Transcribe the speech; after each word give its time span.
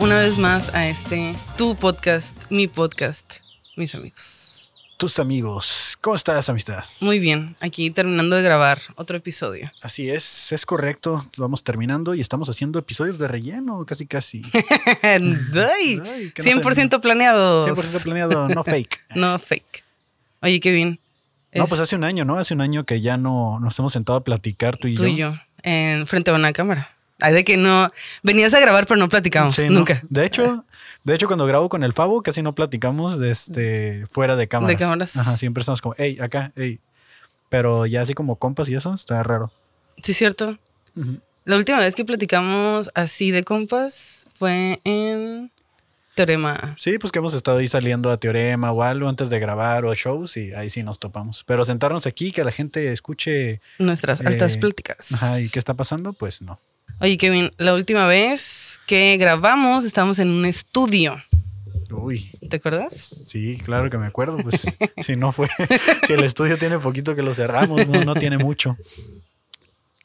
una 0.00 0.18
vez 0.18 0.38
más 0.38 0.72
a 0.74 0.88
este 0.88 1.34
tu 1.56 1.74
podcast, 1.76 2.50
mi 2.50 2.66
podcast, 2.66 3.36
mis 3.76 3.94
amigos. 3.94 4.74
Tus 4.98 5.18
amigos. 5.18 5.98
¿Cómo 6.00 6.16
estás, 6.16 6.48
amistad? 6.48 6.82
Muy 7.00 7.18
bien, 7.18 7.54
aquí 7.60 7.90
terminando 7.90 8.36
de 8.36 8.42
grabar 8.42 8.80
otro 8.94 9.16
episodio. 9.18 9.70
Así 9.82 10.08
es, 10.10 10.50
es 10.52 10.64
correcto. 10.64 11.26
Vamos 11.36 11.62
terminando 11.64 12.14
y 12.14 12.20
estamos 12.22 12.48
haciendo 12.48 12.78
episodios 12.78 13.18
de 13.18 13.28
relleno, 13.28 13.84
casi 13.84 14.06
casi. 14.06 14.42
Ay, 15.02 15.36
Ay, 16.02 16.32
que 16.34 16.42
no 16.54 16.62
100% 16.62 16.90
sé- 16.90 16.98
planeados. 16.98 17.66
100% 17.68 18.02
planeado, 18.02 18.48
no 18.48 18.64
fake. 18.64 19.00
No 19.14 19.38
fake. 19.38 19.84
Oye, 20.42 20.60
qué 20.60 20.72
bien. 20.72 20.98
No, 21.54 21.64
Es 21.64 21.68
pues 21.70 21.80
hace 21.80 21.96
un 21.96 22.04
año, 22.04 22.24
¿no? 22.24 22.38
Hace 22.38 22.54
un 22.54 22.60
año 22.60 22.84
que 22.84 23.00
ya 23.00 23.16
no 23.16 23.58
nos 23.60 23.78
hemos 23.78 23.92
sentado 23.92 24.18
a 24.18 24.24
platicar 24.24 24.76
tú 24.76 24.88
y 24.88 24.94
tú 24.94 25.04
yo. 25.04 25.08
y 25.08 25.16
yo, 25.16 25.34
en 25.62 26.06
frente 26.06 26.30
a 26.30 26.34
una 26.34 26.52
cámara. 26.52 26.95
Ay, 27.20 27.32
de 27.34 27.44
que 27.44 27.56
no. 27.56 27.86
Venías 28.22 28.52
a 28.54 28.60
grabar, 28.60 28.86
pero 28.86 28.98
no 28.98 29.08
platicamos. 29.08 29.54
Sí, 29.54 29.64
¿no? 29.68 29.70
Nunca. 29.80 30.02
De 30.08 30.26
hecho, 30.26 30.64
de 31.04 31.14
hecho, 31.14 31.26
cuando 31.26 31.46
grabo 31.46 31.68
con 31.68 31.82
el 31.84 31.92
Fabo, 31.92 32.22
casi 32.22 32.42
no 32.42 32.54
platicamos 32.54 33.18
desde 33.18 34.06
fuera 34.10 34.36
de 34.36 34.48
cámaras. 34.48 34.76
De 34.76 34.84
cámaras. 34.84 35.16
Ajá, 35.16 35.36
siempre 35.36 35.62
estamos 35.62 35.80
como, 35.80 35.94
hey, 35.98 36.18
acá, 36.20 36.52
hey. 36.56 36.80
Pero 37.48 37.86
ya 37.86 38.02
así 38.02 38.12
como 38.14 38.36
compas 38.36 38.68
y 38.68 38.74
eso, 38.74 38.92
está 38.92 39.22
raro. 39.22 39.52
Sí, 40.02 40.12
cierto. 40.14 40.58
Ujú. 40.96 41.20
La 41.44 41.56
última 41.56 41.78
vez 41.78 41.94
que 41.94 42.04
platicamos 42.04 42.90
así 42.94 43.30
de 43.30 43.44
compas 43.44 44.30
fue 44.36 44.80
en 44.84 45.52
Teorema. 46.16 46.74
Sí, 46.78 46.98
pues 46.98 47.12
que 47.12 47.20
hemos 47.20 47.34
estado 47.34 47.58
ahí 47.58 47.68
saliendo 47.68 48.10
a 48.10 48.16
Teorema 48.18 48.72
o 48.72 48.82
algo 48.82 49.08
antes 49.08 49.30
de 49.30 49.38
grabar 49.38 49.84
o 49.84 49.94
shows 49.94 50.36
y 50.36 50.52
ahí 50.54 50.68
sí 50.70 50.82
nos 50.82 50.98
topamos. 50.98 51.44
Pero 51.46 51.64
sentarnos 51.64 52.04
aquí, 52.06 52.32
que 52.32 52.42
la 52.42 52.50
gente 52.52 52.92
escuche, 52.92 53.60
Nuestras 53.78 54.20
altas 54.22 54.56
Eh, 54.56 54.58
pláticas. 54.58 55.12
ajá, 55.12 55.40
¿y 55.40 55.48
qué 55.48 55.58
está 55.60 55.74
pasando? 55.74 56.12
Pues 56.14 56.42
no. 56.42 56.58
Oye, 57.00 57.18
Kevin, 57.18 57.50
la 57.58 57.74
última 57.74 58.06
vez 58.06 58.80
que 58.86 59.16
grabamos 59.18 59.84
estábamos 59.84 60.18
en 60.18 60.28
un 60.30 60.46
estudio. 60.46 61.16
Uy, 61.90 62.30
¿Te 62.48 62.56
acuerdas? 62.56 62.94
sí, 63.28 63.58
claro 63.64 63.90
que 63.90 63.98
me 63.98 64.06
acuerdo. 64.06 64.38
Pues 64.38 64.60
si 65.02 65.16
no 65.16 65.32
fue, 65.32 65.48
si 66.06 66.12
el 66.14 66.24
estudio 66.24 66.56
tiene 66.58 66.78
poquito 66.78 67.14
que 67.14 67.22
lo 67.22 67.34
cerramos, 67.34 67.86
no, 67.86 68.04
no 68.04 68.14
tiene 68.14 68.38
mucho. 68.38 68.76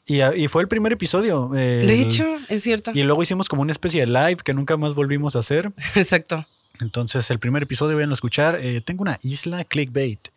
Y, 0.06 0.20
y 0.22 0.48
fue 0.48 0.62
el 0.62 0.68
primer 0.68 0.92
episodio. 0.92 1.48
De 1.48 2.00
hecho, 2.00 2.24
es 2.48 2.62
cierto. 2.62 2.90
Y 2.94 3.02
luego 3.04 3.22
hicimos 3.22 3.48
como 3.48 3.62
una 3.62 3.72
especie 3.72 4.00
de 4.00 4.06
live 4.08 4.38
que 4.44 4.52
nunca 4.52 4.76
más 4.76 4.94
volvimos 4.94 5.34
a 5.36 5.38
hacer. 5.38 5.72
Exacto. 5.94 6.44
Entonces, 6.80 7.30
el 7.30 7.38
primer 7.38 7.62
episodio, 7.62 7.96
vayan 7.96 8.10
a 8.10 8.14
escuchar. 8.14 8.58
eh, 8.60 8.80
tengo 8.80 9.02
una 9.02 9.18
isla 9.22 9.64
clickbait. 9.64 10.28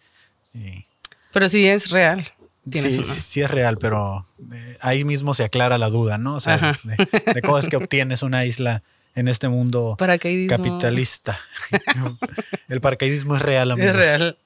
Eh, 0.54 0.86
Pero 1.34 1.50
sí 1.50 1.66
es 1.68 1.90
real. 1.90 2.26
Sí, 2.72 3.00
una. 3.00 3.14
sí 3.14 3.42
es 3.42 3.52
real, 3.52 3.78
pero 3.78 4.26
eh, 4.52 4.78
ahí 4.82 5.04
mismo 5.04 5.34
se 5.34 5.44
aclara 5.44 5.78
la 5.78 5.90
duda, 5.90 6.18
¿no? 6.18 6.36
O 6.36 6.40
sea, 6.40 6.78
de, 6.84 7.34
de 7.34 7.42
cómo 7.42 7.60
es 7.60 7.70
que 7.70 7.78
obtienes 7.78 8.24
una 8.24 8.46
isla 8.46 8.82
en 9.16 9.28
este 9.30 9.48
mundo 9.48 9.96
capitalista. 9.98 11.40
el 12.68 12.82
paracaidismo 12.82 13.38
es 13.38 13.42
real, 13.42 13.72
amigos. 13.72 13.92
Es 13.92 13.96
real. 13.96 14.38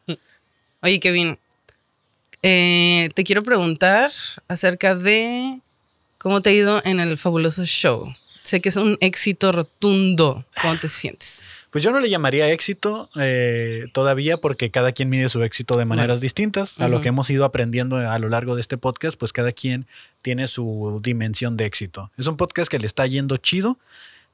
Oye, 0.81 0.99
Kevin, 0.99 1.37
eh, 2.43 3.09
te 3.15 3.23
quiero 3.23 3.43
preguntar 3.43 4.11
acerca 4.47 4.95
de 4.95 5.59
cómo 6.19 6.41
te 6.41 6.51
ha 6.51 6.53
ido 6.53 6.81
en 6.85 6.99
el 6.99 7.17
fabuloso 7.17 7.65
show. 7.65 8.13
Sé 8.43 8.61
que 8.61 8.69
es 8.69 8.77
un 8.77 8.97
éxito 9.01 9.51
rotundo. 9.51 10.45
¿Cómo 10.61 10.77
te 10.77 10.87
sientes? 10.87 11.41
Pues 11.69 11.83
yo 11.83 11.91
no 11.91 11.99
le 11.99 12.09
llamaría 12.09 12.49
éxito 12.51 13.09
eh, 13.19 13.85
todavía 13.93 14.37
porque 14.37 14.71
cada 14.71 14.91
quien 14.91 15.09
mide 15.09 15.29
su 15.29 15.43
éxito 15.43 15.77
de 15.77 15.85
maneras 15.85 16.07
Bueno. 16.17 16.21
distintas. 16.21 16.79
A 16.79 16.87
lo 16.87 17.01
que 17.01 17.09
hemos 17.09 17.29
ido 17.29 17.45
aprendiendo 17.45 17.97
a 17.97 18.17
lo 18.17 18.27
largo 18.29 18.55
de 18.55 18.61
este 18.61 18.77
podcast, 18.77 19.17
pues 19.19 19.33
cada 19.33 19.51
quien 19.51 19.85
tiene 20.23 20.47
su 20.47 20.99
dimensión 21.03 21.57
de 21.57 21.65
éxito. 21.65 22.11
Es 22.17 22.25
un 22.27 22.37
podcast 22.37 22.71
que 22.71 22.79
le 22.79 22.87
está 22.87 23.05
yendo 23.05 23.37
chido. 23.37 23.77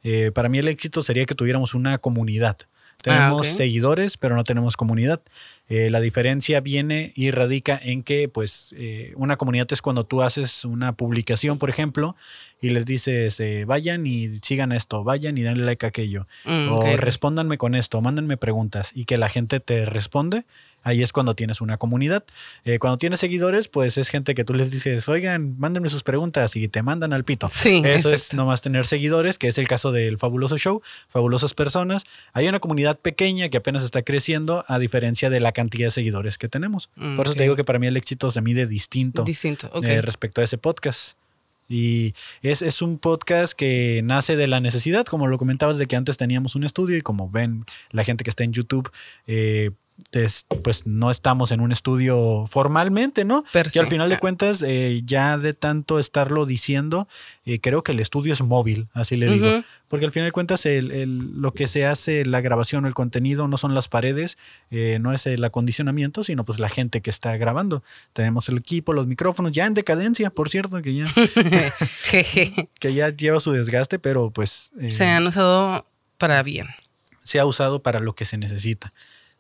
Eh, 0.04 0.32
para 0.34 0.48
mí 0.50 0.60
el 0.60 0.68
éxito 0.70 1.04
sería 1.04 1.26
que 1.26 1.36
tuviéramos 1.36 1.74
una 1.74 1.98
comunidad. 1.98 2.58
Tenemos 3.06 3.46
Ah, 3.46 3.52
ok. 3.52 3.58
seguidores, 3.58 4.18
pero 4.18 4.36
no 4.36 4.44
tenemos 4.44 4.76
comunidad. 4.76 5.22
Eh, 5.70 5.92
la 5.92 6.00
diferencia 6.02 6.60
viene 6.60 7.12
y 7.16 7.30
radica 7.30 7.80
en 7.82 8.02
que, 8.02 8.28
pues, 8.28 8.74
eh, 8.78 9.14
una 9.16 9.38
comunidad 9.38 9.68
es 9.72 9.82
cuando 9.84 10.04
tú 10.08 10.24
haces 10.24 10.66
una 10.66 10.94
publicación, 10.98 11.60
por 11.60 11.70
ejemplo, 11.70 12.16
y 12.60 12.72
les 12.72 12.86
dices, 12.86 13.40
eh, 13.40 13.66
vayan 13.66 14.08
y 14.08 14.40
sigan 14.42 14.72
esto, 14.72 15.04
vayan 15.04 15.38
y 15.38 15.42
denle 15.44 15.66
like 15.66 15.86
a 15.86 15.90
aquello, 15.90 16.28
Mm, 16.46 16.72
o 16.72 16.98
respóndanme 16.98 17.58
con 17.60 17.76
esto, 17.76 18.02
mándenme 18.02 18.38
preguntas, 18.38 18.90
y 18.96 19.06
que 19.06 19.18
la 19.18 19.30
gente 19.30 19.60
te 19.60 19.86
responde. 19.86 20.46
Ahí 20.86 21.02
es 21.02 21.12
cuando 21.12 21.36
tienes 21.36 21.62
una 21.62 21.78
comunidad. 21.78 22.24
Eh, 22.64 22.78
cuando 22.78 23.00
tienes 23.00 23.20
seguidores, 23.20 23.68
pues 23.68 23.98
es 23.98 24.08
gente 24.08 24.36
que 24.36 24.44
tú 24.46 24.54
les 24.54 24.70
dices, 24.70 25.10
oigan, 25.10 25.58
mándenme 25.58 25.90
sus 25.90 26.04
preguntas 26.04 26.56
y 26.56 26.68
te 26.68 26.84
mandan 26.84 27.12
al 27.12 27.24
pito. 27.24 27.50
Sí, 27.52 27.82
Eso 27.84 28.14
es 28.14 28.36
nomás 28.36 28.62
tener 28.62 28.86
seguidores, 28.86 29.40
que 29.40 29.48
es 29.48 29.58
el 29.58 29.68
caso 29.68 29.92
del 29.92 30.20
fabuloso 30.20 30.60
show, 30.60 30.84
fabulosas 31.10 31.56
personas. 31.56 32.04
Hay 32.34 32.48
una 32.48 32.60
comunidad 32.60 33.00
pequeña 33.00 33.50
que 33.50 33.58
apenas 33.58 33.84
está 33.84 34.04
creciendo, 34.04 34.64
a 34.68 34.78
diferencia 34.78 35.32
de 35.32 35.40
la 35.40 35.54
cantidad 35.54 35.88
de 35.88 35.92
seguidores 35.92 36.38
que 36.38 36.50
tenemos. 36.50 36.90
Mm, 36.96 37.16
Por 37.16 37.26
eso 37.26 37.36
te 37.36 37.42
digo 37.42 37.56
que 37.56 37.64
para 37.64 37.80
mí 37.80 37.88
el 37.88 37.98
éxito 37.98 38.30
se 38.30 38.42
mide 38.42 38.68
distinto 38.68 39.24
Distinto. 39.24 39.72
Eh, 39.84 40.02
respecto 40.04 40.42
a 40.42 40.44
ese 40.44 40.60
podcast. 40.60 41.18
Y 41.68 42.14
es, 42.44 42.62
es 42.62 42.84
un 42.84 43.00
podcast 43.00 43.54
que 43.54 44.02
nace 44.04 44.36
de 44.36 44.46
la 44.46 44.60
necesidad, 44.60 45.06
como 45.06 45.26
lo 45.26 45.40
comentabas, 45.40 45.80
de 45.80 45.88
que 45.88 45.96
antes 45.96 46.16
teníamos 46.16 46.56
un 46.56 46.64
estudio 46.64 46.96
y 46.96 47.02
como 47.02 47.30
ven 47.30 47.66
la 47.90 48.04
gente 48.04 48.24
que 48.24 48.30
está 48.30 48.44
en 48.44 48.54
YouTube, 48.54 48.92
eh, 49.26 49.72
es- 50.12 50.46
pues 50.64 50.86
no 50.86 51.12
estamos 51.12 51.52
en 51.52 51.60
un 51.62 51.72
estudio 51.72 52.46
formalmente, 52.50 53.24
¿no? 53.26 53.44
Per 53.54 53.72
Que 53.72 53.80
al 53.80 53.88
final 53.88 54.10
de 54.10 54.20
cuentas, 54.20 54.62
eh, 54.66 55.02
ya 55.06 55.38
de 55.38 55.54
tanto 55.54 56.00
estarlo 56.00 56.46
diciendo, 56.46 57.08
eh, 57.46 57.60
creo 57.60 57.84
que 57.84 57.92
el 57.94 58.00
estudio 58.00 58.34
es 58.34 58.42
móvil, 58.42 58.88
así 58.94 59.16
le 59.16 59.30
digo. 59.32 59.64
Porque 59.88 60.06
al 60.08 60.12
final 60.12 60.28
de 60.28 60.32
cuentas, 60.32 60.66
el, 60.66 60.92
el- 60.92 61.40
lo 61.40 61.54
que 61.54 61.68
se 61.68 61.86
hace, 61.86 62.26
la 62.26 62.42
grabación 62.42 62.84
o 62.86 62.88
el 62.88 62.94
contenido, 62.96 63.48
no 63.48 63.58
son 63.58 63.76
las 63.76 63.88
paredes, 63.88 64.38
eh, 64.72 64.98
no 65.00 65.14
es 65.14 65.28
el 65.28 65.44
acondicionamiento, 65.44 66.24
sino 66.24 66.44
pues 66.44 66.60
la 66.60 66.70
gente 66.70 67.02
que 67.02 67.10
está 67.12 67.38
grabando. 67.38 67.84
Tenemos 68.12 68.50
el 68.50 68.58
equipo, 68.58 68.94
los 68.94 69.06
micrófonos, 69.08 69.52
ya 69.52 69.66
en 69.68 69.76
decadencia, 69.76 70.30
por 70.32 70.50
cierto, 70.50 70.82
que 70.82 70.96
ya, 70.96 71.06
que 72.80 72.94
ya 72.94 73.10
lleva 73.10 73.40
su 73.40 73.52
desgaste, 73.52 74.00
pero 74.00 74.32
pues 74.32 74.72
Se 74.90 75.06
han 75.06 75.26
usado 75.28 75.86
para 76.18 76.42
bien. 76.44 76.68
se 77.24 77.40
ha 77.40 77.46
usado 77.46 77.82
para 77.82 78.00
lo 78.00 78.14
que 78.16 78.26
se 78.26 78.38
necesita. 78.38 78.94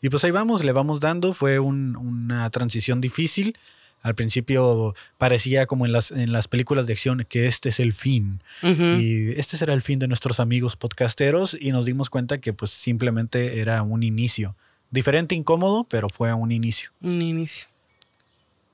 Y 0.05 0.09
pues 0.09 0.23
ahí 0.23 0.29
vamos, 0.29 0.63
le 0.63 0.71
vamos 0.71 0.99
dando. 0.99 1.33
Fue 1.33 1.57
un- 1.57 1.95
una 1.95 2.47
transición 2.51 3.01
difícil. 3.01 3.57
Al 4.03 4.13
principio 4.13 4.93
parecía 5.17 5.66
como 5.66 5.88
en 5.88 5.91
las, 5.93 6.11
en 6.11 6.31
las 6.31 6.47
películas 6.47 6.85
de 6.85 6.93
acción 6.93 7.25
que 7.27 7.47
este 7.47 7.69
es 7.69 7.79
el 7.79 7.91
fin. 7.95 8.39
Y 8.61 9.31
este 9.39 9.57
será 9.57 9.73
el 9.73 9.81
fin 9.81 9.97
de 9.97 10.07
nuestros 10.07 10.39
amigos 10.39 10.75
podcasteros 10.75 11.57
y 11.59 11.71
nos 11.71 11.85
dimos 11.85 12.11
cuenta 12.11 12.38
que 12.39 12.53
pues 12.53 12.69
simplemente 12.69 13.59
era 13.61 13.81
un 13.81 14.03
inicio. 14.03 14.55
Diferente, 14.91 15.33
incómodo, 15.33 15.88
pero 15.89 16.07
fue 16.09 16.31
un 16.35 16.51
inicio. 16.51 16.91
Un 17.01 17.23
inicio. 17.23 17.65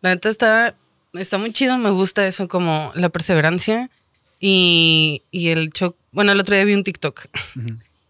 La 0.01 0.09
neta 0.09 0.27
está, 0.27 0.75
está 1.13 1.37
muy 1.37 1.53
chido, 1.53 1.77
me 1.77 1.91
gusta 1.91 2.27
eso 2.27 2.49
como 2.49 2.91
la 2.93 3.07
perseverancia 3.07 3.89
y, 4.37 5.23
y 5.31 5.47
el 5.47 5.69
shock. 5.69 5.95
Bueno, 6.11 6.33
el 6.33 6.41
otro 6.41 6.55
día 6.55 6.65
vi 6.65 6.73
un 6.73 6.83
TikTok 6.83 7.27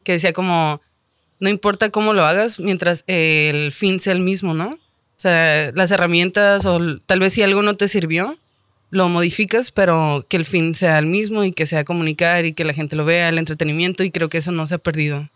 que 0.03 0.13
decía 0.13 0.33
como, 0.33 0.81
no 1.41 1.50
importa 1.50 1.90
cómo 1.90 2.13
lo 2.13 2.24
hagas 2.24 2.59
mientras 2.59 3.03
el 3.07 3.72
fin 3.74 4.00
sea 4.00 4.13
el 4.13 4.19
mismo, 4.19 4.53
¿no? 4.53 4.69
O 4.69 5.19
sea, 5.22 5.72
las 5.74 5.91
herramientas 5.91 6.66
o 6.66 6.79
tal 7.06 7.19
vez 7.19 7.34
si 7.34 7.41
algo 7.41 7.63
no 7.63 7.75
te 7.75 7.88
sirvió, 7.88 8.38
lo 8.91 9.09
modificas, 9.09 9.72
pero 9.72 10.25
que 10.29 10.38
el 10.38 10.46
fin 10.46 10.75
sea 10.75 11.00
el 11.00 11.07
mismo 11.07 11.44
y 11.44 11.52
que 11.52 11.66
sea 11.66 11.84
comunicar 11.84 12.46
y 12.46 12.53
que 12.53 12.63
la 12.63 12.74
gente 12.74 12.96
lo 12.96 13.06
vea, 13.06 13.29
el 13.29 13.40
entretenimiento 13.40 14.03
y 14.03 14.12
creo 14.12 14.29
que 14.29 14.38
eso 14.38 14.52
no 14.52 14.66
se 14.68 14.75
ha 14.75 14.78
perdido 14.78 15.28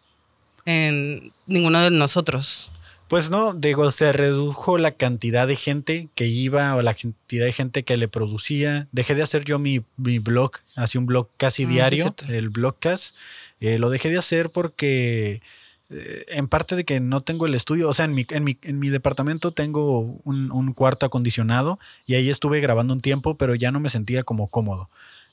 en 0.66 1.32
ninguno 1.48 1.82
de 1.82 1.90
nosotros. 1.90 2.72
Pues 3.08 3.30
no, 3.30 3.54
digo, 3.54 3.90
se 3.92 4.12
redujo 4.12 4.78
la 4.78 4.92
cantidad 4.92 5.48
de 5.48 5.56
gente 5.56 6.10
que 6.16 6.26
iba 6.26 6.76
o 6.76 6.82
la 6.82 6.94
cantidad 6.94 7.46
de 7.46 7.52
gente 7.52 7.84
que 7.84 7.98
le 7.98 8.08
producía. 8.08 8.88
Dejé 8.92 9.16
de 9.16 9.24
hacer 9.24 9.44
yo 9.44 9.58
mi, 9.58 9.82
mi 9.98 10.20
blog, 10.20 10.52
hacía 10.76 11.00
un 11.00 11.08
blog 11.08 11.30
casi 11.38 11.66
Ah, 11.66 11.70
diario, 11.70 12.16
el 12.30 12.50
blogcast. 12.50 13.16
Eh, 13.60 13.80
lo 13.80 13.90
dejé 13.90 14.10
de 14.10 14.18
hacer 14.18 14.50
porque 14.50 15.42
eh, 15.90 16.26
en 16.30 16.48
parte 16.48 16.76
de 16.76 16.84
que 16.84 17.00
no 17.00 17.22
tengo 17.22 17.46
el 17.46 17.56
estudio, 17.56 17.90
o 17.90 17.94
sea, 17.94 18.06
en 18.06 18.14
mi, 18.14 18.26
en 18.30 18.44
mi, 18.44 18.58
en 18.64 18.80
mi 18.80 18.90
departamento 18.90 19.52
tengo 19.52 20.00
un, 20.00 20.52
un 20.52 20.74
cuarto 20.74 21.06
acondicionado 21.06 21.80
y 22.06 22.16
ahí 22.16 22.30
estuve 22.30 22.60
grabando 22.60 22.94
un 22.94 23.02
tiempo, 23.02 23.36
pero 23.36 23.56
ya 23.56 23.72
no 23.72 23.80
me 23.80 23.90
sentía 23.90 24.24
como 24.24 24.48
cómodo. 24.48 24.90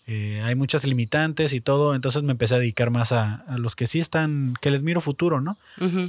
Eh, 0.08 0.40
hay 0.42 0.56
muchas 0.56 0.84
limitantes 0.84 1.52
y 1.52 1.60
todo, 1.60 1.94
entonces 1.94 2.24
me 2.24 2.32
empecé 2.32 2.56
a 2.56 2.58
dedicar 2.58 2.90
más 2.90 3.12
a, 3.12 3.36
a 3.36 3.56
los 3.56 3.76
que 3.76 3.86
sí 3.86 4.00
están, 4.00 4.54
que 4.60 4.72
les 4.72 4.82
miro 4.82 5.00
futuro, 5.00 5.40
¿no? 5.40 5.56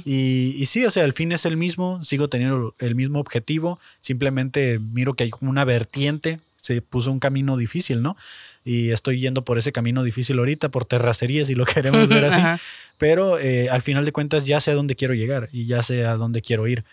Y, 0.04 0.56
y 0.58 0.66
sí, 0.66 0.84
o 0.84 0.90
sea, 0.90 1.04
el 1.04 1.12
fin 1.12 1.30
es 1.30 1.44
el 1.44 1.56
mismo, 1.56 2.02
sigo 2.02 2.28
teniendo 2.28 2.74
el 2.80 2.96
mismo 2.96 3.20
objetivo, 3.20 3.78
simplemente 4.00 4.80
miro 4.80 5.14
que 5.14 5.24
hay 5.24 5.30
como 5.30 5.48
una 5.48 5.64
vertiente, 5.64 6.40
se 6.60 6.82
puso 6.82 7.12
un 7.12 7.20
camino 7.20 7.56
difícil, 7.56 8.02
¿no? 8.02 8.16
Y 8.64 8.90
estoy 8.90 9.20
yendo 9.20 9.44
por 9.44 9.58
ese 9.58 9.72
camino 9.72 10.02
difícil 10.02 10.38
ahorita, 10.38 10.70
por 10.70 10.86
terracerías 10.86 11.50
y 11.50 11.54
lo 11.54 11.64
queremos 11.66 12.08
ver 12.08 12.24
así, 12.24 12.40
Ajá. 12.40 12.60
pero 12.98 13.38
eh, 13.38 13.68
al 13.68 13.82
final 13.82 14.04
de 14.04 14.12
cuentas 14.12 14.46
ya 14.46 14.60
sé 14.60 14.70
a 14.70 14.74
dónde 14.74 14.96
quiero 14.96 15.14
llegar 15.14 15.48
y 15.52 15.66
ya 15.66 15.82
sé 15.82 16.06
a 16.06 16.16
dónde 16.16 16.40
quiero 16.40 16.66
ir. 16.66 16.84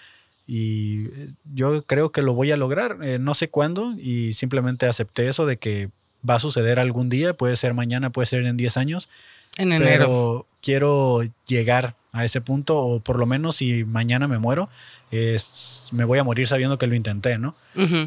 Y 0.48 1.06
eh, 1.06 1.30
yo 1.54 1.84
creo 1.84 2.12
que 2.12 2.22
lo 2.22 2.34
voy 2.34 2.52
a 2.52 2.58
lograr, 2.58 2.98
eh, 3.02 3.20
no 3.20 3.36
sé 3.36 3.50
cuándo, 3.50 3.94
y 3.98 4.34
simplemente 4.34 4.86
acepté 4.86 5.30
eso 5.30 5.46
de 5.46 5.58
que 5.58 5.90
va 6.28 6.36
a 6.36 6.40
suceder 6.40 6.78
algún 6.80 7.10
día, 7.10 7.34
puede 7.34 7.56
ser 7.56 7.74
mañana, 7.74 8.10
puede 8.10 8.26
ser 8.26 8.46
en 8.46 8.58
10 8.58 8.78
años. 8.78 9.10
En 9.58 9.74
enero. 9.74 9.90
pero 9.90 10.48
quiero 10.62 11.22
llegar 11.46 11.96
a 12.14 12.26
ese 12.26 12.42
punto, 12.42 12.78
o 12.78 13.00
por 13.00 13.20
lo 13.20 13.26
menos 13.26 13.58
si 13.58 13.84
mañana 13.84 14.28
me 14.28 14.40
muero, 14.40 14.70
es- 15.12 15.88
me 15.92 16.04
voy 16.06 16.20
a 16.20 16.24
morir 16.24 16.48
sabiendo 16.48 16.78
que 16.78 16.88
lo 16.88 16.96
intenté, 16.96 17.38
¿no? 17.38 17.56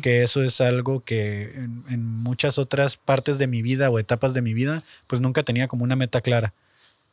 Que 0.01 0.23
eso 0.23 0.43
es 0.43 0.61
algo 0.61 1.05
que 1.05 1.53
en, 1.55 1.85
en 1.89 2.05
muchas 2.05 2.59
otras 2.59 2.97
partes 2.97 3.39
de 3.39 3.47
mi 3.47 3.63
vida 3.63 3.91
o 3.91 3.99
etapas 3.99 4.35
de 4.35 4.41
mi 4.43 4.55
vida, 4.55 4.83
pues 5.07 5.21
nunca 5.21 5.43
tenía 5.43 5.69
como 5.69 5.85
una 5.85 5.97
meta 5.97 6.21
clara. 6.21 6.53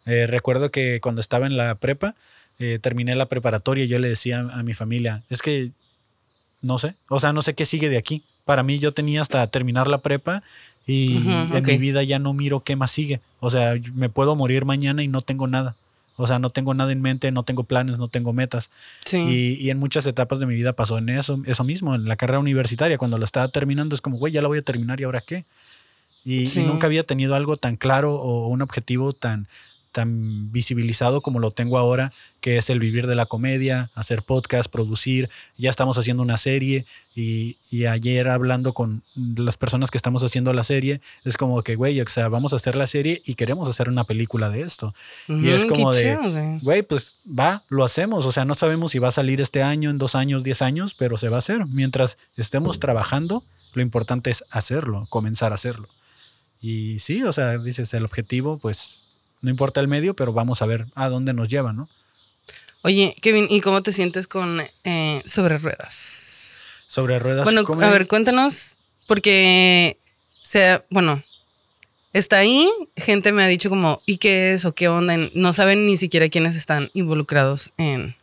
Eh, 0.05 0.27
recuerdo 0.27 0.71
que 0.71 0.99
cuando 1.01 1.21
estaba 1.21 1.45
en 1.45 1.57
la 1.57 1.75
prepa, 1.75 2.15
eh, 2.59 2.79
terminé 2.81 3.15
la 3.15 3.27
preparatoria 3.27 3.85
y 3.85 3.87
yo 3.87 3.99
le 3.99 4.09
decía 4.09 4.39
a 4.39 4.63
mi 4.63 4.73
familia, 4.73 5.23
es 5.29 5.41
que 5.41 5.71
no 6.61 6.77
sé, 6.79 6.95
o 7.09 7.19
sea, 7.19 7.33
no 7.33 7.41
sé 7.41 7.53
qué 7.55 7.65
sigue 7.65 7.89
de 7.89 7.97
aquí. 7.97 8.23
Para 8.45 8.63
mí 8.63 8.79
yo 8.79 8.91
tenía 8.93 9.21
hasta 9.21 9.45
terminar 9.47 9.87
la 9.87 9.99
prepa 9.99 10.43
y 10.87 11.17
en 11.57 11.63
mi 11.73 11.77
vida 11.79 12.03
ya 12.03 12.19
no 12.19 12.33
miro 12.33 12.63
qué 12.63 12.75
más 12.75 12.91
sigue. 12.91 13.19
O 13.39 13.49
sea, 13.49 13.75
me 13.93 14.09
puedo 14.09 14.35
morir 14.35 14.65
mañana 14.65 15.03
y 15.03 15.07
no 15.07 15.21
tengo 15.21 15.47
nada. 15.47 15.75
O 16.21 16.27
sea, 16.27 16.39
no 16.39 16.49
tengo 16.49 16.73
nada 16.73 16.91
en 16.91 17.01
mente, 17.01 17.31
no 17.31 17.43
tengo 17.43 17.63
planes, 17.63 17.97
no 17.97 18.07
tengo 18.07 18.33
metas. 18.33 18.69
Sí. 19.05 19.17
Y, 19.17 19.53
y 19.65 19.69
en 19.69 19.79
muchas 19.79 20.05
etapas 20.05 20.39
de 20.39 20.45
mi 20.45 20.55
vida 20.55 20.73
pasó 20.73 20.97
en 20.97 21.09
eso, 21.09 21.41
eso 21.45 21.63
mismo, 21.63 21.95
en 21.95 22.05
la 22.05 22.15
carrera 22.15 22.39
universitaria, 22.39 22.97
cuando 22.97 23.17
la 23.17 23.25
estaba 23.25 23.47
terminando, 23.47 23.95
es 23.95 24.01
como, 24.01 24.17
güey, 24.17 24.31
ya 24.33 24.41
la 24.41 24.47
voy 24.47 24.59
a 24.59 24.61
terminar 24.61 24.99
y 25.01 25.03
ahora 25.03 25.21
qué. 25.21 25.45
Y, 26.23 26.47
y 26.59 26.63
nunca 26.63 26.85
había 26.85 27.03
tenido 27.03 27.33
algo 27.33 27.57
tan 27.57 27.77
claro 27.77 28.15
o 28.15 28.47
un 28.47 28.61
objetivo 28.61 29.13
tan, 29.13 29.47
tan 29.91 30.51
visibilizado 30.51 31.21
como 31.21 31.39
lo 31.39 31.51
tengo 31.51 31.77
ahora, 31.77 32.11
que 32.39 32.57
es 32.57 32.69
el 32.69 32.79
vivir 32.79 33.07
de 33.07 33.15
la 33.15 33.25
comedia, 33.25 33.89
hacer 33.93 34.23
podcast, 34.23 34.71
producir. 34.71 35.29
Ya 35.57 35.69
estamos 35.69 35.97
haciendo 35.97 36.23
una 36.23 36.37
serie 36.37 36.85
y, 37.13 37.57
y 37.69 37.85
ayer 37.85 38.29
hablando 38.29 38.73
con 38.73 39.03
las 39.15 39.57
personas 39.57 39.91
que 39.91 39.97
estamos 39.97 40.23
haciendo 40.23 40.53
la 40.53 40.63
serie, 40.63 41.01
es 41.23 41.37
como 41.37 41.61
que, 41.61 41.75
güey, 41.75 41.99
o 42.01 42.07
sea, 42.07 42.29
vamos 42.29 42.53
a 42.53 42.55
hacer 42.55 42.75
la 42.75 42.87
serie 42.87 43.21
y 43.25 43.35
queremos 43.35 43.69
hacer 43.69 43.89
una 43.89 44.05
película 44.05 44.49
de 44.49 44.61
esto. 44.61 44.95
Y 45.27 45.49
es 45.49 45.65
como 45.65 45.93
de, 45.93 46.59
güey, 46.61 46.81
pues 46.81 47.13
va, 47.27 47.63
lo 47.69 47.83
hacemos. 47.83 48.25
O 48.25 48.31
sea, 48.31 48.45
no 48.45 48.55
sabemos 48.55 48.93
si 48.93 48.99
va 48.99 49.09
a 49.09 49.13
salir 49.13 49.41
este 49.41 49.61
año, 49.61 49.89
en 49.89 49.97
dos 49.97 50.15
años, 50.15 50.43
diez 50.43 50.61
años, 50.61 50.93
pero 50.93 51.17
se 51.17 51.29
va 51.29 51.35
a 51.35 51.39
hacer. 51.39 51.65
Mientras 51.67 52.17
estemos 52.37 52.79
trabajando, 52.79 53.43
lo 53.73 53.81
importante 53.81 54.31
es 54.31 54.43
hacerlo, 54.49 55.05
comenzar 55.09 55.51
a 55.51 55.55
hacerlo. 55.55 55.87
Y 56.61 56.99
sí, 56.99 57.23
o 57.23 57.33
sea, 57.33 57.57
dices, 57.57 57.93
el 57.93 58.05
objetivo, 58.05 58.57
pues 58.57 59.00
no 59.41 59.49
importa 59.49 59.79
el 59.81 59.87
medio, 59.87 60.15
pero 60.15 60.33
vamos 60.33 60.61
a 60.61 60.65
ver 60.65 60.85
a 60.95 61.09
dónde 61.09 61.33
nos 61.33 61.47
lleva, 61.47 61.73
¿no? 61.73 61.89
Oye, 62.83 63.15
Kevin, 63.21 63.47
¿y 63.49 63.61
cómo 63.61 63.83
te 63.83 63.91
sientes 63.91 64.27
con 64.27 64.61
eh, 64.83 65.21
sobre 65.25 65.57
ruedas? 65.57 66.65
Sobre 66.87 67.19
ruedas. 67.19 67.43
Bueno, 67.45 67.63
a 67.81 67.89
ver, 67.89 68.07
cuéntanos, 68.07 68.77
porque 69.07 69.97
sea, 70.51 70.83
bueno, 70.89 71.21
está 72.11 72.39
ahí, 72.39 72.69
gente 72.97 73.31
me 73.31 73.41
ha 73.41 73.47
dicho 73.47 73.69
como, 73.69 73.99
¿y 74.05 74.17
qué 74.17 74.51
es 74.51 74.65
o 74.65 74.73
qué 74.73 74.89
onda? 74.89 75.15
No 75.33 75.53
saben 75.53 75.85
ni 75.85 75.95
siquiera 75.95 76.27
quiénes 76.27 76.57
están 76.57 76.91
involucrados 76.93 77.71
en. 77.77 78.17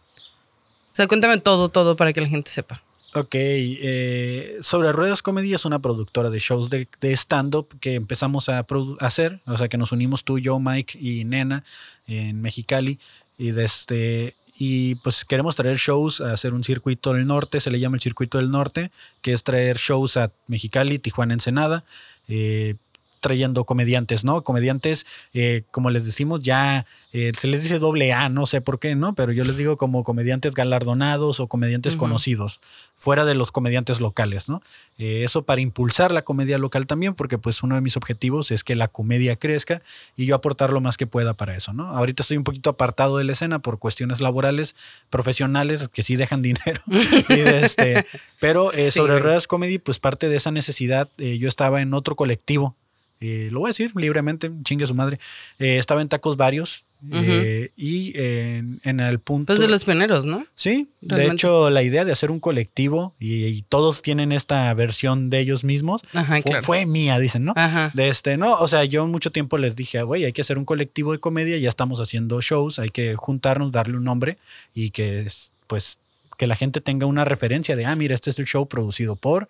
O 0.93 0.95
sea, 0.99 1.07
cuéntame 1.07 1.39
todo, 1.39 1.71
todo 1.71 1.97
para 1.97 2.13
que 2.13 2.21
la 2.21 2.29
gente 2.29 2.51
sepa. 2.51 2.83
Ok, 3.15 3.31
eh, 3.33 4.59
Sobre 4.61 4.93
Ruedas 4.93 5.23
Comedy 5.23 5.55
es 5.55 5.65
una 5.65 5.79
productora 5.79 6.29
de 6.29 6.39
shows 6.39 6.69
de, 6.69 6.87
de 7.01 7.13
stand-up 7.15 7.69
que 7.81 7.95
empezamos 7.95 8.51
a 8.51 8.67
hacer, 9.01 9.41
o 9.47 9.57
sea 9.57 9.69
que 9.69 9.79
nos 9.79 9.93
unimos 9.93 10.25
tú, 10.25 10.39
yo, 10.39 10.59
Mike 10.59 10.99
y 11.01 11.25
Nena 11.25 11.65
en 12.07 12.43
Mexicali 12.43 12.99
y 13.39 13.53
desde 13.53 14.35
y 14.59 14.97
pues 14.97 15.25
queremos 15.25 15.55
traer 15.55 15.77
shows 15.79 16.21
a 16.21 16.33
hacer 16.33 16.53
un 16.53 16.65
circuito 16.65 17.13
del 17.13 17.27
norte, 17.27 17.61
se 17.61 17.71
le 17.71 17.79
llama 17.79 17.97
el 17.97 18.03
circuito 18.03 18.39
del 18.39 18.51
norte, 18.51 18.91
que 19.23 19.33
es 19.33 19.45
traer 19.45 19.79
shows 19.79 20.17
a 20.17 20.33
Mexicali, 20.49 20.99
Tijuana, 20.99 21.33
Ensenada, 21.33 21.85
eh, 22.27 22.75
trayendo 23.21 23.65
comediantes, 23.65 24.25
¿no? 24.25 24.43
Comediantes, 24.43 25.07
eh, 25.33 25.63
como 25.71 25.91
les 25.91 26.05
decimos, 26.05 26.41
ya 26.41 26.87
eh, 27.13 27.33
se 27.39 27.47
les 27.49 27.63
dice 27.63 27.79
doble 27.79 28.13
A, 28.13 28.29
no 28.29 28.45
sé 28.45 28.61
por 28.61 28.79
qué, 28.79 28.95
¿no? 28.95 29.15
Pero 29.15 29.33
yo 29.33 29.43
les 29.45 29.57
digo 29.57 29.79
como 29.79 30.05
comediantes 30.05 30.55
galardonados 30.55 31.41
o 31.41 31.47
comediantes 31.47 31.97
conocidos, 31.97 32.61
fuera 32.97 33.25
de 33.25 33.35
los 33.35 33.51
comediantes 33.51 34.01
locales, 34.01 34.49
¿no? 34.49 34.61
Eh, 34.99 35.25
eso 35.25 35.43
para 35.43 35.63
impulsar 35.63 36.11
la 36.11 36.23
comedia 36.23 36.59
local 36.59 36.87
también, 36.87 37.15
porque 37.15 37.39
pues 37.39 37.63
uno 37.63 37.77
de 37.77 37.81
mis 37.81 37.97
objetivos 37.97 38.51
es 38.51 38.63
que 38.63 38.75
la 38.75 38.89
comedia 38.89 39.37
crezca 39.37 39.81
y 40.17 40.27
yo 40.27 40.35
aportar 40.35 40.73
lo 40.73 40.83
más 40.83 40.99
que 40.99 41.07
pueda 41.07 41.33
para 41.33 41.57
eso, 41.57 41.73
¿no? 41.73 41.97
Ahorita 41.97 42.23
estoy 42.23 42.37
un 42.37 42.45
poquito 42.45 42.69
apartado 42.69 43.17
de 43.17 43.25
la 43.25 43.33
escena 43.33 43.61
por 43.61 43.79
cuestiones 43.79 44.21
laborales, 44.21 44.75
profesionales, 45.09 45.89
que 45.93 46.03
sí 46.03 46.17
dejan 46.17 46.43
dinero. 46.43 46.83
Y 47.29 47.37
de 47.37 47.65
este, 47.65 48.07
pero 48.39 48.73
eh, 48.73 48.91
Sí, 48.91 48.99
sobre. 48.99 49.19
Ruedas 49.19 49.47
Comedy, 49.47 49.79
pues 49.79 49.99
parte 49.99 50.29
de 50.29 50.37
esa 50.37 50.51
necesidad, 50.51 51.09
yo 51.19 51.49
estaba 51.49 51.81
en 51.81 51.95
otro 51.95 52.17
colectivo, 52.17 52.77
eh, 53.21 53.49
lo 53.51 53.61
voy 53.61 53.69
a 53.69 53.71
decir 53.71 53.93
libremente, 53.97 54.51
chingue 54.63 54.87
su 54.87 54.95
madre, 54.95 55.19
eh, 55.59 55.79
estaba 55.79 56.03
en 56.03 56.09
Tacos 56.09 56.37
Varios 56.37 56.85
eh, 57.13 57.71
y 57.77 58.13
en, 58.19 58.81
en 58.83 59.01
el 59.01 59.21
punto... 59.21 59.53
Pues 59.53 59.61
de 59.61 59.69
los 59.69 59.85
pioneros, 59.85 60.25
¿no? 60.25 60.45
Sí, 60.57 60.89
de 61.01 61.27
hecho 61.27 61.71
la 61.71 61.83
idea 61.83 62.05
de 62.05 62.13
hacer 62.13 62.31
un 62.31 62.41
colectivo 62.41 63.15
y, 63.21 63.45
y 63.47 63.63
todos 63.63 64.03
tienen 64.03 64.33
esta 64.33 64.73
versión 64.75 65.31
de 65.31 65.39
ellos 65.39 65.63
mismos 65.63 66.03
Ajá, 66.13 66.35
fue, 66.35 66.43
claro. 66.43 66.63
fue 66.65 66.87
mía, 66.87 67.19
dicen, 67.19 67.45
¿no? 67.45 67.53
Ajá. 67.57 67.93
De 67.95 68.09
este, 68.09 68.37
no, 68.37 68.55
o 68.55 68.67
sea, 68.67 68.85
yo 68.85 69.07
mucho 69.07 69.31
tiempo 69.31 69.59
les 69.59 69.77
dije, 69.77 70.03
güey, 70.03 70.25
hay 70.25 70.33
que 70.33 70.43
hacer 70.43 70.59
un 70.59 70.65
colectivo 70.65 71.13
de 71.13 71.19
comedia, 71.19 71.57
ya 71.59 71.69
estamos 71.69 72.01
haciendo 72.01 72.41
shows, 72.41 72.79
hay 72.79 72.91
que 72.91 73.15
juntarnos, 73.15 73.71
darle 73.71 73.97
un 73.97 74.05
nombre 74.05 74.39
y 74.75 74.91
que, 74.91 75.21
es, 75.21 75.53
pues, 75.69 75.99
que 76.37 76.47
la 76.47 76.57
gente 76.57 76.81
tenga 76.81 77.07
una 77.07 77.25
referencia 77.25 77.77
de, 77.77 77.85
ah, 77.85 77.95
mira, 77.95 78.15
este 78.15 78.31
es 78.31 78.39
el 78.39 78.47
show 78.47 78.67
producido 78.67 79.17
por 79.17 79.49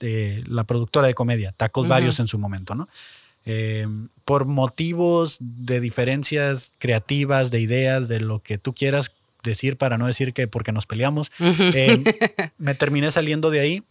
eh, 0.00 0.42
la 0.46 0.64
productora 0.64 1.06
de 1.06 1.14
comedia, 1.14 1.52
Tacos 1.52 1.82
Ujú. 1.82 1.90
Varios 1.90 2.20
en 2.20 2.28
su 2.28 2.38
momento, 2.38 2.74
¿no? 2.74 2.88
Eh, 3.48 3.86
por 4.24 4.44
motivos 4.44 5.36
de 5.38 5.78
diferencias 5.78 6.72
creativas, 6.78 7.52
de 7.52 7.60
ideas, 7.60 8.08
de 8.08 8.18
lo 8.18 8.42
que 8.42 8.58
tú 8.58 8.74
quieras 8.74 9.12
decir 9.44 9.76
para 9.76 9.96
no 9.96 10.08
decir 10.08 10.32
que 10.32 10.48
porque 10.48 10.72
nos 10.72 10.84
peleamos, 10.84 11.30
eh, 11.40 12.02
me 12.58 12.74
terminé 12.74 13.12
saliendo 13.12 13.50
de 13.50 13.60
ahí 13.60 13.82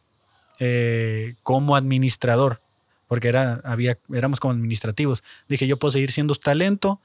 eh, 0.59 1.35
como 1.41 1.77
administrador, 1.77 2.61
porque 3.07 3.29
era, 3.29 3.61
había, 3.63 3.97
éramos 4.13 4.39
como 4.39 4.53
administrativos. 4.53 5.23
Dije, 5.47 5.67
yo 5.67 5.77
puedo 5.77 5.93
seguir 5.93 6.11
siendo 6.11 6.35
talento, 6.35 6.99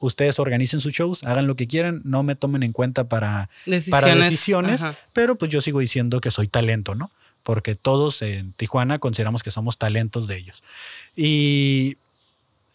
ustedes 0.00 0.38
organicen 0.38 0.80
sus 0.80 0.92
shows, 0.92 1.22
hagan 1.22 1.46
lo 1.46 1.54
que 1.54 1.68
quieran, 1.68 2.02
no 2.04 2.24
me 2.24 2.34
tomen 2.34 2.64
en 2.64 2.72
cuenta 2.72 3.04
para, 3.08 3.48
para 3.90 4.08
Decisiones, 4.08 4.18
decisiones, 4.18 4.82
ajá. 4.82 4.98
pero 5.12 5.36
pues 5.36 5.50
yo 5.50 5.60
sigo 5.60 5.78
diciendo 5.78 6.20
que 6.20 6.32
soy 6.32 6.48
talento, 6.48 6.96
¿no? 6.96 7.10
Porque 7.44 7.76
todos 7.76 8.20
en 8.22 8.52
Tijuana 8.54 8.98
consideramos 8.98 9.44
que 9.44 9.52
somos 9.52 9.78
talentos 9.78 10.26
de 10.26 10.36
ellos. 10.38 10.62
Y 11.14 11.96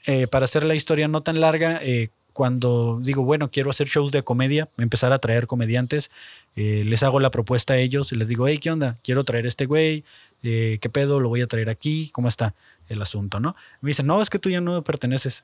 eh, 0.06 0.28
para 0.28 0.46
hacer 0.46 0.64
la 0.64 0.76
historia 0.76 1.10
no 1.10 1.22
tan 1.22 1.42
larga, 1.42 1.80
eh, 1.82 2.10
cuando 2.32 3.00
digo, 3.02 3.24
bueno, 3.24 3.52
quiero 3.52 3.70
hacer 3.70 3.88
shows 3.88 4.14
de 4.14 4.24
comedia, 4.24 4.70
empezar 4.78 5.12
a 5.12 5.20
traer 5.20 5.46
comediantes, 5.48 6.10
eh, 6.56 6.84
les 6.86 7.04
hago 7.04 7.20
la 7.20 7.32
propuesta 7.32 7.74
a 7.74 7.78
ellos 7.78 8.14
y 8.14 8.16
les 8.16 8.30
digo, 8.30 8.48
hey, 8.48 8.60
¿qué 8.60 8.72
onda? 8.72 8.98
Quiero 9.04 9.26
traer 9.26 9.46
este 9.46 9.66
güey, 9.66 10.06
¿qué 10.42 10.90
pedo? 10.94 11.20
Lo 11.20 11.28
voy 11.28 11.42
a 11.42 11.48
traer 11.48 11.70
aquí, 11.70 12.10
¿cómo 12.14 12.30
está 12.30 12.54
el 12.88 13.02
asunto, 13.02 13.42
no? 13.42 13.56
Me 13.82 13.90
dicen, 13.90 14.06
no, 14.06 14.22
es 14.22 14.30
que 14.30 14.40
tú 14.40 14.50
ya 14.50 14.62
no 14.62 14.82
perteneces. 14.84 15.44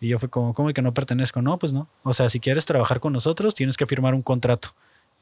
Y 0.00 0.08
yo 0.08 0.18
fue 0.18 0.28
como, 0.30 0.54
¿cómo 0.54 0.72
que 0.72 0.80
no 0.82 0.94
pertenezco? 0.94 1.42
No, 1.42 1.58
pues 1.58 1.72
no. 1.72 1.88
O 2.02 2.14
sea, 2.14 2.28
si 2.30 2.40
quieres 2.40 2.64
trabajar 2.64 3.00
con 3.00 3.12
nosotros, 3.12 3.54
tienes 3.54 3.76
que 3.76 3.86
firmar 3.86 4.14
un 4.14 4.22
contrato. 4.22 4.74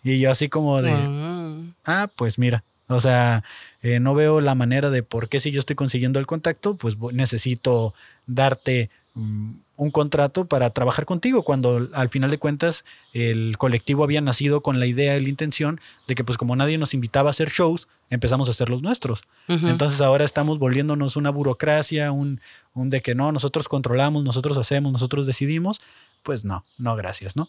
Y 0.05 0.19
yo 0.21 0.31
así 0.31 0.49
como 0.49 0.81
de, 0.83 0.93
Ah. 0.93 1.57
ah, 1.87 2.11
pues 2.15 2.39
mira, 2.39 2.63
o 2.97 3.01
sea, 3.01 3.45
eh, 3.83 4.01
no 4.01 4.15
veo 4.15 4.41
la 4.41 4.55
manera 4.55 4.91
de 4.91 5.03
por 5.03 5.29
qué 5.29 5.41
si 5.41 5.51
yo 5.51 5.61
estoy 5.61 5.77
consiguiendo 5.77 6.19
el 6.19 6.27
contacto, 6.27 6.77
pues 6.77 6.97
necesito 7.13 7.95
darte 8.27 8.91
mm, 9.15 9.53
un 9.77 9.91
contrato 9.91 10.45
para 10.45 10.71
trabajar 10.71 11.07
contigo, 11.07 11.43
cuando 11.43 11.89
al 11.95 12.09
final 12.09 12.31
de 12.31 12.39
cuentas 12.39 12.85
el 13.13 13.57
colectivo 13.59 14.05
había 14.05 14.21
nacido 14.21 14.61
con 14.61 14.79
la 14.79 14.87
idea 14.87 15.17
y 15.17 15.23
la 15.23 15.29
intención 15.29 15.81
de 16.07 16.15
que 16.15 16.25
pues 16.25 16.39
como 16.39 16.55
nadie 16.55 16.79
nos 16.79 16.95
invitaba 16.95 17.31
a 17.31 17.33
hacer 17.33 17.51
shows, 17.51 17.89
empezamos 18.11 18.49
a 18.49 18.53
hacer 18.53 18.69
los 18.69 18.83
nuestros. 18.83 19.25
Entonces 19.49 20.01
ahora 20.01 20.25
estamos 20.25 20.59
volviéndonos 20.59 21.17
una 21.17 21.31
burocracia, 21.31 22.13
un, 22.13 22.41
un 22.75 22.91
de 22.91 23.01
que 23.01 23.15
no, 23.15 23.33
nosotros 23.33 23.69
controlamos, 23.69 24.23
nosotros 24.23 24.57
hacemos, 24.59 24.93
nosotros 24.93 25.27
decidimos, 25.27 25.81
pues 26.23 26.45
no, 26.45 26.65
no 26.79 26.95
gracias, 26.95 27.37
¿no? 27.37 27.49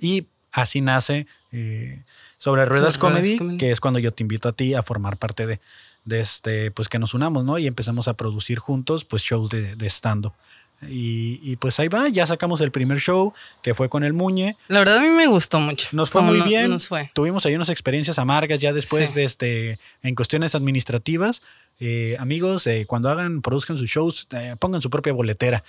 Y 0.00 0.26
así 0.52 0.80
nace 0.80 1.26
eh, 1.50 2.04
Sobre 2.42 2.64
Ruedas 2.64 2.94
Sobre 2.94 3.12
Ruedas 3.14 3.36
Comedy, 3.38 3.56
que 3.56 3.70
es 3.70 3.78
cuando 3.78 4.00
yo 4.00 4.12
te 4.12 4.24
invito 4.24 4.48
a 4.48 4.52
ti 4.52 4.74
a 4.74 4.82
formar 4.82 5.16
parte 5.16 5.46
de, 5.46 5.60
de 6.04 6.20
este, 6.20 6.72
pues 6.72 6.88
que 6.88 6.98
nos 6.98 7.14
unamos, 7.14 7.44
¿no? 7.44 7.56
Y 7.58 7.68
empezamos 7.68 8.08
a 8.08 8.14
producir 8.14 8.58
juntos, 8.58 9.04
pues 9.04 9.22
shows 9.22 9.48
de, 9.50 9.76
de 9.76 9.86
stand-up. 9.88 10.32
Y, 10.88 11.38
y 11.48 11.54
pues 11.54 11.78
ahí 11.78 11.86
va, 11.86 12.08
ya 12.08 12.26
sacamos 12.26 12.60
el 12.60 12.72
primer 12.72 12.98
show, 12.98 13.32
que 13.62 13.72
fue 13.74 13.88
con 13.88 14.02
el 14.02 14.12
Muñe. 14.12 14.56
La 14.66 14.80
verdad 14.80 14.96
a 14.96 15.00
mí 15.02 15.10
me 15.10 15.28
gustó 15.28 15.60
mucho. 15.60 15.88
Nos 15.92 16.10
fue 16.10 16.22
muy 16.22 16.38
no- 16.38 16.44
bien. 16.44 16.68
Nos 16.70 16.88
fue. 16.88 17.12
Tuvimos 17.14 17.46
ahí 17.46 17.54
unas 17.54 17.68
experiencias 17.68 18.18
amargas 18.18 18.58
ya 18.58 18.72
después 18.72 19.10
Sí. 19.10 19.14
de 19.14 19.22
este, 19.24 19.78
en 20.02 20.16
cuestiones 20.16 20.56
administrativas. 20.56 21.40
Eh, 21.84 22.14
amigos, 22.20 22.64
eh, 22.68 22.84
cuando 22.86 23.08
hagan, 23.08 23.42
produzcan 23.42 23.76
sus 23.76 23.90
shows, 23.90 24.28
eh, 24.30 24.54
pongan 24.56 24.80
su 24.80 24.88
propia 24.88 25.12
boletera. 25.12 25.64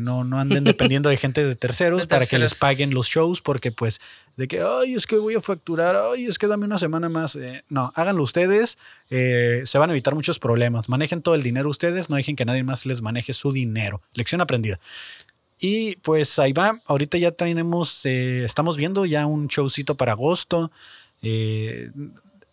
No, 0.00 0.24
no 0.24 0.40
anden 0.40 0.64
dependiendo 0.64 1.08
de 1.08 1.16
gente 1.16 1.44
de 1.44 1.54
terceros 1.54 2.00
De 2.00 2.06
para 2.08 2.26
que 2.26 2.36
les 2.40 2.56
paguen 2.56 2.92
los 2.92 3.06
shows, 3.06 3.40
porque 3.40 3.70
pues 3.70 4.00
de 4.36 4.48
que, 4.48 4.60
ay, 4.60 4.96
es 4.96 5.06
que 5.06 5.14
voy 5.14 5.36
a 5.36 5.40
facturar, 5.40 5.94
ay, 5.94 6.26
es 6.26 6.36
que 6.36 6.48
dame 6.48 6.64
una 6.64 6.78
semana 6.78 7.08
más. 7.08 7.38
No, 7.68 7.92
háganlo 7.94 8.24
ustedes, 8.24 8.76
se 9.08 9.78
van 9.78 9.88
a 9.88 9.92
evitar 9.92 10.16
muchos 10.16 10.40
problemas. 10.40 10.88
Manejen 10.88 11.22
todo 11.22 11.36
el 11.36 11.44
dinero 11.44 11.68
ustedes, 11.68 12.10
no 12.10 12.16
dejen 12.16 12.34
que 12.34 12.44
nadie 12.44 12.64
más 12.64 12.84
les 12.84 13.00
maneje 13.00 13.32
su 13.32 13.52
dinero. 13.52 14.02
Lección 14.14 14.40
aprendida. 14.40 14.80
Y 15.60 15.94
pues 15.96 16.40
ahí 16.40 16.52
va, 16.52 16.80
ahorita 16.86 17.18
ya 17.18 17.30
tenemos, 17.30 18.04
estamos 18.04 18.76
viendo 18.76 19.06
ya 19.06 19.26
un 19.26 19.46
showcito 19.46 19.96
para 19.96 20.10
agosto. 20.10 20.72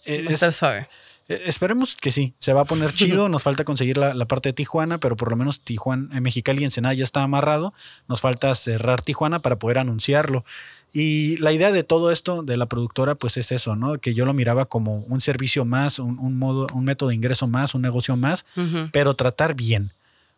Está 0.06 0.52
suave. 0.52 0.88
Eh, 1.30 1.44
Esperemos 1.46 1.96
que 1.96 2.12
sí, 2.12 2.34
se 2.38 2.54
va 2.54 2.62
a 2.62 2.66
poner 2.66 2.94
chido. 2.94 3.30
Nos 3.30 3.44
falta 3.44 3.64
conseguir 3.64 3.98
la, 3.98 4.14
la 4.14 4.26
parte 4.26 4.50
de 4.50 4.54
Tijuana, 4.54 5.00
pero 5.00 5.16
por 5.16 5.30
lo 5.30 5.38
menos 5.38 5.62
Tijuana, 5.62 6.10
en 6.16 6.24
Mexicali 6.24 6.62
y 6.62 6.66
Ensenada 6.66 6.94
ya 6.94 7.04
está 7.04 7.24
amarrado. 7.24 7.74
Nos 8.08 8.20
falta 8.20 8.54
cerrar 8.56 9.02
Tijuana 9.02 9.40
para 9.40 9.58
poder 9.58 9.78
anunciarlo. 9.78 10.44
Y 10.92 11.38
la 11.38 11.52
idea 11.52 11.72
de 11.72 11.84
todo 11.84 12.12
esto 12.12 12.42
de 12.42 12.58
la 12.58 12.66
productora, 12.66 13.16
pues 13.16 13.38
es 13.38 13.52
eso, 13.52 13.76
¿no? 13.76 14.00
Que 14.00 14.16
yo 14.16 14.26
lo 14.26 14.34
miraba 14.34 14.66
como 14.66 15.02
un 15.02 15.22
servicio 15.22 15.64
más, 15.64 16.00
un, 16.00 16.18
un 16.18 16.38
modo, 16.40 16.68
un 16.74 16.84
método 16.84 17.10
de 17.10 17.16
ingreso 17.16 17.46
más, 17.46 17.76
un 17.76 17.84
negocio 17.84 18.18
más, 18.18 18.44
pero 18.92 19.16
tratar 19.16 19.54
bien. 19.54 19.94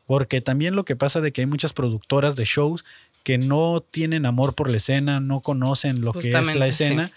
Porque 0.08 0.42
también 0.42 0.76
lo 0.76 0.84
que 0.84 0.98
pasa 0.98 1.22
de 1.22 1.32
que 1.32 1.42
hay 1.42 1.48
muchas 1.48 1.72
productoras 1.72 2.36
de 2.36 2.44
shows 2.44 2.84
que 3.24 3.38
no 3.38 3.82
tienen 3.92 4.26
amor 4.26 4.56
por 4.56 4.70
la 4.70 4.78
escena, 4.78 5.20
no 5.20 5.40
conocen 5.40 6.02
lo 6.02 6.12
que 6.12 6.30
es 6.30 6.34
la 6.34 6.72
sí. 6.72 7.14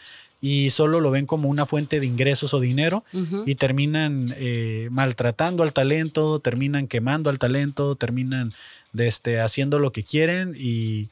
Y 0.46 0.68
solo 0.70 1.00
lo 1.00 1.10
ven 1.10 1.24
como 1.24 1.48
una 1.48 1.64
fuente 1.64 2.00
de 2.00 2.06
ingresos 2.06 2.52
o 2.52 2.60
dinero 2.60 3.02
y 3.46 3.54
terminan 3.54 4.34
eh, 4.36 4.88
maltratando 4.90 5.62
al 5.62 5.72
talento, 5.72 6.38
terminan 6.40 6.86
quemando 6.86 7.30
al 7.30 7.38
talento, 7.38 7.94
terminan 7.96 8.52
de 8.92 9.06
este, 9.08 9.40
haciendo 9.40 9.78
lo 9.78 9.90
que 9.90 10.02
quieren 10.04 10.54
y, 10.54 11.08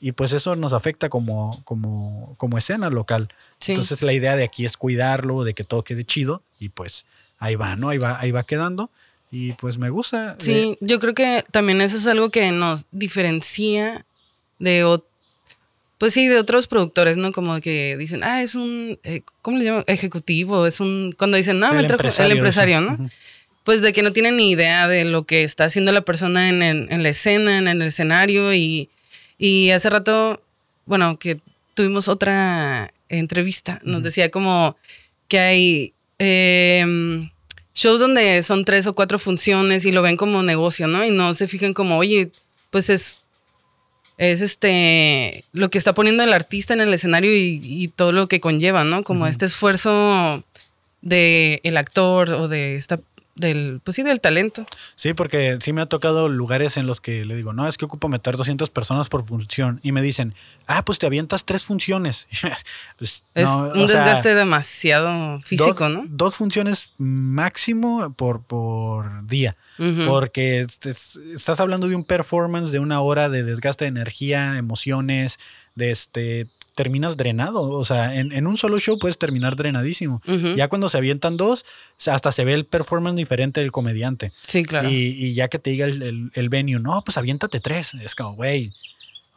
y 0.00 0.12
pues 0.12 0.32
eso 0.32 0.54
nos 0.54 0.72
afecta 0.72 1.08
como, 1.08 1.60
como, 1.64 2.34
como 2.38 2.58
escena 2.58 2.88
local. 2.88 3.28
Sí. 3.58 3.72
Entonces 3.72 4.02
la 4.02 4.12
idea 4.12 4.36
de 4.36 4.44
aquí 4.44 4.64
es 4.64 4.76
cuidarlo, 4.76 5.42
de 5.42 5.54
que 5.54 5.64
todo 5.64 5.82
quede 5.82 6.04
chido 6.04 6.42
y 6.60 6.68
pues 6.68 7.06
ahí 7.40 7.56
va, 7.56 7.74
¿no? 7.74 7.88
Ahí 7.88 7.98
va, 7.98 8.20
ahí 8.20 8.30
va 8.30 8.44
quedando 8.44 8.88
y 9.32 9.52
pues 9.54 9.78
me 9.78 9.90
gusta. 9.90 10.34
eh, 10.34 10.36
Sí, 10.38 10.78
yo 10.80 11.00
creo 11.00 11.12
que 11.14 11.42
también 11.50 11.80
eso 11.80 11.96
es 11.96 12.06
algo 12.06 12.30
que 12.30 12.52
nos 12.52 12.86
diferencia 12.92 14.04
de, 14.60 14.84
ot- 14.84 15.04
pues 15.98 16.12
sí, 16.12 16.28
de 16.28 16.38
otros 16.38 16.66
productores, 16.66 17.16
¿no? 17.16 17.32
Como 17.32 17.60
que 17.60 17.96
dicen, 17.96 18.22
ah, 18.22 18.42
es 18.42 18.54
un, 18.54 18.98
eh, 19.02 19.22
¿cómo 19.42 19.58
le 19.58 19.64
llaman? 19.64 19.84
Ejecutivo, 19.86 20.66
es 20.66 20.80
un, 20.80 21.14
cuando 21.16 21.36
dicen, 21.36 21.58
no, 21.58 21.70
El 21.70 21.76
me 21.76 21.84
trajo 21.84 22.00
empresario, 22.02 22.32
el 22.32 22.38
empresario. 22.38 22.80
¿no? 22.80 23.10
Pues 23.64 23.82
de 23.82 23.92
que 23.92 24.02
no 24.02 24.12
tienen 24.12 24.36
ni 24.36 24.50
idea 24.50 24.88
de 24.88 25.04
lo 25.04 25.24
que 25.24 25.42
está 25.42 25.64
haciendo 25.64 25.92
la 25.92 26.02
persona 26.02 26.48
en, 26.48 26.62
en 26.62 27.02
la 27.02 27.08
escena, 27.08 27.58
en 27.58 27.68
el 27.68 27.82
escenario 27.82 28.54
y, 28.54 28.90
y 29.38 29.70
hace 29.70 29.90
rato, 29.90 30.42
bueno, 30.84 31.18
que 31.18 31.40
tuvimos 31.74 32.08
otra 32.08 32.92
entrevista, 33.08 33.80
nos 33.84 34.02
decía 34.02 34.30
como 34.30 34.76
que 35.28 35.38
hay 35.38 35.92
em, 36.18 37.30
shows 37.74 38.00
donde 38.00 38.42
son 38.42 38.64
tres 38.64 38.86
o 38.86 38.94
cuatro 38.94 39.18
funciones 39.18 39.84
y 39.84 39.92
lo 39.92 40.02
ven 40.02 40.16
como 40.16 40.42
negocio, 40.42 40.86
¿no? 40.86 41.04
Y 41.04 41.10
no 41.10 41.34
se 41.34 41.48
fijan 41.48 41.74
como, 41.74 41.98
oye, 41.98 42.30
pues 42.70 42.88
es, 42.88 43.25
es 44.18 44.40
este, 44.40 45.44
lo 45.52 45.68
que 45.68 45.78
está 45.78 45.92
poniendo 45.92 46.22
el 46.22 46.32
artista 46.32 46.74
en 46.74 46.80
el 46.80 46.92
escenario 46.94 47.34
y, 47.34 47.60
y 47.62 47.88
todo 47.88 48.12
lo 48.12 48.28
que 48.28 48.40
conlleva, 48.40 48.84
¿no? 48.84 49.02
Como 49.02 49.26
este 49.26 49.44
esfuerzo 49.44 50.42
de 51.02 51.60
el 51.62 51.76
actor 51.76 52.30
o 52.32 52.48
de 52.48 52.76
esta, 52.76 52.98
del, 53.36 53.80
pues 53.84 53.94
sí, 53.94 54.02
del 54.02 54.20
talento. 54.20 54.64
Sí, 54.94 55.12
porque 55.12 55.58
sí 55.60 55.72
me 55.72 55.82
ha 55.82 55.86
tocado 55.86 56.28
lugares 56.28 56.76
en 56.76 56.86
los 56.86 57.00
que 57.00 57.24
le 57.24 57.36
digo, 57.36 57.52
no, 57.52 57.68
es 57.68 57.76
que 57.76 57.84
ocupo 57.84 58.08
meter 58.08 58.36
200 58.36 58.70
personas 58.70 59.08
por 59.08 59.24
función. 59.24 59.78
Y 59.82 59.92
me 59.92 60.02
dicen, 60.02 60.34
ah, 60.66 60.84
pues 60.84 60.98
te 60.98 61.06
avientas 61.06 61.44
tres 61.44 61.64
funciones. 61.64 62.26
Pues, 62.98 63.24
Es 63.34 63.44
no, 63.44 63.64
un 63.64 63.88
sea, 63.88 64.02
desgaste 64.02 64.34
demasiado 64.34 65.38
físico, 65.40 65.84
dos, 65.84 65.90
¿no? 65.90 66.04
Dos 66.08 66.34
funciones 66.34 66.88
máximo 66.96 68.12
por, 68.14 68.42
por 68.42 69.26
día. 69.26 69.56
Porque 70.06 70.66
estás 71.34 71.60
hablando 71.60 71.88
de 71.88 71.94
un 71.94 72.04
performance 72.04 72.70
de 72.70 72.78
una 72.78 73.00
hora 73.00 73.28
de 73.28 73.42
desgaste 73.42 73.84
de 73.84 73.90
energía, 73.90 74.56
emociones, 74.56 75.38
de 75.74 75.90
este. 75.90 76.46
Terminas 76.76 77.16
drenado. 77.16 77.62
O 77.70 77.84
sea, 77.84 78.14
en, 78.14 78.32
en 78.32 78.46
un 78.46 78.58
solo 78.58 78.78
show 78.78 78.98
puedes 78.98 79.18
terminar 79.18 79.56
drenadísimo. 79.56 80.22
Ya 80.54 80.68
cuando 80.68 80.88
se 80.88 80.98
avientan 80.98 81.36
dos, 81.36 81.64
hasta 82.06 82.30
se 82.30 82.44
ve 82.44 82.52
el 82.54 82.66
performance 82.66 83.16
diferente 83.16 83.60
del 83.60 83.72
comediante. 83.72 84.30
Sí, 84.46 84.62
claro. 84.62 84.88
Y, 84.88 84.92
y 84.94 85.34
ya 85.34 85.48
que 85.48 85.58
te 85.58 85.70
diga 85.70 85.86
el, 85.86 86.02
el, 86.02 86.30
el 86.34 86.48
venue, 86.50 86.78
no, 86.78 87.02
pues 87.02 87.16
aviéntate 87.16 87.60
tres. 87.60 87.94
Es 87.94 88.14
como, 88.14 88.34
güey. 88.34 88.72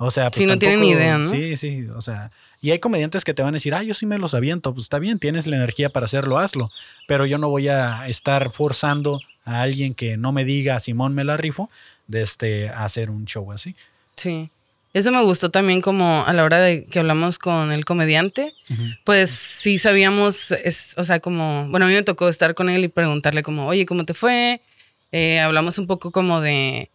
O 0.02 0.12
sea, 0.12 0.28
pues 0.28 0.36
Sí, 0.36 0.46
no 0.46 0.60
tienen 0.60 0.82
ni 0.82 0.92
idea, 0.92 1.18
¿no? 1.18 1.30
Sí, 1.30 1.58
sí, 1.58 1.88
o 1.88 2.02
sea. 2.02 2.32
Y 2.62 2.72
hay 2.72 2.80
comediantes 2.80 3.24
que 3.24 3.34
te 3.34 3.42
van 3.42 3.54
a 3.54 3.58
decir, 3.58 3.74
ah, 3.74 3.84
yo 3.84 3.94
sí 3.94 4.06
me 4.06 4.18
los 4.18 4.34
aviento. 4.34 4.74
Pues 4.74 4.84
está 4.86 5.00
bien, 5.00 5.18
tienes 5.18 5.48
la 5.48 5.56
energía 5.56 5.90
para 5.90 6.06
hacerlo, 6.06 6.38
hazlo. 6.38 6.72
Pero 7.08 7.26
yo 7.26 7.38
no 7.38 7.50
voy 7.50 7.70
a 7.70 8.08
estar 8.08 8.52
forzando 8.52 9.22
a 9.46 9.62
alguien 9.62 9.94
que 9.94 10.18
no 10.18 10.32
me 10.32 10.44
diga, 10.46 10.80
Simón 10.82 11.16
me 11.16 11.24
la 11.24 11.38
rifo, 11.38 11.70
de 12.08 12.22
este, 12.22 12.70
hacer 12.70 13.10
un 13.10 13.26
show 13.26 13.50
así. 13.52 13.76
Sí. 14.16 14.50
Eso 14.94 15.12
me 15.12 15.22
gustó 15.24 15.52
también 15.52 15.82
como 15.82 16.26
a 16.26 16.34
la 16.34 16.44
hora 16.44 16.60
de 16.60 16.86
que 16.86 17.00
hablamos 17.00 17.38
con 17.38 17.72
el 17.72 17.86
comediante, 17.86 18.54
pues 19.04 19.30
sí 19.30 19.78
sabíamos, 19.78 20.52
es- 20.52 20.94
o 20.98 21.04
sea, 21.04 21.20
como, 21.20 21.68
bueno, 21.70 21.86
a 21.86 21.90
mí 21.90 21.94
me 21.96 22.04
tocó 22.04 22.28
estar 22.28 22.56
con 22.56 22.70
él 22.70 22.84
y 22.84 22.88
preguntarle 22.88 23.44
como, 23.44 23.68
oye, 23.68 23.86
¿cómo 23.86 24.04
te 24.06 24.14
fue? 24.16 24.62
Eh, 25.12 25.40
hablamos 25.40 25.78
un 25.78 25.86
poco 25.88 26.12
como 26.12 26.42
de 26.42 26.90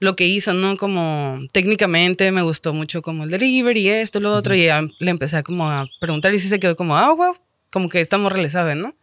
lo 0.00 0.14
que 0.14 0.26
hizo, 0.26 0.52
¿no? 0.54 0.76
Como 0.76 1.40
técnicamente 1.52 2.30
me 2.32 2.42
gustó 2.42 2.72
mucho 2.74 3.02
como 3.02 3.24
el 3.24 3.30
delivery, 3.30 3.88
esto, 3.88 4.20
lo 4.20 4.34
otro, 4.34 4.54
y 4.54 4.64
ya 4.66 4.82
le 5.00 5.10
empecé 5.10 5.42
como 5.42 5.68
a 5.70 5.86
preguntar 6.00 6.32
y 6.34 6.38
sí 6.38 6.48
se 6.48 6.60
quedó 6.60 6.76
como, 6.76 6.96
ah, 6.96 7.12
wow, 7.14 7.34
como 7.70 7.88
que 7.88 8.00
esta 8.00 8.16
morra 8.18 8.40
le 8.40 8.48
¿no? 8.76 8.94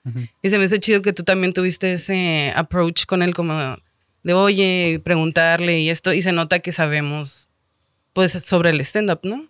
Y 0.42 0.50
se 0.50 0.58
me 0.58 0.66
hizo 0.66 0.78
chido 0.78 1.02
que 1.02 1.14
tú 1.14 1.24
también 1.24 1.52
tuviste 1.54 1.94
ese 1.94 2.54
approach 2.56 3.06
con 3.06 3.22
él 3.24 3.34
como 3.34 3.78
de, 4.24 4.34
oye, 4.34 5.02
preguntarle 5.04 5.80
y 5.82 5.90
esto, 5.90 6.14
y 6.14 6.22
se 6.22 6.32
nota 6.32 6.60
que 6.60 6.72
sabemos, 6.72 7.50
pues, 8.16 8.32
sobre 8.32 8.72
el 8.72 8.82
stand-up, 8.82 9.20
¿no? 9.24 9.46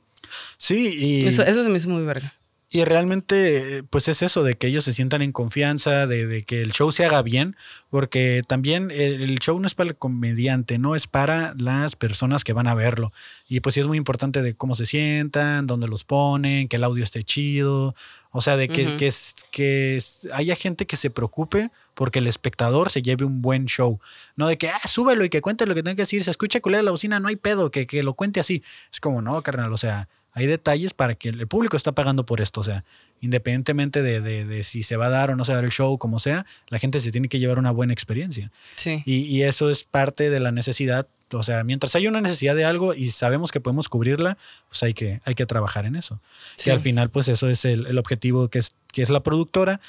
Sí, 0.58 0.90
y, 1.22 1.26
Eso, 1.28 1.44
eso 1.44 1.64
se 1.64 1.70
me 1.70 1.78
hizo 1.78 1.90
muy 1.90 2.04
verga. 2.04 2.34
y 2.72 2.84
realmente, 2.84 3.84
pues 3.90 4.10
es 4.10 4.22
eso, 4.22 4.44
de 4.44 4.56
que 4.56 4.68
ellos 4.68 4.84
se 4.84 4.94
sientan 4.94 5.22
en 5.22 5.32
confianza, 5.32 6.08
de, 6.08 6.28
de 6.28 6.44
que 6.44 6.62
el 6.62 6.74
show 6.74 6.92
se 6.92 7.06
haga 7.06 7.22
bien, 7.22 7.56
porque 7.90 8.42
también 8.46 8.92
el, 8.92 9.24
el 9.24 9.40
show 9.40 9.58
no 9.62 9.68
es 9.68 9.76
para 9.76 9.90
el 9.92 9.96
comediante, 9.96 10.78
no 10.78 10.96
es 10.96 11.08
para 11.08 11.54
las 11.58 11.96
personas 11.96 12.44
que 12.44 12.52
van 12.54 12.68
a 12.68 12.74
verlo. 12.74 13.14
Y 13.48 13.62
pues 13.62 13.76
sí 13.76 13.80
es 13.82 13.88
muy 13.88 13.98
importante 13.98 14.42
de 14.42 14.56
cómo 14.56 14.76
se 14.76 14.86
sientan, 14.88 15.68
dónde 15.68 15.88
los 15.88 16.04
ponen, 16.04 16.68
que 16.68 16.76
el 16.78 16.84
audio 16.84 17.04
esté 17.06 17.24
chido, 17.24 17.96
o 18.38 18.42
sea, 18.42 18.58
de 18.58 18.68
que, 18.68 18.86
Ujú. 18.88 18.98
que, 18.98 19.14
que 19.52 20.04
haya 20.34 20.56
gente 20.56 20.86
que 20.86 20.96
se 20.98 21.10
preocupe 21.10 21.70
porque 21.94 22.20
el 22.20 22.28
espectador 22.28 22.90
se 22.92 23.02
lleve 23.02 23.26
un 23.26 23.42
buen 23.42 23.66
show. 23.66 24.00
No 24.36 24.48
de 24.48 24.58
que, 24.58 24.70
ah, 24.70 24.80
súbelo 24.88 25.24
y 25.26 25.30
que 25.30 25.42
cuente 25.42 25.66
lo 25.66 25.74
que 25.76 25.82
tenga 25.84 25.96
que 25.96 26.02
decir, 26.04 26.24
se 26.24 26.32
escucha 26.32 26.60
culera 26.60 26.84
la 26.84 26.92
bocina, 26.92 27.20
no 27.20 27.28
hay 27.30 27.36
pedo, 27.38 27.72
que, 27.72 27.88
que 27.88 28.04
lo 28.04 28.14
cuente 28.14 28.40
así. 28.40 28.62
Es 28.92 29.00
como, 29.00 29.22
no, 29.22 29.42
carnal, 29.42 29.72
o 29.72 29.78
sea, 29.78 30.10
hay 30.34 30.48
detalles 30.48 30.94
para 30.94 31.16
que 31.16 31.30
el 31.30 31.48
público 31.48 31.78
está 31.78 31.94
pagando 31.94 32.26
por 32.26 32.42
esto, 32.42 32.60
o 32.60 32.64
sea, 32.66 32.84
independientemente 33.22 34.02
de, 34.04 34.20
de- 34.22 34.46
de 34.46 34.64
si 34.64 34.84
se 34.84 34.98
va 34.98 35.06
a 35.08 35.10
dar 35.10 35.32
o 35.32 35.36
no 35.36 35.46
se 35.46 35.52
va 35.52 35.56
a 35.56 35.58
dar 35.60 35.66
el 35.66 35.72
show, 35.72 35.98
como 35.98 36.20
sea, 36.20 36.46
la 36.68 36.80
gente 36.80 37.00
se 37.00 37.12
tiene 37.12 37.30
que 37.30 37.40
llevar 37.40 37.58
una 37.58 37.72
buena 37.72 37.94
experiencia. 37.94 38.52
Sí. 38.76 39.02
Y, 39.06 39.22
y 39.26 39.44
eso 39.44 39.70
es 39.70 39.84
parte 39.86 40.30
de 40.30 40.40
la 40.42 40.52
necesidad, 40.52 41.08
o 41.32 41.44
sea, 41.44 41.64
mientras 41.64 41.96
hay 41.96 42.08
una 42.08 42.22
necesidad 42.22 42.56
de 42.56 42.66
algo 42.66 42.94
y 42.94 43.12
sabemos 43.12 43.52
que 43.52 43.60
podemos 43.60 43.90
cubrirla, 43.90 44.38
pues 44.70 44.84
hay 44.84 44.94
que, 44.94 45.20
hay 45.26 45.36
que 45.36 45.46
trabajar 45.46 45.86
en 45.86 45.96
eso. 45.96 46.22
Sí. 46.56 46.66
Que 46.66 46.72
al 46.72 46.82
final, 46.82 47.10
pues 47.10 47.28
eso 47.28 47.50
es 47.50 47.66
el, 47.66 47.88
el 47.88 47.98
objetivo 47.98 48.50
que 48.50 48.60
es, 48.60 48.76
que 48.92 49.02
es 49.02 49.10
la 49.10 49.22
productora. 49.22 49.82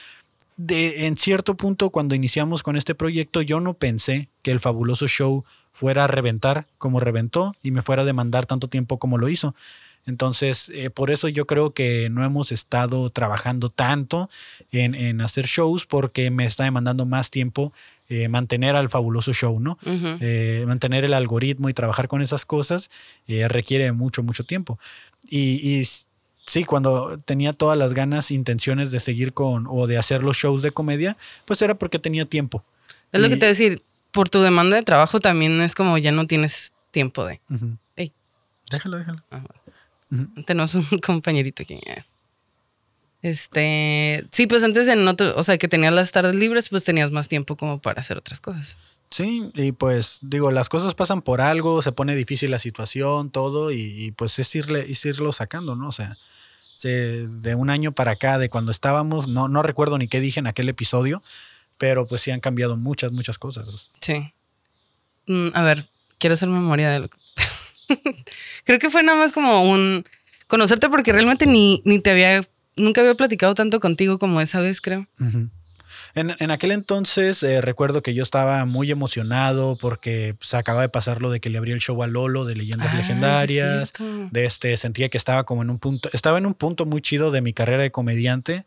De, 0.57 1.07
en 1.07 1.17
cierto 1.17 1.57
punto, 1.57 1.91
cuando 1.91 2.15
iniciamos 2.15 2.63
con 2.63 2.77
este 2.77 2.95
proyecto, 2.95 3.43
yo 3.43 3.61
no 3.61 3.75
pensé 3.75 4.31
que 4.43 4.51
el 4.51 4.61
fabuloso 4.61 5.07
show 5.07 5.45
fuera 5.73 6.05
a 6.05 6.07
reventar 6.07 6.67
como 6.79 7.01
reventó 7.01 7.55
y 7.63 7.71
me 7.71 7.83
fuera 7.83 8.03
a 8.03 8.07
demandar 8.07 8.47
tanto 8.47 8.69
tiempo 8.69 8.99
como 8.99 9.19
lo 9.19 9.29
hizo. 9.29 9.55
Entonces, 10.07 10.71
eh, 10.71 10.89
por 10.89 11.11
eso 11.11 11.29
yo 11.29 11.47
creo 11.47 11.75
que 11.75 12.09
no 12.11 12.25
hemos 12.25 12.53
estado 12.53 13.11
trabajando 13.11 13.71
tanto 13.71 14.31
en, 14.71 14.95
en 14.95 15.21
hacer 15.21 15.47
shows 15.47 15.85
porque 15.85 16.31
me 16.31 16.47
está 16.47 16.65
demandando 16.65 17.05
más 17.05 17.29
tiempo 17.29 17.73
eh, 18.09 18.29
mantener 18.29 18.77
al 18.77 18.89
fabuloso 18.89 19.33
show, 19.35 19.59
¿no? 19.61 19.79
Ujú. 19.85 20.17
Eh, 20.21 20.65
mantener 20.67 21.05
el 21.05 21.15
algoritmo 21.15 21.69
y 21.69 21.75
trabajar 21.75 22.09
con 22.09 22.23
esas 22.23 22.45
cosas 22.45 22.89
eh, 23.27 23.49
requiere 23.49 23.91
mucho, 23.93 24.23
mucho 24.23 24.45
tiempo. 24.45 24.79
Y, 25.29 25.39
y 25.81 25.89
sí, 26.47 26.65
cuando 26.65 27.19
tenía 27.25 27.53
todas 27.53 27.77
las 27.77 27.93
ganas, 27.95 28.31
intenciones 28.31 28.91
de 28.91 29.01
seguir 29.01 29.33
con 29.33 29.67
o 29.69 29.87
de 29.87 29.99
hacer 29.99 30.23
los 30.23 30.37
shows 30.37 30.63
de 30.63 30.71
comedia, 30.71 31.17
pues 31.45 31.61
era 31.63 31.75
porque 31.75 31.99
tenía 31.99 32.25
tiempo. 32.27 32.65
Es 33.13 33.21
lo 33.21 33.29
que 33.29 33.35
Y- 33.35 33.39
te 33.39 33.47
voy 33.47 33.51
a 33.51 33.59
decir, 33.59 33.83
por 34.13 34.29
tu 34.29 34.41
demanda 34.41 34.77
de 34.77 34.83
trabajo 34.83 35.21
también 35.21 35.61
es 35.61 35.75
como 35.75 35.99
ya 35.99 36.13
no 36.13 36.27
tienes 36.27 36.73
tiempo 36.91 37.27
de... 37.27 37.41
Ujú. 37.51 37.77
Ey. 37.97 38.13
Déjalo, 38.71 38.99
déjalo. 38.99 39.23
Ah, 39.31 39.43
Tenemos 40.47 40.75
un 40.75 40.87
compañerito 41.05 41.63
aquí. 41.63 41.81
Este, 43.27 44.25
sí, 44.31 44.47
pues 44.47 44.63
antes 44.63 44.87
en 44.87 45.07
otro, 45.09 45.35
o 45.37 45.43
sea, 45.43 45.59
que 45.59 45.67
tenías 45.67 45.93
las 45.93 46.13
tardes 46.13 46.37
libres, 46.37 46.69
pues 46.69 46.85
tenías 46.85 47.11
más 47.11 47.27
tiempo 47.27 47.57
como 47.57 47.81
para 47.81 48.01
hacer 48.01 48.17
otras 48.19 48.41
cosas. 48.41 48.79
Sí, 49.11 49.51
y 49.55 49.73
pues 49.73 50.19
digo, 50.23 50.51
las 50.53 50.69
cosas 50.69 50.95
pasan 50.95 51.23
por 51.23 51.41
algo, 51.41 51.83
se 51.83 51.91
pone 51.93 52.15
difícil 52.15 52.51
la 52.53 52.59
situación, 52.61 53.31
todo, 53.31 53.73
y, 53.73 53.81
y, 53.81 54.11
pues 54.13 54.39
es, 54.39 54.55
irle, 54.55 54.85
es 54.91 55.05
irlo 55.05 55.33
sacando, 55.33 55.75
¿no? 55.75 55.89
O 55.89 55.93
sea, 55.93 56.17
se- 56.77 57.27
de 57.27 57.55
un 57.57 57.69
año 57.71 57.91
para 57.93 58.13
acá, 58.13 58.39
de 58.39 58.49
cuando 58.49 58.71
estábamos, 58.71 59.27
no, 59.27 59.49
no 59.49 59.63
recuerdo 59.63 59.99
ni 59.99 60.07
qué 60.07 60.21
dije 60.21 60.39
en 60.41 60.47
aquel 60.47 60.69
episodio, 60.69 61.21
pero 61.79 62.07
pues 62.07 62.23
sí 62.23 62.31
han 62.31 62.41
cambiado 62.41 62.77
muchas, 62.77 63.11
muchas 63.13 63.39
cosas. 63.39 63.91
Sí. 64.01 64.33
Mm, 65.27 65.49
a 65.55 65.63
ver, 65.63 65.89
quiero 66.19 66.35
hacer 66.35 66.49
memoria 66.49 66.91
de 66.91 67.01
lo 67.01 67.09
que... 67.09 67.19
Creo 68.65 68.79
que 68.79 68.91
fue 68.91 69.03
nada 69.03 69.19
más 69.19 69.33
como 69.33 69.63
un 69.69 70.05
conocerte 70.47 70.89
porque 70.89 71.13
realmente 71.13 71.47
ni, 71.47 71.83
ni 71.85 71.99
te 72.01 72.11
había, 72.11 72.41
nunca 72.77 73.01
había 73.01 73.15
platicado 73.15 73.55
tanto 73.55 73.81
contigo 73.81 74.19
como 74.19 74.41
esa 74.41 74.61
vez, 74.61 74.81
creo. 74.81 75.07
En, 76.15 76.51
aquel 76.51 76.73
entonces 76.73 77.43
eh, 77.43 77.61
recuerdo 77.61 78.03
que 78.03 78.15
yo 78.15 78.23
estaba 78.23 78.65
muy 78.65 78.91
emocionado 78.91 79.77
porque 79.77 80.29
se 80.29 80.35
pues, 80.35 80.55
acaba 80.55 80.81
de 80.81 80.89
pasar 80.89 81.21
lo 81.21 81.31
de 81.31 81.41
que 81.41 81.51
le 81.51 81.59
abrí 81.59 81.73
el 81.73 81.81
show 81.81 82.03
a 82.03 82.07
Lolo 82.07 82.47
de 82.47 82.57
Leyendas 82.57 82.89
ah, 82.93 82.97
Legendarias. 82.97 83.93
de 84.31 84.45
este, 84.47 84.77
sentía 84.79 85.11
que 85.11 85.19
estaba 85.19 85.45
como 85.45 85.63
en 85.63 85.69
un 85.69 85.79
punto, 85.79 86.09
estaba 86.13 86.39
en 86.39 86.47
un 86.47 86.55
punto 86.55 86.87
muy 86.87 87.03
chido 87.03 87.31
de 87.31 87.43
mi 87.43 87.53
carrera 87.53 87.83
de 87.83 87.91
comediante, 87.91 88.65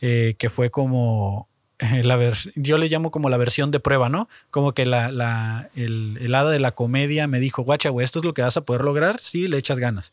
eh, 0.00 0.34
que 0.38 0.50
fue 0.50 0.70
como 0.70 1.48
eh, 1.78 2.02
la 2.02 2.18
yo 2.56 2.78
le 2.78 2.88
llamo 2.88 3.12
como 3.12 3.28
la 3.28 3.36
versión 3.36 3.70
de 3.70 3.78
prueba, 3.78 4.08
¿no? 4.08 4.28
Como 4.50 4.72
que 4.72 4.84
la, 4.84 5.12
la 5.12 5.70
el, 5.76 6.18
el, 6.20 6.34
hada 6.34 6.50
de 6.50 6.58
la 6.58 6.72
comedia 6.72 7.28
me 7.28 7.38
dijo, 7.38 7.62
guacha, 7.62 7.90
güey, 7.90 8.04
esto 8.04 8.18
es 8.18 8.24
lo 8.24 8.34
que 8.34 8.42
vas 8.42 8.56
a 8.56 8.62
poder 8.62 8.82
lograr 8.82 9.20
si 9.20 9.46
le 9.46 9.58
echas 9.58 9.78
ganas. 9.78 10.12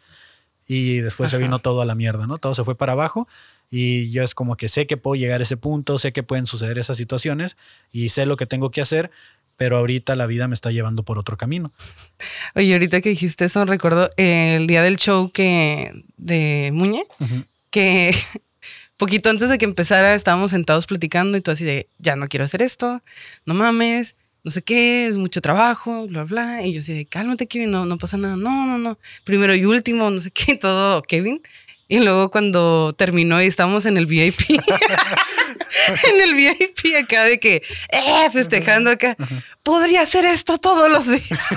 Y 0.68 1.00
después 1.00 1.32
se 1.32 1.38
vino 1.38 1.60
todo 1.60 1.82
a 1.82 1.86
la 1.86 1.96
mierda, 1.96 2.26
¿no? 2.28 2.38
Todo 2.38 2.56
se 2.56 2.64
fue 2.64 2.76
para 2.76 2.94
abajo. 2.94 3.28
Y 3.70 4.10
yo 4.12 4.24
es 4.24 4.36
como 4.36 4.58
que 4.58 4.70
sé 4.70 4.88
que 4.88 4.98
puedo 4.98 5.16
llegar 5.16 5.40
a 5.40 5.44
ese 5.44 5.58
punto, 5.58 6.00
sé 6.00 6.14
que 6.14 6.24
pueden 6.24 6.48
suceder 6.48 6.78
esas 6.80 6.98
situaciones 6.98 7.58
y 7.92 8.10
sé 8.10 8.26
lo 8.26 8.38
que 8.38 8.46
tengo 8.46 8.72
que 8.72 8.82
hacer, 8.82 9.12
pero 9.58 9.78
ahorita 9.78 10.16
la 10.16 10.28
vida 10.28 10.48
me 10.48 10.54
está 10.54 10.72
llevando 10.72 11.04
por 11.04 11.18
otro 11.18 11.38
camino. 11.38 11.72
Oye, 12.56 12.74
ahorita 12.74 13.02
que 13.02 13.10
dijiste 13.10 13.46
eso, 13.46 13.66
recuerdo 13.66 14.10
el 14.18 14.68
día 14.68 14.84
del 14.84 14.98
show 14.98 15.32
que 15.32 16.04
de 16.18 16.72
Muñe, 16.74 17.06
que 17.72 18.16
poquito 18.98 19.30
antes 19.30 19.50
de 19.50 19.58
que 19.58 19.66
empezara 19.66 20.14
estábamos 20.14 20.52
sentados 20.52 20.86
platicando 20.88 21.38
y 21.38 21.42
tú 21.42 21.52
así 21.52 21.64
de, 21.64 21.88
ya 21.98 22.16
no 22.16 22.28
quiero 22.28 22.46
hacer 22.46 22.62
esto, 22.62 23.02
no 23.46 23.54
mames, 23.54 24.16
no 24.46 24.52
sé 24.52 24.62
qué, 24.62 25.08
es 25.08 25.18
mucho 25.18 25.42
trabajo, 25.42 26.08
bla, 26.08 26.24
bla. 26.24 26.62
Y 26.62 26.72
yo 26.72 26.80
así 26.80 26.94
de, 26.94 27.08
cálmate, 27.08 27.48
Kevin, 27.48 27.72
no, 27.72 27.86
no 27.88 27.98
pasa 27.98 28.16
nada, 28.16 28.38
no, 28.38 28.68
no, 28.68 28.78
no, 28.78 28.98
primero 29.24 29.56
y 29.56 29.66
último, 29.66 30.10
no 30.12 30.20
sé 30.20 30.30
qué, 30.30 30.56
todo, 30.62 31.02
Kevin. 31.02 31.42
Y 31.88 32.00
luego 32.00 32.30
cuando 32.30 32.94
terminó 32.94 33.42
y 33.42 33.48
estábamos 33.48 33.88
en 33.88 33.98
el 33.98 34.06
VIP, 34.06 34.40
en 34.50 36.22
el 36.22 36.36
VIP 36.36 36.96
acá 37.04 37.24
de 37.24 37.40
que, 37.40 37.64
eh, 37.90 38.30
festejando 38.32 38.92
acá, 38.92 39.16
podría 39.64 40.02
hacer 40.02 40.26
esto 40.26 40.60
todos 40.60 40.92
los 40.92 41.08
días. 41.08 41.48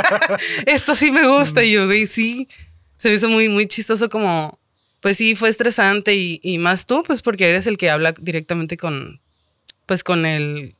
esto 0.66 0.94
sí 0.94 1.10
me 1.10 1.26
gusta. 1.26 1.64
Y 1.64 1.72
yo, 1.72 1.86
güey, 1.86 2.06
sí, 2.06 2.48
se 2.96 3.12
hizo 3.12 3.28
muy, 3.28 3.48
muy 3.48 3.66
chistoso 3.66 4.08
como, 4.08 4.58
pues 5.00 5.16
sí, 5.16 5.34
fue 5.34 5.48
estresante 5.48 6.14
y, 6.14 6.40
y 6.44 6.58
más 6.58 6.86
tú, 6.86 7.02
pues 7.04 7.22
porque 7.22 7.48
eres 7.48 7.66
el 7.66 7.76
que 7.76 7.90
habla 7.90 8.12
directamente 8.12 8.76
con, 8.76 9.20
pues 9.86 10.04
con 10.04 10.26
el 10.26 10.76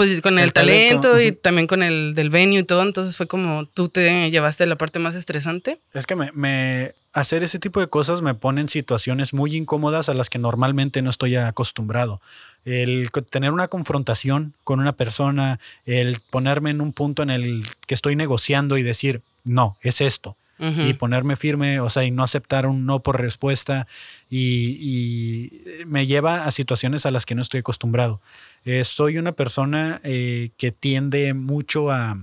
pues 0.00 0.22
con 0.22 0.38
el, 0.38 0.54
talento, 0.54 1.20
y 1.20 1.32
también 1.32 1.66
con 1.66 1.82
el 1.82 2.14
del 2.14 2.30
venue 2.30 2.60
y 2.60 2.62
todo, 2.62 2.80
entonces 2.80 3.18
fue 3.18 3.26
como 3.26 3.66
tú 3.66 3.90
te 3.90 4.30
llevaste 4.30 4.64
la 4.64 4.76
parte 4.76 4.98
más 4.98 5.14
estresante. 5.14 5.78
Es 5.92 6.06
que 6.06 6.16
me, 6.16 6.94
hacer 7.12 7.42
ese 7.42 7.58
tipo 7.58 7.80
de 7.80 7.88
cosas 7.88 8.22
me 8.22 8.32
pone 8.32 8.62
en 8.62 8.70
situaciones 8.70 9.34
muy 9.34 9.54
incómodas 9.54 10.08
a 10.08 10.14
las 10.14 10.30
que 10.30 10.38
normalmente 10.38 11.02
no 11.02 11.10
estoy 11.10 11.36
acostumbrado. 11.36 12.22
El 12.64 13.10
tener 13.30 13.52
una 13.52 13.68
confrontación 13.68 14.54
con 14.64 14.80
una 14.80 14.92
persona, 14.92 15.60
el 15.84 16.20
ponerme 16.30 16.70
en 16.70 16.80
un 16.80 16.94
punto 16.94 17.22
en 17.22 17.28
el 17.28 17.66
que 17.86 17.92
estoy 17.92 18.16
negociando 18.16 18.78
y 18.78 18.82
decir, 18.82 19.20
no, 19.44 19.76
es 19.82 20.00
esto. 20.00 20.34
Y 20.62 20.92
ponerme 20.92 21.36
firme, 21.36 21.80
o 21.80 21.88
sea, 21.88 22.04
y 22.04 22.10
no 22.10 22.22
aceptar 22.22 22.66
un 22.66 22.84
no 22.84 23.00
por 23.00 23.18
respuesta, 23.18 23.86
y, 24.28 24.76
y 24.78 25.84
me 25.86 26.06
lleva 26.06 26.44
a 26.44 26.50
situaciones 26.50 27.06
a 27.06 27.10
las 27.10 27.24
que 27.24 27.34
no 27.34 27.40
estoy 27.40 27.60
acostumbrado. 27.60 28.20
Eh, 28.64 28.84
soy 28.84 29.18
una 29.18 29.32
persona 29.32 30.00
eh, 30.04 30.50
que 30.56 30.72
tiende 30.72 31.34
mucho 31.34 31.90
a, 31.90 32.18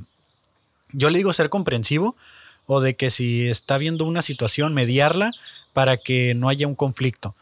yo 0.91 1.09
le 1.09 1.17
digo 1.17 1.33
ser 1.33 1.49
comprensivo, 1.49 2.15
o 2.65 2.81
de 2.81 2.95
que 2.95 3.11
si 3.11 3.47
está 3.47 3.77
viendo 3.77 4.05
una 4.05 4.21
situación, 4.21 4.73
mediarla 4.73 5.31
para 5.73 5.97
que 5.97 6.33
no 6.33 6.49
haya 6.49 6.67
un 6.67 6.75
conflicto. 6.75 7.35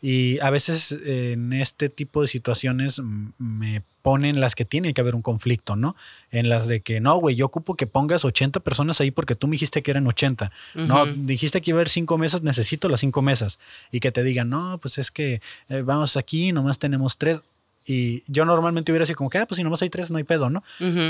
Y 0.00 0.38
a 0.38 0.48
veces 0.48 0.92
en 0.92 1.52
este 1.52 1.90
tipo 1.90 2.22
de 2.22 2.28
situaciones 2.28 3.00
me 3.38 3.82
ponen 4.02 4.40
las 4.40 4.54
que 4.54 4.64
tiene 4.64 4.94
que 4.94 5.00
haber 5.00 5.14
un 5.14 5.22
conflicto, 5.22 5.76
¿no? 5.76 5.96
En 6.30 6.48
las 6.48 6.66
de 6.66 6.80
que, 6.80 7.00
no, 7.00 7.16
güey, 7.16 7.36
yo 7.36 7.46
ocupo 7.46 7.74
que 7.74 7.86
pongas 7.86 8.24
80 8.24 8.60
personas 8.60 9.00
ahí 9.00 9.10
porque 9.10 9.34
tú 9.34 9.46
me 9.46 9.52
dijiste 9.52 9.82
que 9.82 9.90
eran 9.90 10.06
80. 10.06 10.50
No, 10.74 11.06
dijiste 11.06 11.60
que 11.60 11.70
iba 11.70 11.78
a 11.78 11.80
haber 11.80 11.88
cinco 11.88 12.18
mesas, 12.18 12.42
necesito 12.42 12.88
las 12.88 13.00
cinco 13.00 13.22
mesas. 13.22 13.58
Y 13.90 14.00
que 14.00 14.12
te 14.12 14.22
digan, 14.22 14.48
no, 14.48 14.78
pues 14.78 14.98
es 14.98 15.10
que 15.10 15.40
eh, 15.68 15.82
vamos 15.82 16.16
aquí, 16.16 16.52
nomás 16.52 16.78
tenemos 16.78 17.18
tres. 17.18 17.40
Y 17.86 18.22
yo 18.30 18.44
normalmente 18.44 18.92
hubiera 18.92 19.06
sido 19.06 19.16
como 19.16 19.30
que, 19.30 19.38
ah, 19.38 19.46
pues 19.46 19.56
si 19.56 19.64
nomás 19.64 19.80
hay 19.82 19.90
tres, 19.90 20.10
no 20.10 20.18
hay 20.18 20.24
pedo, 20.24 20.50
¿no? 20.50 20.62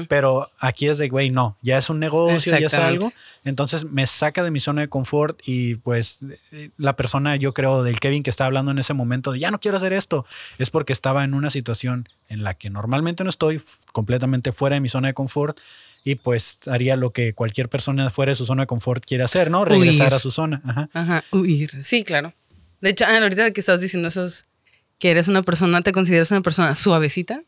Pero 0.08 0.50
aquí 0.60 0.88
es 0.88 0.98
de, 0.98 1.08
güey, 1.08 1.30
no, 1.30 1.56
ya 1.62 1.78
es 1.78 1.90
un 1.90 1.98
negocio, 1.98 2.56
ya 2.58 2.66
es 2.66 2.74
algo. 2.74 3.12
Entonces 3.44 3.84
me 3.84 4.06
saca 4.06 4.42
de 4.42 4.50
mi 4.50 4.60
zona 4.60 4.82
de 4.82 4.88
confort 4.88 5.40
y 5.46 5.74
pues 5.76 6.24
la 6.78 6.96
persona, 6.96 7.36
yo 7.36 7.52
creo, 7.52 7.82
del 7.82 7.98
Kevin 8.00 8.22
que 8.22 8.30
estaba 8.30 8.46
hablando 8.46 8.70
en 8.70 8.78
ese 8.78 8.94
momento 8.94 9.32
de, 9.32 9.40
ya 9.40 9.50
no 9.50 9.58
quiero 9.58 9.76
hacer 9.76 9.92
esto, 9.92 10.24
es 10.58 10.70
porque 10.70 10.92
estaba 10.92 11.24
en 11.24 11.34
una 11.34 11.50
situación 11.50 12.08
en 12.28 12.44
la 12.44 12.54
que 12.54 12.70
normalmente 12.70 13.24
no 13.24 13.30
estoy 13.30 13.60
completamente 13.92 14.52
fuera 14.52 14.74
de 14.74 14.80
mi 14.80 14.88
zona 14.88 15.08
de 15.08 15.14
confort 15.14 15.58
y 16.04 16.14
pues 16.14 16.66
haría 16.66 16.96
lo 16.96 17.12
que 17.12 17.34
cualquier 17.34 17.68
persona 17.68 18.08
fuera 18.10 18.30
de 18.30 18.36
su 18.36 18.46
zona 18.46 18.62
de 18.62 18.66
confort 18.66 19.04
quiere 19.04 19.24
hacer, 19.24 19.50
¿no? 19.50 19.64
Regresar 19.64 20.14
a 20.14 20.18
su 20.18 20.30
zona. 20.30 20.62
Ajá. 20.64 20.88
Ajá, 20.92 21.24
huir. 21.32 21.82
Sí, 21.82 22.04
claro. 22.04 22.32
De 22.80 22.90
hecho, 22.90 23.04
ah, 23.06 23.18
ahorita 23.18 23.50
que 23.52 23.60
estabas 23.60 23.82
diciendo 23.82 24.08
esos 24.08 24.44
que 25.00 25.10
eres 25.10 25.26
una 25.26 25.42
persona, 25.42 25.82
te 25.82 25.90
consideras 25.90 26.30
una 26.30 26.42
persona 26.42 26.74
suavecita, 26.76 27.42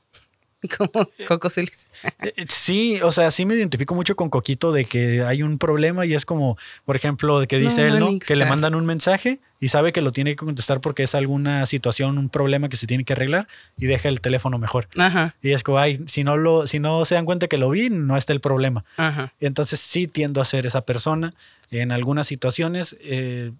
como 0.79 1.09
Coco 1.29 1.51
Celis. 1.51 1.89
Eh, 2.23 2.33
eh, 2.37 2.45
sí, 2.49 3.01
o 3.03 3.13
sea, 3.13 3.31
sí 3.31 3.45
me 3.45 3.55
identifico 3.55 3.95
mucho 3.95 4.17
con 4.17 4.31
Coquito 4.31 4.73
de 4.73 4.85
que 4.85 5.23
hay 5.23 5.43
un 5.43 5.59
problema 5.59 6.07
y 6.07 6.15
es 6.15 6.25
como, 6.25 6.57
por 6.85 6.97
ejemplo, 6.97 7.41
de 7.41 7.47
que 7.47 7.59
dice 7.59 7.89
él, 7.89 7.99
¿no? 7.99 8.19
Que 8.19 8.37
le 8.37 8.47
mandan 8.47 8.75
un 8.75 8.87
mensaje 8.87 9.41
y 9.61 9.69
sabe 9.69 9.93
que 9.93 10.01
lo 10.01 10.13
tiene 10.13 10.31
que 10.31 10.45
contestar 10.45 10.81
porque 10.81 11.03
es 11.03 11.15
alguna 11.15 11.67
situación, 11.67 12.17
un 12.17 12.29
problema 12.29 12.69
que 12.69 12.77
se 12.77 12.87
tiene 12.87 13.05
que 13.05 13.13
arreglar 13.13 13.49
y 13.77 13.87
deja 13.87 14.09
el 14.09 14.21
teléfono 14.21 14.59
mejor. 14.59 14.89
Ajá. 14.97 15.35
Y 15.43 15.51
es 15.53 15.63
como, 15.63 15.79
ay, 15.79 16.01
si 16.07 16.25
no, 16.25 16.37
lo, 16.37 16.67
si 16.67 16.79
no 16.79 17.05
se 17.05 17.17
dan 17.17 17.25
cuenta 17.25 17.49
que 17.49 17.59
lo 17.59 17.69
vi, 17.71 17.91
no 17.91 18.17
está 18.17 18.33
el 18.33 18.41
problema. 18.41 18.85
Ajá. 18.97 19.33
Entonces 19.41 19.81
sí 19.81 20.07
tiendo 20.07 20.41
a 20.41 20.45
ser 20.45 20.67
esa 20.67 20.83
persona. 20.83 21.35
En 21.71 21.91
algunas 21.91 22.27
situaciones, 22.27 22.97
eh, 23.01 23.53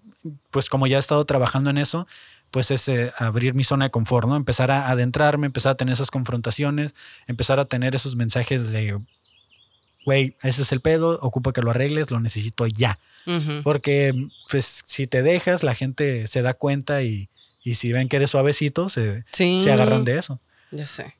pues 0.51 0.69
como 0.69 0.85
ya 0.87 0.97
he 0.97 0.99
estado 0.99 1.25
trabajando 1.25 1.71
en 1.71 1.79
eso, 1.79 2.05
pues 2.53 2.69
es 2.69 2.87
eh, 2.87 3.11
abrir 3.17 3.55
mi 3.55 3.63
zona 3.63 3.85
de 3.85 3.91
confort, 3.91 4.27
¿no? 4.27 4.35
Empezar 4.35 4.69
a 4.69 4.91
adentrarme, 4.91 5.47
empezar 5.47 5.71
a 5.71 5.75
tener 5.75 5.95
esas 5.95 6.11
confrontaciones, 6.11 6.93
empezar 7.25 7.59
a 7.59 7.65
tener 7.65 7.95
esos 7.95 8.15
mensajes 8.15 8.69
de, 8.69 9.01
güey, 10.05 10.35
ese 10.43 10.61
es 10.61 10.71
el 10.71 10.79
pedo, 10.79 11.17
ocupa 11.23 11.51
que 11.51 11.63
lo 11.63 11.71
arregles, 11.71 12.11
lo 12.11 12.19
necesito 12.19 12.67
ya. 12.67 12.99
Porque, 13.63 14.13
pues, 14.51 14.81
si 14.85 15.07
te 15.07 15.23
dejas, 15.23 15.63
la 15.63 15.73
gente 15.73 16.27
se 16.27 16.43
da 16.43 16.53
cuenta 16.53 17.01
y, 17.01 17.27
si 17.63 17.91
ven 17.91 18.07
que 18.07 18.17
eres 18.17 18.29
suavecito, 18.29 18.87
se, 18.87 19.25
se 19.31 19.71
agarran 19.71 20.03
de 20.03 20.19
eso. 20.19 20.39
Ya 20.69 20.85
sé. 20.85 21.15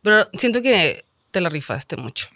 Pero 0.00 0.28
siento 0.34 0.62
que 0.62 1.06
te 1.32 1.40
la 1.40 1.48
rifaste 1.48 1.96
mucho. 1.96 2.28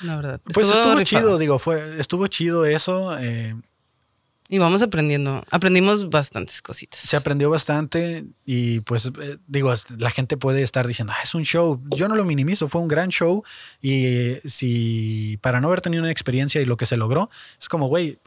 La 0.00 0.16
verdad. 0.16 0.40
Pues 0.52 0.66
estuvo, 0.66 1.00
chido, 1.04 1.38
digo, 1.38 1.60
fue, 1.60 2.00
estuvo 2.00 2.26
chido 2.26 2.66
eso. 2.66 3.16
Eh, 3.20 3.54
y 4.48 4.58
vamos 4.58 4.82
aprendiendo. 4.82 5.42
Aprendimos 5.50 6.10
bastantes 6.10 6.60
cositas. 6.60 7.00
Se 7.00 7.16
aprendió 7.16 7.48
bastante 7.48 8.24
y 8.44 8.80
pues 8.80 9.06
eh, 9.06 9.38
digo, 9.46 9.74
la 9.98 10.10
gente 10.10 10.36
puede 10.36 10.62
estar 10.62 10.86
diciendo, 10.86 11.12
ah, 11.16 11.22
es 11.22 11.34
un 11.34 11.44
show. 11.44 11.80
Yo 11.96 12.08
no 12.08 12.14
lo 12.14 12.24
minimizo, 12.24 12.68
fue 12.68 12.82
un 12.82 12.88
gran 12.88 13.08
show 13.08 13.42
y 13.80 14.34
si 14.44 15.38
para 15.40 15.60
no 15.60 15.68
haber 15.68 15.80
tenido 15.80 16.02
una 16.02 16.12
experiencia 16.12 16.60
y 16.60 16.66
lo 16.66 16.76
que 16.76 16.86
se 16.86 16.96
logró, 16.96 17.30
es 17.58 17.68
como, 17.68 17.88
güey, 17.88 18.18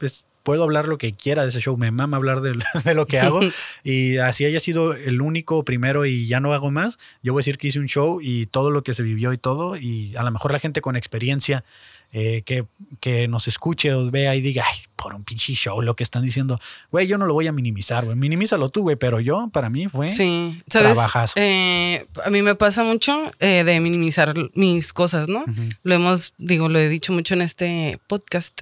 puedo 0.42 0.62
hablar 0.62 0.88
lo 0.88 0.98
que 0.98 1.12
quiera 1.14 1.42
de 1.42 1.50
ese 1.50 1.60
show, 1.60 1.76
me 1.76 1.90
mama 1.90 2.16
hablar 2.16 2.40
de, 2.40 2.58
de 2.84 2.94
lo 2.94 3.06
que 3.06 3.20
hago 3.20 3.40
y 3.84 4.16
así 4.16 4.44
haya 4.44 4.60
sido 4.60 4.94
el 4.94 5.20
único 5.20 5.62
primero 5.62 6.06
y 6.06 6.26
ya 6.26 6.40
no 6.40 6.52
hago 6.52 6.70
más, 6.70 6.98
yo 7.22 7.32
voy 7.32 7.40
a 7.40 7.42
decir 7.42 7.58
que 7.58 7.68
hice 7.68 7.78
un 7.78 7.86
show 7.86 8.20
y 8.22 8.46
todo 8.46 8.70
lo 8.70 8.82
que 8.82 8.94
se 8.94 9.02
vivió 9.02 9.32
y 9.32 9.38
todo 9.38 9.76
y 9.76 10.16
a 10.16 10.22
lo 10.22 10.30
mejor 10.30 10.52
la 10.52 10.58
gente 10.58 10.80
con 10.80 10.96
experiencia 10.96 11.64
eh, 12.12 12.42
que, 12.44 12.64
que, 13.00 13.28
nos 13.28 13.48
escuche 13.48 13.92
o 13.92 14.10
vea 14.10 14.34
y 14.34 14.40
diga, 14.40 14.64
ay, 14.66 14.78
por 14.96 15.14
un 15.14 15.24
pinche 15.24 15.52
show 15.54 15.82
lo 15.82 15.94
que 15.94 16.02
están 16.02 16.22
diciendo, 16.22 16.58
güey, 16.90 17.06
yo 17.06 17.18
no 17.18 17.26
lo 17.26 17.34
voy 17.34 17.46
a 17.46 17.52
minimizar, 17.52 18.04
güey, 18.04 18.16
minimízalo 18.16 18.70
tú, 18.70 18.82
güey, 18.82 18.96
pero 18.96 19.20
yo, 19.20 19.48
para 19.52 19.70
mí 19.70 19.88
fue 19.88 20.08
sí. 20.08 20.56
trabajazo. 20.68 21.34
Eh, 21.36 22.06
a 22.24 22.30
mí 22.30 22.42
me 22.42 22.54
pasa 22.54 22.84
mucho 22.84 23.30
eh, 23.40 23.62
de 23.64 23.80
minimizar 23.80 24.34
mis 24.54 24.92
cosas, 24.92 25.28
¿no? 25.28 25.44
Lo 25.82 25.94
hemos, 25.94 26.34
digo, 26.38 26.68
lo 26.68 26.78
he 26.78 26.88
dicho 26.88 27.12
mucho 27.12 27.34
en 27.34 27.42
este 27.42 27.98
podcast, 28.06 28.60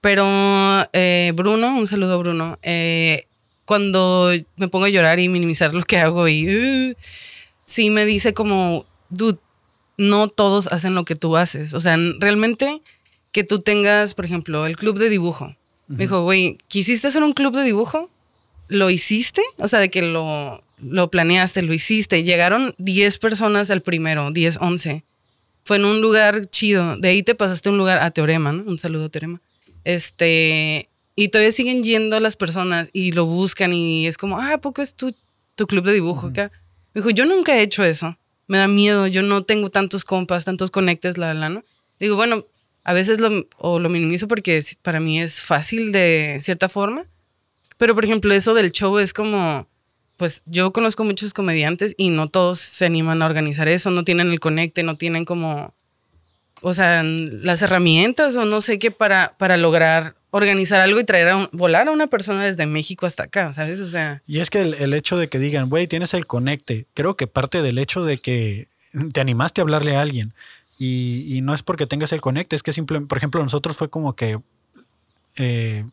pero 0.00 0.24
Bruno, 1.34 1.76
un 1.76 1.86
saludo 1.86 2.14
a 2.14 2.16
Bruno, 2.16 2.58
cuando 3.70 4.32
me 4.56 4.66
pongo 4.66 4.86
a 4.86 4.88
llorar 4.88 5.20
y 5.20 5.28
minimizar 5.28 5.72
lo 5.74 5.84
que 5.84 5.96
hago 5.96 6.26
y 6.26 6.90
uh, 6.90 6.94
sí 7.64 7.88
me 7.88 8.04
dice 8.04 8.34
como, 8.34 8.84
dude, 9.10 9.38
no 10.00 10.28
todos 10.28 10.66
hacen 10.68 10.94
lo 10.94 11.04
que 11.04 11.14
tú 11.14 11.36
haces. 11.36 11.74
O 11.74 11.80
sea, 11.80 11.96
realmente 12.18 12.80
que 13.32 13.44
tú 13.44 13.58
tengas, 13.60 14.14
por 14.14 14.24
ejemplo, 14.24 14.66
el 14.66 14.76
club 14.76 14.98
de 14.98 15.10
dibujo. 15.10 15.54
Me 15.88 16.04
dijo, 16.04 16.22
güey, 16.22 16.56
¿quisiste 16.68 17.08
hacer 17.08 17.22
un 17.22 17.32
club 17.32 17.54
de 17.54 17.64
dibujo? 17.64 18.08
¿Lo 18.68 18.90
hiciste? 18.90 19.42
O 19.58 19.68
sea, 19.68 19.78
de 19.78 19.90
que 19.90 20.02
lo, 20.02 20.62
lo 20.80 21.10
planeaste, 21.10 21.62
lo 21.62 21.74
hiciste. 21.74 22.22
Llegaron 22.22 22.74
10 22.78 23.18
personas 23.18 23.70
al 23.70 23.82
primero, 23.82 24.30
10, 24.30 24.58
11. 24.60 25.04
fue 25.64 25.76
en 25.76 25.84
un 25.84 26.00
lugar 26.00 26.46
chido. 26.46 26.96
De 26.96 27.08
ahí 27.08 27.22
te 27.22 27.34
pasaste 27.34 27.68
a 27.68 27.72
un 27.72 27.78
lugar, 27.78 27.98
a 27.98 28.10
Teorema, 28.10 28.52
¿no? 28.52 28.62
Un 28.62 28.78
saludo 28.78 29.06
a 29.06 29.08
Teorema. 29.10 29.40
Este, 29.84 30.88
y 31.14 31.28
todavía 31.28 31.52
siguen 31.52 31.82
yendo 31.82 32.20
las 32.20 32.36
personas 32.36 32.88
y 32.92 33.12
lo 33.12 33.26
buscan 33.26 33.72
y 33.72 34.06
es 34.06 34.16
como, 34.16 34.38
ah, 34.38 34.54
¿a 34.54 34.58
poco 34.58 34.80
es 34.80 34.94
tu, 34.94 35.14
tu 35.56 35.66
club 35.66 35.84
de 35.84 35.92
dibujo 35.92 36.28
acá? 36.28 36.50
Me 36.94 37.02
dijo, 37.02 37.10
yo 37.10 37.26
nunca 37.26 37.58
he 37.58 37.62
hecho 37.62 37.84
eso. 37.84 38.16
Me 38.50 38.58
da 38.58 38.66
miedo, 38.66 39.06
yo 39.06 39.22
no 39.22 39.44
tengo 39.44 39.70
tantos 39.70 40.02
compas, 40.04 40.44
tantos 40.44 40.72
conectes, 40.72 41.16
la, 41.18 41.34
la, 41.34 41.50
¿no? 41.50 41.62
Digo, 42.00 42.16
bueno, 42.16 42.46
a 42.82 42.92
veces 42.92 43.20
lo, 43.20 43.46
o 43.58 43.78
lo 43.78 43.88
minimizo 43.88 44.26
porque 44.26 44.60
para 44.82 44.98
mí 44.98 45.20
es 45.20 45.40
fácil 45.40 45.92
de 45.92 46.36
cierta 46.40 46.68
forma. 46.68 47.04
Pero, 47.76 47.94
por 47.94 48.04
ejemplo, 48.04 48.34
eso 48.34 48.52
del 48.52 48.72
show 48.72 48.98
es 48.98 49.12
como, 49.12 49.68
pues 50.16 50.42
yo 50.46 50.72
conozco 50.72 51.04
muchos 51.04 51.32
comediantes 51.32 51.94
y 51.96 52.10
no 52.10 52.28
todos 52.28 52.58
se 52.58 52.86
animan 52.86 53.22
a 53.22 53.26
organizar 53.26 53.68
eso, 53.68 53.92
no 53.92 54.02
tienen 54.02 54.32
el 54.32 54.40
conecte, 54.40 54.82
no 54.82 54.96
tienen 54.96 55.24
como, 55.24 55.72
o 56.60 56.74
sea, 56.74 57.04
las 57.04 57.62
herramientas 57.62 58.34
o 58.34 58.46
no 58.46 58.60
sé 58.62 58.80
qué 58.80 58.90
para, 58.90 59.36
para 59.38 59.58
lograr 59.58 60.16
organizar 60.30 60.80
algo 60.80 61.00
y 61.00 61.04
traer 61.04 61.28
a 61.28 61.48
volar 61.52 61.88
a 61.88 61.90
una 61.90 62.06
persona 62.06 62.44
desde 62.44 62.66
México 62.66 63.06
hasta 63.06 63.24
acá, 63.24 63.52
¿sabes? 63.52 63.80
O 63.80 63.86
sea. 63.86 64.22
Y 64.26 64.40
es 64.40 64.50
que 64.50 64.60
el, 64.60 64.94
hecho 64.94 65.16
de 65.16 65.28
que 65.28 65.38
digan, 65.38 65.68
güey, 65.68 65.86
tienes 65.86 66.14
el 66.14 66.26
conecte, 66.26 66.86
creo 66.94 67.16
que 67.16 67.26
parte 67.26 67.62
del 67.62 67.78
hecho 67.78 68.04
de 68.04 68.18
que 68.18 68.68
te 69.12 69.20
animaste 69.20 69.60
a 69.60 69.62
hablarle 69.62 69.96
a 69.96 70.00
alguien. 70.00 70.32
Y, 70.78 71.40
no 71.42 71.52
es 71.52 71.62
porque 71.62 71.86
tengas 71.86 72.12
el 72.12 72.22
conecte, 72.22 72.56
es 72.56 72.62
que 72.62 72.72
simplemente, 72.72 73.08
por 73.08 73.18
ejemplo, 73.18 73.42
nosotros 73.42 73.76
fue 73.76 73.90
como 73.90 74.14
que, 74.14 74.38
eh, 75.36 75.84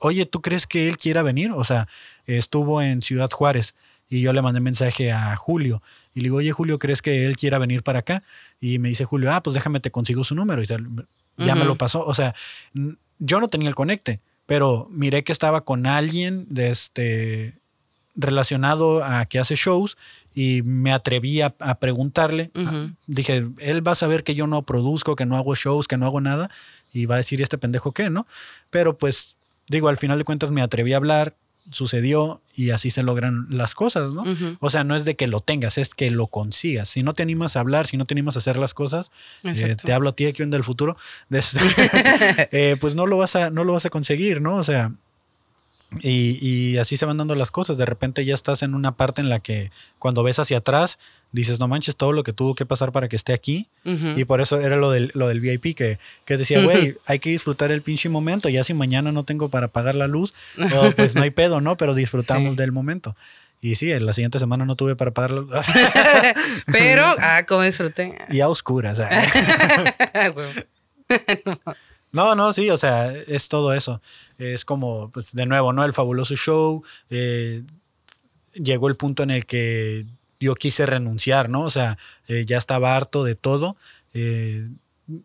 oye, 0.00 0.24
¿tú 0.24 0.40
crees 0.40 0.66
que 0.66 0.88
él 0.88 0.96
quiera 0.96 1.22
venir? 1.22 1.50
O 1.52 1.64
sea, 1.64 1.86
estuvo 2.26 2.80
en 2.80 3.02
Ciudad 3.02 3.30
Juárez 3.30 3.74
y 4.08 4.22
yo 4.22 4.32
le 4.32 4.40
mandé 4.40 4.60
mensaje 4.60 5.12
a 5.12 5.36
Julio 5.36 5.82
y 6.14 6.20
le 6.20 6.24
digo, 6.24 6.38
oye, 6.38 6.50
Julio, 6.50 6.78
¿crees 6.78 7.02
que 7.02 7.26
él 7.26 7.36
quiera 7.36 7.58
venir 7.58 7.82
para 7.82 7.98
acá? 7.98 8.22
Y 8.58 8.78
me 8.78 8.88
dice 8.88 9.04
Julio, 9.04 9.30
ah, 9.32 9.42
pues 9.42 9.52
déjame, 9.52 9.80
te 9.80 9.90
consigo 9.90 10.24
su 10.24 10.34
número. 10.34 10.62
Y 10.62 10.66
ya 10.66 11.54
me 11.54 11.66
lo 11.66 11.76
pasó. 11.76 12.02
O 12.06 12.14
sea, 12.14 12.34
yo 13.18 13.40
no 13.40 13.48
tenía 13.48 13.68
el 13.68 13.74
conecte, 13.74 14.20
pero 14.46 14.86
miré 14.90 15.24
que 15.24 15.32
estaba 15.32 15.62
con 15.62 15.86
alguien 15.86 16.46
de 16.48 16.70
este, 16.70 17.54
relacionado 18.14 19.04
a 19.04 19.26
que 19.26 19.38
hace 19.38 19.56
shows 19.56 19.96
y 20.34 20.62
me 20.62 20.92
atreví 20.92 21.40
a, 21.40 21.50
preguntarle. 21.50 22.50
Dije, 23.06 23.46
él 23.58 23.86
va 23.86 23.92
a 23.92 23.96
saber 23.96 24.24
que 24.24 24.34
yo 24.34 24.46
no 24.46 24.62
produzco, 24.62 25.16
que 25.16 25.26
no 25.26 25.36
hago 25.36 25.54
shows, 25.54 25.88
que 25.88 25.96
no 25.96 26.06
hago 26.06 26.20
nada 26.20 26.50
y 26.92 27.06
va 27.06 27.16
a 27.16 27.18
decir, 27.18 27.42
este 27.42 27.58
pendejo 27.58 27.92
qué, 27.92 28.10
¿no? 28.10 28.26
Pero 28.70 28.96
pues 28.96 29.36
digo, 29.68 29.88
al 29.88 29.96
final 29.96 30.18
de 30.18 30.24
cuentas 30.24 30.50
me 30.50 30.62
atreví 30.62 30.92
a 30.92 30.96
hablar, 30.96 31.36
sucedió 31.70 32.40
y 32.54 32.70
así 32.70 32.90
se 32.90 33.02
logran 33.02 33.46
las 33.50 33.74
cosas, 33.74 34.12
¿no? 34.12 34.24
O 34.60 34.70
sea, 34.70 34.84
no 34.84 34.96
es 34.96 35.04
de 35.04 35.16
que 35.16 35.26
lo 35.26 35.40
tengas, 35.40 35.78
es 35.78 35.94
que 35.94 36.10
lo 36.10 36.28
consigas. 36.28 36.88
Si 36.88 37.02
no 37.02 37.14
te 37.14 37.22
animas 37.22 37.56
a 37.56 37.60
hablar, 37.60 37.86
si 37.86 37.96
no 37.96 38.04
te 38.04 38.14
animas 38.14 38.36
a 38.36 38.38
hacer 38.38 38.58
las 38.58 38.74
cosas, 38.74 39.10
eh, 39.44 39.76
te 39.82 39.92
hablo 39.92 40.10
a 40.10 40.12
ti 40.12 40.26
aquí 40.26 40.42
en 40.42 40.50
del 40.50 40.64
futuro, 40.64 40.96
eh, 41.30 42.76
pues 42.80 42.94
no 42.94 43.06
lo 43.06 43.18
vas 43.18 43.36
a, 43.36 43.50
no 43.50 43.64
lo 43.64 43.72
vas 43.72 43.86
a 43.86 43.90
conseguir, 43.90 44.40
¿no? 44.40 44.56
O 44.56 44.64
sea, 44.64 44.92
y, 46.02 46.38
y, 46.46 46.78
así 46.78 46.96
se 46.96 47.06
van 47.06 47.16
dando 47.16 47.34
las 47.34 47.50
cosas. 47.50 47.76
De 47.78 47.86
repente 47.86 48.24
ya 48.24 48.34
estás 48.34 48.62
en 48.62 48.74
una 48.74 48.92
parte 48.92 49.20
en 49.20 49.28
la 49.28 49.40
que 49.40 49.70
cuando 49.98 50.22
ves 50.22 50.38
hacia 50.38 50.58
atrás, 50.58 50.98
dices, 51.32 51.60
no 51.60 51.68
manches 51.68 51.96
todo 51.96 52.12
lo 52.12 52.22
que 52.24 52.32
tuvo 52.32 52.54
que 52.54 52.66
pasar 52.66 52.92
para 52.92 53.08
que 53.08 53.16
esté 53.16 53.32
aquí. 53.32 53.68
Y 53.84 54.24
por 54.24 54.40
eso 54.40 54.60
era 54.60 54.76
lo 54.76 54.90
del, 54.90 55.12
lo 55.14 55.28
del 55.28 55.40
VIP, 55.40 55.76
que, 55.76 55.98
que 56.24 56.36
decía, 56.36 56.60
güey, 56.62 56.96
hay 57.06 57.20
que 57.20 57.30
disfrutar 57.30 57.70
el 57.70 57.82
pinche 57.82 58.08
momento. 58.08 58.48
Ya 58.48 58.64
si 58.64 58.74
mañana 58.74 59.12
no 59.12 59.22
tengo 59.22 59.48
para 59.48 59.68
pagar 59.68 59.94
la 59.94 60.08
luz, 60.08 60.34
pues 60.96 61.14
no 61.14 61.22
hay 61.22 61.30
pedo, 61.30 61.60
¿no? 61.60 61.76
Pero 61.76 61.94
disfrutamos 61.94 62.56
del 62.56 62.72
momento. 62.72 63.14
Y 63.60 63.76
sí, 63.76 63.96
la 63.98 64.12
siguiente 64.12 64.38
semana 64.38 64.64
no 64.64 64.76
tuve 64.76 64.96
para 64.96 65.12
pagar 65.12 65.30
la 65.30 65.40
luz. 65.40 65.50
Pero, 66.72 67.14
ah, 67.18 67.44
cómo 67.46 67.62
disfruté. 67.62 68.18
Y 68.28 68.40
a 68.40 68.48
oscuras. 68.48 68.98
no, 71.46 71.60
no, 72.34 72.52
sí, 72.52 72.70
o 72.70 72.76
sea, 72.76 73.12
es 73.12 73.48
todo 73.48 73.74
eso. 73.74 74.00
Es 74.38 74.64
como, 74.64 75.10
pues, 75.10 75.32
de 75.32 75.46
nuevo, 75.46 75.72
¿no? 75.72 75.84
El 75.84 75.92
fabuloso 75.92 76.34
show. 76.34 76.82
Eh, 77.10 77.62
llegó 78.54 78.88
el 78.88 78.94
punto 78.94 79.22
en 79.22 79.30
el 79.30 79.44
que 79.44 80.06
yo 80.40 80.54
quise 80.54 80.86
renunciar, 80.86 81.50
¿no? 81.50 81.62
O 81.62 81.70
sea, 81.70 81.98
eh, 82.28 82.44
ya 82.46 82.58
estaba 82.58 82.96
harto 82.96 83.22
de 83.22 83.34
todo. 83.34 83.76
Eh, 84.14 84.68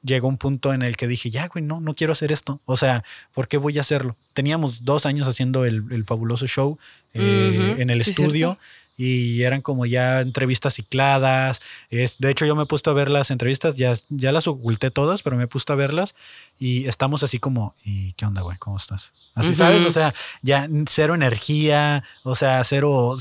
llegó 0.03 0.27
un 0.27 0.37
punto 0.37 0.73
en 0.73 0.81
el 0.81 0.97
que 0.97 1.07
dije, 1.07 1.29
ya, 1.29 1.47
güey, 1.47 1.63
no, 1.63 1.79
no 1.79 1.95
quiero 1.95 2.13
hacer 2.13 2.31
esto. 2.31 2.59
O 2.65 2.75
sea, 2.75 3.03
¿por 3.33 3.47
qué 3.47 3.57
voy 3.57 3.77
a 3.77 3.81
hacerlo? 3.81 4.17
Teníamos 4.33 4.83
dos 4.83 5.05
años 5.05 5.27
haciendo 5.27 5.65
el, 5.65 6.03
fabuloso 6.05 6.47
show 6.47 6.77
en 7.13 7.89
el 7.89 7.99
estudio 8.01 8.57
y 9.03 9.41
eran 9.41 9.63
como 9.63 9.87
ya 9.87 10.21
entrevistas 10.21 10.75
cicladas. 10.75 11.59
Es, 11.89 12.19
de 12.19 12.29
hecho, 12.29 12.45
yo 12.45 12.55
me 12.55 12.63
he 12.63 12.65
puesto 12.67 12.91
a 12.91 12.93
ver 12.93 13.09
las 13.09 13.31
entrevistas, 13.31 13.75
ya, 13.75 13.93
ya 14.09 14.31
las 14.31 14.45
oculté 14.45 14.91
todas, 14.91 15.23
pero 15.23 15.37
me 15.37 15.45
he 15.45 15.47
puesto 15.47 15.73
a 15.73 15.75
verlas 15.75 16.13
y 16.59 16.85
estamos 16.85 17.23
así 17.23 17.39
como, 17.39 17.73
¿y 17.83 18.13
qué 18.13 18.27
onda, 18.27 18.43
güey? 18.43 18.59
¿Cómo 18.59 18.77
estás? 18.77 19.11
Así, 19.33 19.55
¿sabes? 19.55 19.85
O 19.85 19.91
sea, 19.91 20.13
ya 20.43 20.67
cero 20.87 21.15
energía, 21.15 22.03
o 22.21 22.35
sea, 22.35 22.63
cero... 22.63 23.17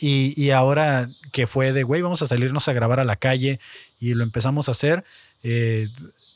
Y, 0.00 0.40
y 0.40 0.52
ahora 0.52 1.08
que 1.32 1.48
fue 1.48 1.72
de, 1.72 1.82
güey, 1.82 2.00
vamos 2.00 2.22
a 2.22 2.28
salirnos 2.28 2.68
a 2.68 2.72
grabar 2.72 3.00
a 3.00 3.04
la 3.04 3.16
calle 3.16 3.58
y 3.98 4.14
lo 4.14 4.22
empezamos 4.22 4.68
a 4.68 4.70
hacer. 4.70 5.02
Eh, 5.42 5.88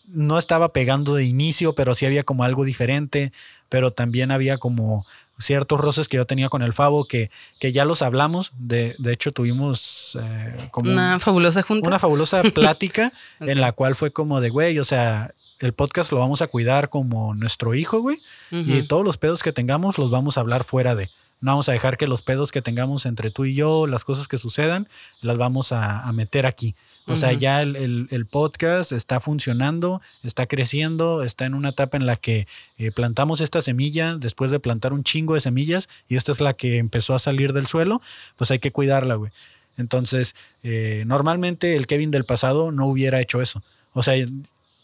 no 0.09 0.40
estaba 0.40 0.73
pegando 0.73 1.14
de 1.14 1.23
inicio, 1.23 1.77
pero 1.77 1.95
sí 1.95 2.05
había 2.05 2.25
como 2.25 2.42
algo 2.42 2.64
diferente, 2.64 3.33
pero 3.68 3.92
también 3.92 4.33
había 4.33 4.59
como 4.59 5.07
ciertos 5.43 5.81
roces 5.81 6.09
que 6.09 6.17
yo 6.17 6.27
tenía 6.27 6.49
con 6.49 6.63
el 6.63 6.73
Favo, 6.73 7.05
que, 7.05 7.31
que 7.61 7.73
ya 7.73 7.85
los 7.85 8.03
hablamos. 8.03 8.53
De, 8.59 8.95
de 8.99 9.13
hecho, 9.13 9.33
tuvimos 9.33 10.19
eh, 10.21 10.69
como 10.71 10.91
una 10.91 11.19
fabulosa 11.21 11.63
junta. 11.63 11.87
Una 11.87 11.99
fabulosa 11.99 12.43
plática 12.55 13.13
en 13.41 13.61
la 13.61 13.73
cual 13.73 13.95
fue 13.95 14.13
como 14.13 14.41
de, 14.41 14.51
güey, 14.51 14.79
o 14.79 14.85
sea, 14.85 15.31
el 15.61 15.73
podcast 15.73 16.13
lo 16.13 16.19
vamos 16.19 16.43
a 16.43 16.47
cuidar 16.47 16.89
como 16.89 17.35
nuestro 17.35 17.75
hijo, 17.75 18.01
güey. 18.01 18.19
Y 18.51 18.83
todos 18.83 19.05
los 19.05 19.17
pedos 19.17 19.43
que 19.43 19.53
tengamos 19.53 19.99
los 19.99 20.11
vamos 20.11 20.37
a 20.37 20.41
hablar 20.41 20.65
fuera 20.65 20.95
de. 20.95 21.09
No 21.41 21.53
vamos 21.53 21.69
a 21.69 21.73
dejar 21.73 21.97
que 21.97 22.07
los 22.07 22.23
pedos 22.23 22.53
que 22.53 22.63
tengamos 22.63 23.05
entre 23.05 23.31
tú 23.31 23.45
y 23.45 23.55
yo, 23.55 23.89
las 23.89 24.05
cosas 24.05 24.29
que 24.29 24.39
sucedan, 24.39 24.89
las 25.23 25.37
vamos 25.39 25.73
a, 25.73 26.11
meter 26.13 26.47
aquí. 26.47 26.77
O 27.07 27.17
sea, 27.17 27.33
ya 27.33 27.62
el, 27.62 28.27
podcast 28.31 28.93
está 28.93 29.21
funcionando, 29.21 30.01
está 30.23 30.47
creciendo, 30.47 31.25
está 31.25 31.47
en 31.47 31.55
una 31.55 31.71
etapa 31.71 31.97
en 31.97 32.07
la 32.07 32.17
que 32.17 32.47
eh, 32.79 32.93
plantamos 32.93 33.41
esta 33.41 33.61
semilla 33.61 34.17
después 34.17 34.51
de 34.51 34.61
plantar 34.61 34.93
un 34.93 35.03
chingo 35.03 35.35
de 35.35 35.41
semillas 35.41 35.88
y 36.09 36.17
esta 36.17 36.33
es 36.33 36.41
la 36.41 36.55
que 36.55 36.79
empezó 36.79 37.15
a 37.15 37.19
salir 37.19 37.53
del 37.53 37.67
suelo, 37.67 38.01
pues 38.37 38.51
hay 38.51 38.61
que 38.61 38.71
cuidarla, 38.71 39.17
güey. 39.17 39.33
Entonces, 39.79 40.35
eh, 40.62 41.05
normalmente 41.07 41.77
el 41.77 41.87
Kevin 41.87 42.11
del 42.11 42.25
pasado 42.25 42.73
no 42.73 42.87
hubiera 42.87 43.21
hecho 43.21 43.43
eso. 43.43 43.62
O 43.95 44.03
sea, 44.03 44.15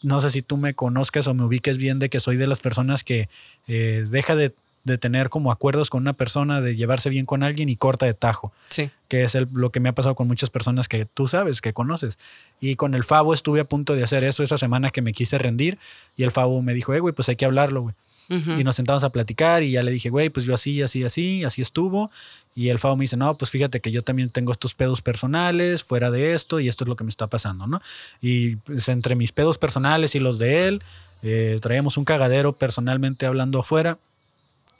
no 0.02 0.20
sé 0.20 0.30
si 0.30 0.42
tú 0.42 0.56
me 0.56 0.74
conozcas 0.74 1.26
o 1.26 1.34
me 1.34 1.44
ubiques 1.44 1.78
bien 1.78 1.98
de 1.98 2.08
que 2.08 2.20
soy 2.20 2.36
de 2.36 2.46
las 2.46 2.60
personas 2.60 3.04
que 3.04 3.28
eh, 3.66 4.04
deja 4.08 4.34
de 4.34 4.54
de 4.84 4.98
tener 4.98 5.28
como 5.28 5.52
acuerdos 5.52 5.90
con 5.90 6.02
una 6.02 6.12
persona, 6.12 6.60
de 6.60 6.76
llevarse 6.76 7.10
bien 7.10 7.26
con 7.26 7.42
alguien 7.42 7.68
y 7.68 7.76
corta 7.76 8.06
de 8.06 8.14
tajo. 8.14 8.52
Sí. 8.70 8.90
Que 9.08 9.24
es 9.24 9.34
lo 9.52 9.70
que 9.70 9.80
me 9.80 9.88
ha 9.88 9.94
pasado 9.94 10.14
con 10.14 10.28
muchas 10.28 10.50
personas 10.50 10.88
que 10.88 11.04
tú 11.04 11.28
sabes, 11.28 11.60
que 11.60 11.72
conoces. 11.72 12.18
Y 12.60 12.76
con 12.76 12.94
el 12.94 13.04
Favo 13.04 13.34
estuve 13.34 13.60
a 13.60 13.64
punto 13.64 13.94
de 13.94 14.04
hacer 14.04 14.24
eso 14.24 14.42
esa 14.42 14.58
semana 14.58 14.90
que 14.90 15.02
me 15.02 15.12
quise 15.12 15.38
rendir 15.38 15.78
y 16.16 16.22
el 16.22 16.30
Favo 16.30 16.60
me 16.62 16.74
dijo, 16.74 16.94
eh, 16.94 17.00
güey, 17.00 17.14
pues 17.14 17.28
hay 17.28 17.36
que 17.36 17.44
hablarlo, 17.44 17.82
güey. 17.82 17.94
Y 18.30 18.62
nos 18.62 18.76
sentamos 18.76 19.04
a 19.04 19.10
platicar 19.10 19.62
y 19.62 19.70
ya 19.70 19.82
le 19.82 19.90
dije, 19.90 20.10
güey, 20.10 20.28
pues 20.28 20.44
yo 20.44 20.54
así, 20.54 20.82
así, 20.82 21.02
así, 21.02 21.44
así 21.44 21.62
estuvo. 21.62 22.10
Y 22.54 22.68
el 22.68 22.78
Favo 22.78 22.94
me 22.94 23.04
dice, 23.04 23.16
no, 23.16 23.34
pues 23.38 23.50
fíjate 23.50 23.80
que 23.80 23.90
yo 23.90 24.02
también 24.02 24.28
tengo 24.28 24.52
estos 24.52 24.74
pedos 24.74 25.00
personales 25.00 25.82
fuera 25.82 26.10
de 26.10 26.34
esto 26.34 26.60
y 26.60 26.68
esto 26.68 26.84
es 26.84 26.88
lo 26.88 26.96
que 26.96 27.04
me 27.04 27.10
está 27.10 27.28
pasando, 27.28 27.66
¿no? 27.66 27.80
Y 28.20 28.56
pues, 28.56 28.86
entre 28.90 29.14
mis 29.14 29.32
pedos 29.32 29.56
personales 29.56 30.14
y 30.14 30.20
los 30.20 30.38
de 30.38 30.68
él, 30.68 30.82
eh, 31.22 31.58
traíamos 31.62 31.96
un 31.96 32.04
cagadero 32.04 32.52
personalmente 32.52 33.24
hablando 33.24 33.60
afuera 33.60 33.96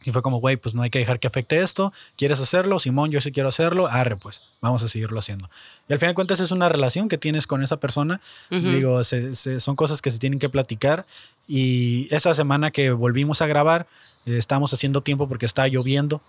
y 0.05 0.13
fue 0.13 0.23
como, 0.23 0.39
güey, 0.39 0.57
pues 0.57 0.75
no 0.75 0.83
hay 0.83 0.91
que 0.91 1.01
dejar 1.01 1.19
que 1.19 1.27
afecte 1.27 1.61
esto. 1.61 1.93
¿Quieres 2.17 2.41
hacerlo? 2.41 2.79
Simón, 2.79 3.11
yo 3.11 3.21
sí 3.21 3.33
quiero 3.33 3.49
hacerlo. 3.49 3.89
Arre, 3.89 4.17
pues, 4.17 4.43
vamos 4.61 4.83
a 4.83 4.89
seguirlo 4.89 5.19
haciendo. 5.19 5.51
Y 5.89 5.93
al 5.93 5.99
final 5.99 6.13
de 6.13 6.15
cuentas 6.15 6.41
es 6.41 6.51
una 6.53 6.69
relación 6.69 7.09
que 7.09 7.19
tienes 7.19 7.47
con 7.47 7.63
esa 7.63 7.79
persona. 7.79 8.21
Digo, 8.51 9.03
son 9.03 9.77
cosas 9.77 10.01
que 10.01 10.11
se 10.11 10.19
tienen 10.19 10.39
que 10.39 10.49
platicar. 10.49 11.05
Y 11.49 12.07
esa 12.15 12.35
semana 12.35 12.71
que 12.71 12.93
volvimos 12.93 13.43
a 13.43 13.47
grabar, 13.47 13.87
eh, 14.25 14.39
estábamos 14.39 14.73
haciendo 14.73 15.01
tiempo 15.01 15.29
porque 15.29 15.47
estaba 15.47 15.67
lloviendo. 15.67 16.23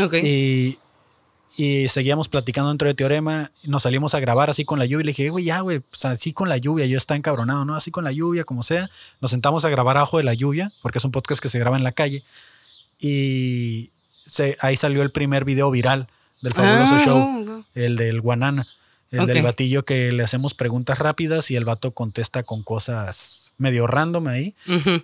Ok. 0.00 0.14
Y, 0.14 0.78
y 1.58 1.88
seguíamos 1.88 2.28
platicando 2.28 2.70
dentro 2.70 2.88
de 2.88 2.94
Teorema. 2.94 3.50
Nos 3.64 3.82
salimos 3.82 4.14
a 4.14 4.20
grabar 4.20 4.48
así 4.48 4.64
con 4.64 4.78
la 4.78 4.86
lluvia. 4.86 5.02
Y 5.02 5.06
le 5.06 5.10
dije, 5.10 5.28
güey, 5.28 5.44
ya, 5.44 5.60
güey, 5.60 5.80
pues 5.80 6.04
así 6.06 6.32
con 6.32 6.48
la 6.48 6.56
lluvia. 6.56 6.86
Yo 6.86 6.96
estaba 6.96 7.18
encabronado, 7.18 7.66
¿no? 7.66 7.74
Así 7.74 7.90
con 7.90 8.04
la 8.04 8.12
lluvia, 8.12 8.44
como 8.44 8.62
sea. 8.62 8.88
Nos 9.20 9.30
sentamos 9.30 9.66
a 9.66 9.68
grabar 9.68 9.98
abajo 9.98 10.16
de 10.16 10.24
la 10.24 10.32
lluvia, 10.32 10.72
porque 10.80 10.98
es 10.98 11.04
un 11.04 11.10
podcast 11.10 11.42
que 11.42 11.50
se 11.50 11.58
graba 11.58 11.76
en 11.76 11.84
la 11.84 11.92
calle. 11.92 12.24
Y 13.00 13.90
se, 14.26 14.56
ahí 14.60 14.76
salió 14.76 15.02
el 15.02 15.10
primer 15.10 15.44
video 15.44 15.70
viral 15.70 16.08
del 16.42 16.52
fabuloso 16.52 16.94
ah, 16.94 17.04
show, 17.04 17.64
el 17.74 17.96
del 17.96 18.20
Guanana, 18.20 18.66
el 19.10 19.20
del 19.26 19.42
batillo 19.42 19.84
que 19.84 20.12
le 20.12 20.22
hacemos 20.22 20.54
preguntas 20.54 20.98
rápidas 20.98 21.50
y 21.50 21.56
el 21.56 21.64
vato 21.64 21.92
contesta 21.92 22.42
con 22.42 22.62
cosas 22.62 23.52
medio 23.56 23.86
random 23.86 24.28
ahí. 24.28 24.54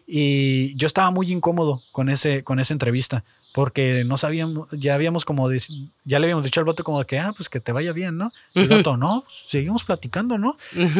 Y 0.07 0.74
yo 0.76 0.87
estaba 0.87 1.11
muy 1.11 1.33
incómodo 1.33 1.83
con, 1.92 2.09
ese, 2.09 2.44
con 2.44 2.61
esa 2.61 2.72
entrevista, 2.72 3.24
porque 3.52 4.04
no 4.04 4.18
sabíamos, 4.18 4.68
ya 4.72 4.94
habíamos 4.94 5.24
como, 5.24 5.48
dec- 5.50 5.88
ya 6.04 6.18
le 6.18 6.26
habíamos 6.26 6.44
dicho 6.44 6.61
al 6.61 6.66
vato 6.66 6.85
como 6.85 6.98
de 7.00 7.07
que, 7.07 7.18
ah, 7.18 7.33
pues 7.37 7.48
que 7.48 7.61
te 7.61 7.72
vaya 7.72 7.92
bien, 7.92 8.16
¿no? 8.16 8.30
Y 8.54 8.61
el 8.61 8.68
vato, 8.68 8.96
no, 8.96 9.22
pues, 9.24 9.44
seguimos 9.48 9.83
platicando, 9.85 10.38
¿no? 10.38 10.57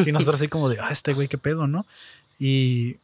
Y 0.07 0.13
nosotros 0.13 0.37
así 0.37 0.49
como 0.49 0.69
de, 0.69 0.79
ah, 0.81 0.89
este 0.91 1.13
güey, 1.15 1.29
qué 1.29 1.39
pedo, 1.39 1.67
¿no? 1.67 1.87
Y, 2.41 2.97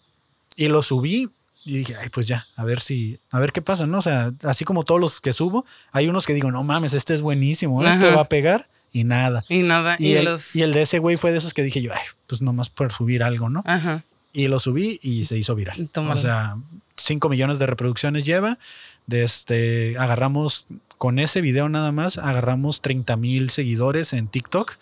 y 0.57 0.67
lo 0.69 0.83
subí 0.83 1.29
y 1.71 1.79
dije, 1.79 1.97
ay, 1.97 2.09
pues 2.09 2.27
ya, 2.27 2.47
a 2.57 2.65
ver 2.65 2.81
si, 2.81 3.19
a 3.31 3.39
ver 3.39 3.53
qué 3.53 3.63
pasa, 3.63 3.87
¿no? 3.87 3.99
O 3.99 4.03
sea, 4.03 4.33
así 4.43 4.65
como 4.65 4.85
todos 4.85 5.01
los 5.01 5.21
que 5.21 5.33
subo, 5.33 5.65
hay 5.93 6.09
unos 6.09 6.27
que 6.27 6.35
digo, 6.35 6.51
no 6.51 6.65
mames, 6.65 6.95
este 6.95 7.15
es 7.15 7.23
buenísimo, 7.23 7.83
este 7.83 8.07
Ajá. 8.07 8.17
va 8.17 8.23
a 8.23 8.29
pegar 8.29 8.69
y 8.93 9.05
nada. 9.05 9.45
Y 9.49 9.63
nada, 9.63 9.95
y, 9.99 10.09
Y, 10.09 10.13
el, 10.15 10.25
los... 10.25 10.57
y 10.57 10.63
el 10.63 10.73
de 10.73 10.83
ese 10.83 10.99
güey 10.99 11.17
fue 11.17 11.31
de 11.31 11.39
esos 11.39 11.55
que 11.55 11.63
dije 11.63 11.81
yo, 11.81 11.93
ay, 11.93 12.01
pues 12.27 12.43
nomás 12.43 12.71
por 12.71 12.93
subir 12.93 13.23
algo, 13.23 13.49
¿no? 13.49 13.63
Ajá. 13.67 14.05
Y 14.33 14.49
lo 14.49 14.59
subí 14.59 14.99
y 15.03 15.25
se 15.25 15.39
hizo 15.39 15.55
viral. 15.55 15.89
Tómalo. 15.91 16.19
O 16.19 16.23
sea, 16.23 16.57
5 16.97 17.29
millones 17.29 17.59
de 17.59 17.67
reproducciones 17.67 18.25
lleva. 18.25 18.59
De 19.07 19.25
este, 19.25 19.97
agarramos, 19.99 20.67
con 20.99 21.19
ese 21.19 21.41
video 21.41 21.69
nada 21.69 21.91
más, 21.91 22.19
agarramos 22.19 22.81
30 22.81 23.17
mil 23.17 23.51
seguidores 23.51 24.13
en 24.13 24.29
TikTok. 24.29 24.77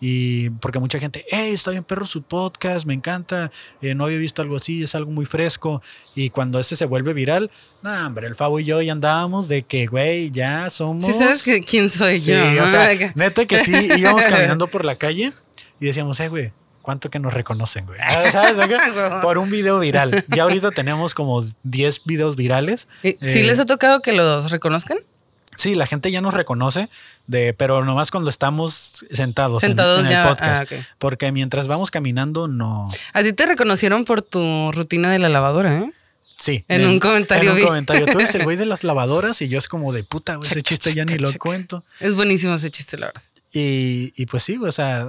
Y 0.00 0.50
porque 0.50 0.78
mucha 0.78 0.98
gente, 0.98 1.24
hey, 1.30 1.54
está 1.54 1.70
bien 1.70 1.82
perro 1.82 2.04
su 2.04 2.22
podcast, 2.22 2.84
me 2.86 2.92
encanta, 2.94 3.50
eh, 3.80 3.94
no 3.94 4.04
había 4.04 4.18
visto 4.18 4.42
algo 4.42 4.56
así, 4.56 4.82
es 4.82 4.94
algo 4.94 5.10
muy 5.10 5.24
fresco. 5.24 5.82
Y 6.14 6.30
cuando 6.30 6.60
ese 6.60 6.76
se 6.76 6.84
vuelve 6.84 7.14
viral, 7.14 7.50
no, 7.82 8.06
hombre, 8.06 8.26
el 8.26 8.34
Fabo 8.34 8.60
y 8.60 8.64
yo 8.64 8.82
ya 8.82 8.92
andábamos 8.92 9.48
de 9.48 9.62
que, 9.62 9.86
güey, 9.86 10.30
ya 10.30 10.68
somos... 10.70 11.06
Sí 11.06 11.12
sabes 11.14 11.42
que, 11.42 11.62
quién 11.62 11.88
soy 11.88 12.18
Sí, 12.18 12.30
yo. 12.32 12.42
o 12.44 12.50
¿no? 12.52 12.68
sea, 12.68 12.90
neta 13.14 13.46
que 13.46 13.64
sí, 13.64 13.72
íbamos 13.96 14.24
caminando 14.28 14.66
por 14.66 14.84
la 14.84 14.96
calle 14.96 15.32
y 15.80 15.86
decíamos, 15.86 16.20
eh, 16.20 16.28
güey, 16.28 16.52
¿cuánto 16.82 17.08
que 17.08 17.18
nos 17.18 17.32
reconocen, 17.32 17.86
güey? 17.86 17.98
Ah, 18.02 18.30
¿Sabes? 18.30 18.56
Huevón. 18.96 19.20
por 19.22 19.38
un 19.38 19.50
video 19.50 19.78
viral. 19.78 20.24
Ya 20.28 20.42
ahorita 20.42 20.72
tenemos 20.72 21.14
como 21.14 21.42
10 21.62 22.02
videos 22.04 22.36
virales. 22.36 22.86
¿Y- 23.02 23.12
¿Sí 23.26 23.38
Eh, 23.40 23.44
les 23.44 23.58
ha 23.60 23.64
tocado 23.64 24.00
que 24.00 24.12
los 24.12 24.50
reconozcan? 24.50 24.98
Sí, 25.56 25.74
la 25.74 25.86
gente 25.86 26.10
ya 26.10 26.20
nos 26.20 26.34
reconoce, 26.34 26.88
de, 27.26 27.52
pero 27.54 27.84
nomás 27.84 28.10
cuando 28.10 28.30
estamos 28.30 29.04
sentados, 29.10 29.62
en- 29.62 29.70
Sentados 29.70 30.04
en, 30.04 30.10
ya, 30.10 30.22
el 30.22 30.28
podcast. 30.28 30.72
ah, 30.72 30.76
ok. 30.76 30.84
Porque 30.98 31.32
mientras 31.32 31.66
vamos 31.68 31.90
caminando, 31.90 32.48
no. 32.48 32.90
A 33.12 33.22
ti 33.22 33.32
te 33.32 33.46
reconocieron 33.46 34.04
por 34.04 34.22
tu 34.22 34.70
rutina 34.72 35.10
de 35.10 35.18
la 35.18 35.28
lavadora, 35.28 35.78
¿eh? 35.78 35.92
Sí. 36.38 36.64
En 36.68 36.86
un 36.86 36.98
comentario 37.00 37.52
En 37.52 37.56
un 37.58 37.64
comentario. 37.64 38.04
Tú 38.06 38.18
eres 38.20 38.34
el 38.34 38.44
güey 38.44 38.56
de 38.58 38.66
las 38.66 38.84
lavadoras 38.84 39.40
y 39.40 39.48
yo 39.48 39.58
es 39.58 39.68
como 39.68 39.92
de 39.94 40.04
puta, 40.04 40.34
güey, 40.36 40.46
ese 40.46 40.56
Checa, 40.56 40.68
chiste 40.68 40.94
ya 40.94 41.04
checa, 41.04 41.14
ni 41.16 41.18
lo 41.18 41.28
checa. 41.28 41.38
cuento. 41.38 41.84
Es 42.00 42.14
buenísimo 42.14 42.54
ese 42.54 42.70
chiste, 42.70 42.98
la 42.98 43.06
verdad. 43.06 43.22
Y, 43.54 44.12
y 44.16 44.26
pues 44.26 44.42
sí, 44.42 44.58
o 44.58 44.70
sea, 44.72 45.06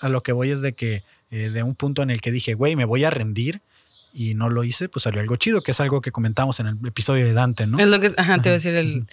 a 0.00 0.08
lo 0.08 0.22
que 0.24 0.32
voy 0.32 0.50
es 0.50 0.60
de 0.62 0.72
que 0.72 1.04
eh, 1.30 1.50
de 1.50 1.62
un 1.62 1.76
punto 1.76 2.02
en 2.02 2.10
el 2.10 2.20
que 2.20 2.32
dije, 2.32 2.54
güey, 2.54 2.74
me 2.74 2.84
voy 2.84 3.04
a 3.04 3.10
rendir 3.10 3.60
y 4.12 4.34
no 4.34 4.48
lo 4.48 4.64
hice, 4.64 4.88
pues 4.88 5.04
salió 5.04 5.20
algo 5.20 5.36
chido, 5.36 5.62
que 5.62 5.70
es 5.70 5.78
algo 5.80 6.00
que 6.00 6.10
comentamos 6.10 6.58
en 6.58 6.66
el 6.68 6.78
episodio 6.86 7.24
de 7.26 7.32
Dante, 7.32 7.66
¿no? 7.68 7.78
Es 7.78 7.86
lo 7.86 8.00
que, 8.00 8.12
ajá, 8.16 8.38
te 8.42 8.48
iba 8.48 8.54
a 8.54 8.58
decir, 8.58 8.74
el, 8.74 9.06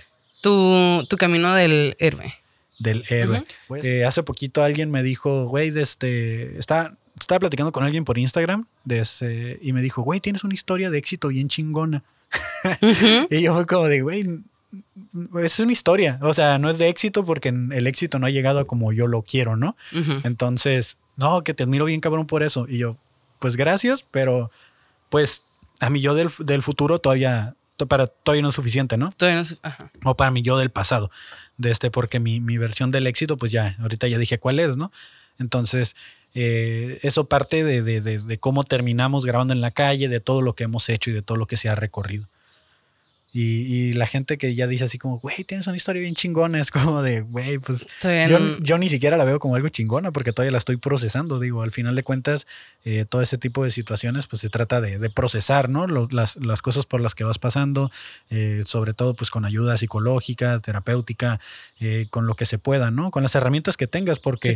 tu, 0.43 1.05
tu 1.09 1.17
camino 1.17 1.53
del 1.55 1.95
héroe. 1.97 2.31
Del 2.77 3.03
héroe. 3.09 3.43
Pues, 3.67 3.83
eh, 3.85 4.05
hace 4.05 4.21
poquito 4.21 4.61
alguien 4.63 4.91
me 4.91 5.01
dijo, 5.01 5.45
güey, 5.45 5.71
de 5.71 5.81
este, 5.81 6.59
estaba, 6.59 6.91
estaba 7.19 7.39
platicando 7.39 7.71
con 7.71 7.83
alguien 7.83 8.03
por 8.03 8.17
Instagram 8.19 8.67
de 8.83 8.99
este, 8.99 9.57
y 9.61 9.73
me 9.73 9.81
dijo, 9.81 10.03
güey, 10.03 10.19
tienes 10.19 10.43
una 10.43 10.53
historia 10.53 10.89
de 10.91 10.97
éxito 10.99 11.29
bien 11.29 11.47
chingona. 11.47 12.03
Y 13.29 13.41
yo 13.41 13.53
fue 13.53 13.65
como 13.65 13.85
de, 13.87 14.01
güey, 14.01 14.23
es 15.43 15.59
una 15.59 15.71
historia. 15.71 16.17
O 16.21 16.33
sea, 16.33 16.57
no 16.57 16.69
es 16.69 16.77
de 16.77 16.89
éxito 16.89 17.23
porque 17.25 17.49
el 17.49 17.87
éxito 17.87 18.19
no 18.19 18.25
ha 18.27 18.29
llegado 18.31 18.65
como 18.67 18.91
yo 18.93 19.07
lo 19.07 19.21
quiero, 19.21 19.55
¿no? 19.55 19.75
Entonces, 20.23 20.97
no, 21.15 21.43
que 21.43 21.53
te 21.53 21.63
admiro 21.63 21.85
bien 21.85 22.01
cabrón 22.01 22.25
por 22.27 22.41
eso. 22.43 22.65
Y 22.67 22.77
yo, 22.79 22.97
pues 23.39 23.55
gracias, 23.55 24.03
pero 24.09 24.49
pues 25.09 25.43
a 25.79 25.89
mi 25.89 26.01
yo 26.01 26.15
del, 26.15 26.29
del 26.39 26.63
futuro 26.63 26.99
todavía, 26.99 27.53
to- 27.53 27.53
para, 27.87 28.07
todavía 28.07 28.41
no 28.41 28.49
es 28.49 28.55
suficiente, 28.55 28.97
¿no? 28.97 29.09
Todavía 29.15 29.41
no 29.41 29.57
ajá. 29.63 29.91
O 30.03 30.15
para 30.15 30.31
mi 30.31 30.41
yo 30.41 30.57
del 30.57 30.69
pasado. 30.69 31.11
De 31.57 31.71
este, 31.71 31.91
porque 31.91 32.19
mi, 32.19 32.39
mi 32.39 32.57
versión 32.57 32.91
del 32.91 33.05
éxito, 33.07 33.37
pues 33.37 33.51
ya, 33.51 33.75
ahorita 33.79 34.07
ya 34.07 34.17
dije 34.17 34.39
cuál 34.39 34.59
es, 34.59 34.75
¿no? 34.75 34.91
Entonces, 35.39 35.95
eh, 36.33 36.99
eso 37.03 37.25
parte 37.29 37.63
de, 37.63 37.81
de- 37.81 38.01
de- 38.01 38.19
de 38.19 38.37
cómo 38.39 38.63
terminamos 38.63 39.25
grabando 39.25 39.53
en 39.53 39.61
la 39.61 39.71
calle, 39.71 40.07
de 40.07 40.19
todo 40.19 40.41
lo 40.41 40.53
que 40.55 40.63
hemos 40.63 40.89
hecho 40.89 41.09
y 41.09 41.13
de 41.13 41.21
todo 41.21 41.37
lo 41.37 41.45
que 41.47 41.57
se 41.57 41.69
ha 41.69 41.75
recorrido. 41.75 42.27
Y, 43.35 43.41
y 43.41 43.93
la 43.93 44.05
gente 44.05 44.37
que 44.37 44.53
ya 44.53 44.67
dice 44.67 44.83
así 44.83 44.99
como, 44.99 45.17
güey, 45.17 45.43
tienes 45.43 45.65
una 45.65 45.75
historia 45.75 46.01
bien 46.03 46.13
chingona, 46.13 46.61
es 46.61 46.69
como 46.69 47.01
de, 47.01 47.21
güey, 47.21 47.57
pues 47.57 47.83
yo, 48.29 48.37
yo 48.59 48.77
ni 48.77 48.89
siquiera 48.89 49.17
la 49.17 49.23
veo 49.25 49.39
como 49.39 49.55
algo 49.55 49.69
chingona 49.69 50.11
porque 50.11 50.33
todavía 50.33 50.51
la 50.51 50.59
estoy 50.59 50.77
procesando. 50.77 51.39
Digo, 51.39 51.63
al 51.63 51.71
final 51.71 51.95
de 51.95 52.03
cuentas, 52.03 52.45
eh, 52.85 53.05
todo 53.09 53.23
ese 53.23 53.39
tipo 53.39 53.63
de 53.63 53.71
situaciones, 53.71 54.27
pues 54.27 54.39
se 54.41 54.49
trata 54.49 54.81
de, 54.81 54.99
de 54.99 55.09
procesar, 55.09 55.67
¿no? 55.67 55.87
Lo- 55.87 56.07
las, 56.11 56.35
las 56.35 56.61
cosas 56.61 56.85
por 56.85 57.01
las 57.01 57.15
que 57.15 57.23
vas 57.23 57.39
pasando, 57.39 57.89
eh, 58.29 58.63
sobre 58.67 58.93
todo 58.93 59.15
pues 59.15 59.31
con 59.31 59.45
ayuda 59.45 59.77
psicológica, 59.77 60.59
terapéutica, 60.59 61.39
eh, 61.79 62.05
con 62.11 62.27
lo 62.27 62.35
que 62.35 62.45
se 62.45 62.59
pueda, 62.59 62.91
¿no? 62.91 63.09
Con 63.09 63.23
las 63.23 63.33
herramientas 63.33 63.77
que 63.77 63.87
tengas, 63.87 64.19
porque 64.19 64.49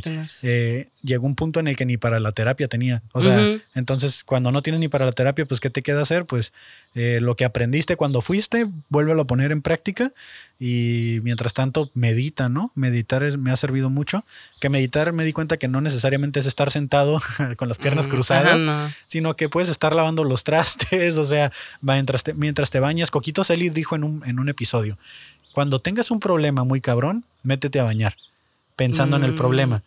eh, 0.44 0.88
llegó 1.02 1.26
un 1.26 1.34
punto 1.36 1.60
en 1.60 1.68
el 1.68 1.76
que 1.76 1.86
ni 1.86 1.98
para 1.98 2.20
la 2.20 2.32
terapia 2.32 2.68
tenía. 2.68 3.02
O 3.14 3.22
sea, 3.24 3.40
entonces 3.74 4.24
cuando 4.24 4.52
no 4.52 4.62
tienes 4.62 4.80
ni 4.82 4.88
para 4.88 5.06
la 5.06 5.14
terapia, 5.14 5.46
pues 5.46 5.60
¿qué 5.60 5.70
te 5.72 5.82
queda 5.82 6.02
hacer? 6.04 6.26
Pues 6.26 6.54
eh, 7.00 7.20
lo 7.22 7.36
que 7.36 7.46
aprendiste 7.46 7.96
cuando 7.96 8.22
fuiste, 8.22 8.66
vuélvelo 8.90 9.22
a 9.22 9.28
poner 9.28 9.52
en 9.52 9.62
práctica 9.62 10.12
y 10.60 11.20
mientras 11.22 11.54
tanto 11.54 11.92
medita, 11.94 12.50
¿no? 12.50 12.72
Meditar 12.74 13.22
es- 13.24 13.38
me 13.38 13.52
ha 13.52 13.56
servido 13.56 13.90
mucho. 13.92 14.24
Que 14.60 14.70
meditar 14.70 15.14
me 15.14 15.24
di 15.24 15.32
cuenta 15.32 15.58
que 15.58 15.68
no 15.68 15.80
necesariamente 15.80 16.40
es 16.40 16.48
estar 16.48 16.72
sentado 16.72 17.22
con 17.58 17.70
las 17.70 17.78
piernas 17.78 18.08
Mm, 18.08 18.10
cruzadas, 18.10 18.58
no. 18.58 18.92
sino 19.06 19.36
que 19.36 19.48
puedes 19.48 19.70
estar 19.70 19.94
lavando 19.96 20.24
los 20.24 20.44
trastes, 20.44 21.16
o 21.18 21.28
sea, 21.28 21.52
mientras 21.82 22.24
te, 22.24 22.34
mientras 22.34 22.72
te 22.72 22.80
bañas. 22.80 23.12
Coquito 23.12 23.44
Celis 23.44 23.74
dijo 23.76 23.96
en 23.96 24.04
un, 24.04 24.24
en 24.26 24.40
un 24.40 24.50
episodio, 24.50 24.98
cuando 25.54 25.80
tengas 25.80 26.10
un 26.10 26.20
problema 26.20 26.64
muy 26.64 26.82
cabrón, 26.82 27.24
métete 27.44 27.80
a 27.80 27.84
bañar, 27.84 28.16
pensando 28.76 29.18
en 29.18 29.24
el 29.24 29.34
Mm, 29.34 29.36
problema. 29.36 29.84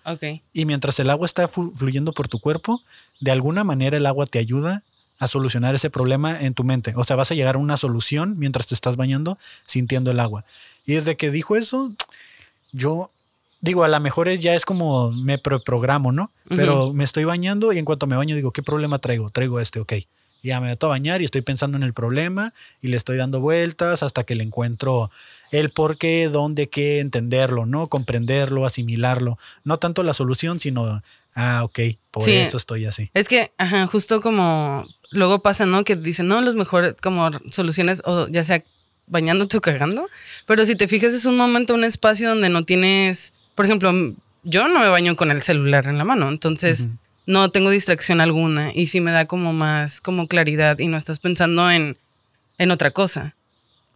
Y 0.53 0.65
mientras 0.65 0.99
el 1.01 1.11
agua 1.11 1.27
está 1.27 1.49
flu- 1.51 1.75
fluyendo 1.77 2.13
por 2.13 2.29
tu 2.29 2.39
cuerpo, 2.39 2.83
de 3.19 3.33
alguna 3.33 3.65
manera 3.65 3.97
el 3.97 4.07
agua 4.07 4.27
te 4.27 4.39
ayuda 4.39 4.83
a 5.21 5.29
solucionar 5.29 5.75
ese 5.77 5.91
problema 5.91 6.41
en 6.41 6.55
tu 6.55 6.65
mente. 6.65 6.93
O 6.97 7.05
sea, 7.05 7.15
vas 7.15 7.31
a 7.31 7.35
llegar 7.35 7.55
a 7.55 7.59
una 7.59 7.77
solución 7.77 8.35
mientras 8.39 8.67
te 8.67 8.75
estás 8.75 8.97
bañando 8.97 9.39
sintiendo 9.67 10.11
el 10.11 10.19
agua. 10.19 10.45
Y 10.87 10.95
desde 10.95 11.17
que 11.17 11.31
dijo 11.31 11.55
eso, 11.57 11.93
yo 12.73 13.11
digo, 13.61 13.85
a 13.85 13.89
lo 13.89 14.01
mejor 14.01 14.31
ya 14.31 14.55
es 14.55 14.65
como 14.65 15.13
me 15.13 15.39
pro- 15.39 15.61
programo, 15.63 16.11
¿no? 16.11 16.33
Pero 16.57 16.93
me 16.93 17.05
estoy 17.05 17.25
bañando 17.25 17.73
y 17.73 17.79
en 17.79 17.85
cuanto 17.85 18.07
me 18.07 18.17
baño 18.17 18.35
digo, 18.35 18.51
¿qué 18.53 18.63
problema 18.63 18.99
traigo? 18.99 19.31
Traigo 19.31 19.61
este, 19.61 19.79
ok. 19.81 19.93
Ya 20.43 20.59
me 20.59 20.69
meto 20.69 20.87
a 20.87 20.89
bañar 20.89 21.21
y 21.21 21.27
estoy 21.27 21.43
pensando 21.43 21.77
en 21.77 21.83
el 21.83 21.93
problema 21.93 22.55
y 22.81 22.89
le 22.89 22.97
estoy 22.97 23.19
dando 23.19 23.41
vueltas 23.41 24.03
hasta 24.03 24.25
que 24.25 24.35
le 24.35 24.43
encuentro 24.43 25.11
el 25.51 25.69
por 25.69 25.99
qué, 25.99 26.29
dónde, 26.29 26.71
qué, 26.71 27.01
entenderlo, 27.01 27.67
¿no? 27.67 27.89
Comprenderlo, 27.89 28.65
asimilarlo. 28.65 29.39
No 29.65 29.77
tanto 29.77 30.03
la 30.03 30.15
solución, 30.15 30.59
sino, 30.59 31.03
ah, 31.37 31.63
ok, 31.65 31.79
por 32.11 32.25
Sí. 32.25 32.33
eso 32.33 32.57
estoy 32.57 32.87
así. 32.87 33.11
Es 33.15 33.29
que, 33.29 33.53
ajá, 33.59 33.87
justo 33.87 34.21
como 34.21 34.85
luego 35.11 35.43
pasa, 35.43 35.67
¿no? 35.67 35.85
Que 35.85 35.97
dicen, 35.97 36.29
no, 36.29 36.41
los 36.41 36.55
mejores 36.55 36.95
como 37.03 37.31
soluciones, 37.51 38.03
o 38.05 38.29
ya 38.29 38.45
sea 38.45 38.63
bañándote 39.07 39.57
o 39.57 39.61
cagando, 39.61 40.07
pero 40.47 40.65
si 40.65 40.77
te 40.77 40.87
fijas 40.87 41.13
es 41.15 41.25
un 41.25 41.37
momento, 41.37 41.75
un 41.75 41.85
espacio 41.85 42.29
donde 42.29 42.49
no 42.49 42.63
tienes, 42.65 43.33
por 43.57 43.67
ejemplo, 43.67 43.93
yo 44.45 44.69
no 44.69 44.79
me 44.81 44.89
baño 44.89 45.17
con 45.17 45.31
el 45.33 45.43
celular 45.43 45.87
en 45.87 45.99
la 45.99 46.05
mano, 46.05 46.29
entonces 46.29 46.83
Ujú. 46.83 46.97
no 47.27 47.51
tengo 47.51 47.71
distracción 47.71 48.21
alguna 48.21 48.71
y 48.75 48.87
sí 48.87 49.01
me 49.01 49.11
da 49.11 49.27
como 49.27 49.53
más, 49.53 50.01
como 50.01 50.29
claridad 50.29 50.79
y 50.79 50.87
no 50.87 50.97
estás 50.97 51.19
pensando 51.19 51.69
en, 51.71 51.99
en 52.59 52.71
otra 52.71 52.93
cosa. 52.93 53.35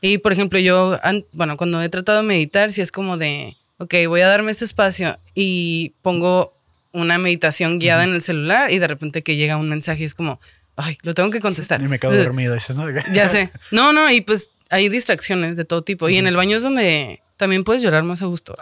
Y 0.01 0.19
por 0.19 0.33
ejemplo, 0.33 0.59
yo, 0.59 0.99
bueno, 1.33 1.57
cuando 1.57 1.81
he 1.81 1.89
tratado 1.89 2.19
de 2.19 2.25
meditar, 2.27 2.73
sí 2.73 2.81
es 2.83 2.91
como 2.93 3.17
de, 3.17 3.57
ok, 3.79 3.95
voy 4.09 4.21
a 4.21 4.27
darme 4.29 4.51
este 4.51 4.65
espacio 4.65 5.19
y 5.35 5.95
pongo 6.03 6.53
una 6.95 7.19
meditación 7.19 7.79
guiada 7.79 8.05
en 8.05 8.15
el 8.15 8.23
celular 8.23 8.73
y 8.73 8.79
de 8.79 8.87
repente 8.89 9.23
que 9.23 9.37
llega 9.37 9.57
un 9.59 9.69
mensaje 9.69 10.03
y 10.03 10.07
es 10.07 10.15
como, 10.15 10.41
ay, 10.77 10.97
lo 11.03 11.13
tengo 11.13 11.31
que 11.31 11.41
contestar. 11.41 11.83
Y 11.83 11.89
me 11.89 11.99
quedo 11.99 12.13
dormido. 12.17 12.55
Dices, 12.55 12.77
¿no? 12.77 12.87
Ya 13.13 13.29
sé. 13.29 13.51
No, 13.71 13.93
no, 13.93 14.11
y 14.11 14.21
pues 14.23 14.51
hay 14.71 14.89
distracciones 14.89 15.57
de 15.57 15.65
todo 15.65 15.83
tipo. 15.83 16.09
Y 16.09 16.17
en 16.17 16.27
el 16.27 16.37
baño 16.37 16.57
es 16.57 16.63
donde 16.63 17.21
también 17.37 17.65
puedes 17.65 17.83
llorar 17.83 18.03
más 18.05 18.23
a 18.23 18.27
gusto. 18.27 18.55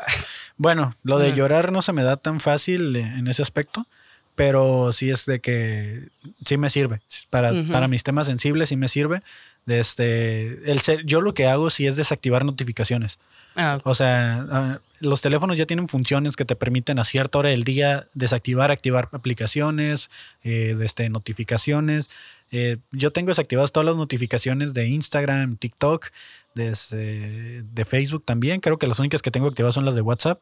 Bueno, 0.57 0.95
lo 1.05 1.19
de 1.19 1.29
Ajá. 1.29 1.37
llorar 1.37 1.73
no 1.73 1.83
se 1.83 1.93
me 1.93 2.03
da 2.03 2.17
tan 2.17 2.41
fácil 2.41 2.97
eh, 2.97 3.01
en 3.01 3.29
ese 3.29 3.43
aspecto, 3.43 3.87
pero 4.35 4.93
sí 4.93 5.11
es 5.11 5.27
de 5.27 5.41
que 5.41 6.09
sí 6.47 6.57
me 6.57 6.71
sirve. 6.71 7.01
Para, 7.31 7.53
para 7.71 7.87
mis 7.89 8.03
temas 8.03 8.27
sensibles 8.27 8.69
sí 8.71 8.77
me 8.77 8.89
sirve. 8.89 9.23
De 9.67 9.79
este, 9.79 10.71
el 10.73 10.81
ser- 10.81 11.05
yo 11.05 11.21
lo 11.21 11.35
que 11.35 11.47
hago 11.47 11.71
sí 11.71 11.87
es 11.87 11.95
desactivar 11.97 12.45
notificaciones. 12.45 13.19
Ah, 13.55 13.79
O 13.85 13.95
sea, 13.95 14.45
ah, 14.51 14.79
los 15.03 15.21
teléfonos 15.21 15.59
ya 15.59 15.67
tienen 15.67 15.89
funciones 15.89 16.37
que 16.37 16.45
te 16.45 16.57
permiten 16.57 16.99
a 16.99 17.05
cierta 17.05 17.39
hora 17.39 17.51
del 17.51 17.65
día 17.65 18.05
desactivar, 18.15 18.71
activar 18.71 19.09
aplicaciones, 19.13 20.09
eh, 20.45 20.75
este, 20.83 21.09
notificaciones. 21.11 22.09
Eh, 22.51 22.79
yo 22.93 23.11
tengo 23.13 23.29
desactivadas 23.29 23.73
todas 23.73 23.87
las 23.87 23.97
notificaciones 23.97 24.73
de 24.75 24.87
Instagram, 24.89 25.57
TikTok, 25.57 26.09
de, 26.55 26.69
este, 26.69 27.63
de 27.63 27.85
Facebook 27.85 28.25
también. 28.25 28.61
Creo 28.61 28.79
que 28.79 28.87
las 28.87 28.99
únicas 28.99 29.23
que 29.23 29.31
tengo 29.31 29.49
activadas 29.49 29.75
son 29.75 29.85
las 29.85 29.95
de 29.95 30.01
WhatsApp. 30.03 30.41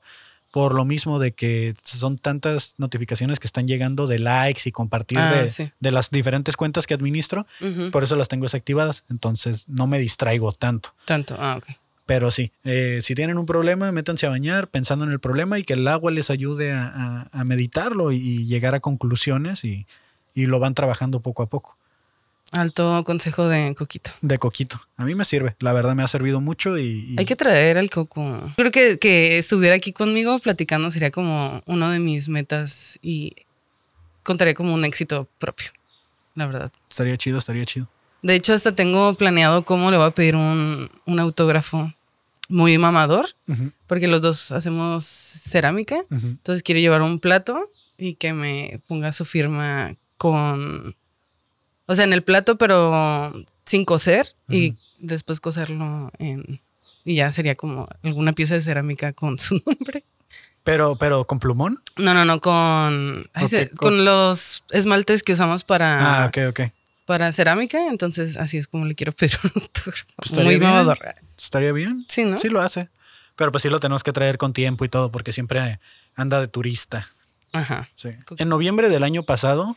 por 0.52 0.74
lo 0.74 0.84
mismo 0.84 1.20
de 1.20 1.30
que 1.30 1.74
son 1.84 2.18
tantas 2.18 2.74
notificaciones 2.76 3.38
que 3.38 3.46
están 3.46 3.68
llegando 3.68 4.08
de 4.08 4.18
likes 4.18 4.62
y 4.64 4.72
compartir 4.72 5.16
Ah, 5.20 5.32
de, 5.42 5.48
sí. 5.48 5.70
de 5.78 5.90
las 5.92 6.10
diferentes 6.10 6.56
cuentas 6.56 6.88
que 6.88 6.94
administro. 6.94 7.46
Por 7.92 8.02
eso 8.02 8.16
las 8.16 8.26
tengo 8.26 8.46
desactivadas. 8.46 9.04
Entonces 9.10 9.68
no 9.68 9.86
me 9.86 10.00
distraigo 10.00 10.50
tanto. 10.52 10.92
Tanto. 11.04 11.36
Ah, 11.38 11.54
ok. 11.56 11.66
Pero 12.10 12.32
sí, 12.32 12.50
eh, 12.64 12.98
si 13.04 13.14
tienen 13.14 13.38
un 13.38 13.46
problema, 13.46 13.92
métanse 13.92 14.26
a 14.26 14.30
bañar 14.30 14.66
pensando 14.66 15.04
en 15.04 15.12
el 15.12 15.20
problema 15.20 15.60
y 15.60 15.62
que 15.62 15.74
el 15.74 15.86
agua 15.86 16.10
les 16.10 16.28
ayude 16.28 16.72
a, 16.72 16.88
a- 16.88 17.28
a 17.40 17.44
meditarlo 17.44 18.10
y, 18.10 18.16
y 18.16 18.46
llegar 18.46 18.74
a 18.74 18.80
conclusiones 18.80 19.62
y, 19.64 19.86
y 20.34 20.46
lo 20.46 20.58
van 20.58 20.74
trabajando 20.74 21.20
poco 21.20 21.44
a 21.44 21.46
poco. 21.48 21.76
Alto 22.50 23.04
consejo 23.04 23.46
de 23.46 23.76
Coquito. 23.76 24.10
De 24.22 24.38
coquito. 24.38 24.80
A 24.96 25.04
mí 25.04 25.14
me 25.14 25.24
sirve. 25.24 25.54
La 25.60 25.72
verdad 25.72 25.94
me 25.94 26.02
ha 26.02 26.08
servido 26.08 26.40
mucho 26.40 26.76
y, 26.78 27.10
y- 27.10 27.16
Hay 27.16 27.24
que 27.26 27.36
traer 27.36 27.78
al 27.78 27.90
Coco. 27.90 28.52
Creo 28.56 28.72
que, 28.72 28.98
que 28.98 29.38
estuviera 29.38 29.76
aquí 29.76 29.92
conmigo 29.92 30.36
platicando 30.40 30.90
sería 30.90 31.12
como 31.12 31.62
uno 31.66 31.90
de 31.90 32.00
mis 32.00 32.28
metas 32.28 32.98
y 33.02 33.36
contaría 34.24 34.54
como 34.54 34.74
un 34.74 34.84
éxito 34.84 35.28
propio, 35.38 35.70
la 36.34 36.46
verdad. 36.46 36.72
estaría 36.88 37.16
chido, 37.16 37.38
estaría 37.38 37.64
chido. 37.64 37.86
De 38.20 38.34
hecho, 38.34 38.52
hasta 38.52 38.74
tengo 38.74 39.14
planeado 39.14 39.64
cómo 39.64 39.92
le 39.92 39.96
voy 39.96 40.06
a 40.08 40.10
pedir 40.10 40.34
un, 40.34 40.90
un 41.06 41.20
autógrafo 41.20 41.92
muy 42.50 42.76
mamador, 42.78 43.26
porque 43.86 44.06
los 44.08 44.20
dos 44.22 44.52
hacemos 44.52 45.04
cerámica. 45.04 46.04
Entonces 46.10 46.62
quiero 46.62 46.80
llevar 46.80 47.00
un 47.02 47.18
plato 47.20 47.70
y 47.96 48.14
que 48.16 48.32
me 48.32 48.80
ponga 48.86 49.12
su 49.12 49.24
firma 49.24 49.94
con... 50.18 50.94
O 51.86 51.94
sea, 51.94 52.04
en 52.04 52.12
el 52.12 52.22
plato, 52.22 52.56
pero 52.58 53.32
sin 53.64 53.84
coser 53.84 54.34
y 54.48 54.74
después 54.98 55.40
coserlo 55.40 56.10
en... 56.18 56.60
Y 57.04 57.14
ya 57.16 57.32
sería 57.32 57.54
como 57.56 57.88
alguna 58.02 58.32
pieza 58.34 58.54
de 58.54 58.60
cerámica 58.60 59.12
con 59.14 59.38
su 59.38 59.54
nombre. 59.66 60.04
Pero, 60.62 60.96
pero 60.96 61.24
con 61.26 61.38
plumón. 61.38 61.78
No, 61.96 62.12
no, 62.12 62.24
no, 62.26 62.40
con... 62.40 63.28
ay, 63.32 63.44
Ok, 63.44 63.48
se- 63.50 63.68
con- 63.70 63.76
con 63.78 64.04
los 64.04 64.62
esmaltes 64.70 65.22
que 65.22 65.32
usamos 65.32 65.64
para, 65.64 66.24
Ah, 66.24 66.26
ok, 66.26 66.38
ok. 66.50 66.60
Para 67.10 67.32
cerámica. 67.32 67.88
Entonces, 67.88 68.36
así 68.36 68.56
es 68.56 68.68
como 68.68 68.84
le 68.84 68.94
quiero 68.94 69.10
pedir 69.10 69.36
un 69.42 69.50
autógrafo. 69.56 70.06
Pues 70.14 70.30
estaría 70.30 70.44
Muy 70.44 70.58
bien. 70.60 70.70
mamador. 70.70 70.98
Estaría 71.36 71.72
bien. 71.72 72.04
Sí, 72.08 72.24
¿no? 72.24 72.38
Sí 72.38 72.48
lo 72.48 72.60
hace. 72.60 72.88
Pero 73.34 73.50
pues 73.50 73.62
sí 73.62 73.68
lo 73.68 73.80
tenemos 73.80 74.04
que 74.04 74.12
traer 74.12 74.38
con 74.38 74.52
tiempo 74.52 74.84
y 74.84 74.88
todo 74.88 75.10
porque 75.10 75.32
siempre 75.32 75.80
anda 76.14 76.40
de 76.40 76.46
turista. 76.46 77.08
Ajá. 77.50 77.88
Sí. 77.96 78.10
En 78.38 78.48
noviembre 78.48 78.88
del 78.88 79.02
año 79.02 79.24
pasado, 79.24 79.76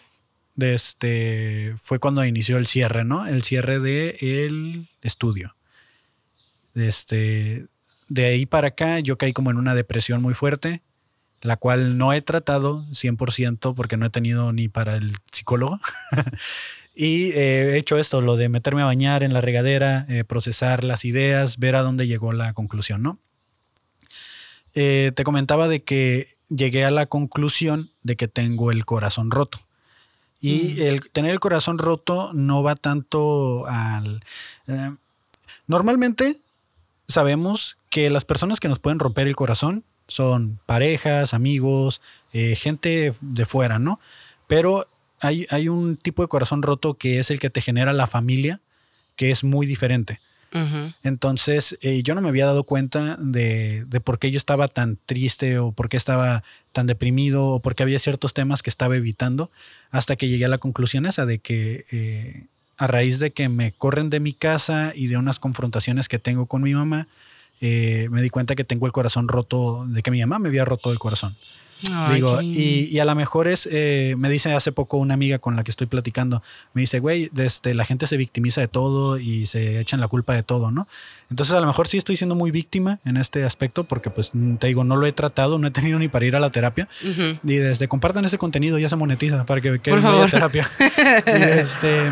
de 0.54 0.76
este, 0.76 1.76
fue 1.82 1.98
cuando 1.98 2.24
inició 2.24 2.58
el 2.58 2.68
cierre, 2.68 3.04
¿no? 3.04 3.26
El 3.26 3.42
cierre 3.42 3.80
del 3.80 4.16
el 4.22 4.88
estudio. 5.02 5.56
De 6.76 6.88
este, 6.88 7.66
de 8.10 8.26
ahí 8.26 8.46
para 8.46 8.68
acá 8.68 9.00
yo 9.00 9.18
caí 9.18 9.34
como 9.34 9.50
en 9.50 9.58
una 9.58 9.74
depresión 9.74 10.22
muy 10.22 10.36
fuerte, 10.36 10.84
la 11.42 11.58
cual 11.58 11.98
no 11.98 12.14
he 12.14 12.22
tratado 12.22 12.86
100% 12.92 13.74
porque 13.74 13.98
no 13.98 14.06
he 14.06 14.12
tenido 14.12 14.54
ni 14.54 14.68
para 14.68 14.98
el 14.98 15.18
psicólogo. 15.32 15.80
y 16.96 17.32
eh, 17.32 17.74
he 17.74 17.78
hecho 17.78 17.98
esto, 17.98 18.22
lo 18.22 18.36
de 18.36 18.50
meterme 18.50 18.84
a 18.84 18.86
bañar 18.86 19.24
en 19.24 19.34
la 19.34 19.42
regadera, 19.42 20.06
eh, 20.10 20.24
procesar 20.24 20.84
las 20.84 21.06
ideas, 21.06 21.58
ver 21.58 21.76
a 21.76 21.82
dónde 21.82 22.06
llegó 22.08 22.34
la 22.34 22.54
conclusión, 22.54 23.02
¿no? 23.02 23.20
Eh, 24.76 25.12
te 25.16 25.24
comentaba 25.24 25.68
de 25.68 25.84
que 25.84 26.36
llegué 26.50 26.86
a 26.86 26.92
la 26.92 27.08
conclusión 27.08 27.90
de 28.04 28.16
que 28.16 28.28
tengo 28.28 28.72
el 28.72 28.86
corazón 28.86 29.32
roto. 29.32 29.60
Y 30.40 30.76
Mm. 30.78 30.82
el 30.82 31.10
tener 31.12 31.32
el 31.32 31.40
corazón 31.40 31.78
roto 31.78 32.32
no 32.34 32.64
va 32.64 32.76
tanto 32.76 33.66
al... 33.68 34.22
normalmente 35.68 36.38
sabemos 37.08 37.78
que 37.90 38.10
las 38.10 38.26
personas 38.26 38.60
que 38.60 38.68
nos 38.68 38.80
pueden 38.80 39.00
romper 39.00 39.28
el 39.28 39.36
corazón 39.36 39.84
son 40.08 40.60
parejas, 40.66 41.34
amigos, 41.34 42.02
gente 42.34 43.14
de 43.22 43.46
fuera, 43.46 43.80
¿no? 43.80 44.02
Pero 44.48 44.88
hay, 45.24 45.48
hay 45.50 45.70
un 45.70 45.98
tipo 45.98 46.22
de 46.22 46.28
corazón 46.28 46.62
roto 46.62 46.96
que 46.96 47.20
es 47.20 47.32
el 47.32 47.40
que 47.40 47.50
te 47.50 47.62
genera 47.62 47.94
la 47.94 48.08
familia, 48.08 48.62
que 49.16 49.32
es 49.32 49.44
muy 49.44 49.66
diferente. 49.66 50.20
Entonces, 51.02 51.80
eh, 51.82 52.04
yo 52.04 52.14
no 52.14 52.22
me 52.22 52.30
había 52.30 52.46
dado 52.46 52.64
cuenta 52.64 53.18
de, 53.20 53.86
de 53.88 54.00
por 54.00 54.20
qué 54.20 54.30
yo 54.30 54.38
estaba 54.38 54.68
tan 54.68 55.00
triste 55.04 55.58
o 55.58 55.72
por 55.72 55.90
qué 55.90 55.98
estaba 55.98 56.44
tan 56.72 56.86
deprimido 56.86 57.48
o 57.48 57.60
por 57.60 57.74
qué 57.74 57.82
había 57.82 57.98
ciertos 57.98 58.36
temas 58.36 58.62
que 58.62 58.70
estaba 58.70 58.96
evitando 58.96 59.50
hasta 59.90 60.16
que 60.16 60.28
llegué 60.28 60.46
a 60.46 60.50
la 60.50 60.60
conclusión 60.60 61.08
esa 61.08 61.26
de 61.26 61.40
que 61.40 61.86
eh, 61.92 62.46
a 62.78 62.86
raíz 62.86 63.18
de 63.18 63.32
que 63.32 63.50
me 63.50 63.72
corren 63.72 64.12
de 64.12 64.20
mi 64.20 64.34
casa 64.34 64.94
y 64.96 65.08
de 65.08 65.18
unas 65.18 65.40
confrontaciones 65.40 66.08
que 66.08 66.20
tengo 66.20 66.46
con 66.46 66.62
mi 66.62 66.76
mamá, 66.76 67.08
eh, 67.62 68.08
me 68.12 68.22
di 68.22 68.30
cuenta 68.30 68.56
que 68.56 68.64
tengo 68.64 68.86
el 68.86 68.92
corazón 68.92 69.28
roto, 69.28 69.86
de 69.88 70.04
que 70.04 70.12
mi 70.12 70.20
mamá 70.22 70.38
me 70.38 70.50
había 70.50 70.66
roto 70.66 70.92
el 70.92 71.00
corazón. 71.00 71.36
Ay, 71.92 72.16
Digo, 72.16 72.42
y, 72.42 72.88
y 72.92 73.00
a 73.00 73.06
lo 73.06 73.16
mejor 73.16 73.48
es, 73.48 73.68
eh, 73.72 74.16
me 74.18 74.30
dice 74.30 74.54
hace 74.54 74.72
poco 74.72 74.98
una 74.98 75.14
amiga 75.14 75.40
con 75.40 75.56
la 75.56 75.64
que 75.64 75.72
estoy 75.72 75.88
platicando, 75.88 76.42
me 76.74 76.82
dice, 76.82 77.00
güey, 77.00 77.30
desde 77.34 77.74
la 77.74 77.86
gente 77.86 78.08
se 78.08 78.18
victimiza 78.18 78.62
de 78.62 78.68
todo 78.68 79.18
y 79.18 79.46
se 79.46 79.80
echan 79.80 80.00
la 80.00 80.08
culpa 80.08 80.34
de 80.34 80.44
todo, 80.44 80.72
¿no? 80.72 80.88
Entonces 81.30 81.56
a 81.56 81.60
lo 81.60 81.68
mejor 81.68 81.88
sí 81.88 81.98
estoy 81.98 82.16
siendo 82.18 82.36
muy 82.36 82.52
víctima 82.52 83.00
en 83.06 83.18
este 83.18 83.44
aspecto 83.44 83.84
porque 83.84 84.10
pues 84.10 84.30
mm, 84.34 84.56
te 84.56 84.68
digo, 84.68 84.84
no 84.84 84.96
lo 84.96 85.08
he 85.08 85.12
tratado, 85.12 85.58
no 85.58 85.68
he 85.68 85.72
tenido 85.72 86.00
ni 86.00 86.08
para 86.08 86.26
ir 86.26 86.36
a 86.36 86.40
la 86.40 86.52
terapia. 86.52 86.88
Y 87.44 87.56
desde 87.56 87.88
compartan 87.88 88.26
ese 88.26 88.38
contenido, 88.38 88.78
ya 88.78 88.90
se 88.90 88.96
monetiza 88.96 89.46
para 89.46 89.62
que, 89.62 89.80
que 89.80 89.92
Por 89.92 90.02
vaya 90.02 90.26
a 90.26 90.28
terapia. 90.28 90.70
y 90.80 91.60
este, 91.60 92.06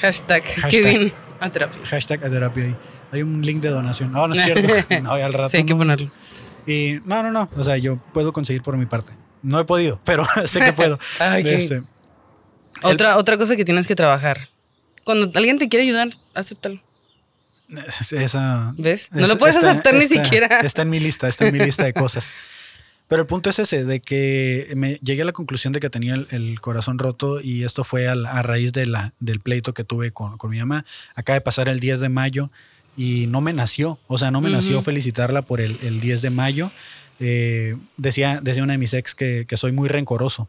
Hashtag, 0.00 0.44
Hashtag. 0.44 0.70
Kevin 0.70 1.12
a 1.40 1.50
terapia. 1.50 1.80
hashtag 1.84 2.24
a 2.24 2.30
terapia. 2.30 2.76
Hay 3.12 3.22
un 3.22 3.42
link 3.42 3.62
de 3.62 3.70
donación. 3.70 4.12
No, 4.12 4.26
no 4.26 4.34
es 4.34 4.44
cierto. 4.44 4.68
No, 5.02 5.12
al 5.12 5.32
rato. 5.32 5.50
Sí, 5.50 5.58
hay 5.58 5.64
que 5.64 5.74
no. 5.74 5.96
Y 6.68 7.00
no, 7.06 7.22
no, 7.22 7.32
no. 7.32 7.48
O 7.56 7.64
sea, 7.64 7.78
yo 7.78 7.96
puedo 8.12 8.32
conseguir 8.32 8.60
por 8.60 8.76
mi 8.76 8.84
parte. 8.84 9.12
No 9.42 9.58
he 9.58 9.64
podido, 9.64 10.00
pero 10.04 10.26
sé 10.46 10.60
que 10.60 10.72
puedo. 10.74 10.98
Ay, 11.18 11.42
este, 11.46 11.82
Otra, 12.82 13.16
otra 13.16 13.38
cosa 13.38 13.56
que 13.56 13.64
tienes 13.64 13.86
que 13.86 13.94
trabajar. 13.96 14.48
Cuando 15.04 15.30
alguien 15.34 15.58
te 15.58 15.68
quiere 15.70 15.84
ayudar, 15.86 16.10
acéptalo. 16.34 16.78
esa, 18.10 18.74
¿Ves? 18.76 19.08
No 19.12 19.26
lo 19.26 19.38
puedes 19.38 19.56
aceptar 19.56 19.94
ni 19.94 20.06
siquiera. 20.06 20.60
Está 20.60 20.82
en 20.82 20.90
mi 20.90 21.00
lista, 21.00 21.28
está 21.28 21.46
en 21.46 21.54
mi 21.54 21.60
lista 21.64 21.84
de 21.84 21.94
cosas. 21.94 22.28
Pero 23.08 23.22
el 23.22 23.26
punto 23.26 23.48
es 23.48 23.58
ese, 23.58 23.86
de 23.86 24.00
que 24.00 24.70
me 24.76 24.96
llegué 24.96 25.22
a 25.22 25.24
la 25.24 25.32
conclusión 25.32 25.72
de 25.72 25.80
que 25.80 25.88
tenía 25.88 26.12
el, 26.14 26.26
el 26.30 26.60
corazón 26.60 26.98
roto 26.98 27.40
y 27.40 27.64
esto 27.64 27.82
fue 27.82 28.06
a, 28.06 28.12
a 28.12 28.42
raíz 28.42 28.74
de 28.74 28.84
la, 28.84 29.14
del 29.18 29.40
pleito 29.40 29.72
que 29.72 29.82
tuve 29.82 30.10
con, 30.12 30.36
con 30.36 30.50
mi 30.50 30.58
mamá. 30.58 30.84
Acaba 31.14 31.34
de 31.34 31.40
pasar 31.40 31.70
el 31.70 31.80
10 31.80 32.00
de 32.00 32.10
mayo 32.10 32.50
y 32.98 33.26
no 33.28 33.40
me 33.40 33.52
nació, 33.54 33.98
o 34.08 34.18
sea, 34.18 34.30
no 34.30 34.40
me 34.42 34.50
nació 34.50 34.76
Ujú. 34.78 34.84
felicitarla 34.86 35.42
por 35.42 35.60
el, 35.62 35.76
el 35.82 36.00
10 36.00 36.20
de 36.20 36.28
mayo. 36.30 36.70
Eh, 37.20 37.76
decía, 37.96 38.40
decía 38.42 38.62
una 38.62 38.72
de 38.74 38.78
mis 38.78 38.92
ex 38.92 39.14
que, 39.14 39.44
que 39.48 39.56
soy 39.56 39.72
muy 39.72 39.88
rencoroso. 39.88 40.48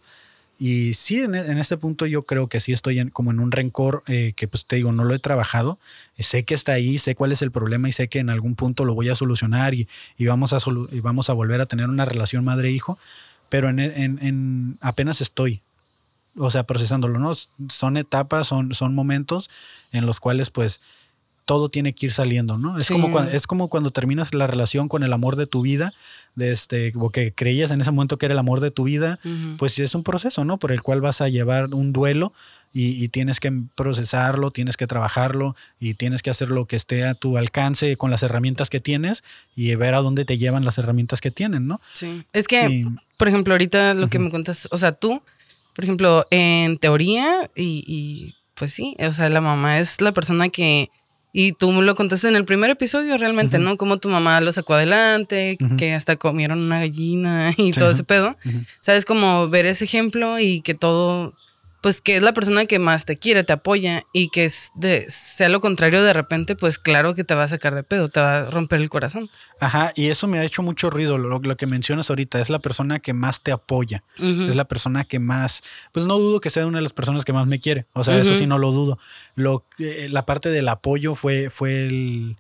Y 0.62 0.94
sí, 0.96 1.22
en, 1.22 1.36
en 1.36 1.58
este 1.58 1.78
punto 1.78 2.06
yo 2.06 2.24
creo 2.24 2.48
que 2.48 2.60
sí 2.60 2.74
estoy 2.74 3.00
en- 3.00 3.10
como 3.12 3.32
en 3.32 3.40
un 3.40 3.52
rencor 3.52 4.04
eh, 4.08 4.34
que 4.36 4.48
pues 4.50 4.66
te 4.66 4.76
digo, 4.76 4.92
no 4.92 5.06
lo 5.06 5.14
he 5.16 5.20
trabajado. 5.20 5.80
Sé 6.18 6.44
que 6.44 6.54
está 6.54 6.74
ahí, 6.74 6.98
sé 6.98 7.16
cuál 7.16 7.32
es 7.32 7.42
el 7.42 7.52
problema 7.52 7.88
y 7.88 7.94
sé 7.94 8.10
que 8.10 8.20
en 8.20 8.30
algún 8.30 8.56
punto 8.56 8.84
lo 8.84 8.94
voy 8.94 9.08
a 9.10 9.16
solucionar 9.16 9.74
y, 9.74 9.88
y 10.18 10.26
vamos, 10.26 10.52
a 10.52 10.58
solu- 10.60 10.90
y 10.92 11.00
vamos 11.00 11.30
a 11.30 11.34
volver 11.34 11.62
a 11.62 11.66
tener 11.66 11.88
una 11.88 12.04
relación 12.04 12.44
madre-hijo, 12.44 13.00
pero 13.48 13.70
en, 13.70 13.80
en- 13.80 14.20
en- 14.22 14.78
apenas 14.82 15.22
estoy, 15.22 15.62
o 16.36 16.50
sea, 16.50 16.64
procesándolo, 16.64 17.20
¿no? 17.20 17.34
Son 17.70 17.96
etapas, 17.96 18.48
son, 18.48 18.74
son 18.74 18.94
momentos 18.94 19.50
en 19.94 20.06
los 20.06 20.20
cuales 20.20 20.50
pues 20.50 20.82
todo 21.50 21.70
tiene 21.70 21.94
que 21.94 22.06
ir 22.06 22.14
saliendo, 22.14 22.60
¿no? 22.60 22.78
Es, 22.78 22.86
Sí. 22.86 22.94
como 22.94 23.12
cuando, 23.12 23.32
es 23.32 23.48
como 23.48 23.70
cuando 23.70 23.90
terminas 23.90 24.36
la 24.36 24.46
relación 24.46 24.88
con 24.88 25.02
el 25.02 25.12
amor 25.12 25.36
de 25.36 25.48
tu 25.48 25.64
vida, 25.64 25.94
de 26.36 26.52
este, 26.52 26.94
o 26.96 27.10
que 27.10 27.34
creías 27.34 27.72
en 27.72 27.82
ese 27.82 27.90
momento 27.90 28.20
que 28.20 28.28
era 28.28 28.34
el 28.34 28.40
amor 28.40 28.60
de 28.60 28.70
tu 28.70 28.84
vida, 28.84 29.18
Ujú. 29.26 29.58
pues 29.58 29.80
es 29.80 29.96
un 29.96 30.04
proceso, 30.04 30.46
¿no? 30.46 30.60
Por 30.60 30.72
el 30.72 30.84
cual 30.84 31.02
vas 31.02 31.22
a 31.22 31.28
llevar 31.28 31.74
un 31.74 31.92
duelo 31.92 32.34
y, 32.72 33.04
y 33.04 33.08
tienes 33.10 33.40
que 33.40 33.52
procesarlo, 33.76 34.52
tienes 34.52 34.78
que 34.78 34.86
trabajarlo 34.86 35.56
y 35.80 35.96
tienes 35.96 36.22
que 36.22 36.30
hacer 36.30 36.50
lo 36.52 36.66
que 36.68 36.76
esté 36.76 37.04
a 37.04 37.16
tu 37.16 37.36
alcance 37.40 37.98
con 37.98 38.12
las 38.12 38.22
herramientas 38.22 38.70
que 38.70 38.80
tienes 38.80 39.24
y 39.56 39.74
ver 39.74 39.96
a 39.96 40.02
dónde 40.02 40.26
te 40.26 40.38
llevan 40.38 40.66
las 40.66 40.78
herramientas 40.78 41.20
que 41.20 41.32
tienen, 41.32 41.66
¿no? 41.68 41.82
Sí. 41.94 42.24
Es 42.32 42.48
que, 42.48 42.70
Y- 42.70 42.86
por 43.18 43.28
ejemplo, 43.28 43.56
ahorita 43.56 43.96
lo 43.96 44.08
que 44.08 44.20
me 44.20 44.30
cuentas, 44.30 44.68
o 44.72 44.78
sea, 44.78 44.92
tú, 44.92 45.20
por 45.74 45.84
ejemplo, 45.84 46.28
en 46.30 46.78
teoría, 46.78 47.50
y, 47.56 47.84
y, 47.88 48.36
pues 48.54 48.72
sí, 48.72 48.96
o 49.00 49.12
sea, 49.14 49.30
la 49.30 49.42
mamá 49.42 49.80
es 49.80 50.00
la 50.00 50.12
persona 50.12 50.50
que, 50.50 50.90
y 51.32 51.52
tú 51.54 51.72
lo 51.82 51.96
contaste 51.96 52.28
en 52.28 52.36
el 52.36 52.46
primer 52.46 52.70
episodio 52.72 53.18
realmente. 53.18 53.60
¿no? 53.60 53.78
Cómo 53.78 53.98
tu 53.98 54.10
mamá 54.10 54.42
lo 54.42 54.52
sacó 54.52 54.74
adelante, 54.74 55.58
que 55.78 55.94
hasta 55.94 56.16
comieron 56.16 56.60
una 56.60 56.80
gallina 56.80 57.52
y 57.58 57.72
Sí, 57.74 57.80
todo 57.80 57.92
ese 57.92 58.04
pedo. 58.04 58.36
¿Sabes? 58.82 59.06
Como 59.06 59.50
ver 59.50 59.66
ese 59.66 59.86
ejemplo 59.86 60.40
y 60.40 60.62
que 60.62 60.74
todo, 60.74 61.34
pues 61.82 62.02
que 62.02 62.18
es 62.18 62.22
la 62.22 62.34
persona 62.34 62.66
que 62.66 62.78
más 62.80 63.06
te 63.06 63.18
quiere, 63.18 63.44
te 63.44 63.54
apoya 63.54 64.04
y 64.14 64.30
que 64.30 64.46
es 64.46 64.72
de, 64.76 65.06
sea 65.10 65.48
lo 65.50 65.62
contrario 65.62 66.04
de 66.04 66.12
repente, 66.14 66.56
pues 66.56 66.78
claro 66.78 67.14
que 67.16 67.24
te 67.24 67.36
va 67.36 67.44
a 67.44 67.48
sacar 67.48 67.74
de 67.76 67.84
pedo, 67.84 68.10
te 68.10 68.20
va 68.20 68.40
a 68.42 68.46
romper 68.52 68.82
el 68.82 68.90
corazón. 68.90 69.30
Ajá, 69.62 69.94
y 69.96 70.08
eso 70.10 70.28
me 70.28 70.40
ha 70.40 70.44
hecho 70.44 70.62
mucho 70.62 70.90
ruido, 70.90 71.18
lo, 71.18 71.40
lo 71.40 71.58
que 71.58 71.66
mencionas 71.68 72.10
ahorita, 72.10 72.40
es 72.42 72.50
la 72.50 72.60
persona 72.60 73.00
que 73.00 73.14
más 73.14 73.42
te 73.42 73.52
apoya, 73.52 74.04
es 74.50 74.56
la 74.56 74.66
persona 74.66 75.06
que 75.06 75.20
más, 75.20 75.62
pues 75.94 76.06
no 76.06 76.20
dudo 76.20 76.40
que 76.42 76.50
sea 76.50 76.66
una 76.66 76.80
de 76.80 76.84
las 76.84 76.94
personas 76.94 77.24
que 77.26 77.34
más 77.34 77.48
me 77.48 77.60
quiere, 77.60 77.86
o 77.94 78.04
sea, 78.04 78.16
eso 78.22 78.32
sí 78.40 78.46
no 78.48 78.58
lo 78.58 78.72
dudo. 78.72 79.00
Lo, 79.36 79.66
eh, 79.78 80.08
la 80.12 80.26
parte 80.26 80.50
del 80.50 80.68
apoyo 80.68 81.16
fue, 81.16 81.50
fue 81.50 81.86
el, 81.88 82.36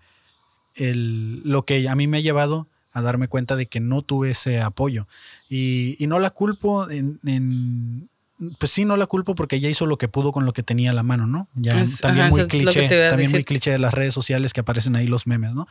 el- 0.75 1.41
lo 1.43 1.63
que 1.65 1.87
a 1.89 1.95
mí 1.95 2.07
me 2.07 2.17
ha 2.17 2.21
llevado 2.21 2.67
a 2.91 3.01
darme 3.01 3.27
cuenta 3.27 3.55
de 3.55 3.67
que 3.67 3.79
no 3.79 4.01
tuve 4.01 4.31
ese 4.31 4.61
apoyo. 4.61 5.07
Y, 5.47 5.95
y 6.03 6.07
no 6.07 6.19
la 6.19 6.31
culpo 6.31 6.89
en, 6.89 7.19
en, 7.25 8.09
Pues 8.57 8.71
sí, 8.71 8.85
no 8.85 8.95
la 8.95 9.05
culpo 9.05 9.35
porque 9.35 9.57
ella 9.57 9.69
hizo 9.69 9.85
lo 9.85 9.97
que 9.97 10.07
pudo 10.07 10.31
con 10.31 10.45
lo 10.45 10.53
que 10.53 10.63
tenía 10.63 10.91
a 10.91 10.93
la 10.93 11.03
mano, 11.03 11.27
¿no? 11.27 11.49
Ya 11.55 11.81
Es- 11.81 11.99
también 11.99 12.27
ajá, 12.27 12.31
muy 12.31 12.47
cliché, 12.47 12.87
también 13.09 13.31
muy 13.31 13.43
cliché 13.43 13.71
de 13.71 13.79
las 13.79 13.93
redes 13.93 14.13
sociales 14.13 14.53
que 14.53 14.61
aparecen 14.61 14.95
ahí 14.95 15.07
los 15.07 15.27
memes, 15.27 15.53
¿no? 15.53 15.67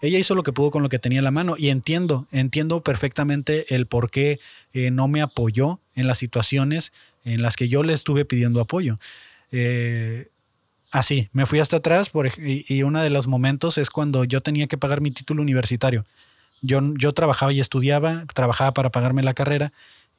Ella 0.00 0.18
hizo 0.18 0.36
lo 0.36 0.44
que 0.44 0.52
pudo 0.52 0.70
con 0.70 0.84
lo 0.84 0.88
que 0.88 1.00
tenía 1.00 1.18
a 1.18 1.22
la 1.22 1.32
mano 1.32 1.56
y 1.58 1.70
entiendo, 1.70 2.26
entiendo 2.30 2.82
perfectamente 2.84 3.74
el 3.74 3.86
por 3.86 4.10
qué 4.12 4.38
eh, 4.72 4.92
no 4.92 5.08
me 5.08 5.22
apoyó 5.22 5.80
en 5.96 6.06
las 6.06 6.18
situaciones 6.18 6.92
en 7.24 7.42
las 7.42 7.56
que 7.56 7.68
yo 7.68 7.82
le 7.82 7.94
estuve 7.94 8.24
pidiendo 8.24 8.60
apoyo. 8.60 9.00
Eh, 9.50 10.28
así, 10.92 11.28
me 11.32 11.46
fui 11.46 11.58
hasta 11.58 11.78
atrás 11.78 12.10
por, 12.10 12.30
y 12.38 12.82
uno 12.84 13.02
de 13.02 13.10
los 13.10 13.26
momentos 13.26 13.76
es 13.76 13.90
cuando 13.90 14.22
yo 14.22 14.40
tenía 14.40 14.68
que 14.68 14.78
pagar 14.78 15.00
mi 15.00 15.10
título 15.10 15.42
universitario. 15.42 16.06
Yo, 16.60 16.80
yo 16.96 17.12
trabajaba 17.12 17.52
y 17.52 17.60
estudiaba, 17.60 18.24
trabajaba 18.34 18.72
para 18.72 18.90
pagarme 18.90 19.22
la 19.22 19.34
carrera 19.34 19.72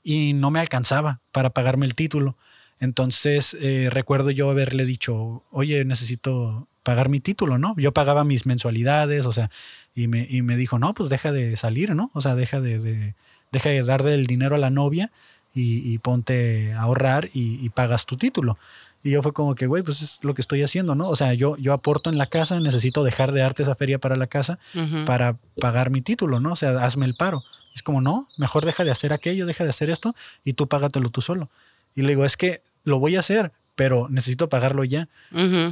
y 0.04 0.34
no 0.34 0.52
me 0.52 0.60
alcanzaba 0.60 1.22
para 1.32 1.50
pagarme 1.52 1.86
el 1.86 1.96
título. 1.96 2.38
Entonces 2.80 3.58
eh, 3.60 3.90
recuerdo 3.92 4.32
yo 4.32 4.50
haberle 4.50 4.86
dicho, 4.86 5.44
oye, 5.52 5.84
necesito 5.86 6.68
pagar 6.84 7.10
mi 7.10 7.20
título, 7.20 7.58
¿no? 7.58 7.76
Yo 7.78 7.92
pagaba 7.92 8.24
mis 8.24 8.46
mensualidades, 8.46 9.26
o 9.26 9.32
sea, 9.34 9.50
y 9.94 10.08
me, 10.08 10.26
y 10.30 10.42
me 10.42 10.56
dijo, 10.56 10.80
no, 10.80 10.94
pues 10.94 11.10
deja 11.10 11.32
de 11.32 11.58
salir, 11.58 11.94
¿no? 11.94 12.10
O 12.14 12.22
sea, 12.22 12.36
deja 12.36 12.62
de, 12.62 12.80
de- 12.80 13.16
deja 13.52 13.70
de 13.70 13.84
darle 13.84 14.14
el 14.14 14.28
dinero 14.28 14.56
a 14.56 14.60
la 14.60 14.70
novia 14.70 15.12
y, 15.54 15.92
y 15.92 15.98
ponte 15.98 16.72
a 16.74 16.82
ahorrar 16.82 17.30
y, 17.34 17.60
y 17.66 17.70
pagas 17.70 18.06
tu 18.06 18.16
título. 18.16 18.58
Y 19.04 19.12
yo 19.12 19.24
fue 19.24 19.34
como 19.34 19.56
que, 19.56 19.66
güey, 19.66 19.82
pues 19.82 20.02
es 20.02 20.20
lo 20.22 20.34
que 20.36 20.42
estoy 20.42 20.62
haciendo, 20.62 20.94
¿no? 20.94 21.10
O 21.10 21.16
sea, 21.16 21.34
yo, 21.34 21.58
yo 21.58 21.74
aporto 21.74 22.10
en 22.10 22.18
la 22.18 22.28
casa, 22.28 22.60
necesito 22.60 23.04
dejar 23.04 23.32
de 23.32 23.42
darte 23.42 23.64
esa 23.64 23.76
feria 23.76 23.98
para 23.98 24.16
la 24.18 24.28
casa 24.28 24.60
para 25.06 25.38
pagar 25.60 25.90
mi 25.90 26.02
título, 26.02 26.40
¿no? 26.40 26.54
O 26.54 26.56
sea, 26.56 26.72
hazme 26.86 27.06
el 27.06 27.16
paro. 27.16 27.44
Es 27.74 27.84
como, 27.84 28.02
no, 28.02 28.28
mejor 28.38 28.66
deja 28.66 28.84
de 28.84 28.92
hacer 28.92 29.14
aquello, 29.14 29.46
deja 29.46 29.64
de 29.64 29.70
hacer 29.70 29.90
esto 29.90 30.16
y 30.44 30.54
tú 30.54 30.68
págatelo 30.68 31.10
tú 31.10 31.22
solo. 31.22 31.50
Y 31.96 32.02
le 32.02 32.10
digo, 32.10 32.26
es 32.26 32.38
que 32.38 32.62
lo 32.84 33.00
voy 33.00 33.16
a 33.16 33.22
hacer, 33.22 33.52
pero 33.76 34.08
necesito 34.10 34.50
pagarlo 34.50 34.84
ya. 34.84 35.08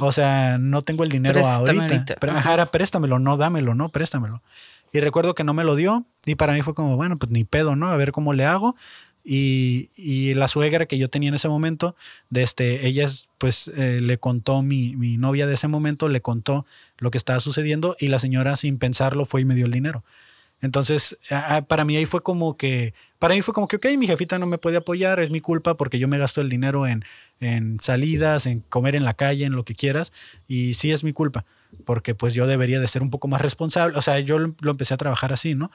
O 0.00 0.12
sea, 0.12 0.56
no 0.58 0.82
tengo 0.82 1.04
el 1.04 1.10
dinero 1.10 1.40
Préstame 1.42 1.80
ahorita. 1.80 2.16
Pero, 2.18 2.32
ajá, 2.32 2.54
era 2.54 2.70
préstamelo, 2.70 3.18
no 3.18 3.36
dámelo, 3.36 3.74
no, 3.74 3.90
préstamelo. 3.90 4.42
Y 4.92 5.00
recuerdo 5.00 5.34
que 5.34 5.44
no 5.44 5.52
me 5.52 5.64
lo 5.64 5.76
dio 5.76 6.06
y 6.24 6.34
para 6.34 6.54
mí 6.54 6.62
fue 6.62 6.74
como, 6.74 6.96
bueno, 6.96 7.18
pues 7.18 7.30
ni 7.30 7.44
pedo, 7.44 7.76
¿no? 7.76 7.88
A 7.88 7.96
ver 7.96 8.12
cómo 8.12 8.32
le 8.32 8.46
hago. 8.46 8.76
Y, 9.24 9.90
y 9.96 10.32
la 10.32 10.48
suegra 10.48 10.86
que 10.86 10.96
yo 10.96 11.10
tenía 11.10 11.28
en 11.28 11.34
ese 11.34 11.48
momento, 11.48 11.94
de 12.30 12.42
este, 12.42 12.86
ella 12.86 13.04
es, 13.04 13.28
pues 13.36 13.68
eh, 13.76 14.00
le 14.00 14.16
contó, 14.16 14.62
mi, 14.62 14.96
mi 14.96 15.18
novia 15.18 15.46
de 15.46 15.54
ese 15.54 15.68
momento 15.68 16.08
le 16.08 16.22
contó 16.22 16.64
lo 16.96 17.10
que 17.10 17.18
estaba 17.18 17.40
sucediendo 17.40 17.94
y 17.98 18.08
la 18.08 18.20
señora 18.20 18.56
sin 18.56 18.78
pensarlo 18.78 19.26
fue 19.26 19.42
y 19.42 19.44
me 19.44 19.54
dio 19.54 19.66
el 19.66 19.72
dinero. 19.72 20.02
Entonces, 20.60 21.16
para 21.68 21.84
mí 21.84 21.96
ahí 21.96 22.06
fue 22.06 22.22
como 22.22 22.56
que, 22.56 22.92
para 23.18 23.34
mí 23.34 23.42
fue 23.42 23.54
como 23.54 23.68
que, 23.68 23.76
ok, 23.76 23.86
mi 23.96 24.06
jefita 24.06 24.38
no 24.38 24.46
me 24.46 24.58
puede 24.58 24.78
apoyar, 24.78 25.20
es 25.20 25.30
mi 25.30 25.40
culpa 25.40 25.76
porque 25.76 25.98
yo 25.98 26.08
me 26.08 26.18
gasto 26.18 26.40
el 26.40 26.48
dinero 26.48 26.86
en, 26.86 27.04
en 27.40 27.78
salidas, 27.80 28.46
en 28.46 28.60
comer 28.60 28.96
en 28.96 29.04
la 29.04 29.14
calle, 29.14 29.44
en 29.44 29.52
lo 29.52 29.64
que 29.64 29.74
quieras, 29.74 30.12
y 30.48 30.74
sí 30.74 30.90
es 30.90 31.04
mi 31.04 31.12
culpa, 31.12 31.44
porque 31.84 32.14
pues 32.14 32.34
yo 32.34 32.46
debería 32.48 32.80
de 32.80 32.88
ser 32.88 33.02
un 33.02 33.10
poco 33.10 33.28
más 33.28 33.40
responsable, 33.40 33.96
o 33.96 34.02
sea, 34.02 34.18
yo 34.18 34.38
lo, 34.38 34.54
lo 34.60 34.70
empecé 34.72 34.94
a 34.94 34.96
trabajar 34.96 35.32
así, 35.32 35.54
¿no? 35.54 35.70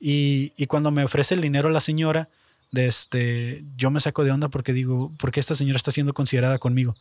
Y, 0.00 0.52
y 0.56 0.66
cuando 0.66 0.90
me 0.90 1.04
ofrece 1.04 1.34
el 1.34 1.42
dinero 1.42 1.68
la 1.68 1.80
señora, 1.80 2.28
de 2.72 2.86
este, 2.86 3.64
yo 3.76 3.90
me 3.90 4.00
saco 4.00 4.24
de 4.24 4.32
onda 4.32 4.48
porque 4.48 4.72
digo, 4.72 5.12
¿por 5.18 5.30
qué 5.30 5.38
esta 5.38 5.54
señora 5.54 5.76
está 5.76 5.92
siendo 5.92 6.12
considerada 6.12 6.58
conmigo? 6.58 6.96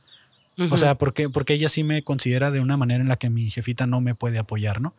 Ujú. 0.58 0.76
O 0.76 0.78
sea, 0.78 0.96
porque, 0.96 1.30
porque 1.30 1.54
ella 1.54 1.68
sí 1.68 1.84
me 1.84 2.04
considera 2.04 2.52
de 2.52 2.60
una 2.60 2.78
manera 2.78 3.02
en 3.02 3.10
la 3.10 3.16
que 3.16 3.32
mi 3.32 3.50
jefita 3.50 3.88
no 3.88 4.00
me 4.00 4.14
puede 4.14 4.38
apoyar, 4.38 4.82
¿no? 4.82 4.94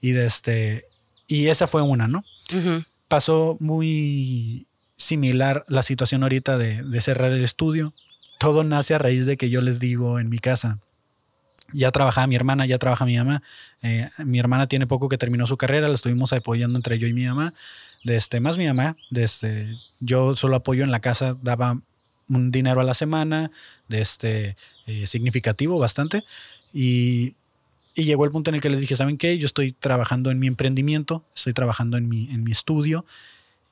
Y 0.00 0.12
de 0.12 0.26
este, 0.26 0.86
y 1.30 1.46
esa 1.46 1.68
fue 1.68 1.80
una, 1.80 2.08
¿no? 2.08 2.24
Pasó 3.06 3.56
muy 3.60 4.66
similar 4.96 5.64
la 5.68 5.84
situación 5.84 6.24
ahorita 6.24 6.58
de, 6.58 6.82
de 6.82 7.00
cerrar 7.00 7.30
el 7.30 7.44
estudio. 7.44 7.94
Todo 8.40 8.64
nace 8.64 8.94
a 8.94 8.98
raíz 8.98 9.26
de 9.26 9.36
que 9.36 9.48
yo 9.48 9.60
les 9.60 9.78
digo 9.78 10.18
en 10.18 10.28
mi 10.28 10.40
casa, 10.40 10.80
ya 11.72 11.92
trabajaba 11.92 12.26
mi 12.26 12.34
hermana, 12.34 12.66
ya 12.66 12.78
trabaja 12.78 13.04
mi 13.04 13.16
mamá. 13.16 13.42
Eh, 13.82 14.08
mi 14.18 14.40
hermana 14.40 14.66
tiene 14.66 14.88
poco 14.88 15.08
que 15.08 15.18
terminó 15.18 15.46
su 15.46 15.56
carrera, 15.56 15.86
la 15.86 15.94
estuvimos 15.94 16.32
apoyando 16.32 16.76
entre 16.76 16.98
yo 16.98 17.06
y 17.06 17.12
mi 17.12 17.26
mamá. 17.26 17.54
Desde, 18.02 18.40
más 18.40 18.56
mi 18.56 18.66
mamá, 18.66 18.96
desde, 19.10 19.78
yo 20.00 20.34
solo 20.34 20.56
apoyo 20.56 20.82
en 20.82 20.90
la 20.90 21.00
casa, 21.00 21.36
daba 21.42 21.78
un 22.28 22.50
dinero 22.50 22.80
a 22.80 22.84
la 22.84 22.94
semana, 22.94 23.52
de 23.86 24.00
este, 24.00 24.56
eh, 24.86 25.06
significativo 25.06 25.78
bastante. 25.78 26.24
Y, 26.72 27.36
y 27.94 28.04
llegó 28.04 28.24
el 28.24 28.30
punto 28.30 28.50
en 28.50 28.56
el 28.56 28.60
que 28.60 28.70
les 28.70 28.80
dije, 28.80 28.96
¿saben 28.96 29.18
qué? 29.18 29.38
Yo 29.38 29.46
estoy 29.46 29.72
trabajando 29.72 30.30
en 30.30 30.38
mi 30.38 30.46
emprendimiento, 30.46 31.24
estoy 31.34 31.52
trabajando 31.52 31.96
en 31.96 32.08
mi, 32.08 32.30
en 32.30 32.44
mi 32.44 32.52
estudio 32.52 33.04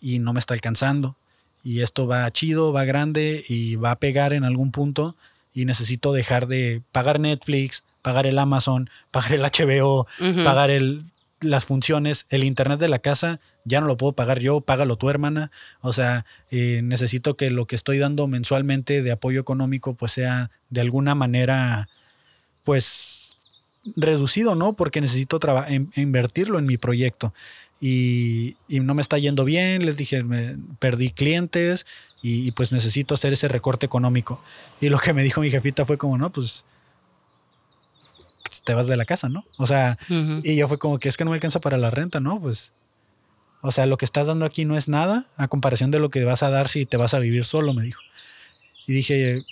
y 0.01 0.19
no 0.19 0.33
me 0.33 0.41
está 0.41 0.55
alcanzando. 0.55 1.17
Y 1.63 1.81
esto 1.83 2.07
va 2.07 2.31
chido, 2.31 2.73
va 2.73 2.85
grande 2.85 3.45
y 3.49 3.77
va 3.77 3.93
a 3.93 3.99
pegar 3.99 4.33
en 4.33 4.45
algún 4.45 4.71
punto 4.73 5.17
y 5.53 5.65
necesito 5.65 6.13
dejar 6.13 6.47
de 6.47 6.83
pagar 6.93 7.21
Netflix, 7.21 7.85
pagar 8.03 8.27
el 8.27 8.39
Amazon, 8.39 8.91
pagar 9.11 9.35
el 9.35 9.43
HBO, 9.43 10.07
pagar 10.45 10.71
el, 10.71 11.03
las 11.41 11.65
funciones, 11.65 12.27
el 12.31 12.45
internet 12.45 12.79
de 12.81 12.89
la 12.89 12.99
casa, 12.99 13.41
ya 13.65 13.81
no 13.81 13.87
lo 13.87 13.97
puedo 13.97 14.13
pagar 14.13 14.41
yo, 14.41 14.61
págalo 14.61 14.97
tu 14.97 15.11
hermana. 15.11 15.51
O 15.81 15.93
sea, 15.93 16.27
eh, 16.51 16.81
necesito 16.83 17.37
que 17.37 17.51
lo 17.51 17.67
que 17.67 17.77
estoy 17.77 17.99
dando 17.99 18.27
mensualmente 18.27 19.03
de 19.03 19.13
apoyo 19.13 19.41
económico 19.41 19.95
pues 19.95 20.13
sea 20.13 20.51
de 20.71 20.81
alguna 20.81 21.15
manera 21.15 21.89
pues 22.65 23.18
reducido, 23.97 24.55
¿no? 24.55 24.75
Porque 24.75 25.01
necesito 25.01 25.41
in- 25.69 25.91
invertirlo 25.97 26.59
en 26.59 26.67
mi 26.67 26.77
proyecto. 26.77 27.33
Y, 27.81 28.57
y 28.67 28.81
no 28.81 28.95
me 28.95 29.03
está 29.03 29.19
yendo 29.19 29.45
bien, 29.45 29.87
les 29.87 29.97
dije, 29.97 30.25
me 30.25 30.57
perdí 30.81 31.11
clientes 31.11 31.87
y, 32.23 32.47
y 32.49 32.51
pues 32.51 32.73
necesito 32.73 33.15
hacer 33.15 33.33
ese 33.33 33.47
recorte 33.47 33.87
económico. 33.87 34.43
Y 34.81 34.89
lo 34.89 34.99
que 34.99 35.13
me 35.13 35.23
dijo 35.23 35.41
mi 35.41 35.51
jefita 35.51 35.85
fue 35.85 35.97
como, 35.97 36.19
no, 36.19 36.31
pues 36.31 36.65
te 38.65 38.75
vas 38.75 38.87
de 38.87 38.97
la 38.97 39.05
casa, 39.05 39.29
¿no? 39.29 39.45
O 39.59 39.67
sea, 39.67 39.99
y 40.43 40.57
yo 40.57 40.67
fue 40.69 40.79
como 40.79 40.99
que 40.99 41.09
es 41.09 41.17
que 41.17 41.25
no 41.25 41.31
me 41.31 41.37
alcanza 41.37 41.61
para 41.61 41.79
la 41.79 41.91
renta, 41.91 42.19
¿no? 42.19 42.41
Pues, 42.41 42.73
o 43.63 43.71
sea, 43.71 43.87
lo 43.87 43.97
que 43.97 44.05
estás 44.05 44.27
dando 44.27 44.45
aquí 44.45 44.65
no 44.65 44.77
es 44.77 44.89
nada 44.89 45.27
a 45.37 45.49
comparación 45.49 45.91
de 45.91 45.99
lo 46.01 46.11
que 46.11 46.25
vas 46.25 46.43
a 46.43 46.51
dar 46.51 46.69
si 46.69 46.85
te 46.87 46.97
vas 46.97 47.15
a 47.15 47.19
vivir 47.19 47.45
solo, 47.45 47.75
me 47.75 47.83
dijo. 47.83 48.01
Y 48.87 48.93
dije, 48.93 49.43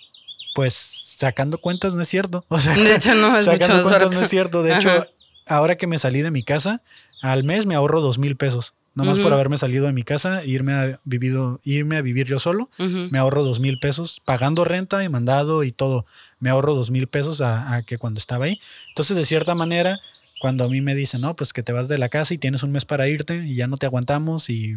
pues, 0.54 0.95
sacando 1.16 1.58
cuentas 1.58 1.94
no 1.94 2.02
es 2.02 2.08
cierto. 2.08 2.44
O 2.50 2.58
sea, 2.58 2.74
De 2.74 2.94
hecho, 2.94 3.14
no, 3.14 3.36
es 3.36 3.44
sacando 3.44 3.82
cuentas 3.82 4.02
barato. 4.02 4.10
no 4.20 4.24
es 4.24 4.30
cierto. 4.30 4.62
De 4.62 4.74
hecho, 4.74 5.04
ahora 5.46 5.76
que 5.76 5.86
me 5.86 5.98
salí 5.98 6.22
de 6.22 6.30
mi 6.30 6.42
casa, 6.42 6.80
al 7.22 7.44
mes 7.44 7.66
me 7.66 7.74
ahorro 7.74 8.00
dos 8.00 8.18
mil 8.18 8.36
pesos. 8.36 8.74
Nomás 8.94 9.18
por 9.18 9.26
Ujú. 9.26 9.34
haberme 9.34 9.58
salido 9.58 9.84
de 9.86 9.92
mi 9.92 10.04
casa 10.04 10.42
e 10.42 10.46
irme 10.48 10.72
a, 10.72 10.98
vivido, 11.04 11.60
irme 11.64 11.96
a 11.98 12.00
vivir 12.02 12.26
yo 12.26 12.38
solo 12.38 12.70
me 12.78 13.18
ahorro 13.18 13.44
dos 13.44 13.60
mil 13.60 13.78
pesos 13.78 14.22
pagando 14.24 14.64
renta 14.64 15.04
y 15.04 15.08
mandado 15.10 15.64
y 15.64 15.72
todo. 15.72 16.06
Me 16.38 16.48
ahorro 16.48 16.74
dos 16.74 16.90
mil 16.90 17.06
pesos 17.06 17.42
a, 17.42 17.74
a 17.74 17.82
que 17.82 17.98
cuando 17.98 18.16
estaba 18.18 18.46
ahí. 18.46 18.58
Entonces, 18.88 19.14
de 19.14 19.26
cierta 19.26 19.54
manera, 19.54 20.00
cuando 20.40 20.64
a 20.64 20.68
mí 20.68 20.80
me 20.80 20.94
dicen, 20.94 21.20
no, 21.20 21.36
pues 21.36 21.52
que 21.52 21.62
te 21.62 21.72
vas 21.72 21.88
de 21.88 21.98
la 21.98 22.08
casa 22.08 22.32
y 22.32 22.38
tienes 22.38 22.62
un 22.62 22.72
mes 22.72 22.86
para 22.86 23.06
irte 23.08 23.44
y 23.46 23.54
ya 23.54 23.66
no 23.66 23.76
te 23.76 23.84
aguantamos 23.84 24.48
y, 24.48 24.76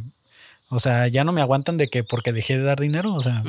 o 0.70 0.80
sea, 0.80 1.08
ya 1.08 1.24
no 1.24 1.32
me 1.32 1.42
aguantan 1.42 1.78
de 1.78 1.90
que 1.90 2.04
porque 2.04 2.32
dejé 2.32 2.58
de 2.58 2.64
dar 2.64 2.80
dinero, 2.80 3.14
o 3.14 3.22
sea. 3.22 3.44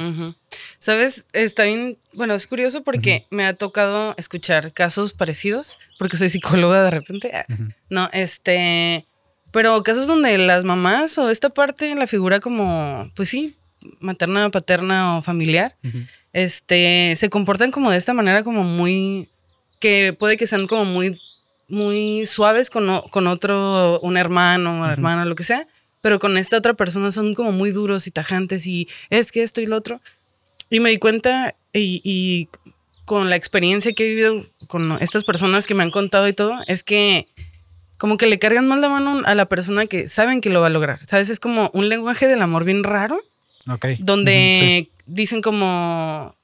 ¿Sabes? 0.79 1.27
Está 1.35 1.64
bien, 1.64 1.99
bueno, 2.14 2.35
es 2.35 2.47
curioso 2.47 2.83
porque 2.83 3.27
me 3.31 3.45
ha 3.45 3.55
tocado 3.55 4.14
escuchar 4.16 4.73
casos 4.73 5.12
parecidos, 5.12 5.79
porque 5.99 6.16
soy 6.16 6.31
psicóloga 6.31 6.83
de 6.83 6.91
repente. 6.91 7.31
Ah. 7.35 7.45
No, 7.91 8.09
este, 8.14 9.07
pero 9.51 9.83
casos 9.83 10.07
donde 10.07 10.39
las 10.39 10.64
mamás 10.64 11.18
o 11.18 11.29
esta 11.29 11.51
parte, 11.51 11.95
la 11.95 12.07
figura 12.07 12.41
como, 12.41 13.11
pues 13.14 13.29
sí, 13.29 13.55
materna, 14.01 14.49
paterna 14.51 15.18
o 15.18 15.23
familiar, 15.23 15.77
este, 16.33 17.14
se 17.16 17.29
comportan 17.29 17.71
como 17.71 17.91
de 17.91 17.99
esta 17.99 18.14
manera 18.14 18.43
como 18.45 18.64
muy, 18.64 19.29
que 19.79 20.14
puede 20.18 20.39
que 20.39 20.47
sean 20.47 20.66
como 20.66 20.87
muy, 20.87 21.21
muy 21.68 22.25
suaves 22.25 22.71
con, 22.71 23.03
con 23.11 23.27
otro, 23.27 24.01
un 24.01 24.16
hermano 24.16 24.81
Ujú. 24.81 24.91
hermana, 24.91 25.25
lo 25.27 25.35
que 25.35 25.45
sea, 25.45 25.66
pero 26.01 26.18
con 26.18 26.36
esta 26.36 26.57
otra 26.57 26.74
persona 26.74 27.12
son 27.12 27.34
como 27.34 27.53
muy 27.53 27.70
duros 27.70 28.07
y 28.07 28.11
tajantes 28.11 28.66
y 28.66 28.88
es 29.11 29.32
que 29.32 29.42
esto 29.42 29.61
y 29.61 29.66
lo 29.66 29.76
otro. 29.76 30.01
Y 30.70 30.80
me 30.80 30.90
di 30.90 30.98
cuenta 30.98 31.55
y, 31.72 32.01
y 32.05 32.48
con 33.05 33.28
la 33.28 33.36
experiencia 33.36 33.92
que 33.92 34.05
he 34.05 34.09
vivido 34.09 34.46
con 34.68 34.98
estas 35.01 35.24
personas 35.24 35.66
que 35.66 35.74
me 35.74 35.82
han 35.82 35.90
contado 35.90 36.28
y 36.28 36.32
todo, 36.32 36.61
es 36.66 36.82
que 36.82 37.26
como 37.98 38.16
que 38.16 38.26
le 38.26 38.38
cargan 38.38 38.66
más 38.66 38.80
la 38.80 38.88
mano 38.88 39.22
a 39.26 39.34
la 39.34 39.46
persona 39.46 39.86
que 39.86 40.09
saben 40.09 40.40
que 40.40 40.48
lo 40.48 40.61
va 40.61 40.68
a 40.68 40.70
lograr. 40.70 40.98
¿Sabes? 40.98 41.28
Es 41.28 41.40
como 41.40 41.70
un 41.74 41.88
lenguaje 41.88 42.28
del 42.28 42.40
amor 42.40 42.64
bien 42.64 42.82
raro 42.82 43.20
ok. 43.68 43.86
donde 43.98 44.88
dicen 45.07 45.42
como 45.42 46.34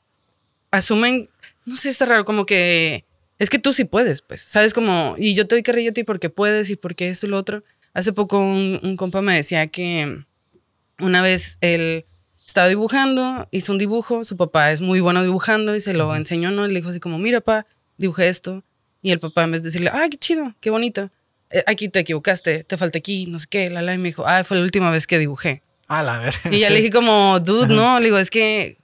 asumen, 0.70 1.28
no 1.64 1.74
sé, 1.74 1.88
está 1.88 2.04
raro, 2.04 2.24
como 2.24 2.44
que 2.46 3.04
es 3.38 3.50
que 3.50 3.59
tú 3.59 3.72
sí 3.72 3.84
puedes, 3.84 4.22
pues, 4.22 4.40
sabes 4.40 4.72
como, 4.74 5.14
y 5.18 5.34
yo 5.34 5.46
te 5.46 5.54
doy 5.54 5.62
carrilla 5.62 5.90
a 5.90 5.94
ti 5.94 6.04
porque 6.04 6.30
puedes 6.30 6.70
y 6.70 6.76
porque 6.76 7.09
esto 7.09 7.26
y 7.26 7.30
lo 7.30 7.36
otro. 7.36 7.62
Hace 7.97 8.12
poco 8.12 8.38
un, 8.38 8.78
un 8.82 8.97
compa 8.97 9.22
me 9.22 9.34
decía 9.34 9.66
que 9.68 10.22
una 10.99 11.22
vez 11.22 11.57
él 11.62 12.05
estaba 12.47 12.68
dibujando, 12.68 13.49
hizo 13.51 13.72
un 13.72 13.78
dibujo, 13.78 14.22
su 14.22 14.36
papá 14.36 14.70
es 14.70 14.82
muy 14.82 15.01
bueno 15.01 15.22
dibujando 15.22 15.74
y 15.74 15.80
se 15.80 15.94
lo 15.94 16.14
enseñó, 16.14 16.51
¿no? 16.51 16.66
Y 16.66 16.68
le 16.68 16.80
dijo 16.80 16.90
así 16.90 17.01
como, 17.01 17.16
mira, 17.16 17.40
pa, 17.40 17.66
dibujé 17.97 18.28
esto. 18.28 18.62
Y 19.01 19.12
el 19.12 19.18
papá 19.18 19.44
en 19.44 19.53
vez 19.53 19.62
de 19.62 19.68
decirle, 19.68 19.90
ay, 19.94 20.11
qué 20.11 20.18
chido, 20.18 20.55
qué 20.61 20.68
bonito, 20.68 21.11
eh, 21.49 21.64
aquí 21.66 21.88
te 21.88 22.01
equivocaste, 22.01 22.64
te 22.64 22.76
falta 22.76 22.99
aquí, 22.99 23.26
no 23.28 23.38
sé 23.38 23.47
qué, 23.49 23.70
la 23.70 23.80
la, 23.80 23.94
y 23.94 23.99
me 23.99 24.09
dijo, 24.09 24.26
ah, 24.26 24.44
fue 24.44 24.59
la 24.59 24.62
última 24.62 24.90
vez 24.90 25.07
que 25.07 25.18
dibujé. 25.18 25.62
Ah, 25.88 26.03
la 26.03 26.18
ver. 26.18 26.34
Y 26.51 26.59
ya 26.59 26.68
le 26.68 26.76
dije 26.76 26.90
como, 26.90 27.40
dude, 27.40 27.74
no, 27.74 27.99
le 27.99 28.07
digo, 28.07 28.18
es 28.18 28.28
que 28.28 28.76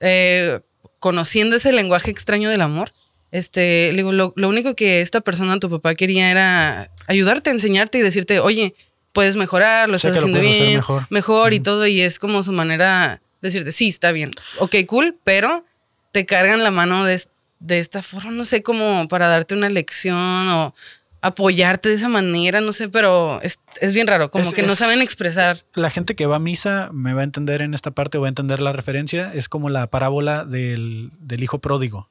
eh, 0.00 0.60
conociendo 0.98 1.56
ese 1.56 1.72
lenguaje 1.72 2.10
extraño 2.10 2.48
del 2.48 2.62
amor, 2.62 2.90
este, 3.36 3.90
le 3.92 3.98
digo, 3.98 4.12
lo, 4.12 4.32
lo, 4.34 4.48
único 4.48 4.74
que 4.74 5.02
esta 5.02 5.20
persona, 5.20 5.60
tu 5.60 5.68
papá, 5.68 5.94
quería 5.94 6.30
era 6.30 6.90
ayudarte, 7.06 7.50
enseñarte 7.50 7.98
y 7.98 8.00
decirte, 8.00 8.40
oye, 8.40 8.74
puedes 9.12 9.36
mejorar, 9.36 9.90
lo 9.90 9.96
estás 9.96 10.16
haciendo 10.16 10.40
bien, 10.40 10.76
mejor, 10.76 11.06
mejor 11.10 11.52
y 11.52 11.60
todo, 11.60 11.86
y 11.86 12.00
es 12.00 12.18
como 12.18 12.42
su 12.42 12.52
manera 12.52 13.20
de 13.42 13.48
decirte, 13.48 13.72
sí, 13.72 13.88
está 13.88 14.10
bien, 14.12 14.30
ok, 14.58 14.76
cool, 14.86 15.18
pero 15.22 15.66
te 16.12 16.24
cargan 16.24 16.62
la 16.62 16.70
mano 16.70 17.04
de, 17.04 17.22
de 17.60 17.78
esta 17.78 18.00
forma, 18.00 18.30
no 18.30 18.46
sé, 18.46 18.62
como 18.62 19.06
para 19.06 19.28
darte 19.28 19.54
una 19.54 19.68
lección 19.68 20.16
o 20.16 20.74
apoyarte 21.20 21.90
de 21.90 21.96
esa 21.96 22.08
manera, 22.08 22.62
no 22.62 22.72
sé, 22.72 22.88
pero 22.88 23.42
es, 23.42 23.58
es 23.82 23.92
bien 23.92 24.06
raro, 24.06 24.30
como 24.30 24.50
que 24.52 24.62
no 24.62 24.76
saben 24.76 25.02
expresar. 25.02 25.58
La 25.74 25.90
gente 25.90 26.16
que 26.16 26.24
va 26.24 26.36
a 26.36 26.38
misa 26.38 26.88
me 26.90 27.12
va 27.12 27.20
a 27.20 27.24
entender 27.24 27.60
en 27.60 27.74
esta 27.74 27.90
parte, 27.90 28.16
va 28.16 28.28
a 28.28 28.30
entender 28.30 28.60
la 28.60 28.72
referencia, 28.72 29.30
es 29.34 29.50
como 29.50 29.68
la 29.68 29.88
parábola 29.88 30.46
del, 30.46 31.10
del 31.18 31.42
hijo 31.42 31.58
pródigo. 31.58 32.08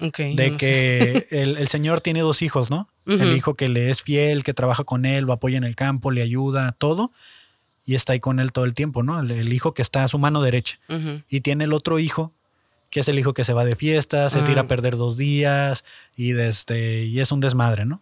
Okay, 0.00 0.34
de 0.34 0.56
que 0.56 1.26
el, 1.30 1.56
el, 1.56 1.68
señor 1.68 2.00
tiene 2.00 2.20
dos 2.20 2.42
hijos, 2.42 2.70
¿no? 2.70 2.88
El 3.06 3.36
hijo 3.36 3.54
que 3.54 3.68
le 3.68 3.90
es 3.90 4.02
fiel, 4.02 4.42
que 4.42 4.54
trabaja 4.54 4.84
con 4.84 5.04
él, 5.04 5.24
lo 5.24 5.32
apoya 5.32 5.58
en 5.58 5.64
el 5.64 5.76
campo, 5.76 6.10
le 6.10 6.22
ayuda, 6.22 6.74
todo, 6.78 7.12
y 7.84 7.94
está 7.94 8.14
ahí 8.14 8.20
con 8.20 8.40
él 8.40 8.50
todo 8.50 8.64
el 8.64 8.74
tiempo, 8.74 9.02
¿no? 9.02 9.20
El, 9.20 9.52
hijo 9.52 9.74
que 9.74 9.82
está 9.82 10.04
a 10.04 10.08
su 10.08 10.18
mano 10.18 10.42
derecha. 10.42 10.78
Y 11.28 11.42
tiene 11.42 11.64
el 11.64 11.72
otro 11.72 11.98
hijo 11.98 12.32
que 12.94 13.00
es 13.00 13.08
el 13.08 13.18
hijo 13.18 13.34
que 13.34 13.42
se 13.42 13.52
va 13.52 13.64
de 13.64 13.74
fiesta, 13.74 14.30
se 14.30 14.40
tira 14.42 14.60
a 14.60 14.64
ah. 14.64 14.68
perder 14.68 14.96
dos 14.96 15.16
días 15.16 15.84
y, 16.16 16.38
este, 16.38 17.02
y 17.02 17.18
es 17.18 17.32
un 17.32 17.40
desmadre, 17.40 17.86
¿no? 17.86 18.00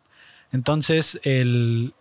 Entonces, 0.53 1.18
el, 1.24 1.95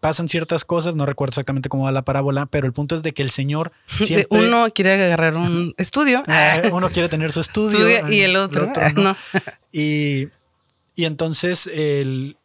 pasan 0.00 0.28
ciertas 0.28 0.64
cosas, 0.64 0.94
no 0.94 1.06
recuerdo 1.06 1.32
exactamente 1.32 1.68
cómo 1.68 1.84
va 1.84 1.92
la 1.92 2.02
parábola, 2.02 2.46
pero 2.46 2.66
el 2.66 2.72
punto 2.72 2.94
es 2.94 3.02
de 3.02 3.12
que 3.12 3.22
el 3.22 3.30
Señor 3.30 3.72
siempre... 3.86 4.26
Uno 4.30 4.66
quiere 4.74 4.92
agarrar 4.92 5.36
un 5.36 5.74
estudio. 5.76 6.22
Ah, 6.26 6.62
uno 6.72 6.90
quiere 6.90 7.08
tener 7.08 7.32
su 7.32 7.40
estudio. 7.40 8.08
y 8.08 8.20
el 8.20 8.36
otro, 8.36 8.70
no. 8.94 9.16
Y, 9.72 10.28
y, 10.96 11.04
entonces 11.04 11.66
el, 11.66 12.36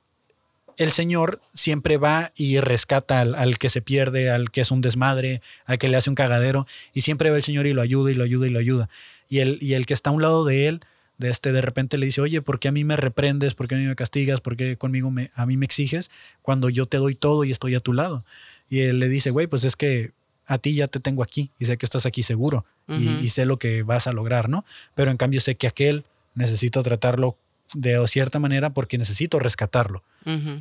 el, 0.78 0.92
Señor 0.92 1.42
siempre 1.54 1.98
va 1.98 2.32
y 2.36 2.60
rescata 2.60 3.22
al, 3.22 3.36
al, 3.36 3.58
que 3.58 3.70
se 3.70 3.82
pierde, 3.82 4.30
al 4.30 4.52
que 4.52 4.62
es 4.62 4.72
un 4.72 4.82
desmadre, 4.82 5.42
al 5.66 5.78
que 5.78 5.88
le 5.88 5.98
hace 5.98 6.10
un 6.10 6.16
cagadero, 6.16 6.68
y 6.94 7.02
siempre 7.02 7.30
va 7.30 7.38
el 7.38 7.44
Señor 7.44 7.66
y 7.68 7.74
lo 7.74 7.82
ayuda 7.82 8.12
y 8.12 8.16
lo 8.16 8.24
ayuda 8.24 8.48
y 8.48 8.50
lo 8.50 8.60
ayuda. 8.60 8.90
Y 9.30 9.40
el, 9.40 9.58
y 9.62 9.74
el 9.74 9.86
que 9.86 9.94
está 9.94 10.10
a 10.10 10.14
un 10.14 10.22
lado 10.22 10.46
de 10.46 10.68
él 10.68 10.82
de 11.18 11.30
este 11.30 11.52
de 11.52 11.62
repente 11.62 11.98
le 11.98 12.06
dice, 12.06 12.22
oye, 12.22 12.42
¿por 12.42 12.60
qué 12.60 12.68
a 12.68 12.72
mí 12.72 12.84
me 12.84 12.96
reprendes? 12.96 13.54
¿Por 13.54 13.68
qué 13.68 13.76
a 13.76 13.78
mí 13.78 13.86
me 13.86 13.96
castigas? 13.96 14.42
¿Por 14.42 14.58
qué 14.58 14.78
conmigo 14.78 15.12
me, 15.12 15.30
a 15.36 15.46
mí 15.46 15.58
me 15.58 15.66
exiges 15.66 16.10
cuando 16.42 16.70
yo 16.70 16.86
te 16.86 16.98
doy 16.98 17.16
todo 17.16 17.44
y 17.44 17.52
estoy 17.52 17.76
a 17.76 17.80
tu 17.80 17.94
lado? 17.94 18.26
Y 18.70 18.82
él 18.82 19.00
le 19.00 19.10
dice, 19.10 19.30
güey, 19.30 19.48
pues 19.48 19.64
es 19.64 19.76
que 19.76 20.12
a 20.48 20.58
ti 20.58 20.76
ya 20.76 20.88
te 20.88 21.00
tengo 21.00 21.24
aquí 21.24 21.52
y 21.60 21.66
sé 21.66 21.78
que 21.78 21.86
estás 21.86 22.06
aquí 22.06 22.24
seguro 22.24 22.66
y, 22.88 23.30
sé 23.30 23.46
lo 23.46 23.58
que 23.58 23.84
vas 23.84 24.08
a 24.08 24.12
lograr, 24.12 24.50
¿no? 24.50 24.66
Pero 24.94 25.10
en 25.10 25.18
cambio 25.18 25.40
sé 25.40 25.56
que 25.56 25.68
aquel 25.68 26.04
necesito 26.36 26.84
tratarlo 26.84 27.38
de 27.74 28.06
cierta 28.08 28.40
manera 28.40 28.72
porque 28.72 28.98
necesito 28.98 29.40
rescatarlo. 29.40 30.04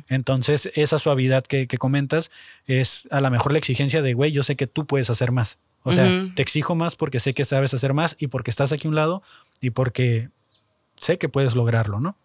Entonces, 0.07 0.71
esa 0.75 0.99
suavidad 0.99 1.43
que, 1.43 1.67
que, 1.67 1.77
comentas 1.77 2.31
es 2.65 3.07
a 3.11 3.21
lo 3.21 3.29
mejor 3.29 3.51
la 3.51 3.57
exigencia 3.57 4.01
de, 4.01 4.13
güey, 4.13 4.31
yo 4.31 4.43
sé 4.43 4.55
que 4.55 4.67
tú 4.67 4.85
puedes 4.85 5.09
hacer 5.09 5.31
más. 5.31 5.57
O 5.83 5.91
sea, 5.91 6.31
te 6.33 6.41
exijo 6.41 6.75
más 6.75 6.95
porque 6.95 7.19
sé 7.19 7.33
que 7.33 7.43
sabes 7.43 7.73
hacer 7.73 7.93
más 7.93 8.15
y 8.17 8.27
porque 8.27 8.51
estás 8.51 8.71
aquí 8.71 8.87
a 8.87 8.89
un 8.89 8.95
lado 8.95 9.21
y 9.59 9.71
porque 9.71 10.29
sé 11.03 11.17
que 11.17 11.29
puedes 11.29 11.55
lograrlo, 11.55 11.99
¿no? 11.99 12.17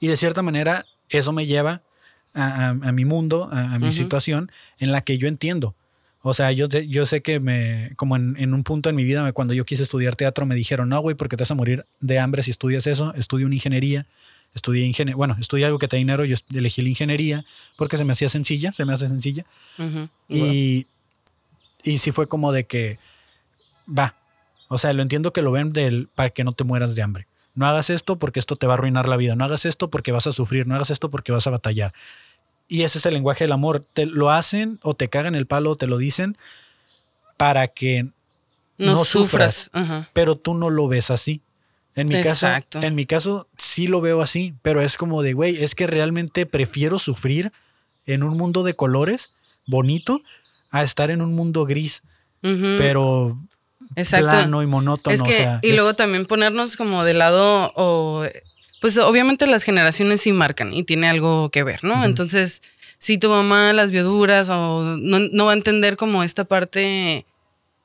Y 0.00 0.06
de 0.06 0.16
cierta 0.16 0.40
manera, 0.40 0.86
eso 1.10 1.32
me 1.32 1.44
lleva 1.44 1.82
a, 2.34 2.72
mi 2.92 3.04
mundo, 3.04 3.50
a, 3.52 3.78
mi 3.78 3.92
situación 3.92 4.50
en 4.78 4.92
la 4.92 5.02
que 5.02 5.18
yo 5.18 5.28
entiendo. 5.28 5.74
O 6.22 6.34
sea, 6.34 6.52
yo, 6.52 6.68
yo 6.68 7.06
sé 7.06 7.22
que 7.22 7.40
me, 7.40 7.92
como 7.96 8.16
en, 8.16 8.54
un 8.54 8.62
punto 8.62 8.88
en 8.88 8.96
mi 8.96 9.04
vida, 9.04 9.30
cuando 9.32 9.54
yo 9.54 9.64
quise 9.64 9.82
estudiar 9.82 10.16
teatro, 10.16 10.46
me 10.46 10.54
dijeron, 10.54 10.88
no, 10.88 11.00
güey, 11.00 11.16
porque 11.16 11.36
te 11.36 11.42
vas 11.42 11.50
a 11.50 11.54
morir 11.54 11.84
de 12.00 12.18
hambre 12.18 12.42
si 12.42 12.50
estudias 12.50 12.86
eso, 12.86 13.14
estudio 13.14 13.46
una 13.46 13.54
ingeniería, 13.54 14.06
estudié 14.54 14.84
ingeniería, 14.84 15.16
bueno, 15.16 15.36
estudié 15.38 15.66
algo 15.66 15.78
que 15.78 15.88
te 15.88 15.96
dinero, 15.96 16.24
yo 16.24 16.36
elegí 16.54 16.82
la 16.82 16.88
ingeniería 16.90 17.44
porque 17.76 17.96
se 17.96 18.04
me 18.04 18.12
hacía 18.12 18.28
sencilla, 18.28 18.72
se 18.72 18.84
me 18.84 18.92
hace 18.92 19.08
sencilla. 19.08 19.44
Y, 20.28 20.86
y 21.82 21.98
sí 21.98 22.12
fue 22.12 22.26
como 22.26 22.52
de 22.52 22.64
que, 22.64 22.98
va, 23.86 24.14
o 24.68 24.78
sea, 24.78 24.92
lo 24.92 25.02
entiendo 25.02 25.32
que 25.32 25.42
lo 25.42 25.52
ven 25.52 25.72
del, 25.72 26.08
para 26.14 26.30
que 26.30 26.44
no 26.44 26.52
te 26.52 26.64
mueras 26.64 26.94
de 26.94 27.02
hambre. 27.02 27.26
No 27.54 27.66
hagas 27.66 27.90
esto 27.90 28.18
porque 28.18 28.40
esto 28.40 28.56
te 28.56 28.66
va 28.66 28.74
a 28.74 28.76
arruinar 28.76 29.08
la 29.08 29.16
vida. 29.16 29.34
No 29.34 29.44
hagas 29.44 29.64
esto 29.64 29.90
porque 29.90 30.12
vas 30.12 30.26
a 30.26 30.32
sufrir. 30.32 30.66
No 30.66 30.74
hagas 30.74 30.90
esto 30.90 31.10
porque 31.10 31.32
vas 31.32 31.46
a 31.46 31.50
batallar. 31.50 31.92
Y 32.68 32.82
ese 32.82 32.98
es 32.98 33.06
el 33.06 33.14
lenguaje 33.14 33.44
del 33.44 33.52
amor. 33.52 33.84
Te 33.84 34.06
lo 34.06 34.30
hacen 34.30 34.78
o 34.82 34.94
te 34.94 35.08
cagan 35.08 35.34
el 35.34 35.46
palo 35.46 35.72
o 35.72 35.76
te 35.76 35.86
lo 35.86 35.98
dicen 35.98 36.36
para 37.36 37.68
que 37.68 38.10
no, 38.78 39.04
sufras. 39.04 39.70
Pero 40.12 40.36
tú 40.36 40.54
no 40.54 40.70
lo 40.70 40.88
ves 40.88 41.10
así. 41.10 41.42
En 41.96 42.06
mi 42.06 42.22
caso, 42.22 42.46
en 42.80 42.94
mi 42.94 43.06
caso 43.06 43.48
sí 43.56 43.86
lo 43.86 44.00
veo 44.00 44.22
así, 44.22 44.54
pero 44.62 44.80
es 44.80 44.96
como 44.96 45.22
de, 45.22 45.32
güey, 45.32 45.62
es 45.62 45.74
que 45.74 45.86
realmente 45.86 46.46
prefiero 46.46 46.98
sufrir 46.98 47.52
en 48.06 48.22
un 48.22 48.36
mundo 48.36 48.62
de 48.62 48.74
colores 48.74 49.30
bonito 49.66 50.22
a 50.70 50.82
estar 50.82 51.10
en 51.10 51.20
un 51.20 51.34
mundo 51.34 51.66
gris. 51.66 52.02
Pero 52.42 53.38
Exacto. 53.96 54.30
plano 54.30 54.62
y 54.62 54.66
monótono. 54.66 55.24
y 55.62 55.72
luego 55.72 55.94
también 55.94 56.26
ponernos 56.26 56.76
como 56.76 57.04
de 57.04 57.14
lado 57.14 57.72
o 57.74 58.24
pues 58.80 58.96
obviamente 58.98 59.46
las 59.46 59.62
generaciones 59.62 60.22
sí 60.22 60.32
marcan 60.32 60.72
y 60.72 60.84
tiene 60.84 61.08
algo 61.08 61.50
que 61.50 61.62
ver, 61.62 61.84
¿no? 61.84 62.04
Entonces, 62.04 62.62
si 62.98 63.18
tu 63.18 63.28
mamá 63.28 63.72
las 63.72 63.90
vio 63.90 64.04
duras 64.04 64.48
o 64.50 64.96
no, 64.96 65.44
va 65.44 65.52
a 65.52 65.54
entender 65.54 65.96
como 65.96 66.24
esta 66.24 66.44
parte 66.44 67.26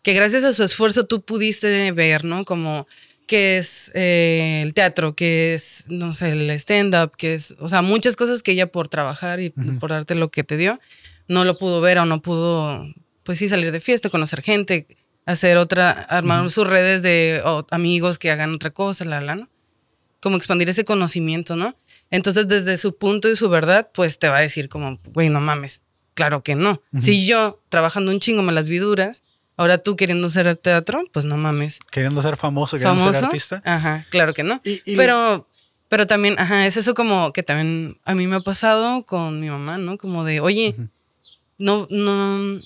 que 0.04 0.14
gracias 0.14 0.44
a 0.44 0.54
su 0.54 0.64
esfuerzo 0.64 1.06
tú 1.06 1.22
pudiste 1.22 1.92
ver, 1.92 2.24
¿no? 2.24 2.46
Como 2.46 2.88
que 3.28 3.58
es 3.58 3.92
eh, 3.94 4.62
el 4.64 4.74
teatro, 4.74 5.16
que 5.16 5.54
es, 5.54 5.86
no 5.90 6.14
sé, 6.14 6.30
el 6.30 6.50
stand-up, 6.52 7.18
que 7.18 7.34
es, 7.34 7.56
o 7.60 7.68
sea, 7.68 7.82
muchas 7.82 8.16
cosas 8.16 8.44
que 8.44 8.52
ella 8.52 8.68
por 8.68 8.88
trabajar 8.88 9.40
y 9.42 9.50
por 9.50 9.90
darte 9.90 10.16
lo 10.16 10.30
que 10.30 10.44
te 10.44 10.58
dio, 10.58 10.80
no 11.28 11.44
lo 11.44 11.58
pudo 11.58 11.82
ver 11.82 11.98
o 11.98 12.06
no 12.06 12.22
pudo, 12.22 12.86
pues 13.24 13.40
sí, 13.40 13.50
salir 13.50 13.72
de 13.72 13.80
fiesta, 13.80 14.10
conocer 14.10 14.42
gente, 14.42 14.86
hacer 15.26 15.58
otra, 15.58 15.92
armar 15.92 16.50
sus 16.52 16.68
redes 16.68 17.02
de 17.02 17.42
amigos 17.72 18.20
que 18.20 18.32
hagan 18.32 18.54
otra 18.54 18.72
cosa, 18.72 19.06
la, 19.06 19.22
la, 19.22 19.36
¿no? 19.36 19.50
Como 20.22 20.38
expandir 20.38 20.70
ese 20.70 20.86
conocimiento, 20.86 21.56
¿no? 21.56 21.76
Entonces, 22.12 22.48
desde 22.48 22.78
su 22.78 22.98
punto 22.98 23.30
y 23.30 23.36
su 23.36 23.50
verdad, 23.50 23.90
pues 23.94 24.20
te 24.20 24.30
va 24.30 24.38
a 24.38 24.42
decir 24.42 24.70
como, 24.70 25.00
güey, 25.14 25.30
no 25.30 25.42
mames, 25.42 25.84
claro 26.14 26.44
que 26.44 26.56
no. 26.56 26.82
Si 27.00 27.26
yo, 27.26 27.60
trabajando 27.70 28.12
un 28.12 28.20
chingo, 28.20 28.42
me 28.42 28.52
las 28.52 28.70
vi 28.70 28.78
duras, 28.78 29.24
ahora 29.58 29.78
tú 29.80 29.96
queriendo 29.96 30.30
ser 30.30 30.56
teatro, 30.58 31.04
pues 31.12 31.26
no 31.26 31.38
mames. 31.38 31.80
Queriendo 31.92 32.22
ser 32.22 32.38
famoso, 32.38 32.78
queriendo 32.78 33.12
ser 33.14 33.26
artista. 33.26 33.62
Ajá, 33.66 34.06
claro 34.10 34.34
que 34.34 34.44
no. 34.44 34.60
pero, 34.96 35.48
pero 35.90 36.08
también, 36.08 36.36
ajá, 36.38 36.66
es 36.68 36.78
eso 36.78 36.94
como 36.94 37.34
que 37.34 37.44
también 37.44 37.98
a 38.06 38.16
mí 38.16 38.28
me 38.28 38.38
ha 38.38 38.42
pasado 38.42 39.04
con 39.04 39.40
mi 39.40 39.50
mamá, 39.50 39.78
¿no? 39.78 39.98
Como 39.98 40.24
de, 40.24 40.40
oye, 40.40 40.76
no, 41.58 41.88
no, 41.90 42.60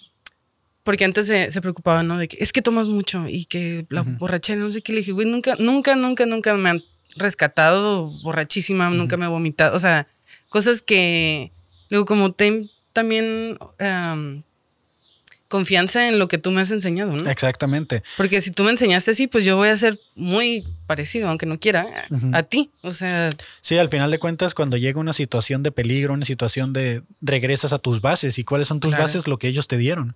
porque 0.83 1.05
antes 1.05 1.27
se, 1.27 1.51
se, 1.51 1.61
preocupaba, 1.61 2.03
¿no? 2.03 2.17
De 2.17 2.27
que 2.27 2.37
es 2.39 2.53
que 2.53 2.61
tomas 2.61 2.87
mucho 2.87 3.27
y 3.27 3.45
que 3.45 3.85
la 3.89 4.01
borrachera, 4.03 4.59
no 4.59 4.71
sé 4.71 4.81
qué. 4.81 4.93
Le 4.93 4.99
dije, 4.99 5.11
güey, 5.11 5.27
nunca, 5.27 5.55
nunca, 5.59 5.95
nunca, 5.95 6.25
nunca 6.25 6.55
me 6.55 6.69
han 6.69 6.83
rescatado 7.15 8.11
borrachísima, 8.23 8.89
nunca 8.89 9.17
me 9.17 9.25
he 9.25 9.29
vomitado. 9.29 9.75
O 9.75 9.79
sea, 9.79 10.07
cosas 10.49 10.81
que, 10.81 11.51
luego, 11.89 12.05
como 12.05 12.33
ten 12.33 12.69
también 12.93 13.57
confianza 15.47 16.07
en 16.07 16.19
lo 16.19 16.27
que 16.27 16.37
tú 16.37 16.51
me 16.51 16.61
has 16.61 16.71
enseñado, 16.71 17.13
¿no? 17.13 17.29
Exactamente. 17.29 18.03
Porque 18.17 18.41
si 18.41 18.51
tú 18.51 18.63
me 18.63 18.71
enseñaste 18.71 19.11
así, 19.11 19.27
pues 19.27 19.43
yo 19.43 19.57
voy 19.57 19.69
a 19.69 19.77
ser 19.77 19.99
muy 20.19 20.65
parecido, 20.85 21.29
aunque 21.29 21.45
no 21.45 21.59
quiera, 21.59 21.85
a 22.33 22.43
ti. 22.43 22.71
O 22.81 22.89
sea. 22.89 23.29
Sí, 23.61 23.77
al 23.77 23.89
final 23.89 24.09
de 24.09 24.17
cuentas, 24.17 24.55
cuando 24.55 24.75
llega 24.75 24.99
una 24.99 25.13
situación 25.13 25.61
de 25.61 25.71
peligro, 25.71 26.13
una 26.13 26.25
situación 26.25 26.73
de 26.73 27.03
regresas 27.21 27.73
a 27.73 27.79
tus 27.79 28.01
bases. 28.01 28.39
¿Y 28.39 28.43
cuáles 28.43 28.67
son 28.67 28.79
tus 28.79 28.91
bases? 28.91 29.27
Lo 29.27 29.37
que 29.37 29.47
ellos 29.47 29.67
te 29.67 29.77
dieron. 29.77 30.15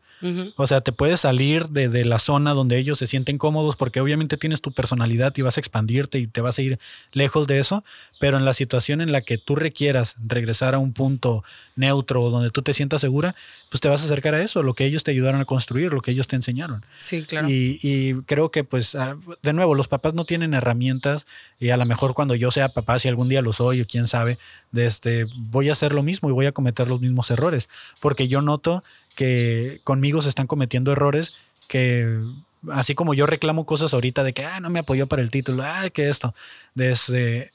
O 0.56 0.68
sea, 0.68 0.82
te 0.82 0.92
puedes 0.92 1.22
salir 1.22 1.68
de, 1.68 1.90
de, 1.90 2.06
la 2.06 2.18
zona 2.18 2.54
donde 2.54 2.78
ellos 2.78 2.98
se 2.98 3.08
sienten 3.08 3.38
cómodos, 3.38 3.76
porque 3.76 4.00
obviamente 4.00 4.38
tienes 4.38 4.62
tu 4.62 4.72
personalidad 4.72 5.34
y 5.36 5.42
vas 5.42 5.58
a 5.58 5.60
expandirte 5.60 6.18
y 6.18 6.28
te 6.28 6.42
vas 6.42 6.58
a 6.58 6.62
ir 6.62 6.80
lejos 7.12 7.46
de 7.46 7.60
eso. 7.60 7.84
Pero 8.20 8.38
en 8.38 8.46
la 8.46 8.54
situación 8.54 9.02
en 9.02 9.12
la 9.12 9.22
que 9.22 9.38
tú 9.38 9.56
requieras 9.56 10.16
regresar 10.26 10.76
a 10.76 10.80
un 10.80 10.94
punto 10.94 11.44
neutro 11.76 12.30
donde 12.30 12.52
tú 12.52 12.62
te 12.62 12.74
sientas 12.74 13.02
segura, 13.02 13.36
pues 13.70 13.82
te 13.82 13.90
vas 13.90 14.02
a 14.02 14.06
acercar 14.06 14.36
a 14.36 14.42
eso, 14.42 14.64
lo 14.64 14.74
que 14.74 14.86
ellos 14.86 15.04
te 15.04 15.12
ayudaron 15.12 15.42
a 15.42 15.46
construir, 15.46 15.92
lo 15.92 16.02
que 16.02 16.12
ellos 16.12 16.28
te 16.28 16.36
enseñaron. 16.36 16.86
Sí, 17.00 17.24
claro. 17.24 17.50
Y, 17.50 17.80
y 17.82 18.14
creo 18.26 18.52
que, 18.52 18.64
pues, 18.64 18.96
ah, 18.96 19.18
de 19.42 19.54
nuevo, 19.54 19.76
los 19.76 19.88
papás 19.94 20.16
no 20.16 20.26
tienen 20.26 20.56
herramientas 20.56 21.28
y 21.60 21.70
a 21.70 21.78
lo 21.78 21.86
mejor 21.86 22.16
cuando 22.16 22.34
yo 22.34 22.50
sea 22.50 22.70
papá, 22.70 22.98
si 22.98 23.08
algún 23.08 23.30
día 23.30 23.44
lo 23.44 23.54
soy 23.54 23.82
o 23.82 23.86
quién 23.86 24.08
sabe, 24.08 24.40
de 24.72 24.88
este, 24.88 25.26
voy 25.36 25.70
a 25.70 25.74
hacer 25.74 25.94
lo 25.94 26.02
mismo 26.02 26.30
y 26.30 26.32
voy 26.32 26.48
a 26.48 26.52
cometer 26.52 26.88
los 26.88 27.00
mismos 27.00 27.30
errores, 27.30 27.70
porque 28.02 28.28
yo 28.28 28.42
noto 28.42 28.84
que 29.16 29.82
conmigo 29.84 30.24
se 30.24 30.30
están 30.30 30.48
cometiendo 30.48 30.92
errores 30.92 31.36
que 31.68 32.20
así 32.72 32.96
como 32.96 33.14
yo 33.14 33.28
reclamo 33.28 33.68
cosas 33.68 33.94
ahorita 33.94 34.24
de 34.24 34.34
que 34.34 34.44
ah, 34.46 34.60
no 34.60 34.72
me 34.72 34.80
apoyó 34.80 35.06
para 35.06 35.22
el 35.22 35.30
título, 35.30 35.62
ah, 35.64 35.92
que 35.92 36.10
esto, 36.10 36.34
desde 36.74 37.52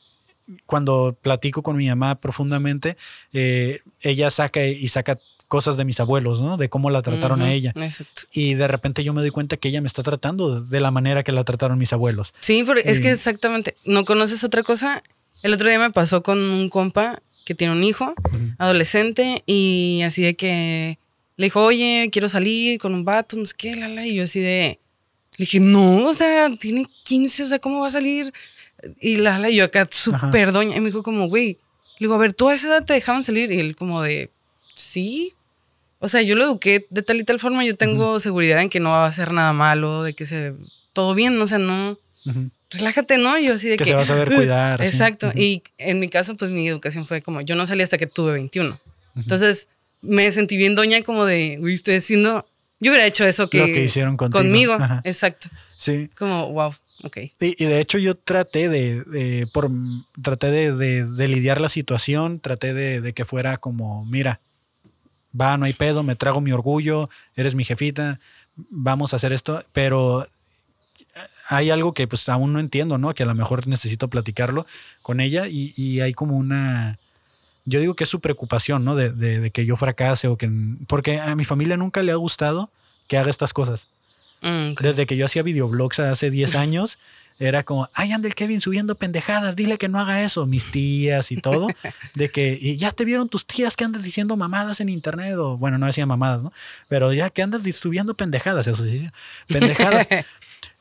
cuando 0.64 1.18
platico 1.20 1.64
con 1.64 1.76
mi 1.76 1.88
mamá 1.88 2.20
profundamente, 2.20 2.96
eh, 3.32 3.80
ella 4.00 4.30
saca 4.30 4.64
y 4.64 4.86
saca 4.88 5.18
cosas 5.48 5.76
de 5.78 5.84
mis 5.84 5.98
abuelos, 5.98 6.40
¿no? 6.40 6.56
De 6.58 6.68
cómo 6.68 6.90
la 6.90 7.02
trataron 7.02 7.42
a 7.42 7.52
ella. 7.52 7.72
Exacto. 7.74 8.22
Y 8.32 8.54
de 8.54 8.68
repente 8.68 9.02
yo 9.02 9.12
me 9.12 9.22
doy 9.22 9.30
cuenta 9.30 9.56
que 9.56 9.68
ella 9.68 9.80
me 9.80 9.86
está 9.86 10.02
tratando 10.02 10.60
de 10.60 10.80
la 10.80 10.90
manera 10.90 11.24
que 11.24 11.32
la 11.32 11.42
trataron 11.42 11.78
mis 11.78 11.92
abuelos. 11.92 12.34
Sí, 12.40 12.62
pero 12.66 12.80
es 12.80 13.00
que 13.00 13.10
exactamente, 13.10 13.74
¿no 13.84 14.04
conoces 14.04 14.44
otra 14.44 14.62
cosa? 14.62 15.02
El 15.42 15.54
otro 15.54 15.68
día 15.68 15.78
me 15.78 15.90
pasó 15.90 16.22
con 16.22 16.38
un 16.38 16.68
compa 16.68 17.22
que 17.44 17.54
tiene 17.54 17.72
un 17.72 17.82
hijo, 17.82 18.12
adolescente, 18.58 19.42
y 19.46 20.02
así 20.04 20.22
de 20.22 20.36
que 20.36 20.98
le 21.36 21.46
dijo, 21.46 21.62
oye, 21.62 22.10
quiero 22.12 22.28
salir 22.28 22.78
con 22.78 22.92
un 22.92 23.06
vato, 23.06 23.36
no 23.38 23.46
sé 23.46 23.54
qué, 23.56 23.74
la, 23.74 23.88
la, 23.88 24.06
y 24.06 24.16
yo 24.16 24.24
así 24.24 24.40
de, 24.40 24.78
le 25.38 25.44
dije, 25.44 25.58
no, 25.58 26.08
o 26.08 26.14
sea, 26.14 26.50
tiene 26.60 26.86
15, 27.04 27.44
o 27.44 27.46
sea, 27.46 27.58
¿cómo 27.58 27.80
va 27.80 27.88
a 27.88 27.92
salir? 27.92 28.34
Y 29.00 29.16
la, 29.16 29.38
la, 29.38 29.48
y 29.48 29.56
yo 29.56 29.64
acá 29.64 29.88
súper 29.90 30.52
doña, 30.52 30.76
y 30.76 30.80
me 30.80 30.86
dijo 30.86 31.02
como, 31.02 31.28
güey, 31.28 31.56
le 31.98 32.06
digo, 32.06 32.14
a 32.14 32.18
ver, 32.18 32.34
¿tú 32.34 32.50
a 32.50 32.54
esa 32.54 32.66
edad 32.66 32.84
te 32.84 32.92
dejaban 32.92 33.24
salir? 33.24 33.50
Y 33.50 33.60
él 33.60 33.76
como 33.76 34.02
de, 34.02 34.30
sí. 34.74 35.32
O 36.00 36.08
sea, 36.08 36.22
yo 36.22 36.36
lo 36.36 36.44
eduqué 36.44 36.86
de 36.90 37.02
tal 37.02 37.18
y 37.20 37.24
tal 37.24 37.38
forma, 37.38 37.64
yo 37.64 37.74
tengo 37.76 38.20
seguridad 38.20 38.60
en 38.62 38.68
que 38.68 38.80
no 38.80 38.90
va 38.90 39.04
a 39.04 39.08
hacer 39.08 39.32
nada 39.32 39.52
malo, 39.52 40.02
de 40.04 40.14
que 40.14 40.26
se, 40.26 40.52
todo 40.92 41.14
bien, 41.14 41.40
o 41.42 41.46
sea, 41.46 41.58
no, 41.58 41.98
relájate, 42.70 43.18
¿no? 43.18 43.38
Yo 43.40 43.54
así 43.54 43.68
de 43.68 43.76
Que 43.76 43.84
que... 43.84 43.90
se 43.90 43.96
va 43.96 44.02
a 44.02 44.06
saber 44.06 44.28
cuidar. 44.34 44.82
Exacto. 44.82 45.32
Y 45.34 45.62
en 45.78 45.98
mi 46.00 46.08
caso, 46.08 46.36
pues 46.36 46.50
mi 46.50 46.68
educación 46.68 47.06
fue 47.06 47.22
como, 47.22 47.40
yo 47.40 47.54
no 47.56 47.66
salí 47.66 47.82
hasta 47.82 47.98
que 47.98 48.06
tuve 48.06 48.32
21. 48.32 48.78
Entonces, 49.16 49.68
me 50.00 50.30
sentí 50.30 50.56
bien 50.56 50.74
doña 50.74 51.02
como 51.02 51.24
de, 51.24 51.58
uy, 51.60 51.74
estoy 51.74 51.96
haciendo... 51.96 52.46
Yo 52.80 52.92
hubiera 52.92 53.06
hecho 53.06 53.24
eso 53.26 53.50
que... 53.50 53.58
Lo 53.58 53.66
que 53.66 53.82
hicieron 53.84 54.16
contigo. 54.16 54.40
Conmigo, 54.40 54.72
Ajá. 54.74 55.00
exacto. 55.04 55.48
Sí. 55.76 56.08
Como, 56.16 56.52
wow, 56.52 56.72
ok. 57.02 57.16
Y, 57.40 57.60
y 57.60 57.66
de 57.66 57.80
hecho 57.80 57.98
yo 57.98 58.14
traté 58.16 58.68
de, 58.68 59.02
de- 59.02 59.48
por, 59.52 59.68
traté 60.22 60.52
de, 60.52 60.72
de- 60.76 61.04
de 61.04 61.26
lidiar 61.28 61.60
la 61.60 61.68
situación, 61.70 62.38
traté 62.38 62.74
de, 62.74 63.00
de 63.00 63.12
que 63.14 63.24
fuera 63.24 63.56
como, 63.56 64.04
mira, 64.04 64.38
va, 65.38 65.56
no 65.56 65.64
hay 65.66 65.72
pedo, 65.72 66.02
me 66.02 66.16
trago 66.16 66.40
mi 66.40 66.52
orgullo, 66.52 67.08
eres 67.36 67.54
mi 67.54 67.64
jefita, 67.64 68.20
vamos 68.70 69.12
a 69.12 69.16
hacer 69.16 69.32
esto, 69.32 69.64
pero 69.72 70.26
hay 71.48 71.70
algo 71.70 71.94
que 71.94 72.06
pues 72.06 72.28
aún 72.28 72.52
no 72.52 72.60
entiendo, 72.60 72.98
¿no? 72.98 73.14
Que 73.14 73.22
a 73.22 73.26
lo 73.26 73.34
mejor 73.34 73.66
necesito 73.66 74.08
platicarlo 74.08 74.66
con 75.02 75.20
ella 75.20 75.48
y, 75.48 75.72
y 75.76 76.00
hay 76.00 76.12
como 76.14 76.36
una... 76.36 76.98
Yo 77.64 77.80
digo 77.80 77.94
que 77.94 78.04
es 78.04 78.10
su 78.10 78.20
preocupación, 78.20 78.84
¿no? 78.84 78.94
De, 78.94 79.10
de- 79.10 79.40
de 79.40 79.50
que 79.50 79.66
yo 79.66 79.76
fracase 79.76 80.28
o 80.28 80.36
que... 80.36 80.50
Porque 80.86 81.20
a 81.20 81.34
mi 81.36 81.44
familia 81.44 81.76
nunca 81.76 82.02
le 82.02 82.12
ha 82.12 82.16
gustado 82.16 82.70
que 83.08 83.18
haga 83.18 83.30
estas 83.30 83.52
cosas. 83.52 83.88
Mm. 84.42 84.74
Desde 84.80 85.06
que 85.06 85.16
yo 85.16 85.26
hacía 85.26 85.42
videoblogs 85.42 85.98
hace 86.00 86.30
10 86.30 86.54
años, 86.54 86.98
era 87.38 87.62
como, 87.62 87.88
ay, 87.94 88.12
anda 88.12 88.26
el 88.26 88.34
Kevin 88.34 88.60
subiendo 88.60 88.94
pendejadas, 88.96 89.54
dile 89.54 89.78
que 89.78 89.88
no 89.88 90.00
haga 90.00 90.22
eso. 90.24 90.46
Mis 90.46 90.70
tías 90.70 91.30
y 91.30 91.36
todo, 91.36 91.68
de 92.14 92.30
que, 92.30 92.58
y 92.60 92.76
ya 92.76 92.92
te 92.92 93.04
vieron 93.04 93.28
tus 93.28 93.46
tías 93.46 93.76
que 93.76 93.84
andas 93.84 94.02
diciendo 94.02 94.36
mamadas 94.36 94.80
en 94.80 94.88
internet, 94.88 95.36
o 95.36 95.56
bueno, 95.56 95.78
no 95.78 95.86
decían 95.86 96.08
mamadas, 96.08 96.42
¿no? 96.42 96.52
Pero 96.88 97.12
ya 97.12 97.30
que 97.30 97.42
andas 97.42 97.62
subiendo 97.76 98.14
pendejadas, 98.14 98.66
eso 98.66 98.84
sí, 98.84 99.08
pendejadas. 99.46 100.06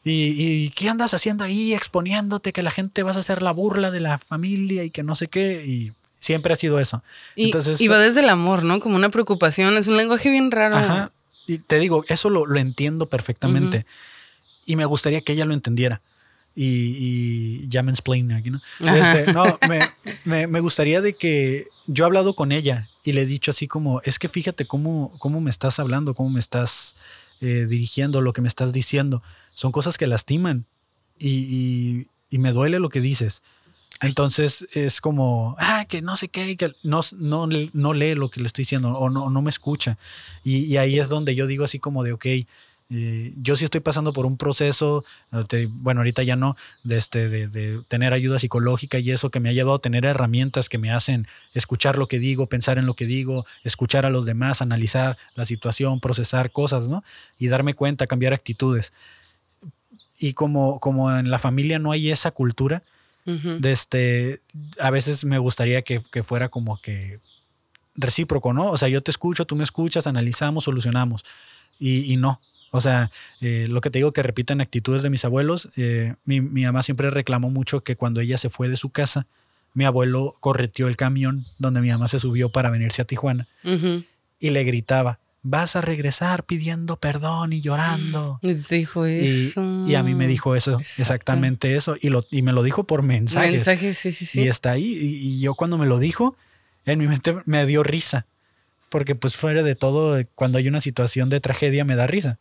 Y, 0.04 0.42
y 0.42 0.70
qué 0.70 0.88
andas 0.88 1.14
haciendo 1.14 1.44
ahí, 1.44 1.74
exponiéndote, 1.74 2.54
que 2.54 2.64
la 2.64 2.72
gente 2.72 3.04
vas 3.04 3.18
a 3.18 3.20
hacer 3.20 3.42
la 3.42 3.52
burla 3.52 3.92
de 3.92 4.00
la 4.00 4.18
familia 4.18 4.86
y 4.86 4.90
que 4.90 5.04
no 5.04 5.16
sé 5.16 5.28
qué, 5.28 5.66
y 5.66 5.92
siempre 6.20 6.54
ha 6.54 6.56
sido 6.56 6.80
eso. 6.80 7.04
Y, 7.36 7.46
Entonces, 7.46 7.82
y 7.82 7.88
va 7.88 7.98
desde 7.98 8.22
el 8.22 8.30
amor, 8.30 8.64
¿no? 8.64 8.80
Como 8.80 8.96
una 8.96 9.10
preocupación. 9.10 9.76
Es 9.76 9.88
un 9.88 9.98
lenguaje 9.98 10.30
bien 10.30 10.50
raro. 10.52 10.78
Ajá. 10.78 11.12
Y 11.46 11.60
te 11.60 11.80
digo, 11.80 12.04
eso 12.08 12.30
lo, 12.30 12.46
lo 12.46 12.60
entiendo 12.60 13.08
perfectamente. 13.08 13.86
Y 14.66 14.76
me 14.76 14.86
gustaría 14.86 15.22
que 15.22 15.34
ella 15.34 15.46
lo 15.46 15.54
entendiera. 15.54 16.02
Y, 16.60 17.62
y 17.62 17.68
ya 17.68 17.84
me 17.84 17.92
explain 17.92 18.32
aquí, 18.32 18.50
¿no? 18.50 18.60
Este, 18.96 19.32
no, 19.32 19.60
me, 19.62 19.92
me- 20.26 20.48
me 20.48 20.60
gustaría 20.60 21.02
de 21.02 21.14
que 21.14 21.68
yo 21.86 22.04
he 22.04 22.08
hablado 22.08 22.34
con 22.36 22.52
ella 22.52 22.90
y 23.04 23.12
le 23.12 23.22
he 23.22 23.26
dicho 23.28 23.52
así 23.52 23.68
como, 23.68 24.02
es 24.02 24.18
que 24.18 24.28
fíjate 24.28 24.66
cómo, 24.66 25.12
cómo 25.20 25.40
me 25.40 25.52
estás 25.52 25.78
hablando, 25.80 26.16
cómo 26.16 26.32
me 26.32 26.40
estás 26.40 26.96
eh, 27.42 27.68
dirigiendo, 27.70 28.22
lo 28.22 28.34
que 28.34 28.42
me 28.42 28.48
estás 28.48 28.74
diciendo. 28.74 29.22
Son 29.54 29.72
cosas 29.72 30.00
que 30.00 30.08
lastiman 30.08 30.66
y, 31.20 31.30
y- 31.30 32.08
y 32.32 32.38
me 32.40 32.52
duele 32.54 32.80
lo 32.80 32.90
que 32.90 33.02
dices. 33.02 33.44
Entonces 34.02 34.68
es 34.74 35.02
como, 35.02 35.56
ah, 35.60 35.86
que 35.90 36.02
no 36.02 36.18
sé 36.18 36.28
qué, 36.28 36.56
que 36.58 36.72
no, 36.84 37.02
no, 37.20 37.48
no 37.74 37.94
lee 37.94 38.16
lo 38.16 38.30
que 38.30 38.40
le 38.42 38.48
estoy 38.48 38.64
diciendo 38.64 38.90
o 38.98 39.10
no, 39.10 39.30
no 39.30 39.42
me 39.42 39.50
escucha. 39.50 39.98
Y, 40.44 40.66
y 40.66 40.78
ahí 40.78 41.00
es 41.00 41.10
donde 41.10 41.34
yo 41.36 41.48
digo 41.48 41.64
así 41.66 41.80
como 41.80 42.04
de, 42.04 42.14
ok, 42.14 42.26
eh, 42.90 43.34
yo 43.38 43.58
sí 43.58 43.66
estoy 43.66 43.82
pasando 43.82 44.14
por 44.14 44.26
un 44.26 44.38
proceso, 44.38 45.04
te- 45.48 45.66
bueno, 45.70 46.00
ahorita 46.00 46.24
ya 46.24 46.36
no, 46.38 46.56
de, 46.84 46.98
este, 46.98 47.28
de, 47.28 47.48
de 47.48 47.82
tener 47.88 48.14
ayuda 48.14 48.40
psicológica 48.40 48.98
y 49.00 49.12
eso 49.12 49.30
que 49.30 49.40
me 49.42 49.50
ha 49.50 49.54
llevado 49.54 49.76
a 49.76 49.80
tener 49.82 50.06
herramientas 50.06 50.70
que 50.70 50.78
me 50.78 50.92
hacen 50.92 51.28
escuchar 51.54 51.98
lo 51.98 52.08
que 52.08 52.18
digo, 52.20 52.48
pensar 52.48 52.78
en 52.78 52.86
lo 52.86 52.94
que 52.94 53.06
digo, 53.06 53.46
escuchar 53.64 54.06
a 54.06 54.10
los 54.10 54.26
demás, 54.26 54.62
analizar 54.62 55.18
la 55.36 55.46
situación, 55.46 56.00
procesar 56.00 56.52
cosas, 56.52 56.84
¿no? 56.88 57.04
Y 57.38 57.48
darme 57.48 57.74
cuenta, 57.74 58.08
cambiar 58.08 58.34
actitudes. 58.34 58.94
Y 60.20 60.34
como, 60.34 60.80
como 60.80 61.12
en 61.16 61.30
la 61.30 61.40
familia 61.40 61.80
no 61.80 61.92
hay 61.92 62.12
esa 62.12 62.32
cultura, 62.32 62.84
Ujú. 63.26 63.58
de 63.60 63.72
este, 63.74 64.40
a 64.80 64.90
veces 64.90 65.26
me 65.26 65.38
gustaría 65.38 65.82
que, 65.82 66.02
que 66.12 66.24
fuera 66.24 66.48
como 66.48 66.80
que 66.82 67.20
recíproco, 67.96 68.54
¿no? 68.54 68.72
O 68.72 68.78
sea, 68.78 68.88
yo 68.88 69.02
te 69.02 69.12
escucho, 69.12 69.46
tú 69.46 69.56
me 69.58 69.64
escuchas, 69.66 70.08
analizamos, 70.08 70.64
solucionamos. 70.64 71.26
Y, 71.78 72.12
y 72.12 72.16
no. 72.18 72.40
O 72.72 72.82
sea, 72.82 73.12
eh, 73.42 73.66
lo 73.70 73.80
que 73.82 73.90
te 73.90 74.00
digo 74.00 74.12
que 74.12 74.24
repiten 74.24 74.60
actitudes 74.62 75.04
de 75.04 75.10
mis 75.10 75.24
abuelos, 75.26 75.70
eh, 75.78 76.16
mi, 76.26 76.42
mi 76.42 76.64
mamá 76.66 76.84
siempre 76.84 77.10
reclamó 77.10 77.50
mucho 77.50 77.82
que 77.84 77.96
cuando 77.96 78.20
ella 78.22 78.38
se 78.38 78.50
fue 78.50 78.68
de 78.70 78.78
su 78.78 78.90
casa, 78.90 79.26
mi 79.74 79.86
abuelo 79.86 80.36
correteó 80.40 80.88
el 80.88 80.98
camión 80.98 81.46
donde 81.60 81.82
mi 81.82 81.90
mamá 81.90 82.08
se 82.08 82.20
subió 82.20 82.50
para 82.50 82.70
venirse 82.70 83.02
a 83.02 83.06
Tijuana 83.06 83.48
y 84.40 84.50
le 84.50 84.64
gritaba, 84.64 85.20
vas 85.44 85.76
a 85.76 85.82
regresar 85.82 86.44
pidiendo 86.44 86.98
perdón 87.00 87.54
y 87.54 87.62
llorando. 87.62 88.40
Y 88.44 88.54
te 88.56 88.76
dijo 88.76 89.08
Y, 89.08 89.12
eso. 89.14 89.84
y 89.86 89.96
a 89.96 90.04
mí 90.04 90.14
me 90.16 90.28
dijo 90.28 90.56
eso, 90.56 90.72
Exacto. 90.80 91.02
exactamente 91.02 91.76
eso, 91.76 91.96
y, 92.02 92.10
lo, 92.10 92.26
y 92.32 92.42
me 92.42 92.52
lo 92.54 92.64
dijo 92.64 92.84
por 92.86 93.02
mensaje. 93.04 93.52
Mensaje, 93.52 93.94
sí, 93.94 94.12
sí, 94.12 94.26
sí. 94.26 94.42
Y 94.42 94.48
está 94.48 94.72
ahí. 94.72 94.84
Y, 94.86 95.28
y 95.38 95.40
yo 95.40 95.54
cuando 95.56 95.78
me 95.78 95.86
lo 95.86 96.00
dijo, 96.00 96.36
en 96.86 97.00
mi 97.00 97.08
mente 97.08 97.36
me 97.46 97.66
dio 97.66 97.84
risa. 97.84 98.26
Porque 98.90 99.16
pues 99.16 99.36
fuera 99.36 99.64
de 99.64 99.76
todo, 99.76 100.18
cuando 100.36 100.58
hay 100.58 100.68
una 100.68 100.82
situación 100.82 101.30
de 101.30 101.40
tragedia 101.40 101.84
me 101.86 101.96
da 101.96 102.08
risa. 102.08 102.40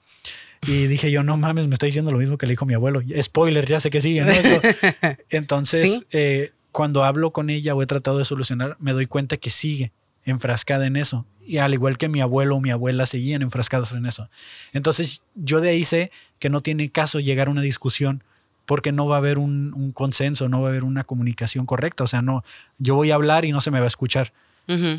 Y 0.67 0.87
dije 0.87 1.11
yo, 1.11 1.23
no 1.23 1.37
mames, 1.37 1.67
me 1.67 1.75
está 1.75 1.87
diciendo 1.87 2.13
lo 2.13 2.19
mismo 2.19 2.39
que 2.39 2.47
le 2.47 2.53
dijo 2.53 2.65
mi 2.67 2.75
abuelo. 2.75 3.01
Spoiler, 3.23 3.67
ya 3.67 3.79
sé 3.81 3.91
que 3.91 4.01
sigue, 4.01 4.23
¿no? 4.23 4.33
Entonces, 5.31 5.83
Sí. 5.83 6.05
eh, 6.13 6.51
cuando 6.73 7.05
hablo 7.05 7.31
con 7.33 7.51
ella 7.51 7.75
o 7.75 7.83
he 7.83 7.87
tratado 7.87 8.19
de 8.19 8.25
solucionar, 8.25 8.77
me 8.81 8.93
doy 8.93 9.07
cuenta 9.07 9.37
que 9.37 9.51
sigue 9.51 9.93
enfrascada 10.25 10.87
en 10.87 10.97
eso. 10.97 11.25
Y 11.47 11.59
al 11.59 11.73
igual 11.75 11.99
que 11.99 12.09
mi 12.09 12.21
abuelo 12.21 12.57
o 12.57 12.61
mi 12.61 12.71
abuela 12.71 13.07
seguían 13.07 13.43
enfrascados 13.43 13.93
en 13.93 14.07
eso. 14.07 14.29
Entonces, 14.73 15.21
yo 15.35 15.61
de 15.61 15.71
ahí 15.71 15.85
sé 15.85 16.11
que 16.39 16.51
no 16.51 16.61
tiene 16.63 16.91
caso 16.91 17.21
llegar 17.21 17.49
a 17.49 17.51
una 17.51 17.63
discusión 17.63 18.23
porque 18.67 18.91
no 18.93 19.07
va 19.07 19.17
a 19.17 19.19
haber 19.19 19.39
un, 19.39 19.73
un 19.75 19.93
consenso, 19.93 20.49
no 20.49 20.61
va 20.61 20.69
a 20.69 20.71
haber 20.71 20.83
una 20.85 21.05
comunicación 21.05 21.67
correcta. 21.67 22.03
O 22.05 22.07
sea, 22.09 22.21
no, 22.23 22.45
yo 22.79 22.95
voy 22.97 23.11
a 23.11 23.15
hablar 23.15 23.45
y 23.45 23.53
no 23.53 23.61
se 23.61 23.71
me 23.71 23.79
va 23.79 23.85
a 23.85 23.89
escuchar. 23.89 24.33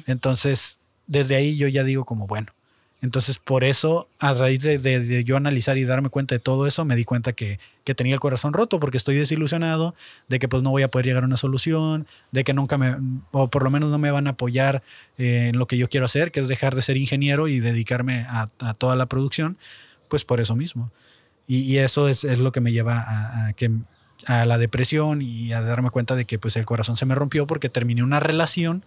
Entonces, 0.07 0.76
desde 1.07 1.35
ahí 1.35 1.57
yo 1.57 1.67
ya 1.67 1.83
digo 1.83 2.05
como, 2.05 2.27
bueno. 2.27 2.53
Entonces, 2.99 3.37
por 3.37 3.63
eso, 3.63 4.09
a 4.19 4.33
raíz 4.33 4.63
de, 4.63 5.23
yo 5.23 5.37
analizar 5.37 5.77
y 5.77 5.85
darme 5.85 6.09
cuenta 6.09 6.33
de 6.33 6.39
todo 6.39 6.65
eso, 6.65 6.83
me 6.83 6.95
di 6.95 7.05
cuenta 7.05 7.33
que, 7.33 7.59
que 7.83 7.93
tenía 7.93 8.15
el 8.15 8.19
corazón 8.19 8.53
roto 8.53 8.79
porque 8.79 8.97
estoy 8.97 9.15
desilusionado, 9.15 9.93
de 10.27 10.39
que 10.39 10.47
pues 10.47 10.63
no 10.63 10.71
voy 10.71 10.81
a 10.81 10.89
poder 10.89 11.05
llegar 11.05 11.23
a 11.23 11.27
una 11.27 11.37
solución, 11.37 12.07
de 12.31 12.43
que 12.43 12.55
nunca 12.55 12.79
me, 12.79 12.95
o 13.31 13.49
por 13.49 13.63
lo 13.63 13.69
menos 13.69 13.91
no 13.91 13.99
me 13.99 14.09
van 14.09 14.25
a 14.25 14.31
apoyar 14.31 14.81
eh, 15.19 15.49
en 15.49 15.59
lo 15.59 15.67
que 15.67 15.77
yo 15.77 15.89
quiero 15.89 16.07
hacer, 16.07 16.31
que 16.31 16.39
es 16.39 16.47
dejar 16.47 16.73
de 16.73 16.81
ser 16.81 16.97
ingeniero 16.97 17.47
y 17.47 17.59
dedicarme 17.59 18.25
a, 18.27 18.49
toda 18.79 18.95
la 18.95 19.05
producción, 19.05 19.57
pues 20.07 20.25
por 20.25 20.41
eso 20.41 20.55
mismo. 20.55 20.91
Y, 21.45 21.59
y 21.59 21.77
eso 21.77 22.07
es, 22.07 22.23
es 22.23 22.39
lo 22.39 22.51
que 22.51 22.61
me 22.61 22.71
lleva 22.71 22.99
a, 22.99 23.47
a 23.47 23.53
que 23.53 23.69
a 24.25 24.45
la 24.45 24.57
depresión 24.57 25.21
y 25.21 25.53
a 25.53 25.61
darme 25.61 25.91
cuenta 25.91 26.15
de 26.15 26.25
que 26.25 26.39
pues 26.39 26.55
el 26.57 26.65
corazón 26.65 26.97
se 26.97 27.05
me 27.05 27.13
rompió 27.13 27.45
porque 27.45 27.69
terminé 27.69 28.01
una 28.01 28.19
relación 28.19 28.83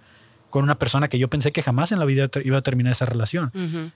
con 0.51 0.63
una 0.65 0.75
persona 0.77 1.09
que 1.09 1.19
yo 1.19 1.29
pensé 1.29 1.53
que 1.53 1.63
jamás 1.63 1.93
en 1.93 1.99
la 1.99 2.05
vida 2.05 2.29
iba 2.45 2.59
a 2.59 2.63
terminar 2.63 2.93
esa 2.93 3.07
relación. 3.07 3.51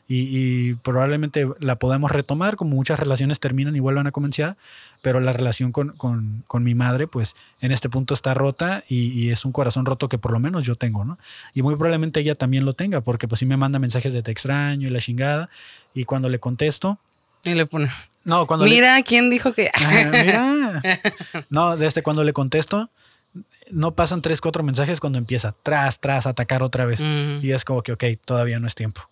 Y, 0.09 0.17
y 0.31 0.75
probablemente 0.75 1.47
la 1.61 1.77
podemos 1.77 2.11
retomar, 2.11 2.57
como 2.57 2.75
muchas 2.77 2.99
relaciones 2.99 3.41
terminan 3.41 3.75
y 3.77 3.81
vuelvan 3.81 4.07
a 4.07 4.13
comenzar, 4.13 4.57
pero 5.03 5.21
la 5.21 5.33
relación 5.33 5.73
con, 5.73 5.91
con- 5.97 6.43
con 6.47 6.65
mi 6.65 6.75
madre, 6.75 7.07
pues 7.07 7.35
en 7.61 7.73
este 7.73 7.91
punto 7.91 8.15
está 8.15 8.33
rota 8.33 8.83
y, 8.89 9.09
y 9.13 9.31
es 9.31 9.45
un 9.45 9.53
corazón 9.53 9.85
roto 9.85 10.09
que 10.09 10.17
por 10.17 10.33
lo 10.33 10.39
menos 10.41 10.65
yo 10.65 10.77
tengo, 10.77 11.05
¿no? 11.05 11.19
Y 11.53 11.63
muy 11.63 11.75
probablemente 11.77 12.21
ella 12.21 12.35
también 12.35 12.65
lo 12.65 12.73
tenga, 12.73 13.01
porque 13.03 13.29
pues 13.29 13.41
sí 13.41 13.45
me 13.47 13.57
manda 13.59 13.79
mensajes 13.79 14.13
de 14.15 14.23
te 14.23 14.31
extraño 14.31 14.89
y 14.89 14.91
la 14.91 15.01
chingada, 15.01 15.51
y 15.93 16.05
cuando 16.05 16.29
le 16.31 16.39
contesto, 16.39 16.99
Y 17.45 17.53
le 17.55 17.67
pone. 17.67 17.91
no, 18.25 18.47
cuando 18.47 18.65
le- 18.65 18.71
Mira, 18.73 19.03
¿quién 19.03 19.29
dijo 19.29 19.53
que.? 19.53 19.71
Ajá, 19.75 20.05
mira. 20.11 20.83
No, 21.51 21.77
desde 21.77 22.03
cuando 22.03 22.25
le 22.25 22.33
contesto, 22.33 22.89
no 23.71 23.95
pasan 23.95 24.23
tres, 24.23 24.41
cuatro 24.41 24.63
mensajes 24.63 25.01
cuando 25.01 25.19
empieza 25.19 25.55
tras, 25.63 26.01
tras, 26.01 26.27
atacar 26.27 26.63
otra 26.63 26.85
vez. 26.85 27.01
Mm. 27.01 27.41
Y 27.43 27.53
es 27.53 27.65
como 27.65 27.83
que, 27.83 27.93
ok, 27.93 28.05
todavía 28.25 28.59
no 28.59 28.67
es 28.67 28.75
tiempo. 28.75 29.09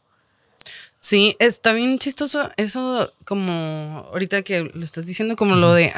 Sí, 1.01 1.37
está 1.41 1.73
bien 1.73 1.99
chistoso 1.99 2.51
eso, 2.57 3.13
como 3.25 4.09
ahorita 4.13 4.43
que 4.43 4.71
lo 4.73 4.85
estás 4.85 5.05
diciendo, 5.05 5.35
como 5.35 5.57
lo 5.57 5.75
de, 5.75 5.93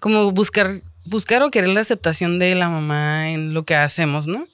como 0.00 0.32
buscar 0.32 0.70
buscar 1.08 1.42
o 1.42 1.50
querer 1.50 1.70
la 1.70 1.80
aceptación 1.80 2.38
de 2.38 2.54
la 2.54 2.68
mamá 2.68 3.30
en 3.30 3.54
lo 3.54 3.64
que 3.64 3.74
hacemos, 3.74 4.26
¿no? 4.26 4.46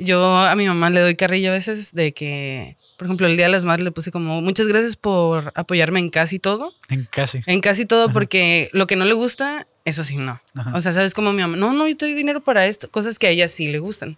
Yo 0.00 0.36
a 0.36 0.54
mi 0.56 0.66
mamá 0.66 0.90
le 0.90 1.00
doy 1.00 1.14
carrilla 1.14 1.50
a 1.50 1.52
veces 1.52 1.94
de 1.94 2.12
que, 2.12 2.76
por 2.96 3.06
ejemplo, 3.06 3.26
el 3.26 3.36
Día 3.36 3.46
de 3.46 3.52
las 3.52 3.64
Madres 3.64 3.84
le 3.84 3.92
puse 3.92 4.10
como, 4.10 4.40
muchas 4.40 4.66
gracias 4.66 4.96
por 4.96 5.52
apoyarme 5.54 6.00
en 6.00 6.10
casi 6.10 6.38
todo. 6.38 6.74
En 6.88 7.04
casi. 7.04 7.40
En 7.46 7.60
casi 7.60 7.86
todo, 7.86 8.12
porque 8.12 8.70
lo 8.72 8.86
que 8.86 8.96
no 8.96 9.04
le 9.04 9.12
gusta, 9.12 9.66
eso 9.84 10.02
sí, 10.02 10.16
no. 10.16 10.40
O 10.74 10.80
sea, 10.80 10.92
¿sabes 10.92 11.14
cómo 11.14 11.32
mi 11.32 11.42
mamá? 11.42 11.56
No, 11.56 11.72
no, 11.72 11.86
yo 11.86 11.96
te 11.96 12.06
doy 12.06 12.14
dinero 12.14 12.40
para 12.40 12.66
esto. 12.66 12.90
Cosas 12.90 13.18
que 13.18 13.26
a 13.26 13.30
ella 13.30 13.48
sí 13.48 13.68
le 13.68 13.78
gustan. 13.78 14.16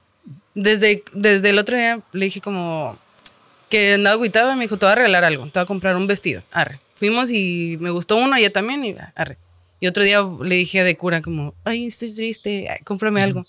Desde, 0.54 1.02
desde 1.14 1.50
el 1.50 1.58
otro 1.58 1.76
día 1.76 2.00
le 2.12 2.26
dije 2.26 2.40
como 2.40 2.98
que 3.70 3.94
andaba 3.94 4.20
aguitada, 4.20 4.54
me 4.54 4.64
dijo, 4.64 4.76
te 4.76 4.84
voy 4.84 4.92
a 4.92 4.96
regalar 4.96 5.24
algo, 5.24 5.44
te 5.46 5.58
voy 5.58 5.62
a 5.62 5.66
comprar 5.66 5.96
un 5.96 6.06
vestido. 6.06 6.42
Arre. 6.52 6.78
Fuimos 6.94 7.30
y 7.30 7.78
me 7.80 7.90
gustó 7.90 8.16
uno, 8.16 8.36
ella 8.36 8.52
también, 8.52 8.84
y 8.84 8.94
arre. 9.14 9.38
Y 9.80 9.86
otro 9.86 10.04
día 10.04 10.22
le 10.42 10.54
dije 10.56 10.84
de 10.84 10.96
cura 10.96 11.22
como, 11.22 11.54
ay, 11.64 11.86
estoy 11.86 12.14
triste, 12.14 12.68
cómprame 12.84 13.22
algo. 13.22 13.44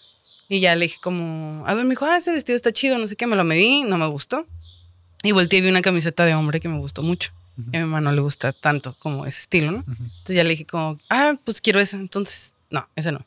Y 0.49 0.59
ya 0.59 0.75
le 0.75 0.85
dije 0.85 0.97
como, 1.01 1.65
a 1.65 1.73
ver, 1.73 1.83
me 1.85 1.91
dijo, 1.91 2.05
ah, 2.05 2.17
ese 2.17 2.31
vestido 2.31 2.55
está 2.55 2.71
chido, 2.71 2.97
no 2.97 3.07
sé 3.07 3.15
qué, 3.15 3.27
me 3.27 3.35
lo 3.35 3.43
medí, 3.43 3.83
no 3.83 3.97
me 3.97 4.07
gustó. 4.07 4.45
Y 5.23 5.31
volteé 5.31 5.59
y 5.59 5.61
vi 5.61 5.69
una 5.69 5.81
camiseta 5.81 6.25
de 6.25 6.35
hombre 6.35 6.59
que 6.59 6.67
me 6.67 6.77
gustó 6.77 7.01
mucho. 7.01 7.31
Y 7.71 7.77
a 7.77 7.79
mi 7.79 7.85
mamá 7.85 8.01
no 8.01 8.11
le 8.11 8.21
gusta 8.21 8.51
tanto 8.51 8.95
como 8.99 9.25
ese 9.25 9.41
estilo, 9.41 9.71
¿no? 9.71 9.83
Entonces 9.87 10.35
ya 10.35 10.43
le 10.43 10.51
dije 10.51 10.65
como, 10.65 10.97
ah, 11.09 11.33
pues 11.45 11.61
quiero 11.61 11.79
esa. 11.79 11.97
Entonces, 11.97 12.55
no, 12.69 12.87
esa 12.95 13.11
no. 13.11 13.25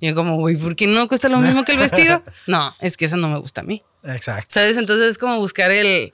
Y 0.00 0.08
yo 0.08 0.14
como, 0.14 0.36
güey, 0.36 0.56
¿por 0.56 0.74
qué 0.74 0.86
no 0.86 1.06
cuesta 1.06 1.28
lo 1.28 1.38
mismo 1.38 1.64
que 1.64 1.72
el 1.72 1.78
vestido? 1.78 2.22
no, 2.46 2.74
es 2.80 2.96
que 2.96 3.04
esa 3.04 3.16
no 3.16 3.28
me 3.28 3.38
gusta 3.38 3.60
a 3.60 3.64
mí. 3.64 3.82
Exacto. 4.04 4.48
¿Sabes? 4.48 4.76
Entonces 4.76 5.10
es 5.10 5.18
como 5.18 5.38
buscar 5.38 5.70
el, 5.70 6.12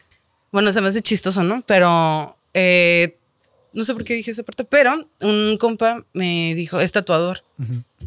bueno, 0.52 0.72
se 0.72 0.80
me 0.80 0.88
hace 0.88 1.00
chistoso, 1.00 1.42
¿no? 1.42 1.62
Pero 1.62 2.36
eh, 2.54 3.17
no 3.78 3.84
sé 3.84 3.94
por 3.94 4.02
qué 4.02 4.14
dije 4.14 4.32
esa 4.32 4.42
parte, 4.42 4.64
pero 4.64 5.08
un 5.20 5.56
compa 5.56 6.04
me 6.12 6.52
dijo, 6.56 6.80
es 6.80 6.90
tatuador. 6.90 7.44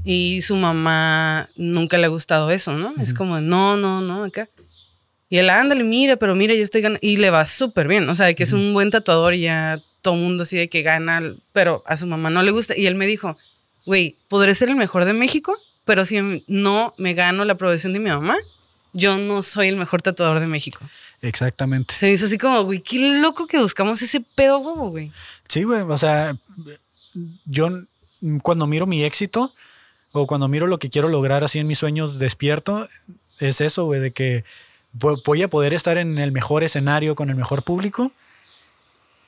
Y 0.04 0.42
su 0.42 0.58
mamá 0.58 1.48
nunca 1.56 1.98
le 1.98 2.08
ha 2.08 2.10
gustado 2.10 2.52
eso, 2.52 2.74
¿no? 2.74 2.94
Es 3.02 3.14
como, 3.14 3.40
no, 3.40 3.78
no, 3.78 4.02
no, 4.02 4.26
acá. 4.26 4.50
Y 5.30 5.38
él, 5.38 5.50
ándale, 5.50 5.86
mira, 5.86 6.18
pero 6.18 6.36
mira, 6.36 6.54
yo 6.56 6.62
estoy 6.62 6.82
ganando. 6.82 7.00
Y 7.02 7.16
le 7.16 7.30
va 7.30 7.46
súper 7.46 7.88
bien. 7.88 8.10
O 8.10 8.16
sea, 8.16 8.26
de 8.26 8.36
que 8.36 8.44
es 8.44 8.52
un 8.52 8.74
buen 8.74 8.92
tatuador 8.92 9.34
y 9.34 9.44
ya 9.44 9.82
todo 10.02 10.16
mundo 10.16 10.44
así 10.44 10.58
de 10.58 10.68
que 10.68 10.82
gana, 10.82 11.22
pero 11.54 11.84
a 11.86 11.96
su 11.96 12.06
mamá 12.06 12.30
no 12.30 12.44
le 12.44 12.52
gusta. 12.52 12.78
Y 12.78 12.86
él 12.86 12.96
me 12.96 13.08
dijo, 13.08 13.38
güey, 13.86 14.18
podré 14.28 14.54
ser 14.56 14.68
el 14.68 14.76
mejor 14.76 15.06
de 15.06 15.14
México, 15.14 15.58
pero 15.86 16.04
si 16.04 16.44
no 16.48 16.94
me 16.98 17.14
gano 17.14 17.46
la 17.46 17.54
aprobación 17.54 17.94
de 17.94 18.00
mi 18.00 18.10
mamá, 18.10 18.36
yo 18.92 19.18
no 19.18 19.42
soy 19.42 19.70
el 19.70 19.78
mejor 19.78 20.02
tatuador 20.02 20.42
de 20.42 20.48
México. 20.48 20.82
Exactamente. 21.22 21.94
Se 21.94 22.12
hizo 22.12 22.26
así 22.26 22.38
como, 22.38 22.64
güey, 22.64 22.82
qué 22.82 23.20
loco 23.20 23.48
que 23.48 23.60
buscamos 23.60 24.02
ese 24.02 24.22
pedo, 24.22 24.60
güey. 24.60 25.12
Sí, 25.48 25.64
güey, 25.64 25.82
o 25.82 25.98
sea, 25.98 26.36
yo 27.46 27.70
cuando 28.42 28.68
miro 28.68 28.88
mi 28.88 29.04
éxito 29.04 29.54
o 30.12 30.28
cuando 30.28 30.48
miro 30.48 30.68
lo 30.68 30.80
que 30.80 30.90
quiero 30.90 31.10
lograr 31.10 31.44
así 31.44 31.60
en 31.60 31.68
mis 31.68 31.80
sueños 31.80 32.20
despierto, 32.20 32.88
es 33.40 33.62
eso, 33.62 33.86
güey, 33.86 34.00
de 34.00 34.12
que 34.12 34.44
voy 34.94 35.42
a 35.44 35.48
poder 35.48 35.74
estar 35.74 35.98
en 35.98 36.18
el 36.18 36.32
mejor 36.32 36.64
escenario 36.64 37.16
con 37.16 37.30
el 37.30 37.36
mejor 37.36 37.64
público 37.64 38.12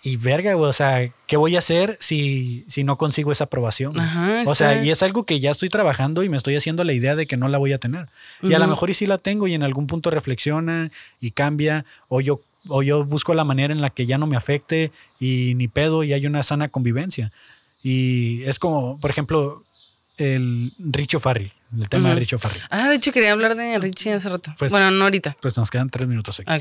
y 0.05 0.17
verga, 0.17 0.57
o 0.57 0.73
sea, 0.73 1.09
¿qué 1.27 1.37
voy 1.37 1.55
a 1.55 1.59
hacer 1.59 1.95
si, 2.01 2.65
si 2.67 2.83
no 2.83 2.97
consigo 2.97 3.31
esa 3.31 3.45
aprobación? 3.45 3.93
o 4.45 4.53
sea, 4.53 4.83
y 4.83 4.91
es 4.91 5.01
algo 5.01 5.23
que 5.23 5.39
ya 5.39 5.51
estoy 5.51 5.69
trabajando 5.69 6.23
y 6.23 6.29
me 6.29 6.35
estoy 6.35 6.57
haciendo 6.57 6.83
la 6.83 6.91
idea 6.91 7.15
de 7.15 7.25
que 7.25 7.37
no 7.37 7.47
la 7.47 7.57
voy 7.57 7.71
a 7.71 7.77
tener. 7.77 8.09
Y 8.41 8.53
a 8.53 8.59
lo 8.59 8.67
mejor 8.67 8.89
y 8.89 8.95
sí 8.95 9.05
la 9.05 9.17
tengo 9.17 9.47
y 9.47 9.53
en 9.53 9.63
algún 9.63 9.87
punto 9.87 10.09
reflexiona 10.09 10.91
y 11.21 11.31
cambia, 11.31 11.85
o 12.09 12.19
yo, 12.19 12.41
o 12.67 12.83
yo 12.83 13.05
busco 13.05 13.33
la 13.33 13.45
manera 13.45 13.73
en 13.73 13.79
la 13.79 13.91
que 13.91 14.05
ya 14.05 14.17
no 14.17 14.27
me 14.27 14.35
afecte 14.35 14.91
y 15.21 15.53
ni 15.55 15.69
pedo 15.69 16.03
y 16.03 16.11
hay 16.11 16.27
una 16.27 16.43
sana 16.43 16.67
convivencia. 16.67 17.31
Y 17.81 18.43
es 18.43 18.59
como, 18.59 18.99
por 18.99 19.09
ejemplo, 19.09 19.63
el 20.17 20.73
Richo 20.79 21.21
Farrell, 21.21 21.53
el 21.79 21.87
tema 21.87 22.09
de 22.09 22.15
Richo 22.15 22.39
Farrell. 22.39 22.61
Ah, 22.69 22.89
de 22.89 22.95
hecho 22.95 23.13
quería 23.13 23.31
hablar 23.31 23.55
de 23.55 23.79
Richie 23.79 24.13
hace 24.13 24.27
rato. 24.27 24.53
Pues 24.59 24.69
bueno, 24.69 24.91
no 24.91 25.05
ahorita. 25.05 25.37
Pues 25.41 25.57
nos 25.57 25.71
quedan 25.71 25.89
tres 25.89 26.09
minutos 26.09 26.41
aquí. 26.41 26.51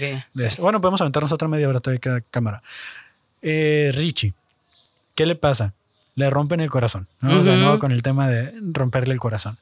bueno, 0.58 0.80
podemos 0.80 1.00
aventarnos 1.00 1.32
otra 1.32 1.48
media 1.48 1.68
hora 1.68 1.80
todavía 1.80 2.00
cada 2.00 2.20
cámara. 2.20 2.62
Eh, 3.42 3.90
Richie, 3.94 4.34
¿qué 5.14 5.26
le 5.26 5.34
pasa? 5.34 5.74
Le 6.14 6.30
rompen 6.30 6.60
el 6.60 6.70
corazón, 6.70 7.08
¿no? 7.20 7.78
con 7.78 7.92
el 7.92 8.02
tema 8.02 8.28
de 8.28 8.52
romperle 8.72 9.14
el 9.14 9.20
corazón. 9.20 9.58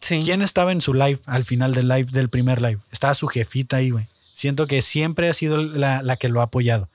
Sí. 0.00 0.20
¿Quién 0.22 0.42
estaba 0.42 0.72
en 0.72 0.80
su 0.80 0.92
live 0.92 1.20
al 1.26 1.44
final 1.44 1.74
del 1.74 1.88
live, 1.88 2.10
del 2.10 2.28
primer 2.28 2.60
live? 2.60 2.80
Estaba 2.92 3.14
su 3.14 3.26
jefita 3.26 3.78
ahí, 3.78 3.90
güey. 3.90 4.06
Siento 4.34 4.66
que 4.66 4.82
siempre 4.82 5.28
ha 5.28 5.34
sido 5.34 5.56
la, 5.56 6.16
que 6.16 6.28
lo 6.28 6.40
ha 6.40 6.44
apoyado. 6.44 6.88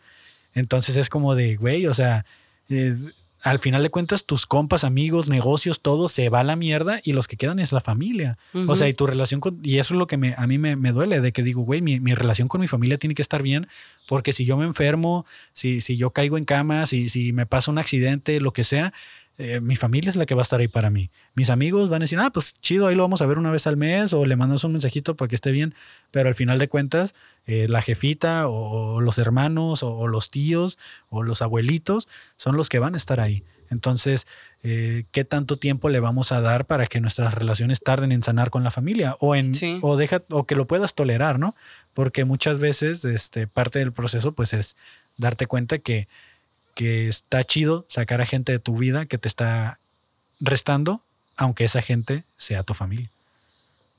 Entonces 0.54 0.96
es 0.96 1.10
como 1.10 1.36
de, 1.36 1.56
güey, 1.56 1.88
o 1.88 1.94
sea, 1.94 2.26
eh, 2.70 2.96
al 3.42 3.60
final 3.60 3.84
de 3.84 3.90
cuentas, 3.90 4.26
tus 4.26 4.46
compas, 4.46 4.84
amigos, 4.84 5.30
negocios, 5.30 5.80
todo 5.80 6.10
se 6.10 6.30
va 6.30 6.42
a 6.42 6.44
la 6.44 6.56
mierda 6.56 7.00
y 7.04 7.14
los 7.14 7.28
que 7.28 7.38
quedan 7.38 7.60
es 7.60 7.72
la 7.72 7.80
familia. 7.80 8.38
O 8.68 8.76
sea, 8.76 8.90
y 8.90 8.94
tu 8.94 9.08
relación 9.08 9.40
con. 9.40 9.60
Y 9.64 9.78
eso 9.78 9.94
es 9.94 9.98
lo 9.98 10.08
que 10.08 10.18
me, 10.18 10.34
a 10.38 10.46
mí 10.46 10.58
me, 10.58 10.92
duele, 10.92 11.22
de 11.22 11.32
que 11.32 11.42
digo, 11.42 11.62
güey, 11.62 11.82
mi, 11.82 12.00
mi, 12.00 12.14
relación 12.14 12.48
con 12.48 12.60
mi 12.60 12.68
familia 12.68 12.98
tiene 12.98 13.16
que 13.16 13.22
estar 13.22 13.42
bien, 13.42 13.68
porque 14.08 14.34
si 14.34 14.44
yo 14.44 14.58
me 14.58 14.66
enfermo, 14.66 15.26
si, 15.54 15.80
si 15.82 15.96
yo 15.96 16.12
caigo 16.12 16.38
en 16.38 16.46
cama, 16.46 16.86
si, 16.86 17.08
si 17.08 17.32
me 17.32 17.46
pasa 17.46 17.72
un 17.72 17.78
accidente, 17.78 18.42
lo 18.42 18.52
que 18.52 18.64
sea, 18.64 18.94
eh, 19.42 19.62
mi 19.62 19.78
familia 19.78 20.10
es 20.10 20.18
la 20.18 20.26
que 20.26 20.36
va 20.36 20.42
a 20.42 20.44
estar 20.44 20.60
ahí 20.60 20.68
para 20.68 20.90
mí. 20.90 21.12
Mis 21.34 21.50
amigos 21.50 21.90
van 21.90 22.02
a 22.02 22.04
decir, 22.04 22.20
ah, 22.20 22.30
pues 22.30 22.54
chido, 22.60 22.88
ahí 22.88 22.96
lo 22.96 23.04
vamos 23.04 23.22
a 23.22 23.26
ver 23.26 23.38
una 23.38 23.52
vez 23.52 23.68
al 23.68 23.78
mes 23.78 24.12
o 24.12 24.26
le 24.26 24.36
mandas 24.36 24.66
un 24.66 24.74
mensajito 24.74 25.16
para 25.16 25.30
que 25.30 25.36
esté 25.36 25.52
bien. 25.52 25.74
Pero 26.12 26.28
al 26.28 26.36
final 26.36 26.60
de 26.60 26.68
cuentas, 26.68 27.14
eh, 27.46 27.68
la 27.70 27.82
jefita 27.82 28.50
o, 28.50 29.00
los 29.00 29.18
hermanos 29.18 29.82
o, 29.82 30.08
los 30.08 30.30
tíos 30.30 30.78
o 31.08 31.24
los 31.24 31.42
abuelitos 31.42 32.10
son 32.36 32.58
los 32.58 32.68
que 32.68 32.80
van 32.80 32.96
a 32.96 32.98
estar 32.98 33.22
ahí. 33.22 33.46
Entonces, 33.70 34.28
eh, 34.62 35.06
¿qué 35.12 35.24
tanto 35.24 35.56
tiempo 35.56 35.88
le 35.88 36.02
vamos 36.02 36.34
a 36.34 36.42
dar 36.42 36.66
para 36.66 36.88
que 36.88 37.00
nuestras 37.00 37.34
relaciones 37.34 37.80
tarden 37.80 38.12
en 38.12 38.24
sanar 38.24 38.50
con 38.50 38.66
la 38.66 38.72
familia 38.72 39.16
o 39.22 39.36
en 39.36 39.54
o 39.82 39.96
deja 39.96 40.22
o 40.32 40.46
que 40.48 40.56
lo 40.56 40.68
puedas 40.68 40.96
tolerar, 40.96 41.40
¿no? 41.40 41.56
Porque 41.94 42.26
muchas 42.26 42.60
veces 42.60 43.06
este 43.06 43.48
parte 43.48 43.80
del 43.80 43.94
proceso 43.94 44.34
pues 44.34 44.54
es 44.54 44.76
darte 45.16 45.48
cuenta 45.48 45.78
que 45.78 46.10
que 46.80 47.10
está 47.10 47.44
chido 47.44 47.86
sacar 47.90 48.22
a 48.22 48.26
gente 48.26 48.54
de 48.54 48.60
tu 48.60 48.78
vida 48.78 49.06
que 49.06 49.18
te 49.18 49.28
está 49.28 49.80
restando, 50.40 51.02
aunque 51.36 51.66
esa 51.66 51.82
gente 51.82 52.24
sea 52.38 52.64
tu 52.64 52.74
familia. 52.74 53.10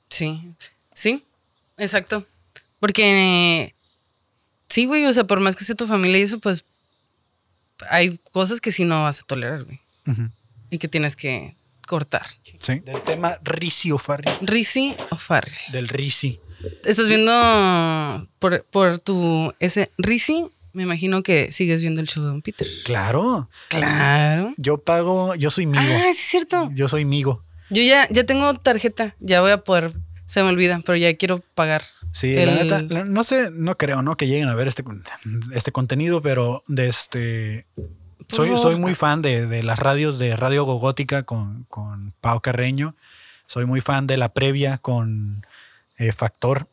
Sí, 0.09 0.51
sí, 0.91 1.23
exacto. 1.77 2.25
Porque 2.79 3.75
sí, 4.67 4.87
güey, 4.87 5.05
o 5.05 5.13
sea, 5.13 5.25
por 5.25 5.39
más 5.41 5.55
que 5.55 5.63
sea 5.63 5.75
tu 5.75 5.85
familia 5.85 6.17
y 6.17 6.23
eso, 6.23 6.39
pues 6.39 6.65
hay 7.87 8.17
cosas 8.31 8.59
que 8.59 8.71
sí 8.71 8.83
no 8.83 9.03
vas 9.03 9.19
a 9.19 9.25
tolerar, 9.25 9.63
güey. 9.63 9.79
Y 10.71 10.79
que 10.79 10.87
tienes 10.87 11.15
que 11.15 11.53
cortar. 11.85 12.25
Sí. 12.57 12.79
Del 12.79 13.03
tema 13.03 13.37
Risi 13.43 13.91
o 13.91 13.99
Farri. 13.99 14.25
Risi 14.41 14.95
o 15.11 15.15
Farri. 15.17 15.53
Del 15.71 15.87
Risi. 15.87 16.39
¿Estás 16.83 17.07
viendo 17.07 18.27
por, 18.39 18.63
por 18.63 18.99
tu 18.99 19.53
ese 19.59 19.91
Risi 19.99 20.47
me 20.73 20.83
imagino 20.83 21.23
que 21.23 21.51
sigues 21.51 21.81
viendo 21.81 22.01
el 22.01 22.07
show 22.07 22.23
de 22.23 22.29
Don 22.29 22.41
Peter. 22.41 22.67
Claro. 22.85 23.47
Claro. 23.69 24.51
Yo 24.57 24.77
pago, 24.77 25.35
yo 25.35 25.51
soy 25.51 25.65
migo. 25.65 25.83
Ah, 25.83 26.09
es 26.09 26.17
cierto. 26.17 26.69
Yo 26.73 26.87
soy 26.87 27.05
migo. 27.05 27.43
Yo 27.69 27.81
ya, 27.81 28.07
ya 28.09 28.25
tengo 28.25 28.53
tarjeta, 28.55 29.15
ya 29.19 29.39
voy 29.39 29.51
a 29.51 29.63
poder, 29.63 29.93
se 30.25 30.43
me 30.43 30.49
olvida, 30.49 30.81
pero 30.85 30.97
ya 30.97 31.15
quiero 31.15 31.39
pagar. 31.55 31.83
Sí, 32.11 32.35
la 32.35 32.55
neta, 32.55 32.81
no 32.81 33.23
sé, 33.23 33.49
no 33.51 33.77
creo, 33.77 34.01
¿no? 34.01 34.17
Que 34.17 34.27
lleguen 34.27 34.49
a 34.49 34.55
ver 34.55 34.67
este, 34.67 34.83
este 35.53 35.71
contenido, 35.71 36.21
pero 36.21 36.63
de 36.67 36.89
este... 36.89 37.65
Soy, 38.27 38.55
soy 38.57 38.75
muy 38.75 38.95
fan 38.95 39.21
de, 39.21 39.63
las 39.63 39.79
radios 39.79 40.17
de 40.17 40.35
Radio 40.35 40.63
Gogótica 40.63 41.23
con, 41.23 41.63
con 41.65 42.13
Pau 42.21 42.41
Carreño. 42.41 42.95
Soy 43.45 43.65
muy 43.65 43.81
fan 43.81 44.07
de 44.07 44.15
la 44.15 44.29
previa 44.33 44.77
con 44.77 45.45
eh, 45.97 46.13
Factor. 46.13 46.67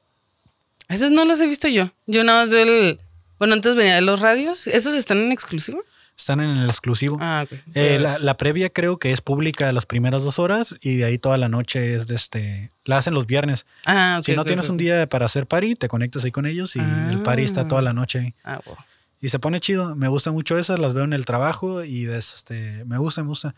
Esos 0.88 1.10
no 1.10 1.24
los 1.24 1.40
he 1.40 1.46
visto 1.46 1.68
yo. 1.68 1.90
Yo 2.06 2.22
nada 2.24 2.42
más 2.42 2.50
veo 2.50 2.62
el, 2.62 3.00
bueno, 3.38 3.54
antes 3.54 3.74
venía 3.74 3.94
de 3.94 4.00
los 4.02 4.20
radios. 4.20 4.66
¿Esos 4.66 4.94
están 4.94 5.18
en 5.18 5.32
exclusivo? 5.32 5.82
Están 6.18 6.40
en 6.40 6.50
el 6.50 6.68
exclusivo. 6.68 7.18
Ah, 7.20 7.44
ok. 7.44 7.58
Eh, 7.74 7.98
la, 7.98 8.36
previa 8.36 8.70
creo 8.70 8.98
que 8.98 9.12
es 9.12 9.20
pública 9.20 9.70
las 9.70 9.86
primeras 9.86 10.24
dos 10.24 10.40
horas 10.40 10.74
y 10.80 10.96
de 10.96 11.04
ahí 11.04 11.18
toda 11.18 11.38
la 11.38 11.48
noche 11.48 11.94
es 11.94 12.08
de 12.08 12.16
este. 12.16 12.70
La 12.84 12.98
hacen 12.98 13.14
los 13.14 13.26
viernes. 13.26 13.66
Ah, 13.86 14.16
ok. 14.18 14.24
Si 14.24 14.34
no 14.34 14.44
tienes 14.44 14.68
un 14.68 14.76
día 14.76 15.06
para 15.08 15.26
hacer 15.26 15.46
party, 15.46 15.76
te 15.76 15.88
conectas 15.88 16.24
ahí 16.24 16.32
con 16.32 16.44
ellos 16.44 16.74
y 16.74 16.80
el 16.80 17.20
party 17.22 17.42
está 17.42 17.68
toda 17.68 17.82
la 17.82 17.92
noche 17.92 18.18
ahí. 18.18 18.34
Ah, 18.42 18.60
wow. 18.64 18.76
Y 19.20 19.28
se 19.28 19.38
pone 19.38 19.60
chido. 19.60 19.94
Me 19.94 20.08
gusta 20.08 20.32
mucho 20.32 20.58
esas, 20.58 20.80
las 20.80 20.92
veo 20.92 21.04
en 21.04 21.12
el 21.12 21.24
trabajo 21.24 21.84
y 21.84 22.06
este, 22.06 22.84
me 22.84 22.98
gusta, 22.98 23.22
me 23.22 23.28
gusta. 23.28 23.54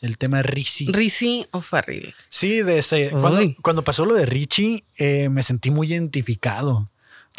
El 0.00 0.16
tema 0.16 0.38
de 0.38 0.44
Richie. 0.44 0.90
Richie 0.92 1.48
o 1.50 1.60
Farrell. 1.60 2.14
Sí, 2.28 2.62
de 2.62 2.78
ese, 2.78 3.10
cuando, 3.60 3.82
pasó 3.82 4.06
lo 4.06 4.14
de 4.14 4.24
Richie, 4.24 4.84
eh, 4.96 5.28
me 5.28 5.42
sentí 5.42 5.70
muy 5.70 5.92
identificado 5.92 6.88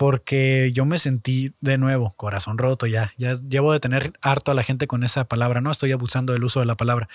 porque 0.02 0.72
yo 0.74 0.84
me 0.84 0.98
sentí 0.98 1.54
de 1.62 1.78
nuevo 1.78 2.16
corazón 2.18 2.58
roto 2.58 2.88
ya. 2.88 3.14
Ya 3.20 3.40
llevo 3.48 3.72
de 3.72 3.80
tener 3.80 4.14
harto 4.24 4.50
a 4.50 4.56
la 4.56 4.64
gente 4.64 4.88
con 4.88 5.04
esa 5.04 5.26
palabra, 5.26 5.62
¿no? 5.62 5.72
Estoy 5.72 5.92
abusando 5.92 6.34
del 6.34 6.44
uso 6.44 6.60
de 6.60 6.66
la 6.66 6.74
palabra. 6.74 7.08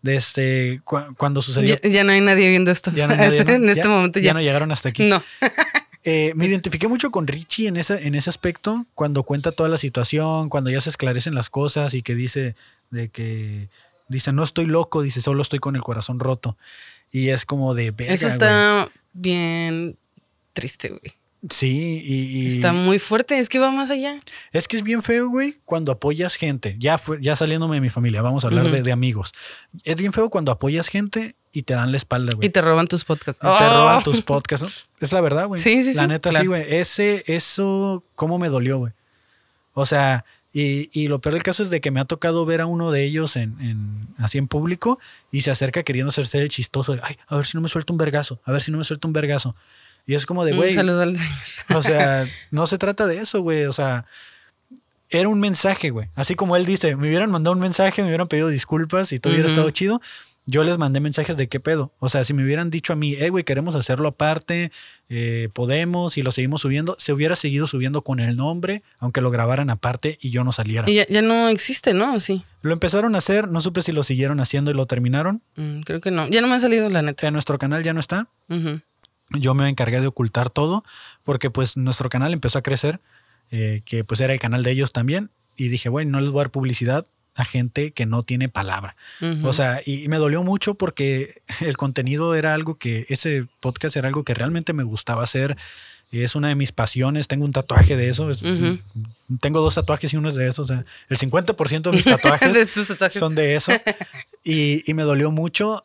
Desde 0.00 0.80
cuando 1.16 1.40
sucedió. 1.40 1.78
Ya, 1.82 2.02
no 2.02 2.10
hay 2.10 2.20
nadie 2.20 2.48
viendo 2.48 2.72
esto. 2.72 2.90
Ya 2.90 3.06
no 3.06 3.14
en 3.14 3.70
este 3.70 3.86
momento 3.86 4.18
ya. 4.18 4.26
ya. 4.26 4.34
no 4.34 4.40
llegaron 4.40 4.72
hasta 4.72 4.88
aquí. 4.88 5.04
No. 5.04 5.22
Eh, 6.04 6.32
me 6.34 6.46
identifiqué 6.46 6.88
mucho 6.88 7.12
con 7.12 7.28
Richie 7.28 7.68
en 7.68 7.76
ese, 7.76 8.08
en 8.08 8.16
ese 8.16 8.28
aspecto, 8.28 8.86
cuando 8.96 9.22
cuenta 9.22 9.52
toda 9.52 9.68
la 9.68 9.78
situación, 9.78 10.48
cuando 10.48 10.68
ya 10.68 10.80
se 10.80 10.90
esclarecen 10.90 11.36
las 11.36 11.48
cosas 11.48 11.94
y 11.94 12.02
que 12.02 12.16
dice 12.16 12.56
de 12.90 13.08
que 13.08 13.68
Dice, 14.08 14.32
no 14.32 14.42
estoy 14.42 14.66
loco, 14.66 15.00
dice, 15.00 15.20
solo 15.20 15.42
estoy 15.42 15.60
con 15.60 15.76
el 15.76 15.82
corazón 15.82 16.18
roto. 16.18 16.58
Y 17.12 17.28
es 17.28 17.46
como 17.46 17.74
de... 17.74 17.94
Eso 17.98 18.26
está 18.26 18.90
bien 19.12 19.96
triste, 20.52 20.88
güey. 20.88 21.21
Sí, 21.50 22.02
y, 22.04 22.46
Está 22.46 22.72
muy 22.72 23.00
fuerte, 23.00 23.38
es 23.38 23.48
que 23.48 23.58
va 23.58 23.72
más 23.72 23.90
allá. 23.90 24.16
Es 24.52 24.68
que 24.68 24.76
es 24.76 24.84
bien 24.84 25.02
feo, 25.02 25.28
güey, 25.28 25.56
cuando 25.64 25.90
apoyas 25.90 26.36
gente. 26.36 26.76
Ya, 26.78 27.00
ya 27.20 27.34
saliéndome 27.34 27.76
de 27.76 27.80
mi 27.80 27.90
familia, 27.90 28.22
vamos 28.22 28.44
a 28.44 28.46
hablar 28.46 28.70
de, 28.70 28.82
de, 28.82 28.92
amigos. 28.92 29.32
Es 29.82 29.96
bien 29.96 30.12
feo 30.12 30.30
cuando 30.30 30.52
apoyas 30.52 30.86
gente 30.86 31.34
y 31.52 31.62
te 31.62 31.74
dan 31.74 31.90
la 31.90 31.96
espalda, 31.96 32.34
güey. 32.36 32.46
Y 32.46 32.50
te 32.50 32.60
roban 32.60 32.86
tus 32.86 33.04
podcasts. 33.04 33.44
Y 33.44 33.56
te 33.56 33.68
roban 33.68 34.02
tus 34.04 34.22
podcasts. 34.22 34.86
Es 35.00 35.10
la 35.10 35.20
verdad, 35.20 35.48
güey. 35.48 35.60
Sí, 35.60 35.82
sí, 35.82 35.94
La 35.94 36.02
sí, 36.02 36.08
neta, 36.08 36.30
claro. 36.30 36.44
sí, 36.44 36.48
güey. 36.48 36.74
Ese, 36.76 37.24
eso, 37.26 38.04
cómo 38.14 38.38
me 38.38 38.48
dolió, 38.48 38.78
güey. 38.78 38.92
O 39.74 39.84
sea, 39.84 40.24
y, 40.52 40.90
y, 40.92 41.08
lo 41.08 41.20
peor 41.20 41.32
del 41.34 41.42
caso 41.42 41.64
es 41.64 41.70
de 41.70 41.80
que 41.80 41.90
me 41.90 41.98
ha 41.98 42.04
tocado 42.04 42.46
ver 42.46 42.60
a 42.60 42.66
uno 42.66 42.92
de 42.92 43.04
ellos 43.04 43.34
en, 43.36 43.58
en, 43.60 44.06
así 44.18 44.38
en 44.38 44.46
público 44.46 45.00
y 45.32 45.42
se 45.42 45.50
acerca 45.50 45.82
queriendo 45.82 46.10
hacerse 46.10 46.38
el 46.38 46.50
chistoso. 46.50 46.96
Ay, 47.02 47.16
a 47.26 47.36
ver 47.36 47.46
si 47.46 47.56
no 47.56 47.62
me 47.62 47.68
suelta 47.68 47.92
un 47.92 47.98
vergazo, 47.98 48.40
a 48.44 48.52
ver 48.52 48.62
si 48.62 48.70
no 48.70 48.78
me 48.78 48.84
suelta 48.84 49.08
un 49.08 49.12
vergazo. 49.12 49.56
Y 50.06 50.14
es 50.14 50.26
como 50.26 50.44
de, 50.44 50.52
güey. 50.52 50.70
Un 50.70 50.76
saludo 50.76 51.02
al 51.02 51.16
O 51.74 51.82
sea, 51.82 52.26
no 52.50 52.66
se 52.66 52.78
trata 52.78 53.06
de 53.06 53.18
eso, 53.18 53.40
güey. 53.40 53.64
O 53.66 53.72
sea, 53.72 54.06
era 55.10 55.28
un 55.28 55.40
mensaje, 55.40 55.90
güey. 55.90 56.08
Así 56.14 56.34
como 56.34 56.56
él 56.56 56.66
dice, 56.66 56.96
me 56.96 57.08
hubieran 57.08 57.30
mandado 57.30 57.54
un 57.54 57.60
mensaje, 57.60 58.02
me 58.02 58.08
hubieran 58.08 58.28
pedido 58.28 58.48
disculpas 58.48 59.12
y 59.12 59.20
todo 59.20 59.32
hubiera 59.32 59.48
estado 59.48 59.70
chido. 59.70 60.00
Yo 60.44 60.64
les 60.64 60.76
mandé 60.76 60.98
mensajes 60.98 61.36
de 61.36 61.48
qué 61.48 61.60
pedo. 61.60 61.92
O 62.00 62.08
sea, 62.08 62.24
si 62.24 62.34
me 62.34 62.42
hubieran 62.42 62.68
dicho 62.68 62.92
a 62.92 62.96
mí, 62.96 63.14
eh, 63.14 63.30
güey, 63.30 63.44
queremos 63.44 63.76
hacerlo 63.76 64.08
aparte, 64.08 64.72
eh, 65.08 65.48
podemos 65.54 66.18
y 66.18 66.22
lo 66.22 66.32
seguimos 66.32 66.62
subiendo, 66.62 66.96
se 66.98 67.12
hubiera 67.12 67.36
seguido 67.36 67.68
subiendo 67.68 68.02
con 68.02 68.18
el 68.18 68.36
nombre, 68.36 68.82
aunque 68.98 69.20
lo 69.20 69.30
grabaran 69.30 69.70
aparte 69.70 70.18
y 70.20 70.30
yo 70.30 70.42
no 70.42 70.50
saliera. 70.50 70.90
Y 70.90 70.94
ya, 70.94 71.06
ya 71.08 71.22
no 71.22 71.48
existe, 71.48 71.94
¿no? 71.94 72.14
¿O 72.14 72.18
Sí. 72.18 72.42
Lo 72.62 72.72
empezaron 72.72 73.14
a 73.14 73.18
hacer, 73.18 73.48
no 73.48 73.60
supe 73.60 73.82
si 73.82 73.92
lo 73.92 74.02
siguieron 74.02 74.40
haciendo 74.40 74.72
y 74.72 74.74
lo 74.74 74.86
terminaron. 74.86 75.42
Mm, 75.54 75.82
creo 75.82 76.00
que 76.00 76.10
no. 76.10 76.28
Ya 76.28 76.40
no 76.40 76.48
me 76.48 76.54
ha 76.54 76.58
salido 76.58 76.88
la 76.90 77.02
neta. 77.02 77.26
En 77.26 77.34
nuestro 77.34 77.58
canal 77.58 77.84
ya 77.84 77.92
no 77.92 78.00
está. 78.00 78.26
Yo 79.38 79.54
me 79.54 79.68
encargué 79.68 80.00
de 80.00 80.06
ocultar 80.06 80.50
todo 80.50 80.84
porque 81.24 81.50
pues 81.50 81.76
nuestro 81.76 82.08
canal 82.08 82.32
empezó 82.32 82.58
a 82.58 82.62
crecer, 82.62 83.00
eh, 83.50 83.82
que 83.84 84.04
pues 84.04 84.20
era 84.20 84.32
el 84.32 84.40
canal 84.40 84.62
de 84.62 84.70
ellos 84.70 84.92
también 84.92 85.30
y 85.56 85.68
dije, 85.68 85.88
bueno, 85.88 86.12
no 86.12 86.20
les 86.20 86.30
voy 86.30 86.40
a 86.40 86.44
dar 86.44 86.50
publicidad 86.50 87.06
a 87.34 87.44
gente 87.44 87.92
que 87.92 88.04
no 88.06 88.22
tiene 88.22 88.48
palabra. 88.48 88.96
O 89.42 89.52
sea, 89.52 89.80
y, 89.84 90.04
y 90.04 90.08
me 90.08 90.18
dolió 90.18 90.42
mucho 90.42 90.74
porque 90.74 91.40
el 91.60 91.76
contenido 91.76 92.34
era 92.34 92.54
algo 92.54 92.76
que, 92.76 93.06
ese 93.08 93.46
podcast 93.60 93.96
era 93.96 94.08
algo 94.08 94.24
que 94.24 94.34
realmente 94.34 94.72
me 94.72 94.82
gustaba 94.82 95.22
hacer. 95.22 95.56
Es 96.10 96.34
una 96.34 96.48
de 96.48 96.54
mis 96.54 96.72
pasiones, 96.72 97.26
tengo 97.28 97.46
un 97.46 97.52
tatuaje 97.52 97.96
de 97.96 98.10
eso. 98.10 98.30
es-. 98.30 98.42
Tengo 99.40 99.60
dos 99.62 99.74
tatuajes 99.76 100.12
y 100.12 100.16
uno 100.18 100.28
es 100.28 100.34
de 100.34 100.46
esos. 100.46 100.70
O 100.70 100.74
sea, 100.74 100.84
el 101.08 101.18
50% 101.18 101.82
de 101.82 101.92
mis 101.92 102.04
tatuajes 102.04 102.52
De 102.52 102.66
tus 102.66 102.86
tatuajes. 102.86 103.18
son 103.18 103.34
de 103.34 103.56
eso. 103.56 103.72
Y, 104.44 104.88
y 104.90 104.92
me 104.92 105.04
dolió 105.04 105.30
mucho 105.30 105.82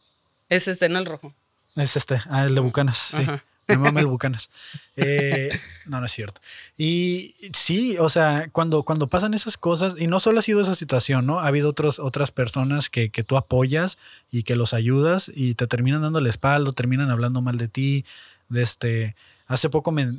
Ese 0.50 0.72
está 0.72 0.86
en 0.88 0.98
el 0.98 1.06
rojo. 1.06 1.34
Es 1.82 1.96
este, 1.96 2.22
ah, 2.30 2.46
el 2.46 2.56
de 2.56 2.62
Bucanas. 2.62 3.10
Sí. 3.12 3.26
Me 3.68 3.78
mama 3.78 4.00
el 4.00 4.06
Bucanas. 4.06 4.50
Eh, 4.96 5.50
no, 5.86 6.00
no 6.00 6.06
es 6.06 6.12
cierto. 6.12 6.40
Y 6.78 7.36
sí, 7.54 7.98
o 7.98 8.10
sea, 8.10 8.50
cuando, 8.52 8.84
cuando 8.84 9.08
pasan 9.08 9.34
esas 9.34 9.58
cosas, 9.58 9.96
y 9.98 10.08
no 10.08 10.20
solo 10.20 10.40
ha 10.40 10.42
sido 10.42 10.62
esa 10.62 10.76
situación, 10.76 11.26
¿no? 11.26 11.40
Ha 11.40 11.48
habido 11.48 11.70
otros, 11.70 12.00
otras 12.00 12.32
personas 12.32 12.90
que, 12.90 13.10
que 13.10 13.24
tú 13.24 13.36
apoyas 13.36 13.98
y 14.32 14.44
que 14.44 14.56
los 14.56 14.74
ayudas 14.74 15.30
y 15.34 15.56
te 15.56 15.68
terminan 15.68 16.02
dando 16.02 16.22
la 16.22 16.30
espalda, 16.30 16.72
terminan 16.72 17.12
hablando 17.12 17.42
mal 17.42 17.58
de 17.58 17.68
ti. 17.68 18.06
De 18.48 18.62
este, 18.62 19.16
hace 19.48 19.70
poco 19.70 19.92
me, 19.92 20.14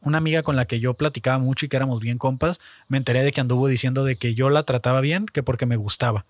una 0.00 0.18
amiga 0.18 0.42
con 0.42 0.56
la 0.56 0.66
que 0.66 0.80
yo 0.80 0.94
platicaba 0.94 1.38
mucho 1.38 1.66
y 1.66 1.68
que 1.68 1.76
éramos 1.76 2.00
bien 2.00 2.18
compas, 2.18 2.60
me 2.88 2.98
enteré 2.98 3.22
de 3.22 3.32
que 3.32 3.40
anduvo 3.40 3.68
diciendo 3.68 4.04
de 4.04 4.16
que 4.16 4.34
yo 4.34 4.50
la 4.50 4.62
trataba 4.62 5.00
bien, 5.00 5.26
que 5.26 5.42
porque 5.42 5.66
me 5.66 5.76
gustaba. 5.76 6.24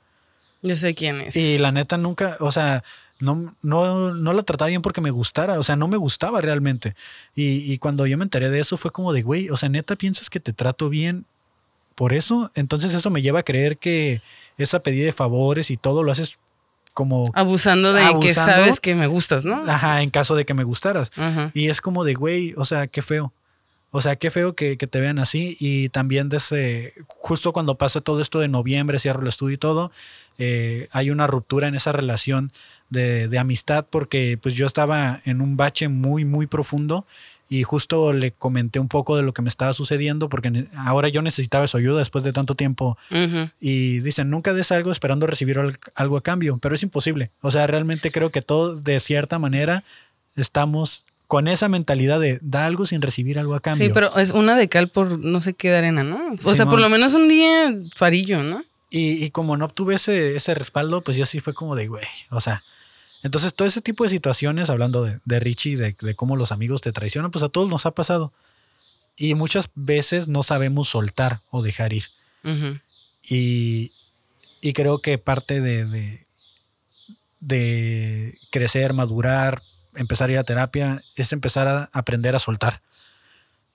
Yo 0.63 0.77
sé 0.77 0.95
quién 0.95 1.21
es. 1.21 1.37
Y 1.37 1.59
la 1.59 1.73
neta 1.73 1.97
nunca, 1.99 2.37
o 2.41 2.53
sea, 2.53 2.83
no, 3.21 3.55
no, 3.62 4.14
no 4.14 4.33
la 4.33 4.43
trataba 4.43 4.69
bien 4.69 4.83
porque 4.83 5.01
me 5.01 5.11
gustara, 5.11 5.59
o 5.59 5.62
sea, 5.62 5.77
no 5.77 5.89
me 5.89 5.97
gustaba 5.97 6.41
realmente. 6.41 6.95
Y, 7.35 7.73
y 7.73 7.79
cuando 7.79 8.07
yo 8.07 8.16
me 8.16 8.25
enteré 8.25 8.51
de 8.51 8.61
eso 8.61 8.77
fue 8.77 8.93
como 8.93 9.12
de, 9.12 9.23
güey, 9.23 9.51
o 9.51 9.57
sea, 9.57 9.69
neta 9.69 9.97
piensas 9.97 10.31
que 10.31 10.41
te 10.41 10.53
trato 10.53 10.89
bien 10.89 11.27
por 11.95 12.12
eso. 12.12 12.51
Entonces 12.55 12.95
eso 12.95 13.11
me 13.11 13.23
lleva 13.23 13.41
a 13.41 13.45
creer 13.45 13.77
que 13.77 14.23
esa 14.57 14.81
pedida 14.81 15.07
de 15.07 15.12
favores 15.12 15.71
y 15.71 15.77
todo 15.77 16.03
lo 16.03 16.12
haces 16.12 16.39
como, 16.95 17.31
Abusando 17.35 17.93
de 17.93 18.19
que 18.21 18.35
sabes 18.35 18.81
que 18.81 18.95
me 18.95 19.07
gustas, 19.07 19.45
¿no? 19.45 19.62
ajá, 19.69 20.03
en 20.03 20.11
caso 20.11 20.35
de 20.35 20.45
que 20.45 20.55
me 20.55 20.64
gustaras. 20.64 21.11
Y 21.55 21.69
es 21.69 21.81
como 21.81 22.03
de, 22.05 22.14
güey, 22.14 22.55
o 22.57 22.64
sea, 22.64 22.89
qué 22.89 23.03
feo. 23.03 23.33
O 23.91 24.01
sea, 24.01 24.16
qué 24.16 24.31
feo 24.31 24.55
que, 24.55 24.77
que 24.77 24.87
te 24.87 25.01
vean 25.01 25.19
así. 25.19 25.57
Y 25.61 25.89
también 25.91 26.29
desde, 26.29 26.93
justo 27.07 27.53
cuando 27.53 27.77
pasa 27.77 28.01
todo 28.01 28.21
esto 28.21 28.39
de 28.41 28.49
noviembre, 28.49 28.99
cierro 28.99 29.23
el 29.23 29.29
estudio 29.29 29.55
y 29.55 29.59
todo, 29.59 29.93
eh, 30.39 30.89
hay 30.93 31.11
una 31.11 31.26
ruptura 31.26 31.68
en 31.68 31.74
esa 31.74 31.93
relación 31.93 32.53
de, 32.91 33.28
de 33.28 33.39
amistad 33.39 33.84
porque 33.91 34.39
pues 34.41 34.55
yo 34.55 34.66
estaba 34.66 35.20
en 35.24 35.41
un 35.41 35.57
bache 35.57 35.89
muy, 35.89 36.24
muy 36.24 36.47
profundo 36.47 37.07
y 37.51 37.62
justo 37.62 38.12
le 38.12 38.30
comenté 38.32 38.78
un 38.78 38.89
poco 38.89 39.16
de 39.16 39.22
lo 39.22 39.32
que 39.32 39.41
me 39.43 39.49
estaba 39.49 39.72
sucediendo 39.72 40.28
porque 40.28 40.66
ahora 40.76 41.09
yo 41.09 41.22
necesitaba 41.22 41.66
su 41.66 41.76
ayuda 41.78 41.99
después 42.01 42.22
de 42.22 42.32
tanto 42.34 42.55
tiempo 42.55 42.99
y 43.61 44.01
dicen, 44.01 44.28
nunca 44.30 44.53
des 44.53 44.70
algo 44.70 44.93
esperando 44.93 45.26
recibir 45.26 45.59
al- 45.59 45.78
algo 45.95 46.16
a 46.18 46.22
cambio, 46.22 46.59
pero 46.61 46.74
es 46.74 46.82
imposible. 46.82 47.30
O 47.41 47.51
sea, 47.51 47.66
realmente 47.66 48.12
creo 48.12 48.30
que 48.30 48.43
todos 48.43 48.84
de 48.84 49.01
cierta 49.01 49.39
manera 49.39 49.82
estamos 50.36 51.05
con 51.26 51.47
esa 51.49 51.68
mentalidad 51.68 52.20
de 52.20 52.39
da 52.41 52.64
algo 52.66 52.86
sin 52.86 53.03
recibir 53.03 53.39
algo 53.39 53.55
a 53.55 53.61
cambio. 53.61 53.86
Sí, 53.89 53.93
pero 53.93 54.16
es 54.16 54.30
una 54.30 54.57
de 54.57 54.68
cal 54.68 54.89
por 54.89 55.18
no 55.18 55.41
sé 55.41 55.53
qué 55.55 55.70
de 55.70 55.76
arena, 55.78 56.03
¿no? 56.03 56.20
O 56.45 56.55
sea, 56.55 56.64
por 56.70 56.80
lo 56.80 56.89
menos 56.89 57.12
un 57.14 57.28
día 57.28 57.74
farillo, 57.97 58.43
¿no? 58.43 58.62
Y, 58.91 59.24
y 59.24 59.30
como 59.30 59.57
no 59.57 59.66
obtuve 59.66 59.97
ese, 59.97 60.36
ese 60.36 60.55
respaldo, 60.55 61.03
pues 61.03 61.16
yo 61.16 61.26
sí 61.26 61.41
fue 61.41 61.55
como 61.55 61.76
de, 61.76 61.89
güey, 61.89 62.07
o 62.30 62.41
sea. 62.41 62.62
Entonces, 63.22 63.53
todo 63.53 63.66
ese 63.66 63.80
tipo 63.80 64.05
de 64.05 64.11
situaciones, 64.11 64.70
hablando 64.70 65.03
de, 65.03 65.18
de 65.24 65.41
Richie, 65.41 65.76
de, 65.76 65.97
de 66.01 66.14
cómo 66.14 66.36
los 66.36 66.53
amigos 66.53 66.80
te 66.80 66.93
traicionan, 66.93 67.32
pues 67.32 67.43
a 67.43 67.49
todos 67.49 67.68
nos 67.68 67.84
ha 67.84 67.91
pasado. 67.91 68.32
Y 69.16 69.34
muchas 69.34 69.70
veces 69.74 70.28
no 70.28 70.45
sabemos 70.45 70.89
soltar 70.89 71.41
o 71.51 71.61
dejar 71.62 71.93
ir. 71.93 72.05
Y, 73.28 73.93
y 74.61 74.72
creo 74.72 75.03
que 75.03 75.18
parte 75.18 75.61
de, 75.61 75.84
de, 75.84 76.26
de 77.41 78.39
crecer, 78.51 78.93
madurar, 78.93 79.62
empezar 79.97 80.28
a 80.28 80.32
ir 80.32 80.39
a 80.39 80.45
terapia, 80.45 81.03
es 81.16 81.32
empezar 81.32 81.66
a 81.66 81.91
aprender 81.93 82.36
a 82.36 82.39
soltar. 82.39 82.80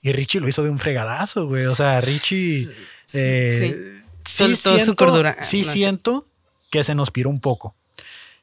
Y 0.01 0.13
Richie 0.13 0.39
lo 0.39 0.47
hizo 0.47 0.63
de 0.63 0.69
un 0.69 0.79
fregadazo, 0.79 1.47
güey. 1.47 1.65
O 1.65 1.75
sea, 1.75 1.99
Richie... 1.99 2.69
eh, 3.13 4.02
Soltó 4.25 4.77
su 4.79 4.95
cordura. 4.95 5.37
Sí 5.41 5.61
No 5.61 5.67
sé. 5.67 5.73
siento 5.73 6.25
que 6.71 6.83
se 6.83 6.95
nos 6.95 7.11
piró 7.11 7.29
un 7.29 7.39
poco. 7.39 7.75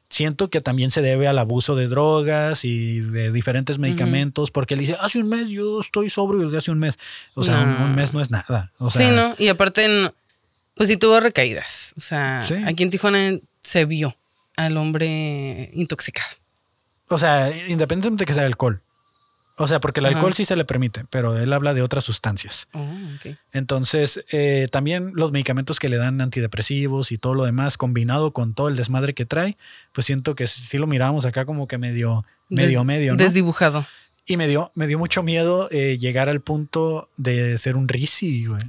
Siento 0.09 0.49
que 0.49 0.59
también 0.59 0.91
se 0.91 1.01
debe 1.01 1.27
al 1.29 1.39
abuso 1.39 1.73
de 1.75 1.87
drogas 1.87 2.65
y 2.65 2.99
de 2.99 3.31
diferentes 3.31 3.77
medicamentos, 3.79 4.51
porque 4.51 4.73
él 4.73 4.81
dice, 4.81 4.97
hace 4.99 5.19
un 5.19 5.29
mes 5.29 5.47
yo 5.47 5.79
estoy 5.79 6.09
sobrio 6.09 6.41
desde 6.45 6.57
hace 6.57 6.71
un 6.71 6.79
mes. 6.79 6.99
O 7.33 7.43
sea, 7.43 7.59
un, 7.61 7.77
No. 7.79 7.85
un 7.85 7.95
mes 7.95 8.13
no 8.13 8.19
es 8.21 8.29
nada. 8.29 8.71
O 8.77 8.89
sea, 8.89 9.07
sí, 9.07 9.15
¿no? 9.15 9.35
Y 9.37 9.47
aparte, 9.47 10.11
pues 10.75 10.89
sí 10.89 10.97
tuvo 10.97 11.19
recaídas. 11.21 11.93
O 11.95 12.01
sea, 12.01 12.41
Sí. 12.41 12.55
aquí 12.65 12.83
en 12.83 12.89
Tijuana 12.89 13.37
se 13.61 13.85
vio 13.85 14.13
al 14.57 14.75
hombre 14.75 15.71
intoxicado. 15.73 16.27
O 17.09 17.17
sea, 17.17 17.49
independientemente 17.69 18.23
de 18.23 18.25
que 18.25 18.33
sea 18.33 18.45
alcohol. 18.45 18.81
O 19.57 19.67
sea, 19.67 19.79
porque 19.79 19.99
el 19.99 20.07
Ajá. 20.07 20.15
alcohol 20.15 20.33
sí 20.33 20.45
se 20.45 20.55
le 20.55 20.65
permite, 20.65 21.03
pero 21.09 21.37
él 21.37 21.51
habla 21.53 21.73
de 21.73 21.81
otras 21.81 22.03
sustancias. 22.03 22.67
Oh, 22.73 22.81
ok. 23.15 23.35
Entonces, 23.53 24.23
eh, 24.31 24.67
también 24.71 25.11
los 25.13 25.31
medicamentos 25.31 25.79
que 25.79 25.89
le 25.89 25.97
dan 25.97 26.19
antidepresivos 26.21 27.11
y 27.11 27.17
todo 27.17 27.35
lo 27.35 27.43
demás, 27.43 27.77
combinado 27.77 28.33
con 28.33 28.53
todo 28.55 28.69
el 28.69 28.75
desmadre 28.75 29.13
que 29.13 29.25
trae, 29.25 29.57
pues 29.91 30.05
siento 30.07 30.33
que 30.35 30.47
sí 30.47 30.77
lo 30.77 30.87
miramos 30.87 31.25
acá 31.25 31.45
como 31.45 31.67
que 31.67 31.77
medio, 31.77 32.25
medio, 32.49 32.79
Des- 32.79 32.87
medio, 32.87 33.11
¿no? 33.13 33.17
Desdibujado. 33.17 33.85
Y 34.25 34.37
me 34.37 34.47
dio, 34.47 34.71
me 34.75 34.87
dio 34.87 34.97
mucho 34.97 35.21
miedo 35.23 35.67
eh, 35.71 35.97
llegar 35.99 36.29
al 36.29 36.41
punto 36.41 37.09
de 37.17 37.57
ser 37.57 37.75
un 37.75 37.87
risi, 37.87 38.45
güey. 38.45 38.61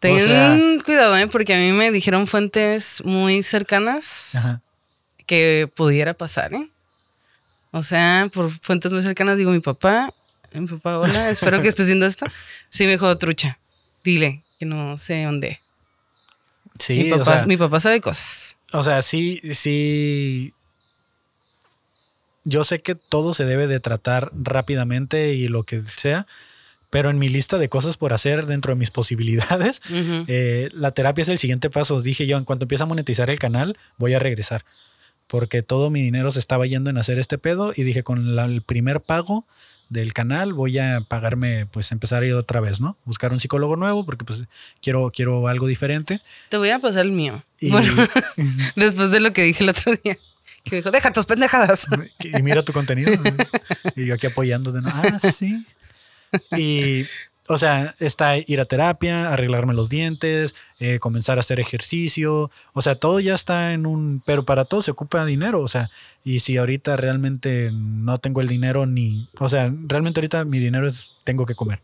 Ten 0.00 0.14
O 0.14 0.18
sea- 0.20 0.58
cuidado, 0.84 1.16
¿eh? 1.16 1.26
Porque 1.26 1.54
a 1.54 1.58
mí 1.58 1.72
me 1.72 1.90
dijeron 1.90 2.26
fuentes 2.28 3.02
muy 3.04 3.42
cercanas 3.42 4.34
Ajá. 4.36 4.62
que 5.26 5.68
pudiera 5.74 6.14
pasar, 6.14 6.54
¿eh? 6.54 6.70
O 7.70 7.82
sea, 7.82 8.28
por 8.32 8.50
fuentes 8.60 8.92
muy 8.92 9.02
cercanas 9.02 9.38
digo 9.38 9.50
mi 9.50 9.60
papá, 9.60 10.12
mi 10.52 10.66
papá, 10.66 10.98
hola, 10.98 11.30
espero 11.30 11.60
que 11.60 11.68
estés 11.68 11.86
viendo 11.86 12.06
esto. 12.06 12.26
Sí, 12.68 12.84
me 12.84 12.92
dijo, 12.92 13.16
trucha, 13.18 13.58
dile 14.02 14.42
que 14.58 14.66
no 14.66 14.96
sé 14.96 15.24
dónde. 15.24 15.60
Sí, 16.78 17.04
mi, 17.04 17.12
o 17.12 17.18
papá, 17.18 17.38
sea, 17.38 17.46
mi 17.46 17.56
papá 17.56 17.80
sabe 17.80 18.00
cosas. 18.00 18.56
O 18.72 18.84
sea, 18.84 19.02
sí, 19.02 19.40
sí. 19.54 20.52
Yo 22.44 22.64
sé 22.64 22.80
que 22.80 22.94
todo 22.94 23.34
se 23.34 23.44
debe 23.44 23.66
de 23.66 23.80
tratar 23.80 24.30
rápidamente 24.32 25.34
y 25.34 25.48
lo 25.48 25.64
que 25.64 25.82
sea, 25.82 26.26
pero 26.88 27.10
en 27.10 27.18
mi 27.18 27.28
lista 27.28 27.58
de 27.58 27.68
cosas 27.68 27.96
por 27.96 28.12
hacer 28.12 28.46
dentro 28.46 28.72
de 28.72 28.78
mis 28.78 28.90
posibilidades, 28.92 29.80
eh, 29.90 30.68
la 30.72 30.92
terapia 30.92 31.22
es 31.22 31.28
el 31.28 31.38
siguiente 31.38 31.68
paso. 31.68 32.00
Dije 32.00 32.26
yo, 32.26 32.38
en 32.38 32.44
cuanto 32.44 32.64
empiece 32.64 32.84
a 32.84 32.86
monetizar 32.86 33.28
el 33.28 33.38
canal, 33.38 33.76
voy 33.96 34.14
a 34.14 34.18
regresar. 34.18 34.64
Porque 35.28 35.62
todo 35.62 35.90
mi 35.90 36.02
dinero 36.02 36.30
se 36.32 36.40
estaba 36.40 36.66
yendo 36.66 36.90
en 36.90 36.98
hacer 36.98 37.18
este 37.20 37.38
pedo 37.38 37.72
y 37.76 37.84
dije, 37.84 38.02
con 38.02 38.34
la- 38.34 38.46
el 38.46 38.62
primer 38.62 39.00
pago 39.00 39.46
del 39.88 40.12
canal, 40.12 40.52
voy 40.52 40.78
a 40.78 41.00
pagarme, 41.06 41.66
pues 41.66 41.92
empezar 41.92 42.22
a 42.22 42.26
ir 42.26 42.34
otra 42.34 42.60
vez, 42.60 42.80
¿no? 42.80 42.96
Buscar 43.04 43.32
un 43.32 43.40
psicólogo 43.40 43.76
nuevo 43.76 44.04
porque 44.04 44.24
pues 44.24 44.42
quiero, 44.82 45.10
quiero 45.14 45.48
algo 45.48 45.66
diferente. 45.66 46.20
Te 46.50 46.56
voy 46.58 46.70
a 46.70 46.78
pasar 46.78 47.06
el 47.06 47.12
mío. 47.12 47.42
Bueno, 47.62 47.92
después 48.76 49.10
de 49.10 49.20
lo 49.20 49.32
que 49.32 49.42
dije 49.44 49.62
el 49.64 49.70
otro 49.70 49.92
día. 50.02 50.16
Que 50.64 50.76
dijo, 50.76 50.90
deja 50.90 51.10
tus 51.12 51.24
pendejadas. 51.24 51.86
Y 52.20 52.42
mira 52.42 52.62
tu 52.62 52.72
contenido. 52.74 53.12
y 53.96 54.06
yo 54.06 54.14
aquí 54.14 54.26
apoyando 54.26 54.72
de, 54.72 54.80
ah, 54.84 55.18
sí. 55.18 55.64
Y 56.56 57.06
o 57.48 57.58
sea, 57.58 57.94
está 57.98 58.36
ir 58.36 58.60
a 58.60 58.66
terapia, 58.66 59.32
arreglarme 59.32 59.72
los 59.72 59.88
dientes, 59.88 60.54
eh, 60.80 60.98
comenzar 60.98 61.38
a 61.38 61.40
hacer 61.40 61.60
ejercicio. 61.60 62.50
O 62.74 62.82
sea, 62.82 62.96
todo 62.96 63.20
ya 63.20 63.34
está 63.34 63.72
en 63.72 63.86
un... 63.86 64.22
Pero 64.24 64.44
para 64.44 64.64
todo 64.66 64.82
se 64.82 64.90
ocupa 64.90 65.24
dinero. 65.24 65.60
O 65.60 65.68
sea, 65.68 65.90
y 66.22 66.40
si 66.40 66.58
ahorita 66.58 66.96
realmente 66.96 67.70
no 67.72 68.18
tengo 68.18 68.42
el 68.42 68.48
dinero 68.48 68.84
ni... 68.86 69.28
O 69.38 69.48
sea, 69.48 69.72
realmente 69.86 70.20
ahorita 70.20 70.44
mi 70.44 70.58
dinero 70.58 70.86
es... 70.86 71.12
Tengo 71.24 71.46
que 71.46 71.54
comer. 71.54 71.80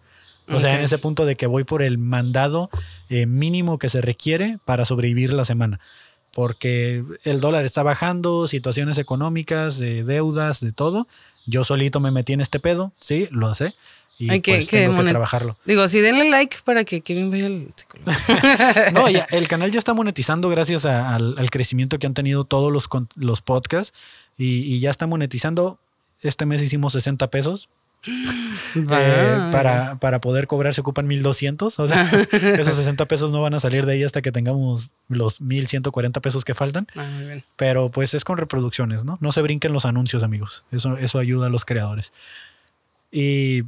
O 0.48 0.60
sea, 0.60 0.78
en 0.78 0.84
ese 0.84 0.98
punto 0.98 1.24
de 1.24 1.36
que 1.36 1.46
voy 1.46 1.64
por 1.64 1.82
el 1.82 1.96
mandado 1.96 2.68
eh, 3.08 3.24
mínimo 3.24 3.78
que 3.78 3.88
se 3.88 4.02
requiere 4.02 4.58
para 4.66 4.84
sobrevivir 4.84 5.32
la 5.32 5.46
semana. 5.46 5.80
Porque 6.34 7.02
el 7.24 7.40
dólar 7.40 7.64
está 7.64 7.82
bajando, 7.82 8.48
situaciones 8.48 8.98
económicas, 8.98 9.78
de 9.78 10.04
deudas, 10.04 10.60
de 10.60 10.72
todo. 10.72 11.08
Yo 11.46 11.64
solito 11.64 12.00
me 12.00 12.10
metí 12.10 12.34
en 12.34 12.42
este 12.42 12.60
pedo, 12.60 12.92
sí, 13.00 13.28
lo 13.30 13.54
sé 13.54 13.74
y 14.18 14.30
Hay 14.30 14.40
que, 14.40 14.56
pues, 14.56 14.68
tengo 14.68 15.02
que 15.02 15.08
trabajarlo. 15.08 15.56
Digo, 15.64 15.88
sí, 15.88 16.00
denle 16.00 16.30
like 16.30 16.58
para 16.64 16.84
que 16.84 17.00
Kevin 17.00 17.30
vaya 17.30 17.46
al 17.46 17.68
psicólogo. 17.74 18.12
no, 18.92 19.08
ya, 19.08 19.26
el 19.30 19.48
canal 19.48 19.72
ya 19.72 19.78
está 19.78 19.92
monetizando 19.92 20.48
gracias 20.48 20.84
al, 20.84 21.50
crecimiento 21.50 21.98
que 21.98 22.06
han 22.06 22.14
tenido 22.14 22.44
todos 22.44 22.72
los, 22.72 22.88
los 23.16 23.40
podcasts 23.40 23.96
y, 24.38 24.78
ya 24.78 24.90
está 24.90 25.06
monetizando. 25.06 25.78
Este 26.22 26.46
mes 26.46 26.62
hicimos 26.62 26.92
60 26.92 27.28
pesos. 27.30 27.68
Eh, 28.76 29.50
para, 29.52 30.00
para, 30.00 30.20
poder 30.20 30.48
cobrar 30.48 30.74
se 30.74 30.80
ocupan 30.80 31.06
1200. 31.06 31.78
O 31.78 31.88
sea, 31.88 32.10
esos 32.32 32.74
60 32.74 33.06
pesos 33.06 33.30
no 33.30 33.40
van 33.40 33.54
a 33.54 33.60
salir 33.60 33.86
de 33.86 33.92
ahí 33.92 34.02
hasta 34.02 34.20
que 34.20 34.32
tengamos 34.32 34.90
los 35.08 35.40
1140 35.40 36.20
pesos 36.20 36.44
que 36.44 36.54
faltan. 36.54 36.88
Ah, 36.96 37.08
Pero 37.54 37.90
pues 37.90 38.12
es 38.14 38.24
con 38.24 38.36
reproducciones, 38.36 39.04
¿no? 39.04 39.16
No 39.20 39.30
se 39.30 39.42
brinquen 39.42 39.72
los 39.72 39.84
anuncios, 39.84 40.24
amigos. 40.24 40.64
Eso, 40.72 40.96
eso 40.96 41.20
ayuda 41.20 41.46
a 41.46 41.50
los 41.50 41.64
creadores. 41.64 42.12
Y 43.12 43.62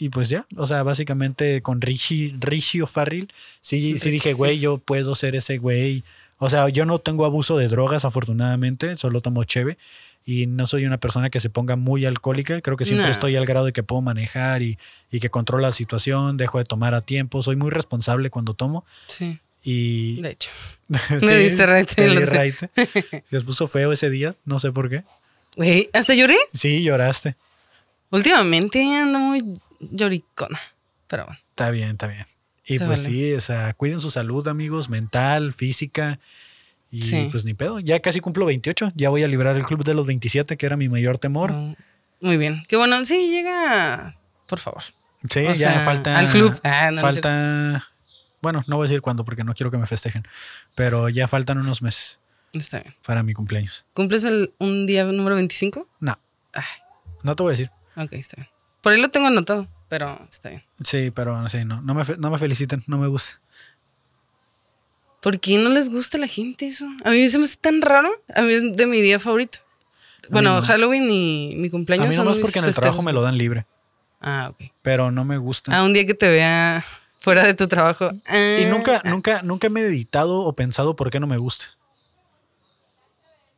y 0.00 0.08
pues 0.08 0.30
ya, 0.30 0.46
o 0.56 0.66
sea, 0.66 0.82
básicamente 0.82 1.60
con 1.60 1.82
Richie, 1.82 2.34
Richie 2.40 2.82
O'Farrill, 2.82 3.30
sí, 3.60 3.98
sí 3.98 4.10
dije, 4.10 4.32
güey, 4.32 4.58
yo 4.58 4.78
puedo 4.78 5.14
ser 5.14 5.36
ese 5.36 5.58
güey. 5.58 6.02
O 6.38 6.48
sea, 6.48 6.70
yo 6.70 6.86
no 6.86 7.00
tengo 7.00 7.26
abuso 7.26 7.58
de 7.58 7.68
drogas, 7.68 8.06
afortunadamente, 8.06 8.96
solo 8.96 9.20
tomo 9.20 9.44
cheve. 9.44 9.76
Y 10.24 10.46
no 10.46 10.66
soy 10.66 10.86
una 10.86 10.98
persona 10.98 11.28
que 11.28 11.40
se 11.40 11.50
ponga 11.50 11.76
muy 11.76 12.06
alcohólica. 12.06 12.60
Creo 12.62 12.78
que 12.78 12.86
siempre 12.86 13.10
estoy 13.10 13.36
al 13.36 13.44
grado 13.44 13.66
de 13.66 13.72
que 13.72 13.82
puedo 13.82 14.00
manejar 14.00 14.62
y, 14.62 14.78
y 15.10 15.20
que 15.20 15.28
controla 15.28 15.68
la 15.68 15.74
situación, 15.74 16.38
dejo 16.38 16.58
de 16.58 16.64
tomar 16.64 16.94
a 16.94 17.02
tiempo. 17.02 17.42
Soy 17.42 17.56
muy 17.56 17.70
responsable 17.70 18.30
cuando 18.30 18.54
tomo. 18.54 18.86
Sí. 19.06 19.38
Y. 19.64 20.20
De 20.22 20.30
hecho. 20.30 20.50
Me 21.20 21.36
diste 21.36 21.66
right. 21.66 21.90
Les 23.30 23.44
puso 23.44 23.66
feo 23.66 23.92
ese 23.92 24.08
día, 24.08 24.34
no 24.44 24.60
sé 24.60 24.72
por 24.72 24.88
qué. 24.88 25.04
Güey, 25.56 25.90
¿hasta 25.92 26.14
lloré? 26.14 26.36
Sí, 26.54 26.82
lloraste. 26.82 27.36
Últimamente 28.10 28.82
ando 28.94 29.18
muy 29.18 29.42
lloricona. 29.80 30.58
Pero 31.08 31.26
bueno. 31.26 31.40
Está 31.50 31.70
bien, 31.70 31.90
está 31.90 32.06
bien. 32.06 32.24
Y 32.66 32.78
pues 32.78 33.00
sí, 33.00 33.34
o 33.34 33.40
sea, 33.40 33.74
cuiden 33.74 34.00
su 34.00 34.10
salud, 34.10 34.46
amigos, 34.46 34.88
mental, 34.88 35.52
física. 35.52 36.20
Y 36.92 37.24
pues 37.30 37.44
ni 37.44 37.54
pedo. 37.54 37.80
Ya 37.80 38.00
casi 38.00 38.20
cumplo 38.20 38.46
28. 38.46 38.92
Ya 38.94 39.10
voy 39.10 39.22
a 39.22 39.28
librar 39.28 39.56
el 39.56 39.64
club 39.64 39.84
de 39.84 39.94
los 39.94 40.06
27, 40.06 40.56
que 40.56 40.66
era 40.66 40.76
mi 40.76 40.88
mayor 40.88 41.18
temor. 41.18 41.52
Mm, 41.52 41.74
muy 42.20 42.36
bien. 42.36 42.62
Qué 42.68 42.76
bueno. 42.76 43.04
Sí, 43.04 43.30
llega. 43.30 44.16
Por 44.48 44.58
favor. 44.58 44.82
Sí, 45.28 45.46
ya 45.56 45.84
falta. 45.84 46.18
Al 46.18 46.30
club. 46.30 46.58
Ah, 46.64 46.90
falta. 47.00 47.86
Bueno, 48.40 48.64
no 48.66 48.76
voy 48.76 48.86
a 48.86 48.88
decir 48.88 49.02
cuándo 49.02 49.24
porque 49.24 49.44
no 49.44 49.54
quiero 49.54 49.70
que 49.70 49.78
me 49.78 49.86
festejen. 49.86 50.24
Pero 50.74 51.08
ya 51.08 51.28
faltan 51.28 51.58
unos 51.58 51.82
meses. 51.82 52.18
Está 52.52 52.80
bien. 52.80 52.94
Para 53.06 53.22
mi 53.22 53.34
cumpleaños. 53.34 53.84
¿Cumples 53.92 54.24
el, 54.24 54.54
un 54.58 54.86
día 54.86 55.04
número 55.04 55.36
25? 55.36 55.88
No. 56.00 56.18
No 57.22 57.36
te 57.36 57.42
voy 57.42 57.50
a 57.50 57.56
decir. 57.56 57.70
Ok, 57.96 58.12
está 58.14 58.36
bien. 58.36 58.48
Por 58.80 58.92
ahí 58.92 59.00
lo 59.00 59.10
tengo 59.10 59.26
anotado, 59.26 59.68
pero 59.88 60.18
está 60.28 60.50
bien. 60.50 60.64
Sí, 60.82 61.10
pero 61.10 61.48
sí, 61.48 61.64
no, 61.64 61.82
no 61.82 61.94
me, 61.94 62.04
no 62.18 62.30
me 62.30 62.38
feliciten, 62.38 62.82
no 62.86 62.98
me 62.98 63.06
gusta. 63.06 63.40
¿Por 65.20 65.38
qué 65.38 65.58
no 65.58 65.68
les 65.68 65.90
gusta 65.90 66.16
a 66.16 66.20
la 66.20 66.26
gente 66.26 66.66
eso? 66.66 66.86
A 67.04 67.10
mí 67.10 67.28
se 67.28 67.38
me 67.38 67.44
hace 67.44 67.56
tan 67.56 67.82
raro. 67.82 68.08
A 68.34 68.42
mí 68.42 68.52
es 68.52 68.76
de 68.76 68.86
mi 68.86 69.02
día 69.02 69.18
favorito. 69.18 69.58
bueno, 70.30 70.62
Halloween 70.62 71.10
y 71.10 71.54
mi 71.56 71.68
cumpleaños. 71.68 72.06
A 72.06 72.08
mí 72.08 72.16
no 72.16 72.32
es 72.32 72.38
porque 72.38 72.58
en 72.58 72.64
el 72.64 72.74
trabajo 72.74 73.02
me 73.02 73.12
lo 73.12 73.20
dan 73.20 73.36
libre. 73.36 73.66
Ah, 74.20 74.48
ok. 74.50 74.70
Pero 74.82 75.10
no 75.10 75.24
me 75.24 75.36
gusta. 75.36 75.76
Ah, 75.76 75.84
un 75.84 75.92
día 75.92 76.06
que 76.06 76.14
te 76.14 76.28
vea 76.28 76.84
fuera 77.18 77.46
de 77.46 77.54
tu 77.54 77.68
trabajo. 77.68 78.10
y 78.58 78.64
nunca, 78.64 79.02
ah. 79.04 79.10
nunca, 79.10 79.42
nunca 79.42 79.68
me 79.68 79.80
he 79.80 79.84
meditado 79.84 80.40
o 80.40 80.54
pensado 80.54 80.96
por 80.96 81.10
qué 81.10 81.20
no 81.20 81.26
me 81.26 81.36
gusta. 81.36 81.66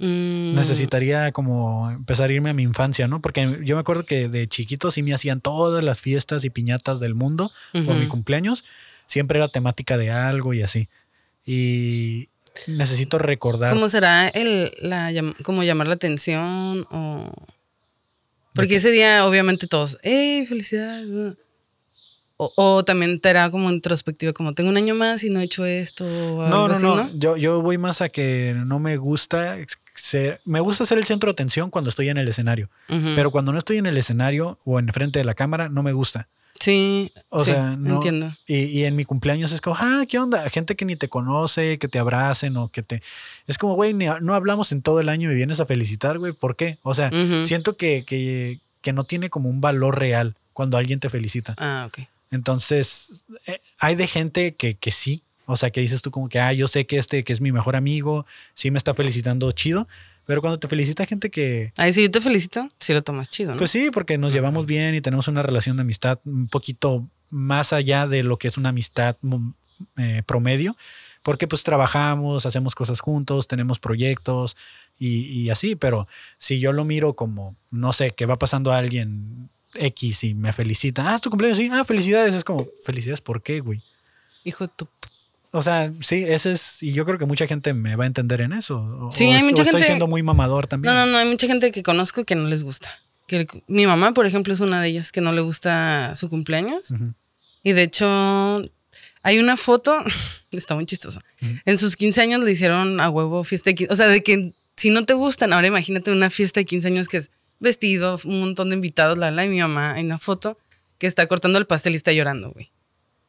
Mm. 0.02 0.56
Necesitaría 0.56 1.30
como 1.30 1.88
empezar 1.92 2.28
a 2.28 2.32
irme 2.32 2.50
a 2.50 2.54
mi 2.54 2.64
infancia, 2.64 3.06
¿no? 3.06 3.22
Porque 3.22 3.60
yo 3.62 3.76
me 3.76 3.80
acuerdo 3.80 4.04
que 4.04 4.28
de 4.28 4.48
chiquito 4.48 4.90
sí 4.90 5.00
me 5.00 5.14
hacían 5.14 5.40
todas 5.40 5.84
las 5.84 6.00
fiestas 6.00 6.42
y 6.44 6.50
piñatas 6.50 6.98
del 6.98 7.14
mundo 7.14 7.52
por 7.72 7.94
mi 7.94 8.08
cumpleaños. 8.08 8.64
Siempre 9.06 9.38
era 9.38 9.46
temática 9.46 9.96
de 9.96 10.10
algo 10.10 10.54
y 10.54 10.62
así. 10.62 10.88
Y 11.46 12.30
necesito 12.66 13.18
recordar. 13.18 13.72
¿Cómo 13.72 13.88
será 13.88 14.28
el, 14.28 14.72
la, 14.80 15.12
como 15.44 15.62
llamar 15.62 15.86
la 15.86 15.94
atención 15.94 16.84
o... 16.90 17.32
Porque 18.54 18.76
ese 18.76 18.90
día 18.90 19.24
obviamente 19.24 19.68
todos, 19.68 19.98
¡eh, 20.02 20.44
felicidades! 20.46 21.36
O, 22.36 22.84
también 22.84 23.20
te 23.20 23.30
era 23.30 23.50
como 23.50 23.70
introspectiva, 23.70 24.32
como 24.32 24.52
tengo 24.52 24.68
un 24.68 24.76
año 24.76 24.96
más 24.96 25.22
y 25.22 25.30
no 25.30 25.40
he 25.40 25.44
hecho 25.44 25.64
esto. 25.64 26.04
O 26.04 26.48
no, 26.48 26.66
no, 26.66 26.80
no, 26.80 27.10
Yo, 27.14 27.36
yo 27.36 27.62
voy 27.62 27.78
más 27.78 28.00
a 28.00 28.08
que 28.08 28.52
no 28.66 28.80
me 28.80 28.96
gusta 28.96 29.58
me 30.44 30.60
gusta 30.60 30.84
ser 30.84 30.98
el 30.98 31.04
centro 31.04 31.28
de 31.28 31.32
atención 31.32 31.70
cuando 31.70 31.90
estoy 31.90 32.08
en 32.08 32.16
el 32.16 32.28
escenario, 32.28 32.70
pero 32.88 33.30
cuando 33.30 33.52
no 33.52 33.58
estoy 33.58 33.78
en 33.78 33.86
el 33.86 33.96
escenario 33.96 34.58
o 34.64 34.78
en 34.78 34.88
frente 34.88 35.18
de 35.18 35.24
la 35.24 35.34
cámara, 35.34 35.68
no 35.68 35.82
me 35.82 35.92
gusta. 35.92 36.28
Sí, 36.62 37.12
o 37.28 37.40
sea, 37.40 37.76
no, 37.76 37.94
entiendo. 37.94 38.32
Y, 38.46 38.84
en 38.84 38.94
mi 38.94 39.04
cumpleaños 39.04 39.50
es 39.50 39.60
como, 39.60 39.76
ah, 39.80 40.04
¿qué 40.08 40.18
onda? 40.18 40.48
Gente 40.48 40.76
que 40.76 40.84
ni 40.84 40.94
te 40.94 41.08
conoce, 41.08 41.78
que 41.78 41.88
te 41.88 41.98
abracen 41.98 42.56
o 42.56 42.68
que 42.68 42.82
te... 42.82 43.02
Es 43.48 43.58
como, 43.58 43.74
güey, 43.74 43.94
no 43.94 44.34
hablamos 44.34 44.70
en 44.70 44.80
todo 44.80 45.00
el 45.00 45.08
año 45.08 45.32
y 45.32 45.34
vienes 45.34 45.58
a 45.58 45.66
felicitar, 45.66 46.18
güey, 46.18 46.32
¿por 46.32 46.54
qué? 46.54 46.78
O 46.82 46.94
sea, 46.94 47.10
siento 47.42 47.76
que, 47.76 48.04
que, 48.04 48.60
que, 48.80 48.92
no 48.92 49.04
tiene 49.04 49.28
como 49.28 49.48
un 49.48 49.60
valor 49.60 49.98
real 49.98 50.36
cuando 50.52 50.76
alguien 50.76 51.00
te 51.00 51.10
felicita. 51.10 51.54
Ah, 51.58 51.86
ok. 51.88 52.06
Entonces, 52.30 53.26
eh, 53.46 53.60
hay 53.80 53.96
de 53.96 54.06
gente 54.06 54.54
que, 54.54 54.76
que 54.76 54.92
sí, 54.92 55.24
o 55.52 55.56
sea, 55.56 55.70
que 55.70 55.80
dices 55.80 56.02
tú 56.02 56.10
como 56.10 56.28
que, 56.28 56.40
ah, 56.40 56.52
yo 56.52 56.68
sé 56.68 56.86
que 56.86 56.98
este 56.98 57.24
que 57.24 57.32
es 57.32 57.40
mi 57.40 57.52
mejor 57.52 57.76
amigo, 57.76 58.26
sí 58.54 58.70
me 58.70 58.78
está 58.78 58.94
felicitando 58.94 59.50
chido. 59.52 59.88
Pero 60.24 60.40
cuando 60.40 60.58
te 60.58 60.68
felicita 60.68 61.04
gente 61.04 61.30
que... 61.30 61.72
Ay, 61.76 61.92
si 61.92 62.02
yo 62.02 62.10
te 62.10 62.20
felicito, 62.20 62.68
sí 62.78 62.92
lo 62.92 63.02
tomas 63.02 63.28
chido, 63.28 63.52
¿no? 63.52 63.56
Pues 63.56 63.70
sí, 63.70 63.90
porque 63.92 64.18
nos 64.18 64.32
llevamos 64.32 64.66
bien 64.66 64.94
y 64.94 65.00
tenemos 65.00 65.26
una 65.26 65.42
relación 65.42 65.76
de 65.76 65.82
amistad 65.82 66.20
un 66.24 66.46
poquito 66.48 67.08
más 67.30 67.72
allá 67.72 68.06
de 68.06 68.22
lo 68.22 68.38
que 68.38 68.48
es 68.48 68.56
una 68.56 68.68
amistad 68.68 69.16
mm, 69.20 69.50
eh, 69.98 70.22
promedio. 70.24 70.76
Porque 71.22 71.46
pues 71.46 71.62
trabajamos, 71.62 72.46
hacemos 72.46 72.74
cosas 72.74 73.00
juntos, 73.00 73.48
tenemos 73.48 73.78
proyectos 73.78 74.56
y, 74.98 75.24
y 75.26 75.50
así. 75.50 75.76
Pero 75.76 76.06
si 76.38 76.60
yo 76.60 76.72
lo 76.72 76.84
miro 76.84 77.14
como, 77.14 77.56
no 77.70 77.92
sé, 77.92 78.12
que 78.12 78.26
va 78.26 78.38
pasando 78.38 78.72
a 78.72 78.78
alguien 78.78 79.48
X 79.74 80.24
y 80.24 80.34
me 80.34 80.52
felicita, 80.52 81.14
ah, 81.14 81.18
tu 81.18 81.30
cumpleaños, 81.30 81.58
sí, 81.58 81.68
ah, 81.72 81.84
felicidades. 81.84 82.34
Es 82.34 82.44
como, 82.44 82.68
felicidades, 82.84 83.20
¿por 83.20 83.42
qué, 83.42 83.60
güey? 83.60 83.82
Hijo 84.44 84.66
de 84.66 84.72
tu 84.76 84.88
o 85.54 85.62
sea, 85.62 85.92
sí, 86.00 86.24
ese 86.26 86.52
es. 86.52 86.82
Y 86.82 86.92
yo 86.92 87.04
creo 87.04 87.18
que 87.18 87.26
mucha 87.26 87.46
gente 87.46 87.74
me 87.74 87.94
va 87.94 88.04
a 88.04 88.06
entender 88.06 88.40
en 88.40 88.54
eso. 88.54 89.10
sí, 89.12 89.30
hay 89.30 89.42
mucha 89.42 89.64
gente. 89.64 89.78
Estoy 89.78 89.86
siendo 89.86 90.06
muy 90.06 90.22
mamador 90.22 90.66
también. 90.66 90.94
No, 90.94 91.04
no, 91.04 91.12
no. 91.12 91.18
Hay 91.18 91.28
mucha 91.28 91.46
gente 91.46 91.70
que 91.70 91.82
conozco 91.82 92.24
que 92.24 92.34
no 92.34 92.48
les 92.48 92.64
gusta. 92.64 92.90
Que 93.26 93.46
mi 93.68 93.86
mamá, 93.86 94.12
por 94.12 94.24
ejemplo, 94.24 94.54
es 94.54 94.60
una 94.60 94.80
de 94.80 94.88
ellas 94.88 95.12
que 95.12 95.20
no 95.20 95.32
le 95.32 95.42
gusta 95.42 96.14
su 96.14 96.30
cumpleaños. 96.30 96.94
Y 97.62 97.72
de 97.72 97.82
hecho, 97.82 98.52
hay 99.22 99.38
una 99.38 99.58
foto. 99.58 99.96
está 100.52 100.74
muy 100.74 100.86
chistoso. 100.86 101.20
En 101.66 101.76
sus 101.76 101.96
15 101.96 102.22
años 102.22 102.40
le 102.40 102.50
hicieron 102.50 102.98
a 103.00 103.10
huevo 103.10 103.44
fiesta 103.44 103.70
de 103.70 103.74
15. 103.74 103.92
O 103.92 103.96
sea, 103.96 104.08
de 104.08 104.22
que 104.22 104.54
si 104.76 104.88
no 104.88 105.04
te 105.04 105.12
gustan, 105.12 105.52
ahora 105.52 105.66
imagínate 105.66 106.10
una 106.10 106.30
fiesta 106.30 106.60
de 106.60 106.64
15 106.64 106.88
años 106.88 107.08
que 107.08 107.18
es 107.18 107.30
vestido, 107.60 108.18
un 108.24 108.40
montón 108.40 108.70
de 108.70 108.76
invitados, 108.76 109.18
la, 109.18 109.30
la, 109.30 109.44
y 109.44 109.48
mi 109.48 109.60
mamá, 109.60 109.92
hay 109.92 110.04
una 110.04 110.18
foto 110.18 110.58
que 110.98 111.06
está 111.06 111.26
cortando 111.26 111.58
el 111.58 111.66
pastel 111.66 111.92
y 111.92 111.96
está 111.96 112.12
llorando, 112.12 112.52
güey. 112.52 112.70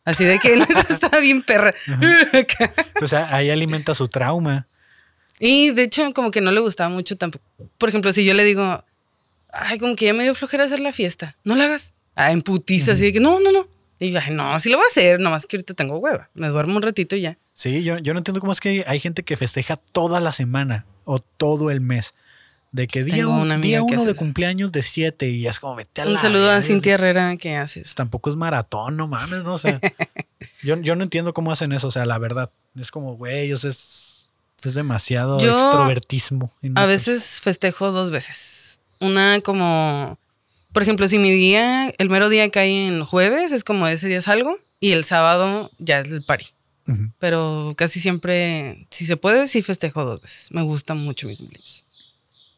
Así 0.06 0.26
de 0.26 0.40
que 0.40 0.56
no, 0.58 0.66
está 0.90 1.20
bien 1.20 1.42
perra. 1.42 1.74
o 3.02 3.08
sea, 3.08 3.34
ahí 3.36 3.50
alimenta 3.50 3.96
su 3.96 4.08
trauma. 4.08 4.68
Y 5.40 5.72
de 5.72 5.84
hecho, 5.84 6.14
como 6.14 6.32
que 6.32 6.42
no 6.42 6.52
le 6.52 6.60
gustaba 6.60 6.90
mucho 6.90 7.18
tampoco. 7.18 7.44
Por 7.78 7.90
ejemplo, 7.90 8.14
si 8.14 8.24
yo 8.24 8.34
le 8.34 8.44
digo, 8.44 8.84
ay, 9.52 9.80
como 9.80 9.96
que 9.96 10.06
ya 10.06 10.14
me 10.14 10.24
dio 10.24 10.36
flojera 10.36 10.66
hacer 10.66 10.80
la 10.80 10.92
fiesta, 10.92 11.36
no 11.44 11.56
la 11.56 11.66
hagas. 11.66 11.94
Ah, 12.16 12.32
en 12.32 12.42
putiza, 12.42 12.92
así 12.92 13.04
de 13.04 13.14
que 13.14 13.20
no, 13.20 13.40
no, 13.40 13.52
no. 13.52 13.68
Y 14.00 14.12
yo, 14.12 14.20
ay, 14.20 14.34
no, 14.34 14.60
sí 14.60 14.70
lo 14.70 14.78
voy 14.78 14.86
a 14.86 14.90
hacer, 14.90 15.20
nomás 15.20 15.46
que 15.46 15.58
ahorita 15.58 15.74
tengo 15.74 15.98
hueva. 15.98 16.30
Me 16.34 16.48
duermo 16.48 16.76
un 16.76 16.82
ratito 16.82 17.16
y 17.16 17.22
ya. 17.22 17.38
Sí, 17.54 17.84
yo, 17.84 17.98
yo 17.98 18.14
no 18.14 18.20
entiendo 18.20 18.40
cómo 18.40 18.52
es 18.52 18.60
que 18.60 18.84
hay 18.88 19.00
gente 19.00 19.24
que 19.24 19.38
festeja 19.38 19.78
toda 19.78 20.20
la 20.20 20.32
semana 20.32 20.86
o 21.06 21.20
todo 21.20 21.72
el 21.72 21.82
mes. 21.82 22.14
De 22.74 22.88
que 22.88 23.04
día, 23.04 23.28
un- 23.28 23.62
día 23.62 23.78
que 23.88 23.94
uno 23.96 24.04
de 24.04 24.16
cumpleaños 24.16 24.72
de 24.72 24.82
siete 24.82 25.30
y 25.30 25.48
es 25.48 25.60
como 25.60 25.76
vete 25.76 26.02
a 26.02 26.06
Un 26.08 26.14
la 26.16 26.20
saludo 26.20 26.50
a. 26.52 26.62
Cintia 26.64 26.96
Herrera 26.96 27.38
que 27.38 27.56
haces. 27.56 27.94
Tampoco 27.96 28.30
es 28.32 28.36
maratón, 28.36 28.98
no 28.98 29.08
mames, 29.08 29.44
¿no? 29.44 29.54
O 29.54 29.58
sea, 29.60 29.80
yo, 30.64 30.76
yo 30.82 30.96
no 30.96 31.04
entiendo 31.04 31.34
cómo 31.34 31.52
hacen 31.52 31.72
eso, 31.72 31.88
o 31.88 31.92
sea, 31.92 32.06
la 32.06 32.18
verdad. 32.18 32.50
Es 32.76 32.90
como, 32.90 33.16
güey, 33.16 33.56
sea, 33.58 33.70
es, 33.70 34.32
es 34.64 34.74
demasiado 34.74 35.38
Yo 35.40 35.54
extrovertismo. 35.54 36.52
No- 36.62 36.82
A 36.82 36.86
veces 36.88 37.40
festejo 37.42 37.92
dos 37.92 38.10
veces. 38.10 38.80
Una 39.00 39.40
como, 39.42 40.18
por 40.72 40.82
ejemplo, 40.82 41.08
si 41.08 41.20
mi 41.20 41.30
día, 41.32 41.94
el 42.00 42.10
mero 42.10 42.28
día 42.30 42.50
cae 42.50 42.88
en 42.88 43.06
jueves, 43.06 43.52
es 43.52 43.64
como 43.64 43.88
ese 43.88 44.08
día 44.08 44.22
salgo 44.24 44.58
y 44.80 44.94
el 44.94 45.04
sábado 45.04 45.70
ya 45.78 46.00
es 46.00 46.08
el 46.08 46.24
party. 46.24 46.48
Ujú. 46.88 47.12
Pero 47.20 47.74
casi 47.78 48.00
siempre, 48.00 48.88
si 48.90 49.06
se 49.06 49.16
puede, 49.16 49.48
sí 49.48 49.62
festejo 49.62 50.04
dos 50.06 50.22
veces. 50.22 50.52
Me 50.52 50.64
gusta 50.64 50.96
mucho 50.96 51.28
mi 51.28 51.38
cumpleaños. 51.38 51.86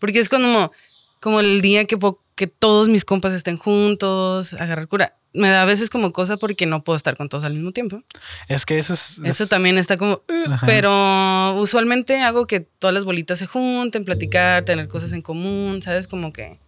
Porque 0.06 0.20
es 0.20 0.30
como, 0.30 0.72
como 1.20 1.40
el 1.40 1.62
día 1.64 1.86
que, 1.86 1.98
que 2.36 2.46
todos 2.46 2.88
mis 2.90 3.06
compas 3.06 3.34
estén 3.34 3.58
juntos, 3.58 4.54
agarrar 4.54 4.88
cura. 4.88 5.16
Me 5.34 5.50
da 5.50 5.64
a 5.64 5.66
veces 5.66 5.90
como 5.90 6.12
cosa 6.14 6.38
porque 6.38 6.68
no 6.68 6.84
puedo 6.84 6.96
estar 6.96 7.18
con 7.18 7.28
todos 7.28 7.44
al 7.44 7.54
mismo 7.56 7.72
tiempo. 7.72 8.04
Es 8.48 8.68
que 8.68 8.78
eso 8.78 8.94
es. 8.94 9.18
Eso 9.24 9.44
es- 9.46 9.50
también 9.50 9.80
está 9.80 9.98
como... 9.98 10.22
Pero 10.68 11.56
usualmente 11.58 12.22
hago 12.22 12.46
que 12.46 12.60
todas 12.60 12.94
las 12.94 13.04
bolitas 13.04 13.40
se 13.40 13.48
junten, 13.48 14.06
platicar, 14.06 14.64
tener 14.64 14.88
cosas 14.88 15.12
en 15.12 15.24
común, 15.24 15.82
¿sabes? 15.82 16.08
Como 16.08 16.32
que... 16.32 16.60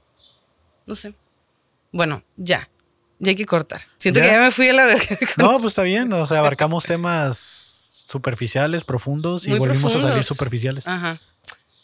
No 0.87 0.95
sé. 0.95 1.13
Bueno, 1.91 2.23
ya. 2.37 2.67
Ya 3.19 3.29
hay 3.29 3.35
que 3.35 3.45
cortar. 3.45 3.81
Siento 3.97 4.19
¿Ya? 4.19 4.25
que 4.25 4.31
ya 4.31 4.39
me 4.41 4.51
fui 4.51 4.67
a 4.67 4.73
la 4.73 4.85
verga. 4.85 5.17
No, 5.37 5.59
pues 5.59 5.73
está 5.73 5.83
bien. 5.83 6.11
O 6.11 6.25
sea, 6.27 6.39
abarcamos 6.39 6.85
temas 6.85 8.03
superficiales, 8.07 8.83
profundos 8.83 9.45
y 9.45 9.51
Muy 9.51 9.59
volvimos 9.59 9.95
a 9.95 10.01
salir 10.01 10.23
superficiales. 10.23 10.87
Ajá. 10.87 11.21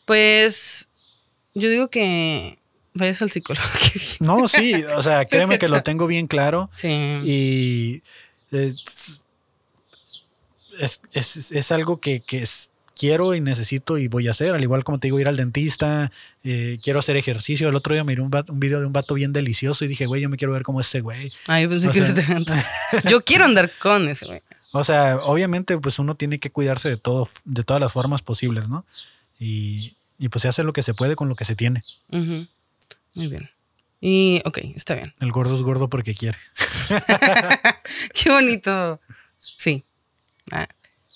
Pues 0.05 0.87
yo 1.53 1.69
digo 1.69 1.89
que 1.89 2.57
vayas 2.93 3.21
al 3.21 3.29
psicólogo. 3.31 3.65
No, 4.19 4.47
sí, 4.47 4.73
o 4.95 5.03
sea, 5.03 5.25
créeme 5.25 5.57
que 5.59 5.67
lo 5.67 5.83
tengo 5.83 6.07
bien 6.07 6.27
claro 6.27 6.69
sí. 6.71 6.87
y 7.23 8.03
eh, 8.51 8.73
es, 10.79 10.99
es- 11.13 11.51
es 11.51 11.71
algo 11.71 11.99
que, 11.99 12.21
que 12.21 12.43
es- 12.43 12.69
quiero 12.95 13.33
y 13.35 13.41
necesito 13.41 13.97
y 13.97 14.07
voy 14.07 14.27
a 14.27 14.31
hacer. 14.31 14.53
Al 14.53 14.61
igual 14.63 14.83
como 14.83 14.99
te 14.99 15.07
digo, 15.07 15.19
ir 15.19 15.27
al 15.27 15.35
dentista, 15.35 16.11
eh, 16.43 16.77
quiero 16.83 16.99
hacer 16.99 17.17
ejercicio. 17.17 17.67
El 17.69 17.75
otro 17.75 17.93
día 17.93 18.03
miré 18.03 18.21
un, 18.21 18.31
un 18.49 18.59
video 18.59 18.79
de 18.79 18.85
un 18.85 18.93
vato 18.93 19.13
bien 19.15 19.33
delicioso 19.33 19.83
y 19.83 19.87
dije, 19.87 20.05
güey, 20.05 20.21
yo 20.21 20.29
me 20.29 20.37
quiero 20.37 20.53
ver 20.53 20.63
como 20.63 20.79
ese 20.79 21.01
güey. 21.01 21.31
Ay, 21.47 21.67
pensé 21.67 21.87
o 21.87 21.91
que 21.91 22.01
sea- 22.01 22.15
se 22.15 22.45
te. 22.45 23.09
Yo 23.09 23.21
quiero 23.25 23.45
andar 23.45 23.71
con 23.79 24.07
ese 24.07 24.25
güey. 24.27 24.39
O 24.71 24.83
sea, 24.83 25.17
obviamente, 25.23 25.77
pues 25.77 25.99
uno 25.99 26.15
tiene 26.15 26.39
que 26.39 26.49
cuidarse 26.51 26.89
de 26.89 26.97
todo, 26.97 27.29
de 27.45 27.63
todas 27.63 27.81
las 27.81 27.91
formas 27.91 28.21
posibles, 28.21 28.69
¿no? 28.69 28.85
Y, 29.39 29.93
y 30.17 30.29
pues 30.29 30.43
se 30.43 30.47
hace 30.47 30.63
lo 30.63 30.73
que 30.73 30.83
se 30.83 30.93
puede 30.93 31.15
con 31.15 31.29
lo 31.29 31.35
que 31.35 31.45
se 31.45 31.55
tiene. 31.55 31.83
Muy 32.09 33.27
bien. 33.27 33.49
Y, 34.01 34.41
ok, 34.45 34.57
está 34.75 34.95
bien. 34.95 35.13
El 35.21 35.31
gordo 35.31 35.55
es 35.55 35.61
gordo 35.61 35.89
porque 35.89 36.13
quiere. 36.13 36.37
Qué 38.13 38.29
bonito. 38.29 38.99
Sí. 39.57 39.85
Ah, 40.51 40.67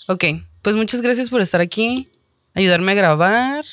ok, 0.07 0.23
pues 0.61 0.75
muchas 0.75 1.01
gracias 1.01 1.29
por 1.29 1.41
estar 1.41 1.59
aquí, 1.59 2.09
ayudarme 2.53 2.93
a 2.93 2.95
grabar 2.95 3.65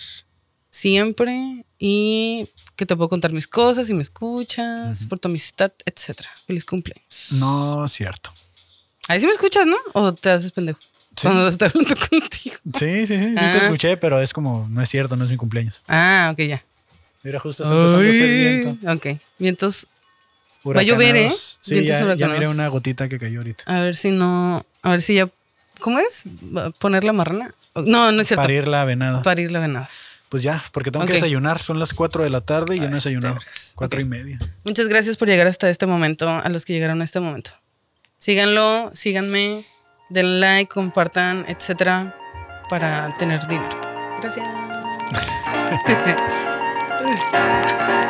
siempre 0.70 1.64
y 1.78 2.48
que 2.74 2.86
te 2.86 2.96
puedo 2.96 3.08
contar 3.08 3.32
mis 3.32 3.46
cosas 3.46 3.88
y 3.88 3.94
me 3.94 4.02
escuchas, 4.02 5.06
por 5.06 5.20
tu 5.20 5.28
amistad, 5.28 5.72
etcétera. 5.84 6.30
Feliz 6.46 6.64
cumpleaños. 6.64 7.28
No, 7.32 7.86
cierto. 7.86 8.32
Ahí 9.06 9.20
sí 9.20 9.26
me 9.26 9.32
escuchas, 9.32 9.66
¿no? 9.66 9.76
¿O 9.92 10.12
te 10.12 10.30
haces 10.30 10.50
pendejo? 10.50 10.80
Sí. 11.16 11.22
Cuando 11.28 11.48
estoy 11.48 11.68
hablando 11.68 11.94
contigo. 12.10 12.56
Sí, 12.64 13.06
sí, 13.06 13.06
sí, 13.06 13.18
sí 13.28 13.34
te 13.34 13.40
Ah. 13.40 13.56
escuché, 13.58 13.96
pero 13.96 14.20
es 14.20 14.32
como, 14.32 14.66
no 14.70 14.82
es 14.82 14.88
cierto, 14.88 15.16
no 15.16 15.24
es 15.24 15.30
mi 15.30 15.36
cumpleaños. 15.36 15.80
Ah, 15.88 16.30
ok, 16.32 16.40
ya. 16.40 16.62
Mira, 17.22 17.38
justo 17.40 17.62
está 17.62 17.74
empezando 17.74 18.04
a 18.04 18.08
hacer 18.08 18.28
viento. 18.62 18.92
Ok, 18.92 19.20
vientos. 19.38 19.86
Va 20.66 20.80
a 20.80 20.82
llover, 20.82 21.16
¿eh? 21.16 21.30
Sí, 21.60 21.74
Vientos 21.80 21.98
ya, 22.18 22.26
ya 22.26 22.28
miré 22.28 22.48
una 22.48 22.68
gotita 22.68 23.08
que 23.08 23.18
cayó 23.18 23.40
ahorita. 23.40 23.64
A 23.66 23.80
ver 23.80 23.94
si 23.96 24.10
no. 24.10 24.64
A 24.82 24.90
ver 24.90 25.02
si 25.02 25.14
ya. 25.14 25.28
¿Cómo 25.80 25.98
es? 25.98 26.24
¿Va 26.56 26.66
a 26.66 26.70
¿Poner 26.70 27.04
la 27.04 27.12
marrana? 27.12 27.52
No, 27.74 28.10
no 28.12 28.20
es 28.22 28.28
cierto. 28.28 28.42
Parir 28.42 28.66
la 28.68 28.84
venada. 28.84 29.22
Parir 29.22 29.50
la 29.52 29.58
venada. 29.60 29.88
Pues 30.30 30.42
ya, 30.42 30.64
porque 30.72 30.90
tengo 30.90 31.04
que 31.06 31.12
desayunar. 31.14 31.60
Son 31.60 31.78
las 31.78 31.92
4 31.92 32.24
de 32.24 32.30
la 32.30 32.40
tarde 32.40 32.74
y 32.76 32.78
yo 32.78 32.84
Ay, 32.84 32.88
no 32.90 32.94
he 32.94 32.98
desayunado. 32.98 33.36
Cuatro 33.74 34.00
y 34.00 34.04
media. 34.04 34.38
Muchas 34.64 34.88
gracias 34.88 35.16
por 35.16 35.28
llegar 35.28 35.46
hasta 35.46 35.68
este 35.70 35.86
momento, 35.86 36.28
a 36.28 36.48
los 36.48 36.64
que 36.64 36.72
llegaron 36.72 37.00
a 37.02 37.04
este 37.04 37.20
momento. 37.20 37.50
Síganlo, 38.18 38.90
síganme, 38.94 39.64
den 40.14 40.40
like, 40.40 40.72
compartan, 40.72 41.44
etcétera, 41.48 42.14
para 42.70 43.14
tener 43.18 43.46
dinero. 43.48 43.80
Gracias. 44.20 44.46